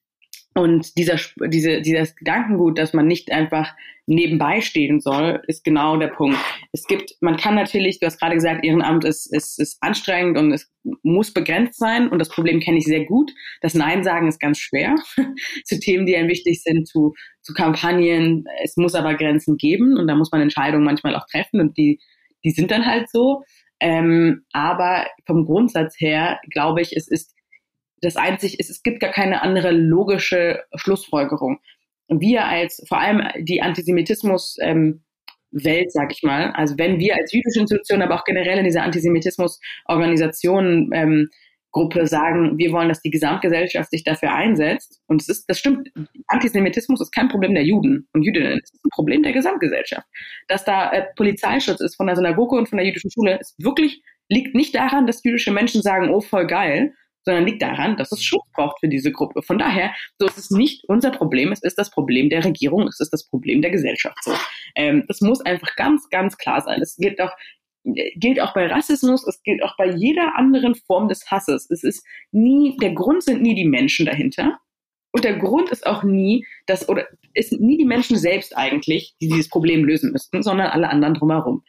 Und 0.58 0.98
dieser, 0.98 1.20
diese, 1.48 1.82
dieses 1.82 2.16
Gedankengut, 2.16 2.78
dass 2.78 2.94
man 2.94 3.08
nicht 3.08 3.30
einfach 3.30 3.74
nebenbei 4.08 4.62
stehen 4.62 5.02
soll, 5.02 5.42
ist 5.48 5.66
genau 5.66 5.98
der 5.98 6.08
Punkt. 6.08 6.38
Es 6.72 6.86
gibt, 6.86 7.12
man 7.20 7.36
kann 7.36 7.56
natürlich, 7.56 8.00
du 8.00 8.06
hast 8.06 8.20
gerade 8.20 8.36
gesagt, 8.36 8.64
Ehrenamt 8.64 9.04
ist, 9.04 9.26
ist, 9.34 9.60
ist 9.60 9.78
anstrengend 9.82 10.38
und 10.38 10.54
es 10.54 10.72
muss 11.04 11.34
begrenzt 11.34 11.78
sein. 11.78 12.08
Und 12.08 12.20
das 12.20 12.30
Problem 12.30 12.62
kenne 12.62 12.78
ich 12.78 12.86
sehr 12.86 13.04
gut. 13.04 13.34
Das 13.60 13.74
Nein 13.74 14.06
sagen 14.06 14.30
ist 14.30 14.40
ganz 14.40 14.58
schwer 14.60 14.96
zu 15.66 15.78
Themen, 15.78 16.06
die 16.06 16.16
einem 16.16 16.30
wichtig 16.30 16.64
sind, 16.64 16.88
zu, 16.88 17.14
zu 17.42 17.54
Kampagnen. 17.54 18.46
Es 18.64 18.78
muss 18.78 18.96
aber 18.96 19.16
Grenzen 19.16 19.58
geben 19.58 19.98
und 19.98 20.08
da 20.08 20.16
muss 20.16 20.32
man 20.32 20.40
Entscheidungen 20.40 20.86
manchmal 20.86 21.18
auch 21.18 21.26
treffen 21.30 21.60
und 21.60 21.78
die, 21.78 22.00
die 22.46 22.52
sind 22.52 22.72
dann 22.72 22.86
halt 22.86 23.10
so. 23.10 23.44
Ähm, 23.86 24.44
aber 24.52 25.06
vom 25.28 25.46
Grundsatz 25.46 25.96
her 26.00 26.40
glaube 26.50 26.82
ich, 26.82 26.98
es 26.98 27.08
ist 27.08 27.36
das 28.02 28.16
einzig, 28.16 28.56
es, 28.60 28.72
es 28.72 28.82
gibt 28.82 29.00
gar 29.00 29.12
keine 29.12 29.44
andere 29.44 29.70
logische 29.70 30.64
Schlussfolgerung. 30.74 31.60
Wir 32.08 32.46
als 32.46 32.84
vor 32.88 33.00
allem 33.00 33.22
die 33.38 33.62
Antisemitismus 33.62 34.58
ähm, 34.60 35.04
sag 35.52 36.12
ich 36.12 36.24
mal. 36.24 36.52
Also 36.54 36.80
wenn 36.80 36.98
wir 37.00 37.16
als 37.16 37.32
jüdische 37.32 37.60
Institution, 37.60 38.02
aber 38.02 38.16
auch 38.16 38.24
generell 38.24 38.58
in 38.58 38.66
dieser 38.66 38.82
Antisemitismus-Organisation 38.82 40.90
ähm, 40.92 41.30
Gruppe 41.76 42.08
sagen, 42.08 42.58
wir 42.58 42.72
wollen, 42.72 42.88
dass 42.88 43.02
die 43.02 43.10
Gesamtgesellschaft 43.10 43.92
sich 43.92 44.06
dafür 44.06 44.34
einsetzt. 44.34 45.02
Und 45.08 45.22
es 45.22 45.28
ist, 45.28 45.50
das 45.50 45.60
stimmt, 45.60 45.90
Antisemitismus 46.28 47.02
ist 47.02 47.14
kein 47.14 47.28
Problem 47.28 47.54
der 47.54 47.66
Juden 47.66 48.08
und 48.14 48.24
Jüdinnen, 48.24 48.62
es 48.64 48.74
ist 48.74 48.86
ein 48.86 48.90
Problem 48.92 49.24
der 49.24 49.34
Gesamtgesellschaft. 49.34 50.08
Dass 50.48 50.64
da 50.64 50.90
äh, 50.94 51.04
Polizeischutz 51.18 51.82
ist 51.82 51.98
von 51.98 52.08
der 52.08 52.16
Synagoge 52.16 52.56
und 52.56 52.70
von 52.70 52.78
der 52.78 52.88
jüdischen 52.88 53.12
Schule, 53.12 53.38
ist 53.42 53.56
wirklich, 53.62 54.02
liegt 54.30 54.56
nicht 54.56 54.74
daran, 54.74 55.06
dass 55.06 55.22
jüdische 55.22 55.52
Menschen 55.52 55.82
sagen, 55.82 56.10
oh, 56.12 56.22
voll 56.22 56.48
geil, 56.48 56.94
sondern 57.26 57.46
liegt 57.46 57.62
daran, 57.62 57.98
dass 57.98 58.14
es 58.14 58.24
Schutz 58.24 58.46
braucht 58.54 58.80
für 58.80 58.88
diese 58.88 59.12
Gruppe. 59.12 59.42
Von 59.42 59.58
daher, 59.58 59.94
so 60.18 60.28
ist 60.28 60.38
es 60.38 60.52
nicht 60.52 60.86
unser 60.88 61.12
Problem, 61.12 61.52
es 61.52 61.62
ist 61.62 61.78
das 61.78 61.92
Problem 61.92 62.30
der 62.30 62.46
Regierung, 62.46 62.88
es 62.88 63.02
ist 63.02 63.12
das 63.12 63.28
Problem 63.28 63.62
der 63.62 63.72
Gesellschaft. 63.72 64.18
So, 64.24 64.32
ähm, 64.76 65.04
das 65.10 65.20
muss 65.20 65.42
einfach 65.42 65.76
ganz, 65.76 66.08
ganz 66.10 66.38
klar 66.38 66.62
sein. 66.62 66.82
Es 66.82 66.96
gilt 66.96 67.20
auch 67.20 67.34
gilt 68.16 68.42
auch 68.42 68.54
bei 68.54 68.68
Rassismus, 68.68 69.26
es 69.28 69.42
gilt 69.44 69.64
auch 69.64 69.78
bei 69.78 69.88
jeder 69.90 70.36
anderen 70.36 70.76
Form 70.76 71.08
des 71.08 71.30
Hasses. 71.30 71.70
Es 71.70 71.84
ist 71.84 72.06
nie, 72.32 72.76
der 72.82 72.94
Grund 72.94 73.24
sind 73.24 73.42
nie 73.42 73.56
die 73.56 73.68
Menschen 73.68 74.06
dahinter. 74.06 74.60
Und 75.12 75.24
der 75.24 75.38
Grund 75.38 75.70
ist 75.70 75.86
auch 75.86 76.04
nie, 76.04 76.46
dass, 76.66 76.90
oder 76.90 77.08
ist 77.34 77.54
nie 77.54 77.78
die 77.78 77.86
Menschen 77.86 78.18
selbst 78.18 78.58
eigentlich, 78.58 79.16
die 79.22 79.30
dieses 79.30 79.50
Problem 79.50 79.86
lösen 79.86 80.12
müssten, 80.12 80.44
sondern 80.44 80.68
alle 80.68 80.90
anderen 80.90 81.14
drumherum. 81.14 81.64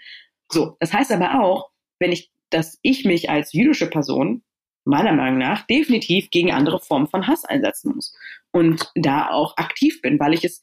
So. 0.51 0.77
Das 0.81 0.93
heißt 0.93 1.13
aber 1.13 1.41
auch, 1.41 1.71
wenn 2.01 2.13
ich, 2.13 2.33
dass 2.51 2.79
ich 2.83 3.05
mich 3.05 3.31
als 3.31 3.53
jüdische 3.53 3.89
Person 3.89 4.43
meiner 4.85 5.13
Meinung 5.13 5.39
nach 5.39 5.67
definitiv 5.67 6.31
gegen 6.31 6.53
andere 6.53 6.81
Formen 6.81 7.09
von 7.09 7.27
Hass 7.27 7.45
einsetzen 7.45 7.95
muss 7.95 8.17
und 8.53 8.91
da 8.95 9.31
auch 9.31 9.57
aktiv 9.57 10.01
bin, 10.01 10.19
weil 10.19 10.35
ich 10.35 10.45
es 10.45 10.63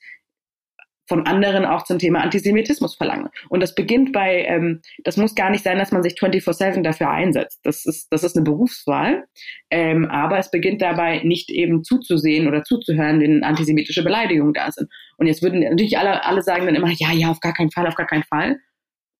von 1.13 1.27
anderen 1.27 1.63
auch 1.63 1.83
zum 1.83 1.99
Thema 1.99 2.21
Antisemitismus 2.21 2.95
verlange. 2.95 3.29
Und 3.47 3.61
das 3.61 3.75
beginnt 3.75 4.13
bei, 4.13 4.45
ähm, 4.45 4.81
das 5.03 5.15
muss 5.15 5.35
gar 5.35 5.51
nicht 5.51 5.63
sein, 5.63 5.77
dass 5.77 5.91
man 5.91 6.01
sich 6.01 6.13
24-7 6.13 6.81
dafür 6.81 7.11
einsetzt. 7.11 7.59
Das 7.61 7.85
ist, 7.85 8.11
das 8.11 8.23
ist 8.23 8.35
eine 8.35 8.43
Berufswahl. 8.43 9.25
Ähm, 9.69 10.05
aber 10.05 10.39
es 10.39 10.49
beginnt 10.49 10.81
dabei, 10.81 11.21
nicht 11.23 11.51
eben 11.51 11.83
zuzusehen 11.83 12.47
oder 12.47 12.63
zuzuhören, 12.63 13.21
wenn 13.21 13.43
antisemitische 13.43 14.03
Beleidigungen 14.03 14.55
da 14.55 14.71
sind. 14.71 14.89
Und 15.17 15.27
jetzt 15.27 15.43
würden 15.43 15.59
natürlich 15.59 15.99
alle, 15.99 16.25
alle 16.25 16.41
sagen 16.41 16.65
dann 16.65 16.73
immer, 16.73 16.89
ja, 16.89 17.11
ja, 17.11 17.29
auf 17.29 17.41
gar 17.41 17.53
keinen 17.53 17.69
Fall, 17.69 17.85
auf 17.85 17.95
gar 17.95 18.07
keinen 18.07 18.23
Fall. 18.23 18.57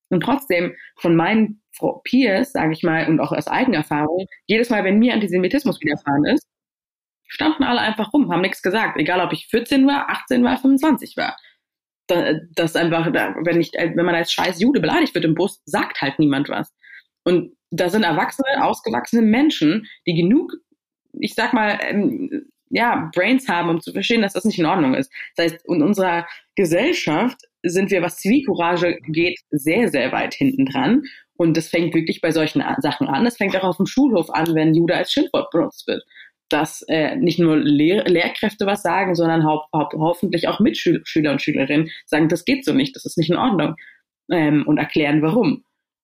Und 0.10 0.22
trotzdem, 0.22 0.74
von 0.98 1.16
meinen 1.16 1.62
Peers, 2.06 2.54
sage 2.54 2.74
ich 2.74 2.82
mal, 2.82 3.08
und 3.08 3.20
auch 3.20 3.32
aus 3.32 3.48
Eigenerfahrung, 3.48 4.26
jedes 4.48 4.72
Mal, 4.72 4.84
wenn 4.84 4.98
mir 4.98 5.14
Antisemitismus 5.14 5.80
widerfahren 5.80 6.26
ist, 6.26 6.48
standen 7.28 7.64
alle 7.64 7.82
einfach 7.82 8.14
rum, 8.14 8.32
haben 8.32 8.42
nichts 8.42 8.64
gesagt. 8.64 8.98
Egal, 8.98 9.24
ob 9.24 9.32
ich 9.32 9.46
14 9.52 9.86
war, 9.86 10.10
18 10.10 10.44
war, 10.44 10.58
25 10.58 11.18
war. 11.18 11.38
Das 12.08 12.76
einfach, 12.76 13.14
wenn, 13.14 13.62
ich, 13.62 13.72
wenn 13.74 14.06
man 14.06 14.16
als 14.16 14.34
scheiß 14.34 14.60
Jude 14.60 14.82
beleidigt 14.82 15.16
wird 15.16 15.26
im 15.26 15.36
Bus, 15.36 15.62
sagt 15.66 16.02
halt 16.02 16.20
niemand 16.20 16.50
was. 16.50 16.74
Und 17.24 17.56
da 17.72 17.90
sind 17.90 18.04
erwachsene, 18.04 18.64
ausgewachsene 18.64 19.22
Menschen, 19.22 19.88
die 20.06 20.14
genug, 20.14 20.54
ich 21.14 21.34
sag 21.34 21.54
mal, 21.54 21.80
ähm, 21.82 22.50
ja, 22.70 23.10
Brains 23.14 23.48
haben, 23.48 23.70
um 23.70 23.82
zu 23.82 23.94
verstehen, 23.94 24.22
dass 24.22 24.34
das 24.34 24.46
nicht 24.46 24.60
in 24.60 24.66
Ordnung 24.66 24.96
ist. 24.96 25.12
Das 25.36 25.46
heißt, 25.46 25.66
in 25.68 25.84
unserer 25.84 26.28
Gesellschaft 26.56 27.40
sind 27.62 27.92
wir, 27.92 28.02
was 28.02 28.18
Zivilcourage 28.18 29.00
geht, 29.08 29.40
sehr, 29.52 29.90
sehr 29.90 30.12
weit 30.12 30.34
hinten 30.34 30.66
dran. 30.66 31.04
Und 31.36 31.56
das 31.56 31.70
fängt 31.70 31.94
wirklich 31.94 32.20
bei 32.20 32.32
solchen 32.32 32.64
Sachen 32.80 33.08
an. 33.08 33.26
Es 33.26 33.38
fängt 33.38 33.56
auch 33.56 33.64
auf 33.64 33.78
dem 33.78 33.86
Schulhof 33.86 34.30
an, 34.30 34.54
wenn 34.56 34.74
Jude 34.74 34.96
als 34.96 35.12
Schimpfwort 35.12 35.52
benutzt 35.52 35.88
wird. 35.88 36.04
Dass 36.50 36.84
äh, 36.88 37.16
nicht 37.16 37.40
nur 37.40 37.58
Lehr 37.58 38.04
Lehrkräfte 38.06 38.66
was 38.66 38.84
sagen, 38.84 39.16
sondern 39.16 39.46
ho 39.46 39.62
ho 39.74 39.90
hoffentlich 39.94 40.48
auch 40.48 40.60
Mitschüler 40.60 41.32
und 41.32 41.42
Schülerinnen 41.42 41.90
sagen, 42.06 42.30
das 42.30 42.46
geht 42.46 42.66
so 42.66 42.74
nicht, 42.74 42.96
das 42.96 43.06
ist 43.06 43.18
nicht 43.18 43.30
in 43.30 43.38
Ordnung. 43.38 43.76
Ähm, 44.32 44.64
und 44.68 44.78
erklären, 44.78 45.22
warum. 45.22 45.64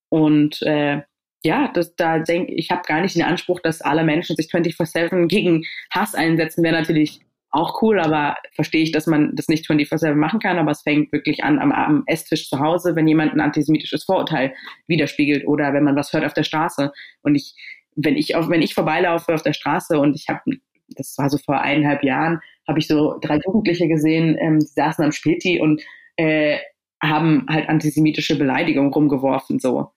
Und 0.09 0.61
äh, 0.63 1.01
ja, 1.43 1.71
das, 1.73 1.95
da 1.95 2.19
denke 2.19 2.53
ich, 2.53 2.69
habe 2.69 2.81
gar 2.85 3.01
nicht 3.01 3.15
den 3.15 3.23
Anspruch, 3.23 3.61
dass 3.61 3.81
alle 3.81 4.03
Menschen 4.03 4.35
sich 4.35 4.47
24-7 4.47 5.27
gegen 5.27 5.63
Hass 5.91 6.15
einsetzen, 6.15 6.63
wäre 6.63 6.75
natürlich 6.75 7.21
auch 7.51 7.81
cool, 7.81 7.99
aber 7.99 8.35
verstehe 8.53 8.83
ich, 8.83 8.91
dass 8.91 9.07
man 9.07 9.35
das 9.35 9.47
nicht 9.47 9.67
24-7 9.67 10.13
machen 10.15 10.39
kann, 10.39 10.59
aber 10.59 10.71
es 10.71 10.83
fängt 10.83 11.11
wirklich 11.11 11.43
an 11.43 11.59
am, 11.59 11.71
am 11.71 12.03
Esstisch 12.05 12.47
zu 12.47 12.59
Hause, 12.59 12.95
wenn 12.95 13.07
jemand 13.07 13.33
ein 13.33 13.39
antisemitisches 13.39 14.03
Vorurteil 14.03 14.53
widerspiegelt 14.87 15.47
oder 15.47 15.73
wenn 15.73 15.83
man 15.83 15.95
was 15.95 16.13
hört 16.13 16.25
auf 16.25 16.33
der 16.33 16.43
Straße. 16.43 16.91
Und 17.23 17.35
ich, 17.35 17.55
wenn 18.03 18.15
ich 18.15 18.35
auf, 18.35 18.49
wenn 18.49 18.61
ich 18.61 18.73
vorbeilaufe 18.73 19.33
auf 19.33 19.43
der 19.43 19.53
Straße 19.53 19.99
und 19.99 20.15
ich 20.15 20.27
habe, 20.29 20.41
das 20.89 21.15
war 21.17 21.29
so 21.29 21.37
vor 21.37 21.61
eineinhalb 21.61 22.03
Jahren, 22.03 22.39
habe 22.67 22.79
ich 22.79 22.87
so 22.87 23.17
drei 23.21 23.39
Jugendliche 23.45 23.87
gesehen, 23.87 24.37
ähm, 24.39 24.59
die 24.59 24.65
saßen 24.65 25.03
am 25.03 25.11
Späti 25.11 25.59
und 25.59 25.81
äh, 26.17 26.59
haben 27.01 27.45
halt 27.49 27.69
antisemitische 27.69 28.37
Beleidigungen 28.37 28.93
rumgeworfen, 28.93 29.59
so. 29.59 29.91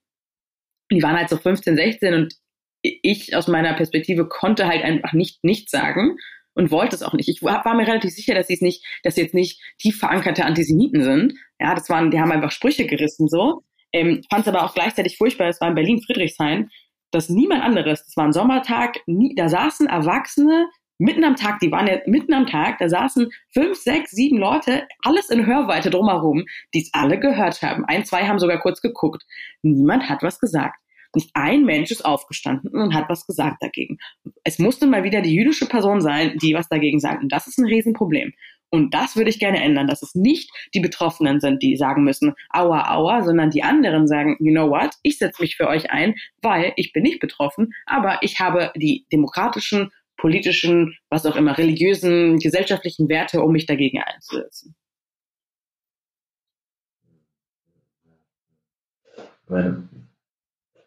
Die 0.91 1.03
waren 1.03 1.17
halt 1.17 1.29
so 1.29 1.37
15, 1.37 1.77
16 1.77 2.15
und 2.15 2.35
ich 2.83 3.35
aus 3.37 3.49
meiner 3.49 3.75
Perspektive 3.75 4.29
konnte 4.29 4.67
halt 4.67 4.83
einfach 4.83 5.13
nicht 5.13 5.43
nichts 5.45 5.71
sagen 5.71 6.17
und 6.55 6.71
wollte 6.71 6.97
es 6.97 7.03
auch 7.03 7.15
nicht. 7.15 7.29
Ich 7.29 7.43
war 7.43 7.63
mir 7.75 7.87
relativ 7.87 8.11
sicher, 8.11 8.35
dass 8.35 8.49
sie 8.49 8.55
es 8.55 8.61
nicht, 8.61 8.85
dass 9.03 9.15
sie 9.15 9.23
jetzt 9.23 9.35
nicht 9.35 9.61
tief 9.79 9.99
verankerte 9.99 10.45
Antisemiten 10.45 11.03
sind. 11.03 11.35
Ja, 11.61 11.75
das 11.75 11.89
waren, 11.89 12.11
die 12.11 12.21
haben 12.21 12.33
einfach 12.33 12.51
Sprüche 12.51 12.87
gerissen 12.87 13.29
so. 13.29 13.63
Ähm, 13.93 14.23
Fand 14.31 14.47
es 14.47 14.49
aber 14.49 14.65
auch 14.65 14.75
gleichzeitig 14.75 15.17
furchtbar. 15.17 15.49
Es 15.49 15.61
war 15.61 15.69
in 15.69 15.75
Berlin 15.75 16.03
Friedrichshain, 16.03 16.71
dass 17.13 17.29
niemand 17.29 17.63
anderes. 17.63 18.05
Das 18.05 18.17
war 18.17 18.25
ein 18.25 18.33
Sommertag. 18.33 18.97
Nie, 19.07 19.35
da 19.35 19.49
saßen 19.49 19.87
Erwachsene 19.87 20.69
mitten 20.99 21.25
am 21.25 21.37
Tag. 21.37 21.61
Die 21.61 21.71
waren 21.71 21.87
ja 21.87 21.99
mitten 22.07 22.33
am 22.33 22.47
Tag. 22.47 22.79
Da 22.79 22.89
saßen 22.89 23.31
fünf, 23.53 23.79
sechs, 23.79 24.11
sieben 24.11 24.39
Leute, 24.39 24.87
alles 25.03 25.31
in 25.31 25.47
Hörweite 25.47 25.91
drumherum, 25.91 26.45
die 26.75 26.83
es 26.83 26.91
alle 26.93 27.21
gehört 27.21 27.63
haben. 27.63 27.85
Ein, 27.85 28.05
zwei 28.05 28.27
haben 28.27 28.39
sogar 28.39 28.61
kurz 28.61 28.81
geguckt. 28.81 29.23
Niemand 29.63 30.09
hat 30.09 30.23
was 30.23 30.41
gesagt. 30.41 30.79
Nicht 31.15 31.31
ein 31.35 31.65
Mensch 31.65 31.91
ist 31.91 32.05
aufgestanden 32.07 32.73
und 32.73 32.95
hat 32.95 33.11
was 33.11 33.27
gesagt 33.27 33.63
dagegen. 33.63 33.99
Es 34.45 34.59
musste 34.59 34.87
mal 34.87 35.05
wieder 35.05 35.21
die 35.21 35.35
jüdische 35.35 35.67
Person 35.67 36.01
sein, 36.01 36.39
die 36.39 36.55
was 36.55 36.69
dagegen 36.69 37.01
sagt. 37.01 37.23
Und 37.23 37.31
das 37.31 37.47
ist 37.47 37.59
ein 37.59 37.67
Riesenproblem. 37.67 38.33
Und 38.75 38.95
das 38.95 39.17
würde 39.17 39.29
ich 39.29 39.39
gerne 39.39 39.63
ändern, 39.63 39.87
dass 39.87 40.03
es 40.03 40.15
nicht 40.15 40.51
die 40.75 40.81
Betroffenen 40.81 41.41
sind, 41.41 41.63
die 41.63 41.77
sagen 41.77 42.05
müssen, 42.05 42.33
aua, 42.49 42.91
aua, 42.91 43.23
sondern 43.23 43.51
die 43.51 43.63
anderen 43.63 44.09
sagen, 44.09 44.37
you 44.41 44.51
know 44.51 44.71
what, 44.71 44.95
ich 45.03 45.19
setze 45.19 45.43
mich 45.43 45.57
für 45.57 45.69
euch 45.69 45.91
ein, 45.91 46.15
weil 46.41 46.73
ich 46.77 46.95
bin 46.95 47.03
nicht 47.03 47.21
betroffen, 47.21 47.75
aber 47.85 48.19
ich 48.23 48.41
habe 48.41 48.73
die 48.75 49.05
demokratischen, 49.13 49.91
politischen, 50.17 50.97
was 51.11 51.27
auch 51.27 51.37
immer, 51.37 51.59
religiösen, 51.59 52.39
gesellschaftlichen 52.39 53.11
Werte, 53.11 53.43
um 53.43 53.53
mich 53.53 53.67
dagegen 53.67 54.01
einzusetzen. 54.01 54.75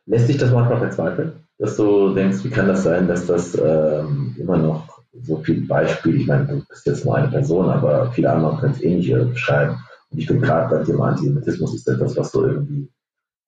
Lässt 0.08 0.26
sich 0.26 0.38
das 0.38 0.52
manchmal 0.52 0.80
verzweifeln, 0.80 1.34
dass 1.60 1.78
du 1.78 2.16
denkst, 2.16 2.44
wie 2.44 2.50
kann 2.50 2.68
das 2.68 2.82
sein, 2.84 3.08
dass 3.08 3.28
das 3.28 3.56
ähm, 3.56 4.36
immer 4.40 4.58
noch 4.58 4.95
so 5.22 5.38
viele 5.38 5.62
Beispiele, 5.62 6.18
ich 6.18 6.28
meine, 6.28 6.46
du 6.46 6.64
bist 6.68 6.86
jetzt 6.86 7.06
nur 7.06 7.16
eine 7.16 7.28
Person, 7.28 7.70
aber 7.70 8.12
viele 8.12 8.32
andere 8.32 8.58
können 8.60 8.74
es 8.74 8.84
ähnlich 8.84 9.12
eh 9.12 9.24
beschreiben. 9.24 9.78
Und 10.10 10.20
ich 10.20 10.28
bin 10.28 10.42
gerade 10.42 10.76
beim 10.76 10.86
Thema 10.86 11.10
Antisemitismus 11.10 11.76
ist 11.76 11.88
etwas, 11.88 12.18
was 12.18 12.32
so 12.32 12.46
irgendwie, 12.46 12.90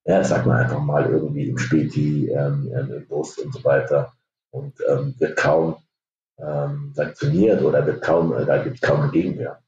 ja, 0.05 0.24
sag 0.24 0.45
mal 0.45 0.63
einfach 0.63 0.82
mal 0.82 1.09
irgendwie 1.09 1.49
im 1.49 1.57
Späti, 1.57 2.30
ähm, 2.30 2.70
im 2.74 3.07
Bus 3.07 3.38
und 3.38 3.53
so 3.53 3.63
weiter 3.63 4.13
und 4.51 4.74
ähm, 4.89 5.15
wird 5.20 5.38
kaum 5.38 5.78
ähm, 6.39 6.91
sanktioniert 6.93 7.61
oder 7.61 7.86
wird 7.86 8.01
kaum, 8.01 8.34
äh, 8.34 8.45
da 8.45 8.63
gibt 8.63 8.76
es 8.76 8.82
kaum 8.82 9.01
eine 9.01 9.11
Gegenwehr. 9.11 9.59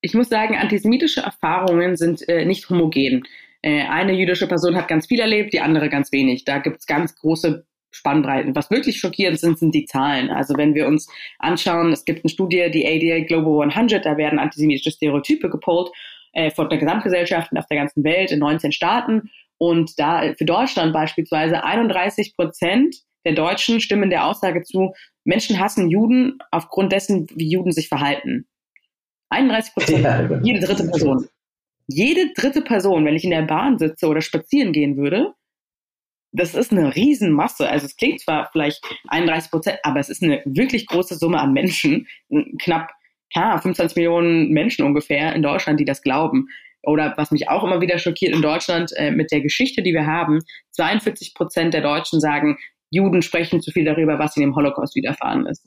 Ich 0.00 0.14
muss 0.14 0.28
sagen, 0.28 0.56
antisemitische 0.56 1.20
Erfahrungen 1.20 1.96
sind 1.96 2.28
äh, 2.28 2.44
nicht 2.44 2.68
homogen. 2.68 3.22
Äh, 3.62 3.86
eine 3.88 4.12
jüdische 4.12 4.48
Person 4.48 4.76
hat 4.76 4.88
ganz 4.88 5.06
viel 5.06 5.20
erlebt, 5.20 5.52
die 5.52 5.60
andere 5.60 5.88
ganz 5.88 6.10
wenig. 6.12 6.44
Da 6.44 6.58
gibt 6.58 6.80
es 6.80 6.86
ganz 6.86 7.14
große 7.14 7.64
Spannbreiten. 7.92 8.54
Was 8.56 8.70
wirklich 8.70 8.98
schockierend 8.98 9.38
sind, 9.38 9.58
sind 9.58 9.74
die 9.74 9.84
Zahlen. 9.84 10.30
Also 10.30 10.56
wenn 10.56 10.74
wir 10.74 10.86
uns 10.86 11.08
anschauen, 11.38 11.92
es 11.92 12.04
gibt 12.04 12.24
eine 12.24 12.30
Studie, 12.30 12.70
die 12.72 12.86
ADA 12.86 13.24
Global 13.24 13.68
100, 13.68 14.04
da 14.04 14.16
werden 14.16 14.38
antisemitische 14.38 14.90
Stereotype 14.90 15.48
gepollt 15.48 15.90
äh, 16.32 16.50
von 16.50 16.68
der 16.68 16.78
Gesamtgesellschaft 16.78 17.50
auf 17.56 17.66
der 17.66 17.78
ganzen 17.78 18.02
Welt 18.04 18.32
in 18.32 18.40
19 18.40 18.72
Staaten. 18.72 19.30
Und 19.58 19.98
da 19.98 20.34
für 20.36 20.44
Deutschland 20.44 20.92
beispielsweise 20.92 21.62
31 21.62 22.34
Prozent 22.36 22.96
der 23.24 23.34
Deutschen 23.34 23.80
stimmen 23.80 24.10
der 24.10 24.26
Aussage 24.26 24.62
zu, 24.64 24.94
Menschen 25.24 25.60
hassen 25.60 25.88
Juden 25.88 26.38
aufgrund 26.50 26.90
dessen, 26.90 27.28
wie 27.36 27.48
Juden 27.48 27.70
sich 27.70 27.88
verhalten. 27.88 28.48
31 29.28 29.74
Prozent, 29.74 30.04
ja, 30.04 30.40
jede 30.42 30.66
dritte 30.66 30.88
Person 30.88 31.28
jede 31.86 32.32
dritte 32.34 32.62
Person, 32.62 33.04
wenn 33.04 33.16
ich 33.16 33.24
in 33.24 33.30
der 33.30 33.42
Bahn 33.42 33.78
sitze 33.78 34.06
oder 34.06 34.20
spazieren 34.20 34.72
gehen 34.72 34.96
würde, 34.96 35.34
das 36.32 36.54
ist 36.54 36.72
eine 36.72 36.94
Riesenmasse. 36.94 37.68
Also 37.68 37.86
es 37.86 37.96
klingt 37.96 38.20
zwar 38.20 38.48
vielleicht 38.52 38.82
31 39.08 39.50
Prozent, 39.50 39.78
aber 39.82 40.00
es 40.00 40.08
ist 40.08 40.22
eine 40.22 40.42
wirklich 40.44 40.86
große 40.86 41.16
Summe 41.16 41.38
an 41.38 41.52
Menschen. 41.52 42.06
Knapp 42.58 42.90
ja, 43.34 43.58
25 43.58 43.96
Millionen 43.96 44.50
Menschen 44.50 44.84
ungefähr 44.84 45.34
in 45.34 45.42
Deutschland, 45.42 45.80
die 45.80 45.84
das 45.84 46.02
glauben. 46.02 46.48
Oder 46.82 47.14
was 47.16 47.30
mich 47.30 47.48
auch 47.48 47.62
immer 47.62 47.80
wieder 47.80 47.98
schockiert 47.98 48.34
in 48.34 48.42
Deutschland 48.42 48.92
äh, 48.96 49.10
mit 49.10 49.30
der 49.30 49.40
Geschichte, 49.40 49.82
die 49.82 49.92
wir 49.92 50.06
haben, 50.06 50.40
42 50.72 51.34
Prozent 51.34 51.74
der 51.74 51.82
Deutschen 51.82 52.20
sagen, 52.20 52.58
Juden 52.90 53.22
sprechen 53.22 53.60
zu 53.62 53.70
viel 53.70 53.84
darüber, 53.84 54.18
was 54.18 54.36
ihnen 54.36 54.48
im 54.48 54.56
Holocaust 54.56 54.94
widerfahren 54.96 55.46
ist. 55.46 55.66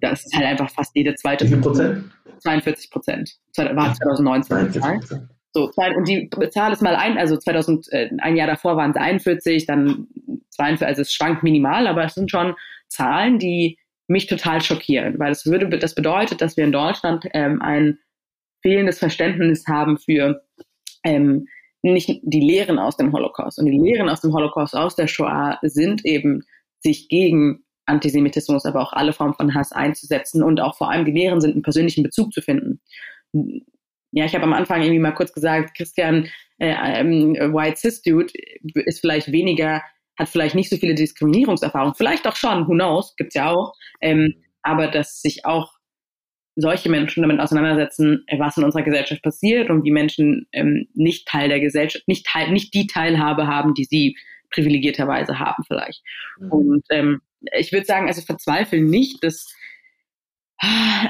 Das 0.00 0.24
ist 0.24 0.34
halt 0.34 0.46
einfach 0.46 0.70
fast 0.70 0.94
jede 0.94 1.14
zweite. 1.16 1.44
Wie 1.44 1.48
viel 1.48 1.60
Prozent? 1.60 2.04
42 2.38 2.90
Prozent. 2.90 3.36
War 3.56 3.92
2019. 3.94 5.28
So, 5.58 5.72
und 5.96 6.06
die 6.08 6.30
Zahl 6.50 6.72
ist 6.72 6.82
mal 6.82 6.94
ein, 6.94 7.18
also 7.18 7.36
2000, 7.36 7.92
äh, 7.92 8.10
ein 8.18 8.36
Jahr 8.36 8.46
davor 8.46 8.76
waren 8.76 8.90
es 8.90 8.96
41, 8.96 9.66
dann 9.66 10.06
42, 10.50 10.86
also 10.86 11.02
es 11.02 11.12
schwankt 11.12 11.42
minimal, 11.42 11.86
aber 11.86 12.04
es 12.04 12.14
sind 12.14 12.30
schon 12.30 12.54
Zahlen, 12.88 13.38
die 13.38 13.78
mich 14.06 14.26
total 14.26 14.62
schockieren, 14.62 15.18
weil 15.18 15.30
das 15.30 15.46
würde, 15.46 15.68
das 15.78 15.94
bedeutet, 15.94 16.40
dass 16.40 16.56
wir 16.56 16.64
in 16.64 16.72
Deutschland 16.72 17.26
ähm, 17.34 17.60
ein 17.60 17.98
fehlendes 18.62 18.98
Verständnis 18.98 19.66
haben 19.66 19.98
für 19.98 20.42
ähm, 21.04 21.46
nicht 21.82 22.20
die 22.22 22.40
Lehren 22.40 22.78
aus 22.78 22.96
dem 22.96 23.12
Holocaust. 23.12 23.58
Und 23.58 23.66
die 23.66 23.78
Lehren 23.78 24.08
aus 24.08 24.20
dem 24.20 24.32
Holocaust, 24.32 24.74
aus 24.74 24.96
der 24.96 25.06
Shoah, 25.06 25.58
sind 25.62 26.04
eben, 26.04 26.44
sich 26.80 27.08
gegen 27.08 27.64
Antisemitismus, 27.86 28.64
aber 28.64 28.80
auch 28.80 28.92
alle 28.92 29.12
Formen 29.12 29.34
von 29.34 29.54
Hass 29.54 29.72
einzusetzen 29.72 30.42
und 30.42 30.60
auch 30.60 30.76
vor 30.76 30.90
allem 30.90 31.04
die 31.04 31.12
Lehren 31.12 31.40
sind, 31.40 31.52
einen 31.52 31.62
persönlichen 31.62 32.02
Bezug 32.02 32.32
zu 32.32 32.40
finden. 32.42 32.80
Ja, 34.12 34.24
ich 34.24 34.34
habe 34.34 34.44
am 34.44 34.52
Anfang 34.52 34.82
irgendwie 34.82 35.00
mal 35.00 35.12
kurz 35.12 35.32
gesagt, 35.32 35.76
Christian 35.76 36.28
äh, 36.58 37.00
ähm, 37.00 37.34
White 37.34 37.76
Cis 37.76 38.02
Dude 38.02 38.32
ist 38.74 39.00
vielleicht 39.00 39.30
weniger, 39.32 39.82
hat 40.18 40.28
vielleicht 40.28 40.54
nicht 40.54 40.70
so 40.70 40.76
viele 40.76 40.94
Diskriminierungserfahrungen, 40.94 41.94
vielleicht 41.94 42.26
auch 42.26 42.36
schon, 42.36 42.66
who 42.66 42.72
knows, 42.72 43.14
gibt's 43.16 43.34
ja 43.34 43.50
auch, 43.50 43.74
ähm, 44.00 44.34
aber 44.62 44.88
dass 44.88 45.20
sich 45.20 45.44
auch 45.44 45.72
solche 46.56 46.90
Menschen 46.90 47.22
damit 47.22 47.38
auseinandersetzen, 47.38 48.24
was 48.36 48.56
in 48.56 48.64
unserer 48.64 48.82
Gesellschaft 48.82 49.22
passiert 49.22 49.70
und 49.70 49.84
wie 49.84 49.92
Menschen 49.92 50.48
ähm, 50.52 50.88
nicht 50.94 51.28
Teil 51.28 51.48
der 51.48 51.60
Gesellschaft, 51.60 52.08
nicht 52.08 52.26
Teil, 52.26 52.50
nicht 52.50 52.74
die 52.74 52.88
Teilhabe 52.88 53.46
haben, 53.46 53.74
die 53.74 53.84
sie 53.84 54.16
privilegierterweise 54.50 55.38
haben 55.38 55.62
vielleicht. 55.66 56.02
Mhm. 56.40 56.50
Und 56.50 56.84
ähm, 56.90 57.20
ich 57.56 57.72
würde 57.72 57.86
sagen, 57.86 58.08
also 58.08 58.22
verzweifeln 58.22 58.86
nicht, 58.86 59.22
dass, 59.22 59.54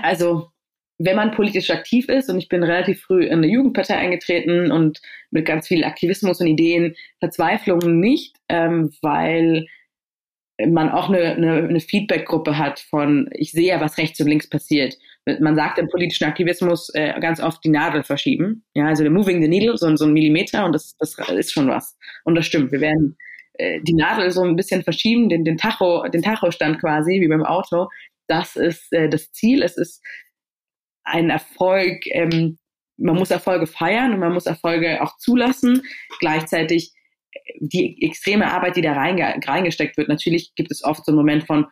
also 0.02 0.50
wenn 0.98 1.16
man 1.16 1.30
politisch 1.30 1.70
aktiv 1.70 2.08
ist, 2.08 2.28
und 2.28 2.38
ich 2.38 2.48
bin 2.48 2.62
relativ 2.62 3.02
früh 3.02 3.24
in 3.24 3.38
eine 3.38 3.46
Jugendpartei 3.46 3.96
eingetreten 3.96 4.72
und 4.72 5.00
mit 5.30 5.46
ganz 5.46 5.68
viel 5.68 5.84
Aktivismus 5.84 6.40
und 6.40 6.48
Ideen, 6.48 6.94
Verzweiflung 7.20 8.00
nicht, 8.00 8.36
ähm, 8.48 8.90
weil 9.00 9.66
man 10.66 10.90
auch 10.90 11.08
eine, 11.08 11.36
eine, 11.36 11.68
eine 11.68 11.80
Feedback-Gruppe 11.80 12.58
hat 12.58 12.80
von, 12.80 13.30
ich 13.32 13.52
sehe 13.52 13.68
ja, 13.68 13.80
was 13.80 13.96
rechts 13.96 14.20
und 14.20 14.26
links 14.26 14.48
passiert. 14.48 14.96
Man 15.40 15.54
sagt 15.54 15.78
im 15.78 15.88
politischen 15.88 16.24
Aktivismus 16.24 16.90
äh, 16.94 17.14
ganz 17.20 17.40
oft 17.40 17.62
die 17.62 17.68
Nadel 17.68 18.02
verschieben. 18.02 18.64
Ja, 18.74 18.86
also 18.86 19.04
der 19.04 19.12
Moving 19.12 19.40
the 19.40 19.48
Needle, 19.48 19.76
so, 19.76 19.94
so 19.94 20.04
ein 20.04 20.12
Millimeter 20.12 20.64
und 20.64 20.72
das, 20.72 20.96
das 20.98 21.16
ist 21.30 21.52
schon 21.52 21.68
was. 21.68 21.96
Und 22.24 22.34
das 22.34 22.46
stimmt. 22.46 22.72
Wir 22.72 22.80
werden 22.80 23.16
äh, 23.54 23.80
die 23.82 23.94
Nadel 23.94 24.30
so 24.32 24.42
ein 24.42 24.56
bisschen 24.56 24.82
verschieben, 24.82 25.28
den, 25.28 25.44
den 25.44 25.58
Tacho, 25.58 26.08
den 26.08 26.22
Tachostand 26.22 26.80
quasi, 26.80 27.20
wie 27.20 27.28
beim 27.28 27.44
Auto. 27.44 27.88
Das 28.26 28.56
ist 28.56 28.92
äh, 28.92 29.08
das 29.08 29.30
Ziel. 29.30 29.62
Es 29.62 29.76
ist 29.76 30.02
ein 31.04 31.30
Erfolg, 31.30 32.06
ähm, 32.06 32.58
man 32.96 33.16
muss 33.16 33.30
Erfolge 33.30 33.66
feiern 33.66 34.12
und 34.12 34.20
man 34.20 34.32
muss 34.32 34.46
Erfolge 34.46 35.02
auch 35.02 35.16
zulassen. 35.18 35.82
Gleichzeitig 36.20 36.92
äh, 37.32 37.38
die 37.60 38.02
extreme 38.02 38.52
Arbeit, 38.52 38.76
die 38.76 38.82
da 38.82 38.92
reingesteckt 38.92 39.96
wird. 39.96 40.08
Natürlich 40.08 40.54
gibt 40.54 40.70
es 40.70 40.84
oft 40.84 41.04
so 41.04 41.12
einen 41.12 41.18
Moment 41.18 41.44
von, 41.44 41.66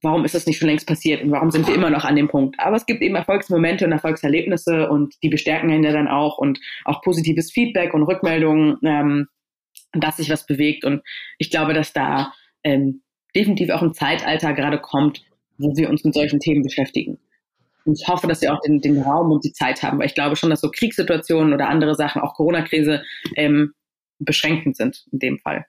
warum 0.00 0.24
ist 0.24 0.34
das 0.34 0.46
nicht 0.46 0.58
schon 0.58 0.68
längst 0.68 0.86
passiert 0.86 1.22
und 1.22 1.30
warum 1.30 1.50
sind 1.50 1.68
wir 1.68 1.74
immer 1.74 1.90
noch 1.90 2.04
an 2.04 2.16
dem 2.16 2.28
Punkt? 2.28 2.58
Aber 2.58 2.76
es 2.76 2.86
gibt 2.86 3.02
eben 3.02 3.14
Erfolgsmomente 3.14 3.84
und 3.84 3.92
Erfolgserlebnisse 3.92 4.88
und 4.88 5.14
die 5.22 5.28
bestärken 5.28 5.70
einen 5.70 5.84
ja 5.84 5.92
dann 5.92 6.08
auch 6.08 6.38
und 6.38 6.58
auch 6.84 7.02
positives 7.02 7.52
Feedback 7.52 7.94
und 7.94 8.02
Rückmeldungen. 8.02 8.78
Ähm, 8.84 9.28
dass 9.92 10.16
sich 10.16 10.30
was 10.30 10.46
bewegt. 10.46 10.84
Und 10.84 11.02
ich 11.38 11.50
glaube, 11.50 11.74
dass 11.74 11.92
da 11.92 12.32
ähm, 12.64 13.02
definitiv 13.34 13.70
auch 13.70 13.82
ein 13.82 13.94
Zeitalter 13.94 14.52
gerade 14.54 14.78
kommt, 14.78 15.22
wo 15.58 15.76
wir 15.76 15.90
uns 15.90 16.04
mit 16.04 16.14
solchen 16.14 16.40
Themen 16.40 16.62
beschäftigen. 16.62 17.18
Und 17.84 17.98
ich 17.98 18.08
hoffe, 18.08 18.26
dass 18.26 18.40
wir 18.40 18.54
auch 18.54 18.60
den, 18.60 18.80
den 18.80 19.02
Raum 19.02 19.30
und 19.32 19.44
die 19.44 19.52
Zeit 19.52 19.82
haben, 19.82 19.98
weil 19.98 20.06
ich 20.06 20.14
glaube 20.14 20.36
schon, 20.36 20.50
dass 20.50 20.60
so 20.60 20.70
Kriegssituationen 20.70 21.52
oder 21.52 21.68
andere 21.68 21.94
Sachen, 21.94 22.22
auch 22.22 22.34
Corona-Krise, 22.34 23.02
ähm, 23.36 23.74
beschränkend 24.18 24.76
sind 24.76 25.04
in 25.10 25.18
dem 25.18 25.38
Fall. 25.38 25.66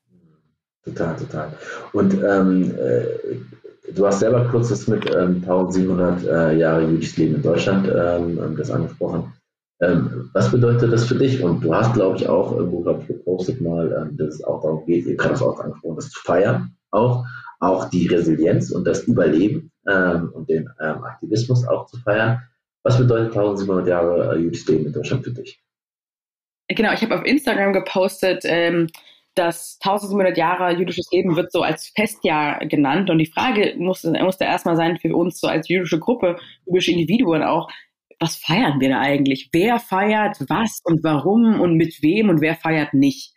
Total, 0.84 1.16
total. 1.16 1.54
Und 1.94 2.14
ähm, 2.14 2.72
äh, 2.78 3.92
du 3.94 4.06
hast 4.06 4.20
selber 4.20 4.46
kurzes 4.50 4.88
mit 4.88 5.06
ähm, 5.06 5.44
1700 5.44 6.24
äh, 6.24 6.58
Jahre 6.58 6.84
jüdisches 6.84 7.18
Leben 7.18 7.36
in 7.36 7.42
Deutschland 7.42 7.88
ähm, 7.88 8.40
ähm, 8.44 8.56
das 8.58 8.70
angesprochen. 8.70 9.34
Ähm, 9.82 10.30
was 10.34 10.52
bedeutet 10.52 10.92
das 10.92 11.06
für 11.06 11.16
dich? 11.16 11.42
Und 11.42 11.64
du 11.64 11.74
hast, 11.74 11.94
glaube 11.94 12.18
ich, 12.18 12.28
auch 12.28 12.56
irgendwo, 12.56 12.82
glaube 12.82 13.02
ich, 13.02 13.08
gepostet 13.08 13.62
mal, 13.62 13.92
ähm, 13.92 14.18
dass 14.18 14.36
es 14.36 14.44
auch 14.44 14.62
darum 14.62 14.86
geht, 14.86 15.06
ihr 15.06 15.16
gerade 15.16 15.34
das 15.34 15.42
auch 15.42 15.60
angesprochen, 15.60 15.96
das 15.96 16.10
zu 16.10 16.20
feiern, 16.22 16.76
auch, 16.92 17.26
auch 17.64 17.90
die 17.90 18.08
Resilienz 18.08 18.72
und 18.72 18.86
das 18.86 19.04
Überleben 19.04 19.72
ähm, 19.90 20.32
und 20.34 20.50
den 20.50 20.70
ähm, 20.82 21.04
Aktivismus 21.04 21.68
auch 21.68 21.86
zu 21.88 21.98
feiern. 22.02 22.42
Was 22.84 22.98
bedeutet 22.98 23.28
1700 23.28 23.88
Jahre 23.88 24.36
äh, 24.36 24.40
jüdisches 24.40 24.68
Leben 24.68 24.86
in 24.88 24.94
Deutschland 24.94 25.24
für 25.24 25.32
dich? 25.32 25.64
Genau, 26.68 26.94
ich 26.94 27.02
habe 27.02 27.16
auf 27.16 27.26
Instagram 27.26 27.74
gepostet, 27.74 28.44
ähm, 28.46 28.88
dass 29.36 29.80
1700 29.82 30.38
Jahre 30.38 30.78
jüdisches 30.78 31.10
Leben 31.12 31.36
wird 31.36 31.52
so 31.52 31.62
als 31.62 31.92
Festjahr 31.96 32.60
genannt. 32.68 33.10
Und 33.10 33.18
die 33.18 33.32
Frage 33.32 33.76
muss, 33.78 34.04
musste 34.04 34.44
erstmal 34.44 34.76
sein 34.76 34.98
für 34.98 35.16
uns 35.16 35.40
so 35.40 35.48
als 35.48 35.68
jüdische 35.70 36.00
Gruppe, 36.00 36.38
jüdische 36.66 36.92
Individuen 36.92 37.44
auch, 37.44 37.70
was 38.20 38.36
feiern 38.36 38.80
wir 38.80 38.90
da 38.90 39.00
eigentlich? 39.00 39.50
Wer 39.52 39.80
feiert 39.80 40.38
was 40.48 40.80
und 40.84 41.04
warum 41.04 41.60
und 41.60 41.76
mit 41.76 42.02
wem 42.02 42.30
und 42.30 42.42
wer 42.42 42.56
feiert 42.56 42.94
nicht? 42.94 43.34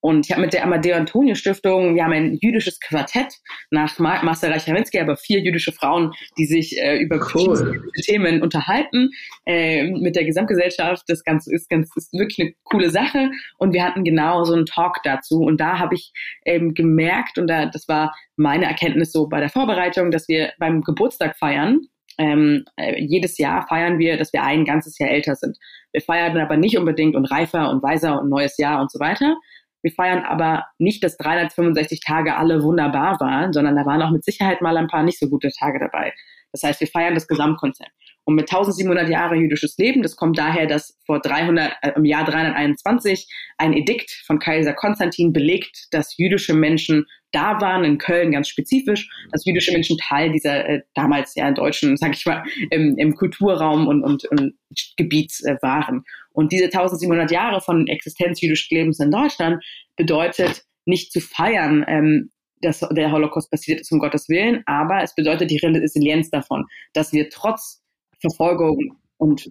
Und 0.00 0.26
ich 0.26 0.32
habe 0.32 0.42
mit 0.42 0.52
der 0.52 0.64
Amadeo 0.64 0.96
Antonio 0.96 1.34
Stiftung, 1.34 1.94
wir 1.94 2.04
haben 2.04 2.12
ein 2.12 2.38
jüdisches 2.40 2.80
Quartett 2.80 3.34
nach 3.70 3.98
Marcel 3.98 4.50
Reich-Rawitzki, 4.50 4.98
aber 4.98 5.16
vier 5.16 5.40
jüdische 5.40 5.72
Frauen, 5.72 6.12
die 6.38 6.46
sich 6.46 6.78
äh, 6.78 6.98
über 6.98 7.20
cool. 7.34 7.90
Themen 8.02 8.42
unterhalten 8.42 9.10
äh, 9.46 9.90
mit 9.90 10.16
der 10.16 10.24
Gesamtgesellschaft. 10.24 11.04
Das 11.08 11.22
Ganze 11.24 11.54
ist 11.54 11.68
ganz 11.68 11.90
ist 11.96 12.12
wirklich 12.12 12.40
eine 12.40 12.54
coole 12.64 12.90
Sache. 12.90 13.30
Und 13.58 13.74
wir 13.74 13.84
hatten 13.84 14.04
genau 14.04 14.44
so 14.44 14.54
einen 14.54 14.66
Talk 14.66 14.98
dazu. 15.04 15.42
Und 15.42 15.60
da 15.60 15.78
habe 15.78 15.94
ich 15.94 16.12
ähm, 16.46 16.74
gemerkt, 16.74 17.38
und 17.38 17.46
da, 17.46 17.66
das 17.66 17.86
war 17.88 18.14
meine 18.36 18.66
Erkenntnis 18.66 19.12
so 19.12 19.28
bei 19.28 19.40
der 19.40 19.50
Vorbereitung, 19.50 20.10
dass 20.10 20.28
wir 20.28 20.52
beim 20.58 20.80
Geburtstag 20.80 21.36
feiern 21.36 21.80
ähm, 22.20 22.64
äh, 22.76 23.02
jedes 23.02 23.38
Jahr 23.38 23.66
feiern 23.66 23.98
wir, 23.98 24.18
dass 24.18 24.34
wir 24.34 24.42
ein 24.42 24.66
ganzes 24.66 24.98
Jahr 24.98 25.08
älter 25.08 25.36
sind. 25.36 25.56
Wir 25.92 26.02
feiern 26.02 26.36
aber 26.36 26.58
nicht 26.58 26.76
unbedingt 26.76 27.16
und 27.16 27.24
reifer 27.24 27.70
und 27.70 27.82
weiser 27.82 28.20
und 28.20 28.28
neues 28.28 28.58
Jahr 28.58 28.82
und 28.82 28.90
so 28.90 29.00
weiter. 29.00 29.36
Wir 29.82 29.92
feiern 29.92 30.24
aber 30.24 30.66
nicht, 30.78 31.02
dass 31.02 31.16
365 31.16 32.00
Tage 32.00 32.36
alle 32.36 32.62
wunderbar 32.62 33.18
waren, 33.20 33.52
sondern 33.52 33.76
da 33.76 33.86
waren 33.86 34.02
auch 34.02 34.10
mit 34.10 34.24
Sicherheit 34.24 34.60
mal 34.60 34.76
ein 34.76 34.88
paar 34.88 35.02
nicht 35.02 35.18
so 35.18 35.28
gute 35.28 35.50
Tage 35.58 35.78
dabei. 35.78 36.12
Das 36.52 36.62
heißt, 36.62 36.80
wir 36.80 36.88
feiern 36.88 37.14
das 37.14 37.28
Gesamtkonzept. 37.28 38.09
Und 38.24 38.34
mit 38.34 38.50
1700 38.50 39.08
Jahre 39.08 39.36
jüdisches 39.36 39.76
Leben, 39.78 40.02
das 40.02 40.16
kommt 40.16 40.38
daher, 40.38 40.66
dass 40.66 40.98
vor 41.06 41.20
300, 41.20 41.72
äh, 41.82 41.92
im 41.96 42.04
Jahr 42.04 42.24
321 42.24 43.26
ein 43.58 43.72
Edikt 43.72 44.10
von 44.26 44.38
Kaiser 44.38 44.72
Konstantin 44.72 45.32
belegt, 45.32 45.88
dass 45.90 46.16
jüdische 46.16 46.54
Menschen 46.54 47.06
da 47.32 47.60
waren, 47.60 47.84
in 47.84 47.98
Köln 47.98 48.32
ganz 48.32 48.48
spezifisch, 48.48 49.08
dass 49.30 49.44
jüdische 49.44 49.72
Menschen 49.72 49.96
Teil 49.98 50.32
dieser 50.32 50.68
äh, 50.68 50.82
damals 50.94 51.34
ja 51.34 51.50
deutschen, 51.52 51.96
sag 51.96 52.14
ich 52.14 52.26
mal, 52.26 52.44
im, 52.70 52.96
im 52.98 53.14
Kulturraum 53.14 53.86
und, 53.86 54.02
und, 54.02 54.24
und 54.26 54.54
Gebiet 54.96 55.32
äh, 55.44 55.56
waren. 55.62 56.04
Und 56.32 56.52
diese 56.52 56.64
1700 56.64 57.30
Jahre 57.30 57.60
von 57.60 57.86
Existenz 57.86 58.40
jüdischen 58.40 58.76
Lebens 58.76 59.00
in 59.00 59.10
Deutschland 59.10 59.64
bedeutet 59.96 60.64
nicht 60.84 61.12
zu 61.12 61.20
feiern, 61.20 61.84
ähm, 61.88 62.30
dass 62.62 62.80
der 62.80 63.12
Holocaust 63.12 63.50
passiert 63.50 63.80
ist, 63.80 63.90
um 63.92 63.98
Gottes 63.98 64.28
Willen, 64.28 64.62
aber 64.66 65.02
es 65.02 65.14
bedeutet 65.14 65.50
die 65.50 65.58
Resilienz 65.58 66.30
davon, 66.30 66.66
dass 66.92 67.12
wir 67.12 67.30
trotz 67.30 67.79
Verfolgung 68.20 68.96
und 69.18 69.50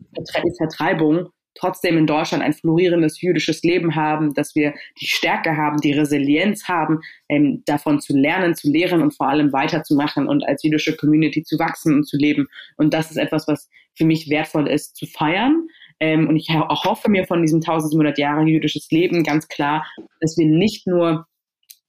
Vertreibung 0.58 1.30
trotzdem 1.56 1.98
in 1.98 2.08
Deutschland 2.08 2.44
ein 2.44 2.54
florierendes 2.54 3.22
jüdisches 3.22 3.64
Leben 3.64 3.96
haben, 3.96 4.34
dass 4.34 4.56
wir 4.56 4.74
die 5.00 5.08
Stärke 5.08 5.58
haben, 5.58 5.78
die 5.78 5.92
Resilienz 5.92 6.68
haben, 6.68 7.00
ähm, 7.28 7.64
davon 7.66 8.00
zu 8.00 8.16
lernen, 8.16 8.56
zu 8.56 8.72
lehren 8.72 9.02
und 9.02 9.16
vor 9.16 9.28
allem 9.28 9.52
weiterzumachen 9.52 10.28
und 10.28 10.48
als 10.48 10.64
jüdische 10.64 10.96
Community 10.96 11.44
zu 11.44 11.60
wachsen 11.60 11.96
und 11.96 12.08
zu 12.08 12.18
leben. 12.18 12.48
Und 12.78 12.94
das 12.94 13.12
ist 13.12 13.18
etwas, 13.18 13.48
was 13.48 13.70
für 13.96 14.06
mich 14.06 14.30
wertvoll 14.30 14.68
ist, 14.68 14.96
zu 14.96 15.06
feiern. 15.06 15.68
Ähm, 16.00 16.30
und 16.30 16.38
ich 16.38 16.48
hoffe 16.50 17.10
mir 17.12 17.26
von 17.26 17.42
diesem 17.42 17.58
1700 17.58 18.18
Jahre 18.18 18.46
jüdisches 18.46 18.90
Leben 18.92 19.24
ganz 19.24 19.48
klar, 19.48 19.86
dass 20.22 20.38
wir 20.38 20.48
nicht 20.48 20.88
nur 20.88 21.26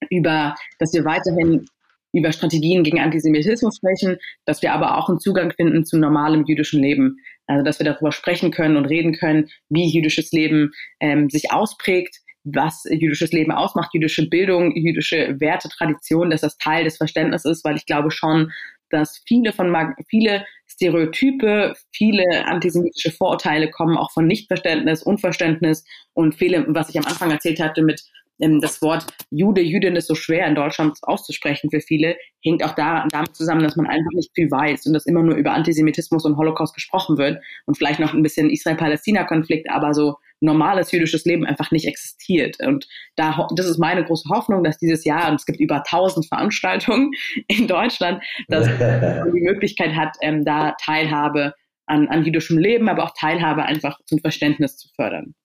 über, 0.09 0.55
dass 0.79 0.93
wir 0.93 1.05
weiterhin 1.05 1.65
über 2.13 2.31
Strategien 2.31 2.83
gegen 2.83 2.99
Antisemitismus 2.99 3.77
sprechen, 3.77 4.17
dass 4.45 4.61
wir 4.61 4.73
aber 4.73 4.97
auch 4.97 5.09
einen 5.09 5.19
Zugang 5.19 5.51
finden 5.51 5.85
zu 5.85 5.97
normalem 5.97 6.45
jüdischen 6.45 6.81
Leben. 6.81 7.17
Also 7.47 7.63
dass 7.63 7.79
wir 7.79 7.85
darüber 7.85 8.11
sprechen 8.11 8.51
können 8.51 8.77
und 8.77 8.85
reden 8.85 9.13
können, 9.13 9.49
wie 9.69 9.89
jüdisches 9.89 10.31
Leben 10.31 10.71
ähm, 10.99 11.29
sich 11.29 11.51
ausprägt, 11.51 12.17
was 12.43 12.83
jüdisches 12.89 13.31
Leben 13.31 13.51
ausmacht, 13.51 13.93
jüdische 13.93 14.27
Bildung, 14.27 14.75
jüdische 14.75 15.39
Werte, 15.39 15.69
Tradition, 15.69 16.29
dass 16.29 16.41
das 16.41 16.57
Teil 16.57 16.83
des 16.83 16.97
Verständnisses 16.97 17.59
ist, 17.59 17.65
weil 17.65 17.75
ich 17.75 17.85
glaube 17.85 18.11
schon, 18.11 18.51
dass 18.89 19.21
viele 19.27 19.53
von 19.53 19.75
viele 20.09 20.45
Stereotype, 20.67 21.73
viele 21.91 22.45
antisemitische 22.45 23.11
Vorurteile 23.11 23.69
kommen 23.69 23.97
auch 23.97 24.11
von 24.11 24.27
Nichtverständnis, 24.27 25.03
Unverständnis 25.03 25.85
und 26.13 26.35
viele, 26.35 26.65
was 26.69 26.89
ich 26.89 26.97
am 26.97 27.05
Anfang 27.05 27.31
erzählt 27.31 27.59
hatte 27.59 27.83
mit 27.83 28.03
das 28.41 28.81
Wort 28.81 29.05
Jude, 29.29 29.61
Jüdin 29.61 29.95
ist 29.95 30.07
so 30.07 30.15
schwer 30.15 30.47
in 30.47 30.55
Deutschland 30.55 30.97
auszusprechen 31.03 31.69
für 31.69 31.79
viele, 31.79 32.17
hängt 32.43 32.63
auch 32.63 32.73
da, 32.73 33.07
damit 33.11 33.35
zusammen, 33.35 33.63
dass 33.63 33.75
man 33.75 33.85
einfach 33.85 34.11
nicht 34.13 34.31
viel 34.33 34.49
weiß 34.49 34.87
und 34.87 34.93
dass 34.93 35.05
immer 35.05 35.21
nur 35.21 35.35
über 35.35 35.53
Antisemitismus 35.53 36.25
und 36.25 36.37
Holocaust 36.37 36.73
gesprochen 36.73 37.17
wird 37.17 37.41
und 37.65 37.77
vielleicht 37.77 37.99
noch 37.99 38.13
ein 38.13 38.23
bisschen 38.23 38.49
Israel-Palästina-Konflikt, 38.49 39.69
aber 39.69 39.93
so 39.93 40.15
normales 40.39 40.91
jüdische 40.91 41.19
Leben 41.23 41.45
einfach 41.45 41.71
nicht 41.71 41.87
existiert. 41.87 42.57
Und 42.65 42.87
da, 43.15 43.47
das 43.55 43.67
ist 43.67 43.77
meine 43.77 44.03
große 44.03 44.27
Hoffnung, 44.29 44.63
dass 44.63 44.79
dieses 44.79 45.05
Jahr, 45.05 45.29
und 45.29 45.35
es 45.35 45.45
gibt 45.45 45.59
über 45.59 45.83
tausend 45.87 46.27
Veranstaltungen 46.27 47.11
in 47.47 47.67
Deutschland, 47.67 48.23
dass 48.47 48.67
man 48.67 49.31
die 49.33 49.41
Möglichkeit 49.41 49.95
hat, 49.95 50.17
ähm, 50.21 50.43
da 50.43 50.75
Teilhabe 50.83 51.53
an, 51.85 52.07
an 52.07 52.25
jüdischem 52.25 52.57
Leben, 52.57 52.89
aber 52.89 53.03
auch 53.03 53.13
Teilhabe 53.17 53.63
einfach 53.63 53.99
zum 54.05 54.19
Verständnis 54.19 54.77
zu 54.77 54.89
fördern. 54.95 55.35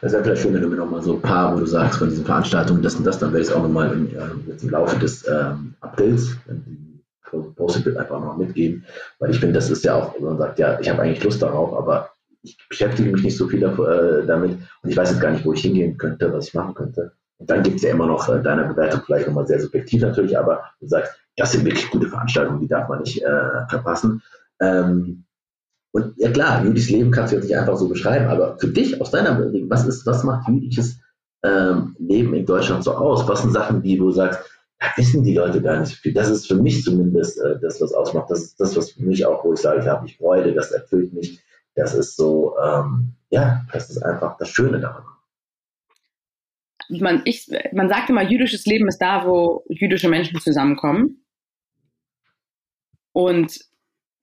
Das 0.00 0.12
wäre 0.12 0.22
vielleicht 0.22 0.42
schön, 0.42 0.54
wenn 0.54 0.62
du 0.62 0.68
mir 0.68 0.76
nochmal 0.76 1.02
so 1.02 1.14
ein 1.14 1.22
paar, 1.22 1.54
wo 1.54 1.58
du 1.58 1.66
sagst, 1.66 1.98
von 1.98 2.08
diesen 2.08 2.24
Veranstaltungen, 2.24 2.82
das 2.82 2.94
und 2.94 3.04
das, 3.04 3.18
dann 3.18 3.32
werde 3.32 3.42
ich 3.42 3.48
es 3.48 3.54
auch 3.54 3.62
nochmal 3.62 3.92
im, 3.92 4.06
äh, 4.08 4.62
im 4.62 4.70
Laufe 4.70 4.98
des 4.98 5.26
ähm, 5.26 5.74
Aprils, 5.80 6.36
wenn 6.46 6.64
die 6.64 6.94
postet 7.56 7.96
einfach 7.96 8.20
noch 8.20 8.36
mitgeben, 8.36 8.84
weil 9.18 9.30
ich 9.30 9.40
finde, 9.40 9.54
das 9.54 9.70
ist 9.70 9.84
ja 9.84 9.94
auch, 9.94 10.18
man 10.20 10.38
sagt, 10.38 10.58
ja, 10.58 10.78
ich 10.78 10.88
habe 10.88 11.02
eigentlich 11.02 11.24
Lust 11.24 11.42
darauf, 11.42 11.76
aber 11.76 12.10
ich 12.42 12.56
beschäftige 12.68 13.10
mich 13.10 13.24
nicht 13.24 13.36
so 13.36 13.48
viel 13.48 13.62
äh, 13.62 14.26
damit 14.26 14.58
und 14.82 14.90
ich 14.90 14.96
weiß 14.96 15.10
jetzt 15.10 15.20
gar 15.20 15.30
nicht, 15.30 15.44
wo 15.44 15.52
ich 15.52 15.62
hingehen 15.62 15.96
könnte, 15.96 16.32
was 16.32 16.48
ich 16.48 16.54
machen 16.54 16.74
könnte. 16.74 17.12
Und 17.38 17.50
dann 17.50 17.62
gibt 17.62 17.76
es 17.76 17.82
ja 17.82 17.90
immer 17.90 18.06
noch 18.06 18.28
äh, 18.28 18.42
deine 18.42 18.64
Bewertung, 18.64 19.00
vielleicht 19.04 19.26
nochmal 19.26 19.46
sehr 19.46 19.60
subjektiv 19.60 20.02
natürlich, 20.02 20.38
aber 20.38 20.62
du 20.80 20.86
sagst, 20.86 21.14
das 21.36 21.52
sind 21.52 21.64
wirklich 21.64 21.90
gute 21.90 22.08
Veranstaltungen, 22.08 22.60
die 22.60 22.68
darf 22.68 22.88
man 22.88 23.00
nicht 23.00 23.22
äh, 23.22 23.66
verpassen. 23.68 24.22
Ähm, 24.60 25.24
und 25.94 26.14
ja 26.16 26.28
klar, 26.32 26.64
jüdisches 26.64 26.90
Leben 26.90 27.12
kannst 27.12 27.32
du 27.32 27.36
jetzt 27.36 27.44
nicht 27.44 27.56
einfach 27.56 27.76
so 27.76 27.88
beschreiben, 27.88 28.26
aber 28.26 28.58
für 28.58 28.66
dich 28.66 29.00
aus 29.00 29.12
deiner 29.12 29.38
Überlegung, 29.38 29.70
was 29.70 29.86
ist, 29.86 30.04
was 30.06 30.24
macht 30.24 30.48
jüdisches 30.48 30.98
ähm, 31.44 31.94
Leben 32.00 32.34
in 32.34 32.44
Deutschland 32.44 32.82
so 32.82 32.96
aus? 32.96 33.28
Was 33.28 33.42
sind 33.42 33.52
Sachen, 33.52 33.80
die 33.80 33.96
du 33.96 34.10
sagst, 34.10 34.40
da 34.80 34.86
wissen 34.96 35.22
die 35.22 35.34
Leute 35.34 35.62
gar 35.62 35.78
nicht 35.78 35.94
viel. 35.94 36.12
Das 36.12 36.30
ist 36.30 36.48
für 36.48 36.56
mich 36.56 36.82
zumindest 36.82 37.40
äh, 37.40 37.60
das, 37.62 37.80
was 37.80 37.92
ausmacht. 37.92 38.28
Das 38.28 38.42
ist 38.42 38.58
das, 38.58 38.76
was 38.76 38.90
für 38.90 39.04
mich 39.04 39.24
auch, 39.24 39.44
wo 39.44 39.52
ich 39.52 39.60
sage, 39.60 39.82
ich 39.82 39.86
habe 39.86 40.02
mich 40.02 40.16
Freude, 40.16 40.52
das 40.52 40.72
erfüllt 40.72 41.12
mich. 41.12 41.38
Das 41.76 41.94
ist 41.94 42.16
so, 42.16 42.56
ähm, 42.58 43.14
ja, 43.30 43.64
das 43.72 43.88
ist 43.88 44.02
einfach 44.02 44.36
das 44.36 44.48
Schöne 44.48 44.80
daran. 44.80 45.04
Man, 46.88 47.22
ich, 47.24 47.48
man 47.72 47.88
sagt 47.88 48.10
immer, 48.10 48.28
jüdisches 48.28 48.66
Leben 48.66 48.88
ist 48.88 48.98
da, 48.98 49.24
wo 49.24 49.64
jüdische 49.68 50.08
Menschen 50.08 50.40
zusammenkommen. 50.40 51.24
Und 53.12 53.60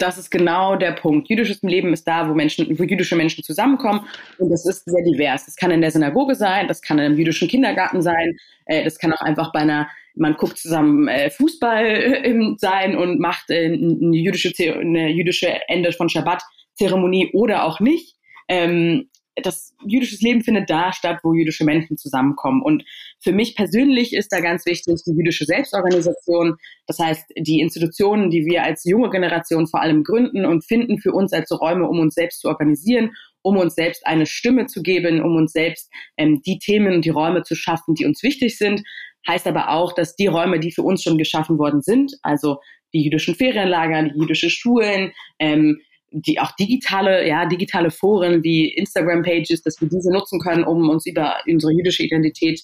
das 0.02 0.18
ist 0.18 0.32
genau 0.32 0.76
der 0.76 0.92
Punkt. 0.94 1.30
Jüdisches 1.30 1.62
Leben 1.62 1.94
ist 1.94 2.08
da, 2.08 2.28
wo 2.30 2.34
Menschen, 2.34 2.68
wo 2.78 2.84
jüdische 2.84 3.16
Menschen 3.16 3.44
zusammenkommen 3.44 4.08
und 4.40 4.50
das 4.50 4.66
ist 4.66 4.86
sehr 4.86 5.04
divers. 5.04 5.46
Das 5.46 5.56
kann 5.56 5.72
in 5.72 5.82
der 5.82 5.92
Synagoge 5.92 6.36
sein, 6.36 6.68
das 6.68 6.82
kann 6.82 7.00
in 7.00 7.06
einem 7.06 7.18
jüdischen 7.18 7.48
Kindergarten 7.48 8.02
sein, 8.02 8.38
äh, 8.66 8.84
das 8.84 8.98
kann 8.98 9.14
auch 9.14 9.22
einfach 9.22 9.52
bei 9.52 9.60
einer, 9.60 9.90
man 10.16 10.34
guckt 10.36 10.58
zusammen 10.58 11.08
äh, 11.08 11.30
Fußball 11.30 11.86
äh, 11.86 12.56
sein 12.58 12.96
und 12.98 13.20
macht 13.20 13.50
äh, 13.50 13.66
eine 13.66 14.18
jüdische, 14.18 14.52
eine 14.74 15.10
jüdische 15.10 15.60
Ende 15.68 15.92
von 15.92 16.10
Schabbat-Zeremonie 16.10 17.32
oder 17.34 17.66
auch 17.66 17.80
nicht. 17.80 18.16
Ähm, 18.48 19.10
das 19.36 19.74
jüdisches 19.86 20.22
Leben 20.22 20.44
findet 20.44 20.70
da 20.70 20.92
statt, 20.92 21.20
wo 21.24 21.34
jüdische 21.34 21.64
Menschen 21.64 21.98
zusammenkommen. 21.98 22.62
Und 22.62 22.84
für 23.20 23.32
mich 23.32 23.56
persönlich 23.56 24.14
ist 24.14 24.32
da 24.32 24.40
ganz 24.40 24.66
wichtig 24.66 25.02
die 25.06 25.14
jüdische 25.14 25.46
Selbstorganisation. 25.46 26.58
Das 26.88 27.00
heißt, 27.00 27.32
die 27.38 27.62
Institutionen, 27.62 28.30
die 28.30 28.46
wir 28.46 28.64
als 28.64 28.84
junge 28.84 29.10
Generation 29.10 29.68
vor 29.68 29.82
allem 29.82 30.04
gründen 30.04 30.46
und 30.46 30.66
finden 30.66 31.00
für 31.00 31.14
uns 31.14 31.32
als 31.34 31.52
Räume, 31.52 31.88
um 31.88 32.00
uns 32.00 32.16
selbst 32.16 32.42
zu 32.42 32.50
organisieren, 32.50 33.12
um 33.42 33.58
uns 33.58 33.76
selbst 33.76 34.06
eine 34.06 34.26
Stimme 34.26 34.66
zu 34.66 34.82
geben, 34.82 35.24
um 35.24 35.36
uns 35.36 35.54
selbst 35.54 35.90
ähm, 36.18 36.42
die 36.46 36.60
Themen 36.60 36.94
und 36.96 37.06
die 37.06 37.10
Räume 37.10 37.44
zu 37.44 37.56
schaffen, 37.56 37.96
die 37.96 38.06
uns 38.06 38.24
wichtig 38.24 38.58
sind. 38.58 38.84
Heißt 39.28 39.48
aber 39.48 39.70
auch, 39.70 39.94
dass 39.94 40.16
die 40.16 40.28
Räume, 40.28 40.60
die 40.60 40.72
für 40.72 40.84
uns 40.84 41.04
schon 41.04 41.18
geschaffen 41.18 41.58
worden 41.58 41.82
sind, 41.82 42.14
also 42.22 42.58
die 42.94 43.04
jüdischen 43.04 43.36
Ferienlager, 43.36 44.04
die 44.04 44.20
jüdische 44.20 44.50
Schulen, 44.50 45.14
ähm, 45.40 45.80
die 46.12 46.40
auch 46.40 46.52
digitale, 46.52 47.28
ja, 47.28 47.46
digitale 47.46 47.90
Foren 47.90 48.44
wie 48.44 48.74
Instagram-Pages, 48.74 49.64
dass 49.64 49.80
wir 49.82 49.90
diese 49.90 50.12
nutzen 50.12 50.40
können, 50.40 50.64
um 50.64 50.90
uns 50.90 51.06
über 51.06 51.38
unsere 51.48 51.72
jüdische 51.74 52.04
Identität 52.04 52.62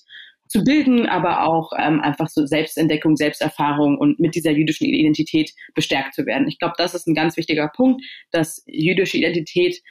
zu 0.47 0.63
bilden, 0.63 1.07
aber 1.07 1.43
auch 1.43 1.71
ähm, 1.77 1.99
einfach 2.01 2.29
so 2.29 2.45
Selbstentdeckung, 2.45 3.15
Selbsterfahrung 3.15 3.97
und 3.97 4.19
mit 4.19 4.35
dieser 4.35 4.51
jüdischen 4.51 4.85
Identität 4.85 5.51
bestärkt 5.75 6.13
zu 6.13 6.25
werden. 6.25 6.47
Ich 6.47 6.59
glaube, 6.59 6.75
das 6.77 6.93
ist 6.93 7.07
ein 7.07 7.15
ganz 7.15 7.37
wichtiger 7.37 7.69
Punkt, 7.69 8.01
dass 8.31 8.63
jüdische 8.65 9.17
Identität 9.17 9.81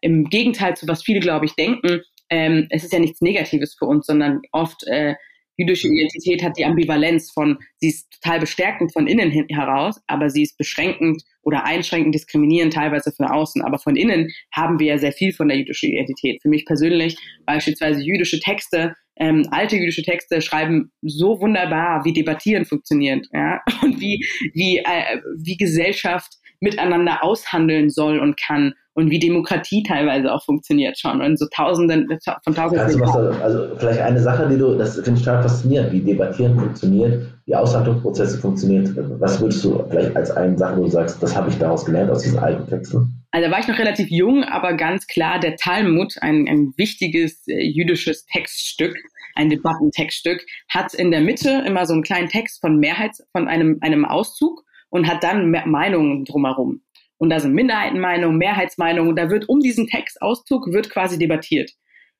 im 0.00 0.24
Gegenteil 0.24 0.76
zu 0.76 0.86
was 0.88 1.02
viele, 1.02 1.20
glaube 1.20 1.46
ich, 1.46 1.54
denken, 1.54 2.00
ähm, 2.28 2.66
es 2.70 2.84
ist 2.84 2.92
ja 2.92 2.98
nichts 2.98 3.20
Negatives 3.20 3.74
für 3.78 3.86
uns, 3.86 4.06
sondern 4.06 4.40
oft 4.52 4.86
äh, 4.86 5.14
jüdische 5.60 5.88
Identität 5.88 6.42
hat 6.42 6.56
die 6.56 6.64
Ambivalenz 6.64 7.30
von, 7.30 7.58
sie 7.76 7.88
ist 7.88 8.10
total 8.10 8.40
bestärkend 8.40 8.92
von 8.92 9.06
innen 9.06 9.30
heraus, 9.30 10.00
aber 10.06 10.30
sie 10.30 10.42
ist 10.42 10.56
beschränkend 10.56 11.22
oder 11.42 11.64
einschränkend, 11.64 12.14
diskriminierend 12.14 12.72
teilweise 12.72 13.12
von 13.12 13.26
außen. 13.26 13.62
Aber 13.62 13.78
von 13.78 13.96
innen 13.96 14.30
haben 14.52 14.78
wir 14.78 14.88
ja 14.88 14.98
sehr 14.98 15.12
viel 15.12 15.32
von 15.32 15.48
der 15.48 15.58
jüdischen 15.58 15.90
Identität. 15.90 16.40
Für 16.42 16.48
mich 16.48 16.64
persönlich 16.64 17.16
beispielsweise 17.46 18.02
jüdische 18.02 18.40
Texte, 18.40 18.94
ähm, 19.16 19.46
alte 19.50 19.76
jüdische 19.76 20.02
Texte 20.02 20.40
schreiben 20.40 20.92
so 21.02 21.40
wunderbar, 21.40 22.04
wie 22.04 22.12
Debattieren 22.14 22.64
funktioniert, 22.64 23.26
ja, 23.32 23.60
und 23.82 24.00
wie, 24.00 24.24
wie, 24.54 24.78
äh, 24.78 25.20
wie 25.38 25.56
Gesellschaft 25.56 26.39
miteinander 26.60 27.24
aushandeln 27.24 27.90
soll 27.90 28.18
und 28.18 28.38
kann 28.38 28.74
und 28.94 29.10
wie 29.10 29.18
Demokratie 29.18 29.82
teilweise 29.82 30.32
auch 30.32 30.44
funktioniert 30.44 30.98
schon 30.98 31.22
und 31.22 31.38
so 31.38 31.46
Tausenden 31.54 32.06
von 32.44 32.54
Tausenden. 32.54 32.86
Kannst 32.86 32.96
du 32.96 33.00
was, 33.00 33.40
also 33.40 33.76
vielleicht 33.76 34.00
eine 34.00 34.20
Sache, 34.20 34.48
die 34.48 34.58
du, 34.58 34.76
das 34.76 34.94
finde 34.96 35.18
ich 35.18 35.24
total 35.24 35.42
faszinierend, 35.42 35.92
wie 35.92 36.00
Debattieren 36.00 36.58
funktioniert, 36.58 37.26
wie 37.46 37.54
Aushandlungsprozesse 37.54 38.38
funktioniert. 38.38 38.90
Was 39.20 39.40
würdest 39.40 39.64
du 39.64 39.84
vielleicht 39.88 40.14
als 40.16 40.30
eine 40.32 40.58
Sache, 40.58 40.76
wo 40.76 40.84
du 40.84 40.90
sagst, 40.90 41.22
das 41.22 41.34
habe 41.34 41.50
ich 41.50 41.58
daraus 41.58 41.84
gelernt 41.84 42.10
aus 42.10 42.22
diesen 42.22 42.38
alten 42.38 42.68
Texten? 42.68 43.24
Also 43.30 43.46
da 43.46 43.52
war 43.52 43.60
ich 43.60 43.68
noch 43.68 43.78
relativ 43.78 44.10
jung, 44.10 44.44
aber 44.44 44.74
ganz 44.74 45.06
klar 45.06 45.38
der 45.38 45.56
Talmud, 45.56 46.16
ein, 46.20 46.48
ein 46.48 46.72
wichtiges 46.76 47.46
äh, 47.46 47.62
jüdisches 47.62 48.26
Textstück, 48.26 48.96
ein 49.36 49.50
Debattentextstück, 49.50 50.44
hat 50.68 50.94
in 50.94 51.12
der 51.12 51.20
Mitte 51.20 51.62
immer 51.64 51.86
so 51.86 51.92
einen 51.94 52.02
kleinen 52.02 52.28
Text 52.28 52.60
von 52.60 52.78
Mehrheits, 52.78 53.24
von 53.32 53.46
einem, 53.46 53.78
einem 53.80 54.04
Auszug 54.04 54.64
und 54.90 55.08
hat 55.08 55.22
dann 55.24 55.50
Meinungen 55.50 56.24
drumherum. 56.24 56.82
Und 57.18 57.30
da 57.30 57.40
sind 57.40 57.54
Minderheitenmeinungen, 57.54 58.38
Mehrheitsmeinungen. 58.38 59.10
Und 59.10 59.18
da 59.18 59.30
wird 59.30 59.48
um 59.48 59.60
diesen 59.60 59.86
Textauszug 59.86 60.72
wird 60.72 60.90
quasi 60.90 61.18
debattiert 61.18 61.70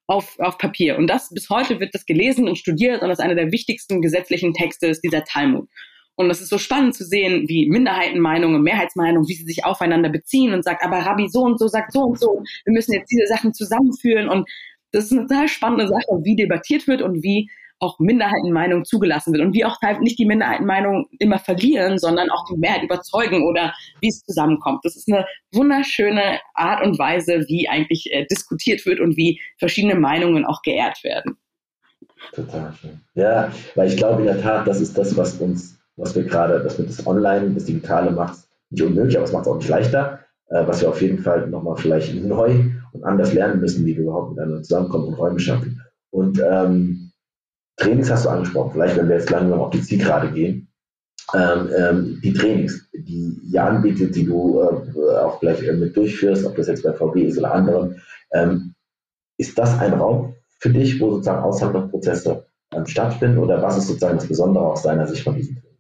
auf, 0.07 0.39
auf 0.41 0.59
Papier. 0.59 0.99
Und 0.99 1.07
das 1.07 1.31
bis 1.31 1.49
heute 1.51 1.81
wird 1.81 1.95
das 1.95 2.05
gelesen 2.05 2.49
und 2.49 2.59
studiert 2.59 3.01
und 3.03 3.09
das 3.09 3.19
ist 3.19 3.25
einer 3.25 3.37
der 3.37 3.53
wichtigsten 3.53 4.03
gesetzlichen 4.03 4.53
Texte 4.53 4.89
ist 4.89 5.03
dieser 5.03 5.25
Talmud. 5.25 5.69
Und 6.17 6.29
das 6.29 6.41
ist 6.41 6.51
so 6.51 6.59
spannend 6.59 6.95
zu 6.95 7.05
sehen, 7.05 7.49
wie 7.49 7.71
Minderheitenmeinungen, 7.71 8.61
Mehrheitsmeinungen, 8.61 9.27
wie 9.29 9.35
sie 9.35 9.45
sich 9.45 9.65
aufeinander 9.65 10.11
beziehen 10.11 10.53
und 10.53 10.65
sagt, 10.65 10.85
aber 10.85 10.99
Rabbi 10.99 11.29
so 11.29 11.41
und 11.43 11.59
so 11.59 11.69
sagt 11.69 11.93
so 11.93 12.01
und 12.01 12.19
so, 12.19 12.43
wir 12.65 12.73
müssen 12.73 12.93
jetzt 12.93 13.11
diese 13.11 13.27
Sachen 13.27 13.55
zusammenführen. 13.55 14.29
Und 14.29 14.47
das 14.93 15.05
ist 15.05 15.13
eine 15.13 15.27
total 15.29 15.49
spannende 15.49 15.87
Sache, 15.87 16.21
wie 16.25 16.37
debattiert 16.37 16.87
wird 16.89 17.01
und 17.01 17.23
wie 17.23 17.49
auch 17.81 17.98
Minderheitenmeinung 17.98 18.85
zugelassen 18.85 19.32
wird 19.32 19.43
und 19.43 19.55
wie 19.55 19.65
auch 19.65 19.78
nicht 20.01 20.19
die 20.19 20.27
Minderheitenmeinung 20.27 21.09
immer 21.19 21.39
verlieren, 21.39 21.98
sondern 21.98 22.31
auch 22.31 22.44
die 22.44 22.57
Mehrheit 22.57 22.82
überzeugen 22.82 23.43
oder 23.43 23.74
wie 24.01 24.09
es 24.09 24.23
zusammenkommt. 24.23 24.85
Das 24.85 24.97
ist 24.97 25.11
eine 25.11 25.27
wunderschöne 25.52 26.40
Art 26.55 26.85
und 26.85 26.98
Weise, 26.98 27.44
wie 27.48 27.69
eigentlich 27.69 28.12
äh, 28.12 28.27
diskutiert 28.27 28.85
wird 28.86 29.01
und 29.01 29.16
wie 29.16 29.40
verschiedene 29.59 29.94
Meinungen 29.94 30.44
auch 30.44 30.62
geehrt 30.62 31.02
werden. 31.02 31.36
Total 32.32 32.73
schön. 32.74 33.01
Ja, 33.15 33.51
weil 33.74 33.89
ich 33.89 33.97
glaube 33.97 34.20
in 34.20 34.27
der 34.27 34.43
Tat, 34.43 34.66
das 34.66 34.81
ist 34.81 34.97
das, 34.97 35.16
was 35.16 35.39
uns, 35.39 35.78
was 35.97 36.15
wir 36.15 36.24
gerade, 36.24 36.62
das 36.62 36.78
mit 36.78 36.89
das 36.89 37.07
Online, 37.07 37.51
das 37.55 37.65
Digitale 37.65 38.11
macht, 38.11 38.39
nicht 38.70 38.82
unmöglich, 38.82 39.16
aber 39.16 39.24
es 39.24 39.32
macht 39.32 39.47
es 39.47 39.48
auch 39.48 39.57
nicht 39.57 39.69
leichter, 39.69 40.20
äh, 40.48 40.66
was 40.66 40.82
wir 40.82 40.90
auf 40.90 41.01
jeden 41.01 41.19
Fall 41.19 41.48
nochmal 41.48 41.77
vielleicht 41.77 42.15
neu 42.15 42.65
und 42.93 43.05
anders 43.05 43.32
lernen 43.32 43.61
müssen, 43.61 43.86
wie 43.86 43.97
wir 43.97 44.02
überhaupt 44.02 44.31
miteinander 44.31 44.62
zusammenkommen 44.62 45.09
und 45.09 45.15
Räume 45.15 45.40
schaffen. 45.40 45.81
Und 46.11 46.40
ähm, 46.44 47.10
Trainings 47.81 48.11
hast 48.11 48.27
du 48.27 48.28
angesprochen, 48.28 48.73
vielleicht 48.73 48.97
wenn 48.97 49.09
wir 49.09 49.16
jetzt 49.16 49.31
langsam 49.31 49.59
auf 49.59 49.70
die 49.70 49.82
Zielgerade 49.82 50.32
gehen. 50.32 50.69
Ähm, 51.35 51.70
ähm, 51.77 52.20
die 52.23 52.32
Trainings, 52.32 52.89
die 52.93 53.39
ihr 53.51 53.62
anbietet, 53.62 54.15
die 54.16 54.27
du 54.27 54.61
äh, 54.61 55.16
auch 55.16 55.40
gleich 55.40 55.62
äh, 55.62 55.73
mit 55.73 55.97
durchführst, 55.97 56.44
ob 56.44 56.57
das 56.57 56.66
jetzt 56.66 56.82
bei 56.82 56.93
VW 56.93 57.23
ist 57.23 57.39
oder 57.39 57.55
anderen, 57.55 58.02
ähm, 58.32 58.74
ist 59.39 59.59
das 59.59 59.78
ein 59.78 59.94
Raum 59.94 60.35
für 60.59 60.70
dich, 60.70 61.01
wo 61.01 61.11
sozusagen 61.11 61.43
Aushandlungsprozesse 61.43 62.47
ähm, 62.74 62.86
stattfinden 62.86 63.39
oder 63.39 63.62
was 63.62 63.78
ist 63.78 63.86
sozusagen 63.86 64.19
das 64.19 64.27
Besondere 64.28 64.66
aus 64.66 64.82
deiner 64.82 65.07
Sicht 65.07 65.23
von 65.23 65.36
diesen 65.36 65.55
Trainings? 65.55 65.70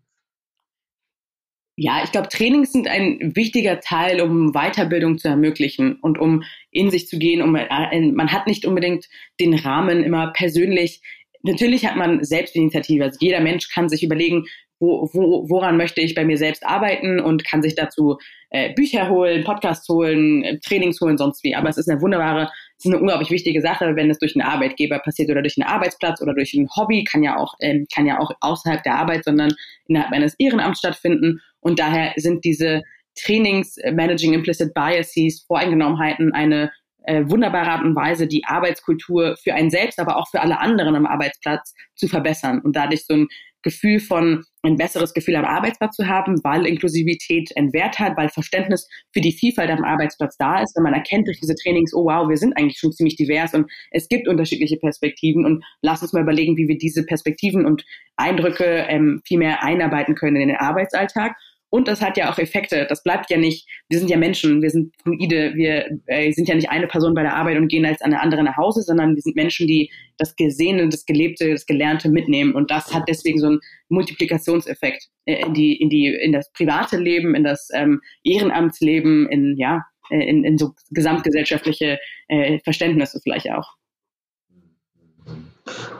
Ja, 1.76 2.02
ich 2.04 2.12
glaube, 2.12 2.28
Trainings 2.28 2.72
sind 2.72 2.88
ein 2.88 3.32
wichtiger 3.34 3.80
Teil, 3.80 4.20
um 4.20 4.52
Weiterbildung 4.52 5.18
zu 5.18 5.28
ermöglichen 5.28 5.94
und 6.00 6.18
um 6.18 6.42
in 6.70 6.90
sich 6.90 7.08
zu 7.08 7.18
gehen. 7.18 7.42
Um, 7.42 7.56
äh, 7.56 8.12
man 8.12 8.32
hat 8.32 8.46
nicht 8.46 8.66
unbedingt 8.66 9.08
den 9.40 9.54
Rahmen 9.54 10.04
immer 10.04 10.32
persönlich 10.32 11.00
natürlich 11.42 11.86
hat 11.86 11.96
man 11.96 12.22
Selbstinitiative. 12.24 13.04
Also 13.04 13.18
jeder 13.20 13.40
Mensch 13.40 13.68
kann 13.68 13.88
sich 13.88 14.02
überlegen, 14.02 14.44
wo, 14.80 15.10
wo, 15.12 15.48
woran 15.48 15.76
möchte 15.76 16.00
ich 16.00 16.14
bei 16.14 16.24
mir 16.24 16.38
selbst 16.38 16.66
arbeiten 16.66 17.20
und 17.20 17.44
kann 17.44 17.62
sich 17.62 17.74
dazu 17.74 18.16
äh, 18.48 18.72
Bücher 18.72 19.10
holen, 19.10 19.44
Podcasts 19.44 19.86
holen, 19.88 20.42
äh, 20.42 20.58
Trainings 20.58 21.00
holen, 21.00 21.18
sonst 21.18 21.44
wie. 21.44 21.54
Aber 21.54 21.68
es 21.68 21.76
ist 21.76 21.88
eine 21.88 22.00
wunderbare, 22.00 22.50
es 22.78 22.86
ist 22.86 22.90
eine 22.90 22.98
unglaublich 22.98 23.30
wichtige 23.30 23.60
Sache, 23.60 23.94
wenn 23.94 24.10
es 24.10 24.18
durch 24.18 24.34
einen 24.34 24.48
Arbeitgeber 24.48 24.98
passiert 24.98 25.30
oder 25.30 25.42
durch 25.42 25.56
einen 25.58 25.68
Arbeitsplatz 25.68 26.22
oder 26.22 26.34
durch 26.34 26.54
ein 26.54 26.68
Hobby, 26.74 27.04
kann 27.04 27.22
ja 27.22 27.36
auch, 27.36 27.54
ähm, 27.60 27.86
kann 27.94 28.06
ja 28.06 28.18
auch 28.18 28.30
außerhalb 28.40 28.82
der 28.82 28.94
Arbeit, 28.94 29.24
sondern 29.24 29.52
innerhalb 29.86 30.12
eines 30.12 30.34
Ehrenamts 30.38 30.78
stattfinden. 30.78 31.40
Und 31.60 31.78
daher 31.78 32.14
sind 32.16 32.44
diese 32.44 32.82
Trainings, 33.16 33.76
äh, 33.78 33.92
Managing 33.92 34.32
Implicit 34.32 34.72
Biases, 34.72 35.44
Voreingenommenheiten 35.46 36.32
eine 36.32 36.72
äh, 37.04 37.24
wunderbare 37.26 37.70
Art 37.70 37.84
und 37.84 37.96
Weise, 37.96 38.26
die 38.26 38.44
Arbeitskultur 38.44 39.36
für 39.42 39.54
einen 39.54 39.70
selbst, 39.70 39.98
aber 39.98 40.16
auch 40.16 40.28
für 40.28 40.40
alle 40.40 40.60
anderen 40.60 40.96
am 40.96 41.06
Arbeitsplatz 41.06 41.74
zu 41.94 42.08
verbessern 42.08 42.60
und 42.60 42.76
dadurch 42.76 43.06
so 43.06 43.14
ein 43.14 43.28
Gefühl 43.62 44.00
von, 44.00 44.44
ein 44.62 44.76
besseres 44.76 45.12
Gefühl 45.12 45.36
am 45.36 45.44
Arbeitsplatz 45.44 45.96
zu 45.96 46.06
haben, 46.06 46.42
weil 46.44 46.66
Inklusivität 46.66 47.50
einen 47.56 47.72
Wert 47.72 47.98
hat, 47.98 48.16
weil 48.16 48.28
Verständnis 48.28 48.88
für 49.12 49.20
die 49.20 49.32
Vielfalt 49.32 49.70
am 49.70 49.84
Arbeitsplatz 49.84 50.36
da 50.38 50.62
ist, 50.62 50.76
wenn 50.76 50.82
man 50.82 50.94
erkennt 50.94 51.26
durch 51.26 51.40
diese 51.40 51.54
Trainings, 51.54 51.94
oh 51.94 52.04
wow, 52.04 52.28
wir 52.28 52.36
sind 52.36 52.56
eigentlich 52.56 52.78
schon 52.78 52.92
ziemlich 52.92 53.16
divers 53.16 53.54
und 53.54 53.70
es 53.90 54.08
gibt 54.08 54.28
unterschiedliche 54.28 54.78
Perspektiven 54.78 55.44
und 55.44 55.64
lass 55.82 56.02
uns 56.02 56.12
mal 56.12 56.22
überlegen, 56.22 56.56
wie 56.56 56.68
wir 56.68 56.78
diese 56.78 57.04
Perspektiven 57.04 57.66
und 57.66 57.84
Eindrücke 58.16 58.86
ähm, 58.88 59.20
viel 59.26 59.38
mehr 59.38 59.62
einarbeiten 59.62 60.14
können 60.14 60.36
in 60.36 60.48
den 60.48 60.56
Arbeitsalltag 60.56 61.36
und 61.70 61.86
das 61.86 62.02
hat 62.02 62.16
ja 62.16 62.30
auch 62.30 62.38
Effekte. 62.38 62.84
Das 62.88 63.02
bleibt 63.04 63.30
ja 63.30 63.38
nicht, 63.38 63.68
wir 63.88 63.98
sind 63.98 64.10
ja 64.10 64.16
Menschen, 64.16 64.60
wir 64.60 64.70
sind 64.70 64.92
fluide, 65.02 65.54
wir 65.54 65.86
äh, 66.06 66.32
sind 66.32 66.48
ja 66.48 66.56
nicht 66.56 66.68
eine 66.68 66.88
Person 66.88 67.14
bei 67.14 67.22
der 67.22 67.36
Arbeit 67.36 67.58
und 67.58 67.68
gehen 67.68 67.86
als 67.86 68.02
eine 68.02 68.20
andere 68.20 68.42
nach 68.42 68.56
Hause, 68.56 68.82
sondern 68.82 69.14
wir 69.14 69.22
sind 69.22 69.36
Menschen, 69.36 69.68
die 69.68 69.90
das 70.18 70.34
Gesehene, 70.34 70.88
das 70.88 71.06
Gelebte, 71.06 71.50
das 71.52 71.66
Gelernte 71.66 72.10
mitnehmen. 72.10 72.54
Und 72.54 72.72
das 72.72 72.92
hat 72.92 73.04
deswegen 73.08 73.38
so 73.38 73.46
einen 73.46 73.60
Multiplikationseffekt 73.88 75.08
äh, 75.26 75.40
in 75.46 75.54
die, 75.54 75.76
in 75.76 75.88
die, 75.88 76.08
in 76.08 76.32
das 76.32 76.50
private 76.52 76.96
Leben, 76.96 77.36
in 77.36 77.44
das 77.44 77.68
ähm, 77.72 78.00
Ehrenamtsleben, 78.24 79.28
in, 79.28 79.56
ja, 79.56 79.84
äh, 80.10 80.28
in, 80.28 80.44
in 80.44 80.58
so 80.58 80.74
gesamtgesellschaftliche 80.90 82.00
äh, 82.26 82.58
Verständnisse 82.64 83.20
vielleicht 83.22 83.50
auch. 83.52 83.76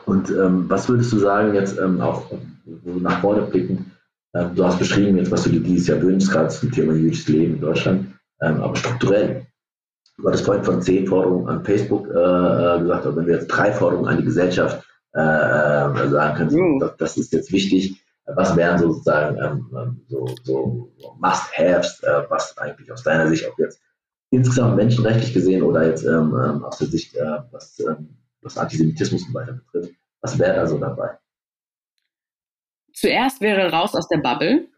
Und 0.04 0.30
ähm, 0.30 0.68
was 0.68 0.88
würdest 0.88 1.12
du 1.12 1.18
sagen 1.18 1.54
jetzt 1.54 1.78
ähm, 1.78 2.00
auch 2.00 2.28
nach 2.84 3.20
vorne 3.20 3.42
blicken? 3.42 3.92
Ähm, 4.34 4.54
du 4.54 4.64
hast 4.64 4.78
beschrieben 4.78 5.16
jetzt, 5.16 5.30
was 5.30 5.44
du 5.44 5.50
dir 5.50 5.60
dieses 5.60 5.88
Jahr 5.88 6.00
wünschst, 6.02 6.30
gerade 6.30 6.48
zum 6.48 6.70
Thema 6.70 6.92
jüdisches 6.92 7.28
Leben 7.28 7.54
in 7.54 7.60
Deutschland, 7.60 8.14
ähm, 8.40 8.62
aber 8.62 8.76
strukturell. 8.76 9.46
Du 10.16 10.28
hattest 10.28 10.44
vorhin 10.44 10.64
von 10.64 10.82
zehn 10.82 11.06
Forderungen 11.06 11.48
an 11.48 11.64
Facebook 11.64 12.06
äh, 12.08 12.10
äh, 12.10 12.80
gesagt, 12.80 13.06
aber 13.06 13.16
wenn 13.16 13.26
wir 13.26 13.34
jetzt 13.36 13.48
drei 13.48 13.72
Forderungen 13.72 14.08
an 14.08 14.18
die 14.18 14.24
Gesellschaft 14.24 14.84
äh, 15.12 15.18
sagen 15.20 16.36
können, 16.36 16.74
mhm. 16.76 16.90
das, 16.98 17.16
ist 17.16 17.32
jetzt 17.32 17.52
wichtig, 17.52 18.04
was 18.26 18.54
wären 18.56 18.78
sozusagen 18.78 19.38
ähm, 19.38 20.04
so, 20.08 20.26
so 20.44 20.92
Must-Haves, 21.18 22.02
was 22.28 22.56
eigentlich 22.58 22.92
aus 22.92 23.02
deiner 23.02 23.28
Sicht 23.28 23.48
auch 23.48 23.58
jetzt 23.58 23.80
insgesamt 24.30 24.76
menschenrechtlich 24.76 25.34
gesehen 25.34 25.62
oder 25.62 25.84
jetzt 25.84 26.06
aus 26.06 26.78
der 26.78 26.86
Sicht, 26.86 27.16
was, 27.50 27.82
was 28.42 28.56
Antisemitismus 28.56 29.26
und 29.26 29.34
weiter 29.34 29.54
betrifft, 29.54 29.94
was 30.20 30.38
wäre 30.38 30.54
da 30.54 30.66
so 30.68 30.78
dabei? 30.78 31.18
Zuerst 32.92 33.40
wäre 33.40 33.70
raus 33.70 33.94
aus 33.94 34.08
der 34.08 34.18
Bubble. 34.18 34.68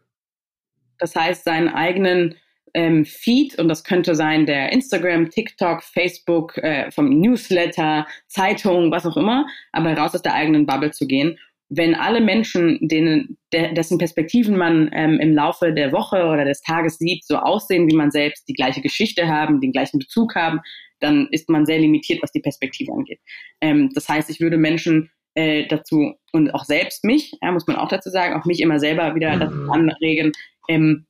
Das 0.99 1.15
heißt, 1.15 1.43
seinen 1.43 1.69
eigenen 1.69 2.35
ähm, 2.73 3.05
Feed, 3.05 3.59
und 3.59 3.67
das 3.67 3.83
könnte 3.83 4.15
sein 4.15 4.45
der 4.45 4.71
Instagram, 4.71 5.29
TikTok, 5.29 5.83
Facebook, 5.83 6.57
äh, 6.57 6.89
vom 6.91 7.09
Newsletter, 7.09 8.07
Zeitung, 8.27 8.91
was 8.91 9.05
auch 9.05 9.17
immer, 9.17 9.45
aber 9.71 9.95
raus 9.95 10.15
aus 10.15 10.21
der 10.21 10.33
eigenen 10.33 10.65
Bubble 10.65 10.91
zu 10.91 11.07
gehen. 11.07 11.37
Wenn 11.69 11.95
alle 11.95 12.21
Menschen, 12.21 12.79
denen, 12.81 13.37
de, 13.51 13.73
dessen 13.73 13.97
Perspektiven 13.97 14.57
man 14.57 14.89
ähm, 14.93 15.19
im 15.19 15.33
Laufe 15.33 15.73
der 15.73 15.91
Woche 15.91 16.25
oder 16.25 16.45
des 16.45 16.61
Tages 16.61 16.97
sieht, 16.97 17.25
so 17.25 17.37
aussehen 17.37 17.89
wie 17.89 17.95
man 17.95 18.11
selbst, 18.11 18.47
die 18.47 18.53
gleiche 18.53 18.81
Geschichte 18.81 19.27
haben, 19.27 19.59
den 19.59 19.71
gleichen 19.71 19.99
Bezug 19.99 20.35
haben, 20.35 20.59
dann 20.99 21.27
ist 21.31 21.49
man 21.49 21.65
sehr 21.65 21.79
limitiert, 21.79 22.21
was 22.21 22.31
die 22.31 22.41
Perspektive 22.41 22.91
angeht. 22.91 23.19
Ähm, 23.61 23.89
das 23.93 24.07
heißt, 24.07 24.29
ich 24.29 24.39
würde 24.39 24.57
Menschen 24.57 25.11
äh, 25.35 25.67
dazu 25.67 26.15
und 26.31 26.53
auch 26.53 26.65
selbst 26.65 27.03
mich, 27.03 27.33
ja, 27.41 27.51
muss 27.51 27.67
man 27.67 27.75
auch 27.75 27.89
dazu 27.89 28.09
sagen, 28.09 28.39
auch 28.39 28.45
mich 28.45 28.59
immer 28.59 28.79
selber 28.79 29.15
wieder 29.15 29.37
dazu 29.37 29.55
mhm. 29.55 29.71
anregen, 29.71 30.31
ähm, 30.67 31.05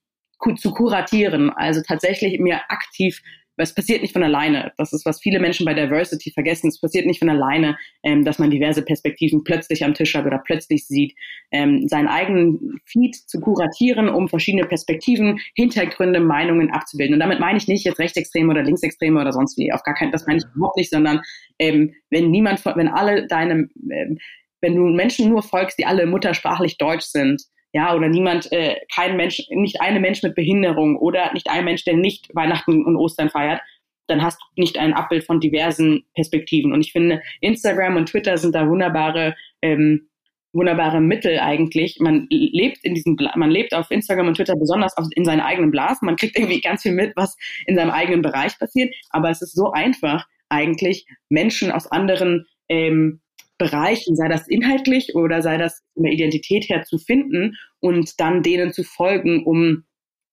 zu 0.58 0.72
kuratieren, 0.72 1.52
also 1.52 1.82
tatsächlich 1.88 2.40
mir 2.40 2.62
aktiv 2.70 3.22
es 3.58 3.76
passiert 3.76 4.02
nicht 4.02 4.14
von 4.14 4.24
alleine. 4.24 4.72
Das 4.78 4.94
ist, 4.94 5.06
was 5.06 5.22
viele 5.22 5.40
Menschen 5.40 5.66
bei 5.66 5.74
Diversity 5.74 6.32
vergessen. 6.32 6.68
Es 6.68 6.80
passiert 6.80 7.06
nicht 7.06 7.20
von 7.20 7.30
alleine, 7.30 7.78
ähm, 8.04 8.26
dass 8.26 8.40
man 8.40 8.50
diverse 8.50 8.84
Perspektiven 8.84 9.44
plötzlich 9.44 9.84
am 9.84 9.94
Tisch 9.94 10.16
hat 10.16 10.26
oder 10.26 10.40
plötzlich 10.40 10.88
sieht. 10.88 11.14
Ähm, 11.52 11.88
seinen 11.88 12.08
eigenen 12.08 12.80
Feed 12.86 13.16
zu 13.16 13.40
kuratieren, 13.40 14.10
um 14.10 14.28
verschiedene 14.28 14.66
Perspektiven, 14.66 15.40
Hintergründe, 15.56 16.20
Meinungen 16.20 16.72
abzubilden. 16.72 17.14
Und 17.14 17.20
damit 17.20 17.40
meine 17.40 17.58
ich 17.58 17.68
nicht 17.68 17.86
jetzt 17.86 18.00
Rechtsextreme 18.00 18.52
oder 18.52 18.64
Linksextreme 18.64 19.20
oder 19.20 19.32
sonst 19.32 19.58
wie. 19.58 19.72
Auf 19.72 19.84
gar 19.84 19.96
keinen, 19.96 20.12
das 20.12 20.26
meine 20.26 20.40
ich 20.40 20.56
überhaupt 20.56 20.78
nicht, 20.78 20.90
sondern 20.90 21.22
ähm, 21.60 21.94
wenn 22.10 22.32
niemand, 22.32 22.66
wenn 22.66 22.88
alle 22.88 23.28
deine, 23.28 23.70
ähm, 23.92 24.18
wenn 24.62 24.76
du 24.76 24.84
Menschen 24.86 25.30
nur 25.30 25.44
folgst, 25.44 25.78
die 25.78 25.86
alle 25.86 26.06
muttersprachlich 26.06 26.78
deutsch 26.78 27.06
sind, 27.06 27.44
ja, 27.74 27.96
oder 27.96 28.08
niemand, 28.08 28.52
äh, 28.52 28.78
kein 28.94 29.18
Mensch, 29.18 29.42
nicht 29.50 29.82
eine 29.82 30.00
Mensch 30.00 30.22
mit 30.22 30.36
Behinderung 30.36 30.96
oder 30.96 31.34
nicht 31.34 31.50
ein 31.50 31.66
Mensch, 31.66 31.84
der 31.84 31.96
nicht 31.96 32.34
Weihnachten 32.36 32.86
und 32.86 32.96
Ostern 32.96 33.30
feiert, 33.30 33.62
dann 34.08 34.22
hast 34.22 34.40
du 34.40 34.62
nicht 34.62 34.78
ein 34.78 34.94
Abbild 34.94 35.26
von 35.26 35.40
diversen 35.40 36.06
Perspektiven. 36.14 36.72
Und 36.72 36.82
ich 36.82 36.92
finde, 36.92 37.22
Instagram 37.42 37.96
und 37.96 38.10
Twitter 38.10 38.38
sind 38.38 38.54
da 38.54 38.68
wunderbare, 38.68 39.36
ähm, 39.62 40.10
wunderbare 40.54 41.02
Mittel 41.02 41.40
eigentlich. 41.40 41.98
Man 42.00 42.28
lebt 42.30 42.78
in 42.84 42.94
diesem, 42.94 43.18
man 43.36 43.50
lebt 43.50 43.74
auf 43.74 43.90
Instagram 43.90 44.28
und 44.28 44.36
Twitter 44.36 44.56
besonders 44.56 44.96
auf, 44.98 45.08
in 45.16 45.26
seinen 45.26 45.42
eigenen 45.42 45.72
Blasen. 45.72 46.06
Man 46.06 46.16
kriegt 46.16 46.38
irgendwie 46.38 46.62
ganz 46.62 46.84
viel 46.84 46.92
mit, 46.92 47.16
was 47.16 47.36
in 47.66 47.76
seinem 47.76 47.90
eigenen 47.90 48.22
Bereich 48.22 48.58
passiert. 48.60 48.94
Aber 49.10 49.32
es 49.32 49.42
ist 49.42 49.56
so 49.56 49.72
einfach, 49.72 50.28
eigentlich 50.50 51.08
Menschen 51.30 51.72
aus 51.72 51.88
anderen 51.88 52.46
ähm, 52.70 53.22
Bereichen, 53.58 54.16
sei 54.16 54.28
das 54.28 54.48
inhaltlich 54.48 55.16
oder 55.16 55.42
sei 55.42 55.58
das 55.58 55.82
in 55.96 56.04
der 56.04 56.14
Identität 56.14 56.70
her 56.70 56.84
zu 56.84 56.98
finden 56.98 57.56
und 57.80 58.20
dann 58.20 58.44
denen 58.44 58.74
zu 58.74 58.84
folgen, 58.84 59.46
um 59.46 59.84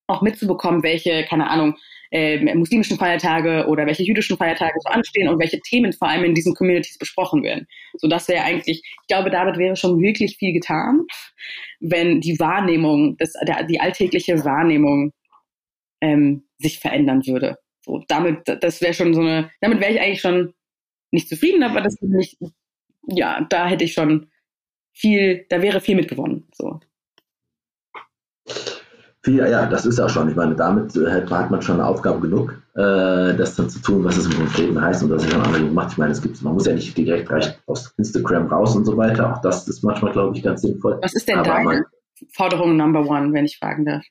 auch 0.06 0.22
mitzubekommen, 0.22 0.82
welche, 0.82 1.24
keine 1.24 1.48
Ahnung, 1.48 1.76
äh, 2.10 2.54
muslimischen 2.54 2.98
Feiertage 2.98 3.66
oder 3.68 3.86
welche 3.86 4.02
jüdischen 4.02 4.36
Feiertage 4.36 4.74
so 4.80 4.90
anstehen 4.90 5.28
und 5.28 5.38
welche 5.38 5.60
Themen 5.60 5.92
vor 5.92 6.08
allem 6.08 6.24
in 6.24 6.34
diesen 6.34 6.54
Communities 6.54 6.98
besprochen 6.98 7.42
werden. 7.44 7.66
So 7.94 8.08
das 8.08 8.28
wäre 8.28 8.42
eigentlich, 8.42 8.82
ich 8.84 9.06
glaube, 9.06 9.30
damit 9.30 9.58
wäre 9.58 9.76
schon 9.76 10.00
wirklich 10.00 10.36
viel 10.36 10.52
getan, 10.52 11.06
wenn 11.78 12.20
die 12.20 12.38
Wahrnehmung, 12.40 13.16
das, 13.18 13.34
der, 13.46 13.62
die 13.64 13.80
alltägliche 13.80 14.44
Wahrnehmung 14.44 15.12
ähm, 16.00 16.44
sich 16.58 16.80
verändern 16.80 17.26
würde. 17.26 17.58
So 17.84 18.02
damit, 18.08 18.40
das 18.60 18.80
wäre 18.80 18.94
schon 18.94 19.14
so 19.14 19.20
eine, 19.20 19.50
damit 19.60 19.80
wäre 19.80 19.92
ich 19.92 20.00
eigentlich 20.00 20.20
schon 20.20 20.52
nicht 21.12 21.28
zufrieden, 21.28 21.62
aber 21.62 21.80
das 21.80 21.96
würde 22.00 22.16
mich 22.16 22.36
ja, 23.06 23.46
da 23.48 23.66
hätte 23.66 23.84
ich 23.84 23.92
schon 23.92 24.30
viel, 24.92 25.46
da 25.48 25.62
wäre 25.62 25.80
viel 25.80 25.96
mitgewonnen. 25.96 26.48
So. 26.52 26.80
Viel, 29.22 29.36
ja, 29.36 29.66
das 29.66 29.84
ist 29.84 30.00
auch 30.00 30.08
schon. 30.08 30.30
Ich 30.30 30.36
meine, 30.36 30.54
damit 30.54 30.94
hat 30.94 31.50
man 31.50 31.60
schon 31.60 31.76
eine 31.76 31.86
Aufgabe 31.86 32.20
genug, 32.20 32.52
äh, 32.74 33.36
das 33.36 33.54
dann 33.54 33.68
zu 33.68 33.80
tun, 33.80 34.02
was 34.02 34.16
es 34.16 34.26
im 34.26 34.32
Konkreten 34.32 34.80
heißt 34.80 35.02
und 35.02 35.10
was 35.10 35.24
ich 35.24 35.30
schon 35.30 35.42
andere 35.42 35.64
gemacht. 35.64 35.88
Ich 35.92 35.98
meine, 35.98 36.12
es 36.12 36.22
gibt, 36.22 36.40
man 36.42 36.54
muss 36.54 36.66
ja 36.66 36.72
nicht 36.72 36.96
direkt 36.96 37.30
aus 37.66 37.92
Instagram 37.98 38.46
raus 38.46 38.74
und 38.76 38.86
so 38.86 38.96
weiter. 38.96 39.32
Auch 39.32 39.42
das 39.42 39.68
ist 39.68 39.82
manchmal, 39.84 40.12
glaube 40.12 40.36
ich, 40.36 40.42
ganz 40.42 40.62
sinnvoll. 40.62 40.98
Was 41.02 41.14
ist 41.14 41.28
denn 41.28 41.38
Aber 41.38 41.48
deine 41.48 41.64
man, 41.64 41.84
Forderung 42.34 42.76
Number 42.76 43.06
One, 43.06 43.32
wenn 43.34 43.44
ich 43.44 43.58
fragen 43.58 43.84
darf? 43.84 44.04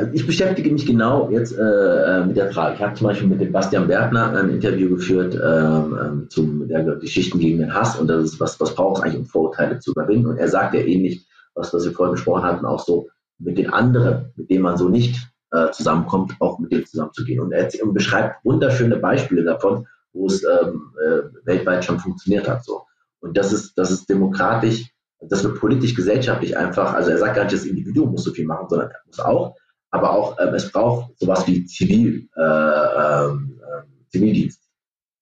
Also 0.00 0.12
ich 0.14 0.26
beschäftige 0.26 0.72
mich 0.72 0.86
genau 0.86 1.28
jetzt 1.30 1.52
äh, 1.58 1.60
äh, 1.60 2.24
mit 2.24 2.34
der 2.34 2.50
Frage. 2.50 2.76
Ich 2.76 2.82
habe 2.82 2.94
zum 2.94 3.06
Beispiel 3.06 3.28
mit 3.28 3.38
dem 3.38 3.52
Bastian 3.52 3.86
Bergner 3.86 4.34
ein 4.34 4.48
Interview 4.48 4.88
geführt 4.88 5.34
ähm, 5.34 5.98
ähm 6.02 6.30
zum 6.30 6.66
der 6.68 6.96
Geschichten 6.96 7.38
gegen 7.38 7.58
den 7.58 7.74
Hass 7.74 7.98
und 7.98 8.08
das 8.08 8.24
ist 8.24 8.40
was, 8.40 8.58
was 8.58 8.74
braucht 8.74 8.96
es 8.96 9.02
eigentlich, 9.02 9.18
um 9.18 9.26
Vorurteile 9.26 9.78
zu 9.78 9.90
überwinden. 9.90 10.28
Und 10.28 10.38
er 10.38 10.48
sagt 10.48 10.72
ja 10.72 10.80
ähnlich, 10.80 11.26
was, 11.54 11.74
was 11.74 11.84
wir 11.84 11.92
vorhin 11.92 12.14
besprochen 12.14 12.44
hatten, 12.44 12.64
auch 12.64 12.82
so 12.82 13.08
mit 13.38 13.58
den 13.58 13.70
anderen, 13.70 14.32
mit 14.36 14.48
denen 14.48 14.62
man 14.62 14.78
so 14.78 14.88
nicht 14.88 15.16
äh, 15.50 15.70
zusammenkommt, 15.70 16.32
auch 16.40 16.58
mit 16.58 16.72
denen 16.72 16.86
zusammenzugehen. 16.86 17.40
Und 17.40 17.52
er 17.52 17.68
beschreibt 17.92 18.42
wunderschöne 18.42 18.96
Beispiele 18.96 19.44
davon, 19.44 19.86
wo 20.14 20.28
es 20.28 20.42
ähm, 20.44 20.94
äh, 21.04 21.24
weltweit 21.44 21.84
schon 21.84 21.98
funktioniert 21.98 22.48
hat. 22.48 22.64
So. 22.64 22.84
Und 23.20 23.36
das 23.36 23.52
ist, 23.52 23.76
das 23.76 23.90
ist 23.90 24.08
demokratisch, 24.08 24.86
das 25.20 25.44
wird 25.44 25.60
politisch, 25.60 25.94
gesellschaftlich 25.94 26.56
einfach, 26.56 26.94
also 26.94 27.10
er 27.10 27.18
sagt 27.18 27.36
gar 27.36 27.42
nicht, 27.42 27.54
das 27.54 27.66
Individuum 27.66 28.12
muss 28.12 28.24
so 28.24 28.32
viel 28.32 28.46
machen, 28.46 28.66
sondern 28.70 28.88
er 28.88 29.00
muss 29.06 29.20
auch 29.20 29.56
aber 29.90 30.12
auch 30.12 30.38
ähm, 30.40 30.54
es 30.54 30.70
braucht 30.70 31.18
sowas 31.18 31.46
wie 31.46 31.64
Zivil, 31.66 32.28
äh, 32.36 32.42
ähm, 32.42 33.60
äh, 33.60 34.08
Zivildienst. 34.10 34.60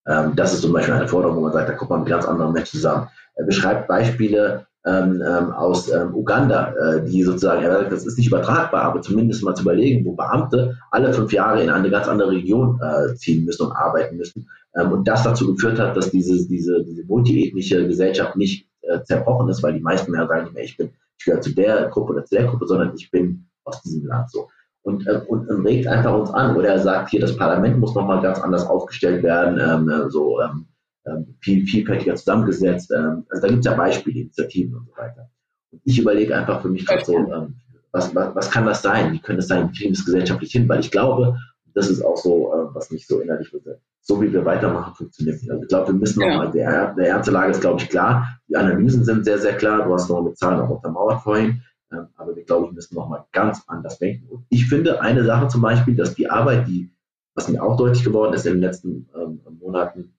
Ähm, 0.06 0.34
das 0.36 0.54
ist 0.54 0.62
zum 0.62 0.72
Beispiel 0.72 0.94
eine 0.94 1.08
Forderung, 1.08 1.36
wo 1.36 1.40
man 1.42 1.52
sagt, 1.52 1.68
da 1.68 1.74
kommt 1.74 1.90
man 1.90 2.00
mit 2.00 2.08
ganz 2.08 2.26
anderen 2.26 2.52
Menschen 2.52 2.78
zusammen. 2.78 3.08
Er 3.34 3.44
beschreibt 3.44 3.88
Beispiele 3.88 4.66
ähm, 4.86 5.22
ähm, 5.26 5.52
aus 5.52 5.90
ähm, 5.90 6.14
Uganda, 6.14 6.72
äh, 6.74 7.04
die 7.04 7.22
sozusagen, 7.22 7.62
er 7.62 7.72
sagt, 7.72 7.92
das 7.92 8.06
ist 8.06 8.16
nicht 8.16 8.28
übertragbar, 8.28 8.82
aber 8.82 9.02
zumindest 9.02 9.42
mal 9.42 9.54
zu 9.54 9.62
überlegen, 9.62 10.04
wo 10.04 10.12
Beamte 10.12 10.78
alle 10.90 11.12
fünf 11.12 11.32
Jahre 11.32 11.62
in 11.62 11.70
eine 11.70 11.90
ganz 11.90 12.08
andere 12.08 12.30
Region 12.30 12.80
äh, 12.80 13.14
ziehen 13.14 13.44
müssen 13.44 13.66
und 13.66 13.72
arbeiten 13.72 14.16
müssen. 14.16 14.48
Ähm, 14.78 14.92
und 14.92 15.06
das 15.06 15.24
dazu 15.24 15.52
geführt 15.52 15.78
hat, 15.78 15.96
dass 15.96 16.10
diese, 16.10 16.46
diese, 16.46 16.84
diese 16.84 17.04
multiethnische 17.04 17.86
Gesellschaft 17.86 18.36
nicht 18.36 18.68
äh, 18.82 19.02
zerbrochen 19.02 19.48
ist, 19.48 19.62
weil 19.62 19.74
die 19.74 19.80
meisten 19.80 20.12
mehr 20.12 20.26
sagen 20.26 20.50
ich 20.56 20.76
bin, 20.76 20.90
ich 21.18 21.24
gehöre 21.24 21.40
zu 21.40 21.54
der 21.54 21.88
Gruppe 21.88 22.12
oder 22.12 22.24
zu 22.24 22.36
der 22.36 22.46
Gruppe, 22.46 22.66
sondern 22.66 22.94
ich 22.94 23.10
bin 23.10 23.46
aus 23.64 23.82
diesem 23.82 24.06
Land 24.06 24.30
so 24.30 24.48
und, 24.88 25.06
äh, 25.06 25.20
und, 25.28 25.48
und, 25.48 25.66
regt 25.66 25.86
einfach 25.86 26.18
uns 26.18 26.30
an. 26.30 26.56
Oder 26.56 26.70
er 26.70 26.78
sagt 26.78 27.10
hier, 27.10 27.20
das 27.20 27.36
Parlament 27.36 27.78
muss 27.78 27.94
nochmal 27.94 28.22
ganz 28.22 28.40
anders 28.40 28.66
aufgestellt 28.66 29.22
werden, 29.22 29.60
ähm, 29.60 29.88
äh, 29.88 30.10
so 30.10 30.40
ähm, 30.40 30.66
ähm, 31.06 31.36
viel, 31.40 31.66
vielfältiger 31.66 32.14
zusammengesetzt. 32.16 32.90
Ähm, 32.90 33.26
also 33.28 33.42
da 33.42 33.48
gibt 33.48 33.60
es 33.60 33.70
ja 33.70 33.76
Beispiele, 33.76 34.20
Initiativen 34.20 34.74
und 34.74 34.86
so 34.86 34.96
weiter. 34.96 35.30
Und 35.70 35.82
ich 35.84 35.98
überlege 35.98 36.34
einfach 36.34 36.62
für 36.62 36.70
mich 36.70 36.86
gerade 36.86 37.04
so, 37.04 37.16
ähm, 37.16 37.56
was, 37.92 38.14
was, 38.14 38.34
was 38.34 38.50
kann 38.50 38.66
das 38.66 38.82
sein? 38.82 39.12
Wie 39.12 39.20
könnte 39.20 39.40
es 39.40 39.48
sein? 39.48 39.68
Wie 39.68 39.76
kriegen 39.76 39.90
wir 39.90 39.98
es 39.98 40.04
gesellschaftlich 40.04 40.52
hin? 40.52 40.68
Weil 40.68 40.80
ich 40.80 40.90
glaube, 40.90 41.36
das 41.74 41.90
ist 41.90 42.02
auch 42.02 42.16
so, 42.16 42.52
äh, 42.54 42.74
was 42.74 42.90
mich 42.90 43.06
so 43.06 43.20
innerlich 43.20 43.52
wird. 43.52 43.80
So 44.00 44.22
wie 44.22 44.32
wir 44.32 44.44
weitermachen, 44.44 44.94
funktioniert 44.94 45.42
nicht. 45.42 45.50
Also 45.50 45.62
ich 45.62 45.68
glaube, 45.68 45.88
wir 45.88 45.94
müssen 45.94 46.22
ja. 46.22 46.28
nochmal, 46.28 46.50
der, 46.50 46.94
der 46.94 47.08
ernste 47.08 47.30
Lage 47.30 47.50
ist, 47.50 47.60
glaube 47.60 47.82
ich, 47.82 47.90
klar. 47.90 48.26
Die 48.48 48.56
Analysen 48.56 49.04
sind 49.04 49.24
sehr, 49.26 49.38
sehr 49.38 49.54
klar. 49.54 49.84
Du 49.84 49.92
hast 49.92 50.08
noch 50.08 50.20
eine 50.20 50.32
Zahl 50.32 50.56
noch 50.56 50.70
untermauert 50.70 51.20
vorhin. 51.22 51.62
Ähm, 51.92 52.08
aber 52.16 52.36
wir, 52.36 52.44
glaube 52.44 52.66
ich, 52.66 52.72
müssen 52.72 52.94
nochmal 52.94 53.24
ganz 53.32 53.62
anders 53.66 53.98
denken. 53.98 54.28
Und 54.28 54.46
ich 54.50 54.68
finde 54.68 55.00
eine 55.00 55.24
Sache 55.24 55.48
zum 55.48 55.62
Beispiel, 55.62 55.96
dass 55.96 56.14
die 56.14 56.30
Arbeit, 56.30 56.68
die, 56.68 56.90
was 57.34 57.48
mir 57.48 57.62
auch 57.62 57.76
deutlich 57.76 58.04
geworden 58.04 58.34
ist 58.34 58.46
in 58.46 58.54
den 58.54 58.62
letzten 58.62 59.08
ähm, 59.14 59.40
Monaten, 59.60 60.14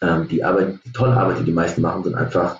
ähm, 0.00 0.28
die 0.28 0.44
Arbeit, 0.44 0.78
die 0.84 0.92
tolle 0.92 1.16
Arbeit, 1.16 1.40
die 1.40 1.44
die 1.44 1.52
meisten 1.52 1.82
machen, 1.82 2.04
sind 2.04 2.14
einfach, 2.14 2.58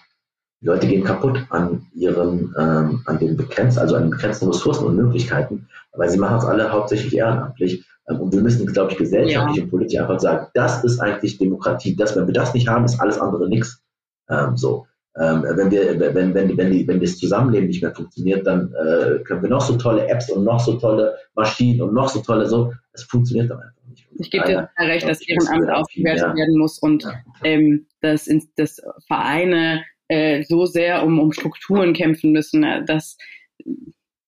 die 0.60 0.66
Leute 0.66 0.86
gehen 0.86 1.05
kaputt 1.05 1.44
an 1.51 1.86
ihren, 1.93 2.55
ähm, 2.59 3.02
an 3.06 3.19
den 3.19 3.36
begrenzten, 3.36 3.81
also 3.81 3.97
an 3.97 4.05
den 4.05 4.10
begrenzten 4.10 4.48
Ressourcen 4.48 4.86
und 4.86 4.97
Möglichkeiten, 4.97 5.69
weil 5.93 6.09
sie 6.09 6.19
machen 6.19 6.39
es 6.39 6.44
alle 6.44 6.73
hauptsächlich 6.73 7.16
ehrenamtlich. 7.16 7.85
Ähm, 8.09 8.20
und 8.20 8.32
wir 8.32 8.43
müssen, 8.43 8.66
glaube 8.66 8.93
ich, 8.93 8.98
gesellschaftlich 8.98 9.56
ja. 9.56 9.64
und 9.64 9.70
politisch 9.70 10.01
einfach 10.01 10.20
sagen, 10.20 10.48
das 10.55 10.85
ist 10.85 11.01
eigentlich 11.01 11.39
Demokratie. 11.39 11.97
Das, 11.97 12.16
wenn 12.16 12.27
wir 12.27 12.35
das 12.35 12.55
nicht 12.55 12.69
haben, 12.69 12.85
ist 12.85 13.01
alles 13.01 13.19
andere 13.19 13.48
nichts. 13.48 13.82
Ähm, 14.28 14.56
so. 14.56 14.86
Ähm, 15.20 15.43
wenn 15.43 15.70
wir, 15.70 16.01
wenn, 16.01 16.34
wenn, 16.34 16.56
wenn, 16.56 16.70
die, 16.70 16.89
wenn 16.89 17.01
das 17.01 17.18
Zusammenleben 17.18 17.68
nicht 17.68 17.82
mehr 17.82 17.94
funktioniert, 17.94 18.47
dann 18.47 18.72
äh, 18.72 19.18
können 19.24 19.43
wir 19.43 19.51
noch 19.51 19.60
so 19.60 19.76
tolle 19.76 20.09
Apps 20.09 20.30
und 20.30 20.44
noch 20.44 20.59
so 20.59 20.78
tolle 20.78 21.16
Maschinen 21.34 21.82
und 21.82 21.93
noch 21.93 22.09
so 22.09 22.20
tolle 22.20 22.47
so, 22.47 22.72
es 22.94 23.02
funktioniert 23.05 23.51
dann 23.51 23.59
einfach 23.59 23.89
nicht. 23.89 24.06
ich 24.18 24.30
gebe 24.30 24.47
dir 24.47 24.70
recht, 24.78 25.06
dass 25.06 25.20
Ehrenamt 25.20 25.70
aufgewertet 25.70 26.28
ja. 26.28 26.34
werden 26.34 26.59
muss 26.59 26.78
und 26.78 27.05
ja. 27.05 27.12
ähm, 27.44 27.86
dass, 28.01 28.26
dass 28.56 28.80
Vereine 29.06 29.84
äh, 30.09 30.44
so 30.44 30.64
sehr 30.64 31.05
um, 31.05 31.18
um 31.18 31.32
Strukturen 31.32 31.93
kämpfen 31.93 32.32
müssen, 32.32 32.64
äh, 32.64 32.82
dass, 32.82 33.18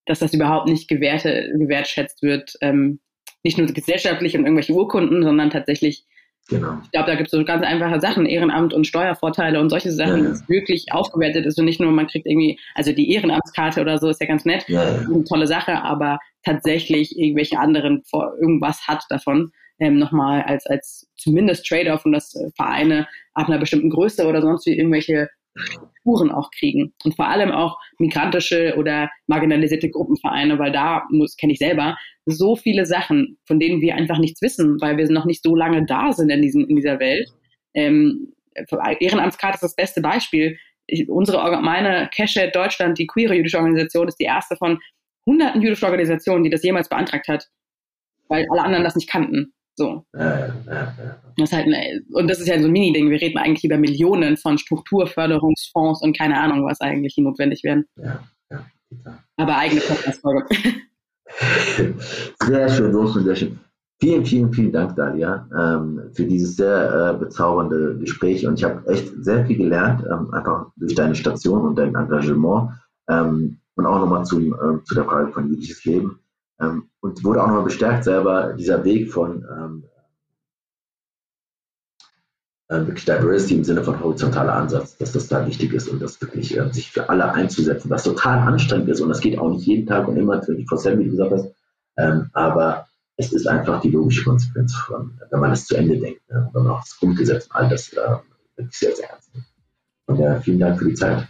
dass 0.05 0.19
das 0.19 0.35
überhaupt 0.35 0.69
nicht 0.69 0.89
gewährte, 0.89 1.51
gewertschätzt 1.59 2.23
wird. 2.23 2.55
Ähm, 2.61 3.01
nicht 3.43 3.59
nur 3.59 3.66
gesellschaftlich 3.66 4.36
und 4.36 4.44
irgendwelche 4.44 4.73
Urkunden, 4.73 5.23
sondern 5.23 5.51
tatsächlich 5.51 6.06
Genau. 6.49 6.79
Ich 6.85 6.91
glaube, 6.91 7.11
da 7.11 7.15
gibt 7.15 7.29
es 7.29 7.31
so 7.31 7.43
ganz 7.45 7.65
einfache 7.65 8.01
Sachen, 8.01 8.27
Ehrenamt 8.27 8.75
und 8.75 8.87
Steuervorteile 8.87 9.59
und 9.61 9.71
solche 9.71 9.93
Sachen, 9.93 10.19
ja, 10.19 10.25
ja. 10.25 10.29
das 10.31 10.49
wirklich 10.49 10.93
aufgewertet 10.93 11.47
ist 11.47 11.59
und 11.59 11.65
nicht 11.65 11.81
nur, 11.81 11.91
man 11.91 12.07
kriegt 12.07 12.27
irgendwie, 12.27 12.59
also 12.75 12.93
die 12.93 13.11
Ehrenamtskarte 13.12 13.81
oder 13.81 13.99
so 13.99 14.11
ist 14.11 14.21
ja 14.21 14.27
ganz 14.27 14.45
nett, 14.45 14.69
ja, 14.69 14.83
eine 14.83 15.25
tolle 15.25 15.47
Sache, 15.47 15.83
aber 15.83 16.19
tatsächlich 16.45 17.19
irgendwelche 17.19 17.59
anderen 17.59 18.03
vor 18.05 18.35
irgendwas 18.39 18.87
hat 18.87 19.05
davon, 19.09 19.53
ähm, 19.79 19.99
nochmal 19.99 20.43
als, 20.43 20.66
als 20.66 21.09
zumindest 21.16 21.66
Trade-off 21.66 22.05
und 22.05 22.12
das 22.12 22.35
äh, 22.35 22.51
Vereine 22.55 23.09
ab 23.33 23.49
einer 23.49 23.59
bestimmten 23.59 23.91
Größe 23.91 24.27
oder 24.27 24.41
sonst 24.43 24.66
wie 24.66 24.77
irgendwelche 24.77 25.29
Spuren 26.01 26.31
auch 26.31 26.51
kriegen. 26.51 26.93
Und 27.05 27.16
vor 27.16 27.28
allem 27.28 27.51
auch 27.51 27.78
migrantische 27.98 28.74
oder 28.76 29.10
marginalisierte 29.26 29.90
Gruppenvereine, 29.90 30.59
weil 30.59 30.72
da 30.72 31.05
muss, 31.10 31.36
kenne 31.36 31.52
ich 31.52 31.59
selber, 31.59 31.97
so 32.26 32.56
viele 32.56 32.86
Sachen, 32.86 33.39
von 33.47 33.60
denen 33.60 33.81
wir 33.81 33.94
einfach 33.94 34.18
nichts 34.18 34.43
wissen, 34.43 34.81
weil 34.81 34.97
wir 34.97 35.10
noch 35.10 35.26
nicht 35.26 35.43
so 35.43 35.55
lange 35.55 35.85
da 35.86 36.12
sind 36.12 36.31
in, 36.31 36.43
diesen, 36.43 36.68
in 36.68 36.76
dieser 36.76 36.98
Welt. 36.98 37.28
Ähm, 37.74 38.32
Ehrenamtskarte 39.01 39.56
ist 39.56 39.62
das 39.62 39.76
beste 39.76 40.01
Beispiel. 40.01 40.59
Ich, 40.86 41.09
unsere, 41.09 41.60
meine 41.62 42.09
Keshet 42.14 42.55
Deutschland, 42.55 42.98
die 42.98 43.06
queere 43.06 43.35
jüdische 43.35 43.59
Organisation, 43.59 44.09
ist 44.09 44.20
die 44.20 44.24
erste 44.24 44.56
von 44.56 44.78
hunderten 45.26 45.62
jüdischen 45.62 45.86
Organisationen, 45.86 46.44
die 46.44 46.51
das 46.51 46.62
jemals 46.62 46.89
beantragt 46.89 47.28
hat, 47.28 47.48
weil 48.28 48.47
alle 48.51 48.62
anderen 48.62 48.85
das 48.85 48.97
nicht 48.97 49.09
kannten. 49.09 49.52
So. 49.76 50.05
Das 50.12 51.52
halt 51.52 51.66
eine, 51.66 52.01
und 52.12 52.28
das 52.28 52.40
ist 52.40 52.46
ja 52.46 52.59
so 52.60 52.66
ein 52.66 52.72
Mini-Ding. 52.72 53.10
Wir 53.10 53.20
reden 53.20 53.38
eigentlich 53.38 53.64
über 53.64 53.76
Millionen 53.76 54.36
von 54.36 54.56
Strukturförderungsfonds 54.56 56.02
und 56.02 56.16
keine 56.16 56.38
Ahnung, 56.38 56.64
was 56.64 56.80
eigentlich 56.80 57.14
hier 57.14 57.24
notwendig 57.24 57.64
wären. 57.64 57.84
Ja, 57.96 58.20
ja, 58.51 58.64
Aber 59.36 59.56
eigene 59.56 59.80
Podcast-Folge. 59.80 60.46
sehr 62.46 62.68
schön, 62.68 62.92
so 62.92 63.06
sehr 63.06 63.34
schön. 63.34 63.59
Vielen, 64.01 64.24
vielen, 64.24 64.52
vielen 64.52 64.72
Dank, 64.72 64.96
Dalia, 64.96 65.48
ähm, 65.56 66.10
für 66.12 66.24
dieses 66.24 66.56
sehr 66.56 67.14
äh, 67.14 67.18
bezaubernde 67.18 67.96
Gespräch. 67.98 68.46
Und 68.46 68.59
ich 68.59 68.64
habe 68.64 68.86
echt 68.88 69.12
sehr 69.24 69.46
viel 69.46 69.56
gelernt, 69.56 70.05
ähm, 70.10 70.32
einfach 70.34 70.66
durch 70.76 70.94
deine 70.94 71.14
Station 71.14 71.62
und 71.62 71.78
dein 71.78 71.94
Engagement. 71.94 72.70
Ähm, 73.09 73.59
und 73.76 73.86
auch 73.86 73.98
nochmal 73.98 74.24
zum, 74.24 74.52
äh, 74.52 74.84
zu 74.84 74.94
der 74.94 75.05
Frage 75.05 75.32
von 75.32 75.48
jüdisches 75.48 75.84
Leben. 75.84 76.20
Ähm, 76.60 76.90
und 77.01 77.24
wurde 77.24 77.43
auch 77.43 77.48
nochmal 77.48 77.64
bestärkt 77.64 78.05
selber 78.05 78.55
dieser 78.55 78.85
Weg 78.85 79.12
von 79.12 79.44
ähm, 79.51 79.85
äh, 82.68 82.86
wirklich 82.86 83.05
Diversity 83.05 83.56
im 83.56 83.64
Sinne 83.64 83.85
von 83.85 84.01
horizontaler 84.01 84.55
Ansatz, 84.55 84.97
dass 84.97 85.12
das 85.12 85.28
da 85.28 85.47
wichtig 85.47 85.72
ist 85.72 85.89
und 85.89 86.01
das 86.01 86.20
wirklich 86.20 86.56
äh, 86.56 86.72
sich 86.72 86.90
für 86.90 87.09
alle 87.09 87.32
einzusetzen, 87.32 87.90
was 87.90 88.05
total 88.05 88.39
anstrengend 88.39 88.89
ist 88.89 89.01
und 89.01 89.09
das 89.09 89.20
geht 89.20 89.39
auch 89.39 89.51
nicht 89.51 89.66
jeden 89.66 89.86
Tag 89.86 90.09
und 90.09 90.16
immer 90.16 90.40
24-7, 90.40 90.98
wie 90.98 91.05
du 91.05 91.10
gesagt 91.10 91.32
hast, 91.32 91.55
ähm, 91.98 92.31
aber 92.32 92.86
es 93.16 93.32
ist 93.32 93.47
einfach 93.47 93.81
die 93.81 93.90
logische 93.90 94.24
Konsequenz 94.24 94.74
von, 94.74 95.18
wenn 95.31 95.40
man 95.40 95.52
es 95.52 95.66
zu 95.66 95.76
Ende 95.76 95.98
denkt, 95.98 96.28
ne? 96.31 96.51
wenn 96.52 96.62
man 96.62 96.72
auch 96.72 96.81
das 96.81 96.98
Grundgesetz 96.98 97.47
und 97.47 97.56
all 97.56 97.68
das 97.68 97.93
äh, 97.93 97.97
wirklich 98.56 98.78
sehr, 98.78 98.94
sehr 98.97 99.10
ernst 99.10 99.32
nimmt. 99.35 99.47
Und 100.06 100.18
ja, 100.18 100.40
vielen 100.40 100.59
Dank 100.59 100.78
für 100.78 100.89
die 100.89 100.94
Zeit. 100.94 101.28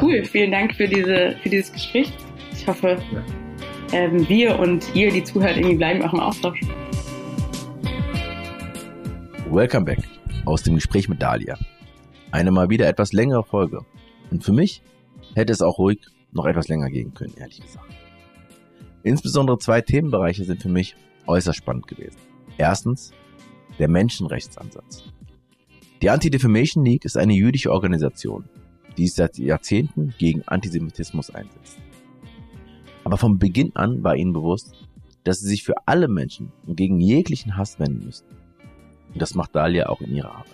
Cool, 0.00 0.24
vielen 0.24 0.52
Dank 0.52 0.74
für, 0.74 0.86
diese, 0.86 1.36
für 1.42 1.48
dieses 1.48 1.72
Gespräch. 1.72 2.12
Ich 2.62 2.68
hoffe, 2.68 2.96
ähm, 3.92 4.28
wir 4.28 4.56
und 4.60 4.94
ihr, 4.94 5.10
die 5.10 5.24
zuhört, 5.24 5.56
irgendwie 5.56 5.74
bleiben 5.74 6.00
auch 6.02 6.12
im 6.12 6.20
Austausch. 6.20 6.60
Welcome 9.50 9.84
back 9.84 9.98
aus 10.44 10.62
dem 10.62 10.76
Gespräch 10.76 11.08
mit 11.08 11.20
Dalia. 11.20 11.58
Eine 12.30 12.52
mal 12.52 12.70
wieder 12.70 12.86
etwas 12.86 13.12
längere 13.12 13.42
Folge. 13.42 13.80
Und 14.30 14.44
für 14.44 14.52
mich 14.52 14.80
hätte 15.34 15.52
es 15.52 15.60
auch 15.60 15.76
ruhig 15.78 15.98
noch 16.30 16.46
etwas 16.46 16.68
länger 16.68 16.88
gehen 16.88 17.14
können, 17.14 17.34
ehrlich 17.36 17.60
gesagt. 17.60 17.92
Insbesondere 19.02 19.58
zwei 19.58 19.80
Themenbereiche 19.80 20.44
sind 20.44 20.62
für 20.62 20.68
mich 20.68 20.94
äußerst 21.26 21.58
spannend 21.58 21.88
gewesen. 21.88 22.18
Erstens, 22.58 23.12
der 23.80 23.88
Menschenrechtsansatz. 23.88 25.02
Die 26.00 26.10
Anti-Defamation 26.10 26.84
League 26.84 27.06
ist 27.06 27.16
eine 27.16 27.34
jüdische 27.34 27.72
Organisation, 27.72 28.44
die 28.96 29.08
sich 29.08 29.16
seit 29.16 29.36
Jahrzehnten 29.36 30.14
gegen 30.16 30.42
Antisemitismus 30.46 31.30
einsetzt. 31.30 31.76
Aber 33.04 33.16
von 33.16 33.38
Beginn 33.38 33.74
an 33.74 34.02
war 34.04 34.16
ihnen 34.16 34.32
bewusst, 34.32 34.74
dass 35.24 35.40
sie 35.40 35.48
sich 35.48 35.62
für 35.62 35.74
alle 35.86 36.08
Menschen 36.08 36.52
und 36.66 36.76
gegen 36.76 37.00
jeglichen 37.00 37.56
Hass 37.56 37.78
wenden 37.78 38.04
müssen. 38.04 38.26
Und 39.12 39.20
das 39.20 39.34
macht 39.34 39.54
Dalia 39.54 39.88
auch 39.88 40.00
in 40.00 40.14
ihrer 40.14 40.30
Arbeit. 40.30 40.46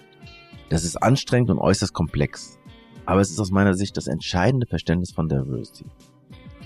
Das 0.69 0.85
ist 0.85 0.97
anstrengend 0.97 1.51
und 1.51 1.59
äußerst 1.59 1.95
komplex. 1.95 2.59
Aber 3.07 3.21
es 3.21 3.31
ist 3.31 3.41
aus 3.41 3.51
meiner 3.51 3.75
Sicht 3.75 3.97
das 3.97 4.07
entscheidende 4.07 4.67
Verständnis 4.67 5.13
von 5.13 5.29
Diversity. 5.29 5.87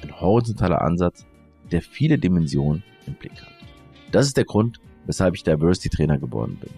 Ein 0.03 0.21
horizontaler 0.21 0.83
Ansatz, 0.83 1.25
der 1.71 1.83
viele 1.83 2.19
Dimensionen 2.19 2.83
im 3.07 3.15
Blick 3.15 3.41
hat. 3.41 3.53
Das 4.11 4.27
ist 4.27 4.37
der 4.37 4.45
Grund, 4.45 4.81
weshalb 5.07 5.35
ich 5.37 5.45
Diversity 5.45 5.89
Trainer 5.89 6.19
geworden 6.19 6.59
bin. 6.61 6.71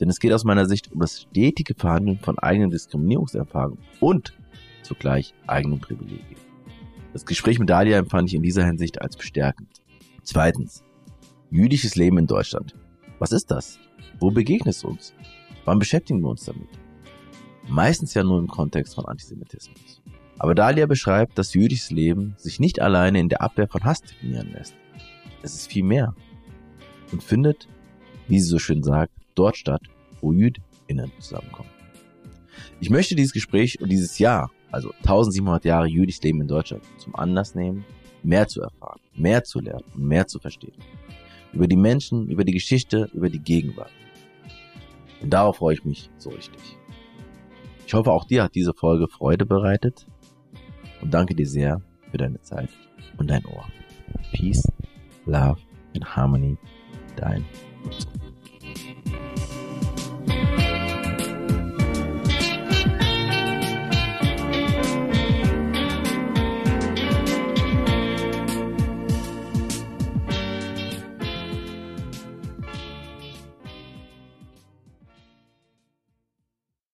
Denn 0.00 0.08
es 0.08 0.18
geht 0.18 0.32
aus 0.32 0.44
meiner 0.44 0.64
Sicht 0.64 0.90
um 0.92 1.00
das 1.00 1.22
stetige 1.22 1.74
Verhandeln 1.74 2.18
von 2.18 2.38
eigenen 2.38 2.70
Diskriminierungserfahrungen 2.70 3.78
und 4.00 4.32
zugleich 4.82 5.34
eigenen 5.46 5.80
Privilegien. 5.80 6.49
Das 7.12 7.26
Gespräch 7.26 7.58
mit 7.58 7.68
Dalia 7.68 7.98
empfand 7.98 8.28
ich 8.28 8.34
in 8.34 8.42
dieser 8.42 8.64
Hinsicht 8.64 9.00
als 9.00 9.16
bestärkend. 9.16 9.82
Zweitens. 10.22 10.84
Jüdisches 11.50 11.96
Leben 11.96 12.18
in 12.18 12.26
Deutschland. 12.26 12.76
Was 13.18 13.32
ist 13.32 13.50
das? 13.50 13.80
Wo 14.20 14.30
begegnet 14.30 14.76
es 14.76 14.84
uns? 14.84 15.12
Wann 15.64 15.80
beschäftigen 15.80 16.20
wir 16.20 16.28
uns 16.28 16.44
damit? 16.44 16.68
Meistens 17.68 18.14
ja 18.14 18.22
nur 18.22 18.38
im 18.38 18.46
Kontext 18.46 18.94
von 18.94 19.06
Antisemitismus. 19.06 20.02
Aber 20.38 20.54
Dalia 20.54 20.86
beschreibt, 20.86 21.36
dass 21.36 21.54
jüdisches 21.54 21.90
Leben 21.90 22.34
sich 22.38 22.60
nicht 22.60 22.80
alleine 22.80 23.18
in 23.18 23.28
der 23.28 23.42
Abwehr 23.42 23.68
von 23.68 23.84
Hass 23.84 24.00
definieren 24.00 24.52
lässt. 24.52 24.74
Es 25.42 25.54
ist 25.54 25.70
viel 25.70 25.84
mehr. 25.84 26.14
Und 27.12 27.22
findet, 27.22 27.68
wie 28.28 28.38
sie 28.38 28.48
so 28.48 28.58
schön 28.58 28.82
sagt, 28.82 29.12
dort 29.34 29.56
statt, 29.56 29.82
wo 30.20 30.32
JüdInnen 30.32 31.10
zusammenkommen. 31.18 31.70
Ich 32.80 32.90
möchte 32.90 33.14
dieses 33.16 33.32
Gespräch 33.32 33.80
und 33.80 33.90
dieses 33.90 34.18
Jahr, 34.18 34.50
also 34.70 34.92
1700 34.98 35.64
Jahre 35.64 35.86
jüdisches 35.86 36.22
Leben 36.22 36.40
in 36.40 36.48
Deutschland, 36.48 36.82
zum 36.98 37.14
Anlass 37.16 37.54
nehmen, 37.54 37.84
mehr 38.22 38.46
zu 38.48 38.62
erfahren, 38.62 39.00
mehr 39.14 39.44
zu 39.44 39.60
lernen 39.60 39.84
und 39.94 40.04
mehr 40.04 40.26
zu 40.26 40.38
verstehen. 40.38 40.74
Über 41.52 41.66
die 41.66 41.76
Menschen, 41.76 42.28
über 42.28 42.44
die 42.44 42.52
Geschichte, 42.52 43.10
über 43.12 43.28
die 43.28 43.40
Gegenwart. 43.40 43.90
Und 45.20 45.30
darauf 45.30 45.56
freue 45.56 45.74
ich 45.74 45.84
mich 45.84 46.10
so 46.18 46.30
richtig. 46.30 46.60
Ich 47.86 47.94
hoffe, 47.94 48.12
auch 48.12 48.24
dir 48.24 48.44
hat 48.44 48.54
diese 48.54 48.72
Folge 48.72 49.08
Freude 49.08 49.44
bereitet 49.44 50.06
und 51.02 51.12
danke 51.12 51.34
dir 51.34 51.46
sehr 51.46 51.82
für 52.10 52.18
deine 52.18 52.40
Zeit 52.40 52.68
und 53.18 53.28
dein 53.28 53.44
Ohr. 53.46 53.66
Peace, 54.32 54.62
Love 55.26 55.60
and 55.94 56.16
Harmony, 56.16 56.56
dein 57.16 57.44
Nutzung. 57.84 58.29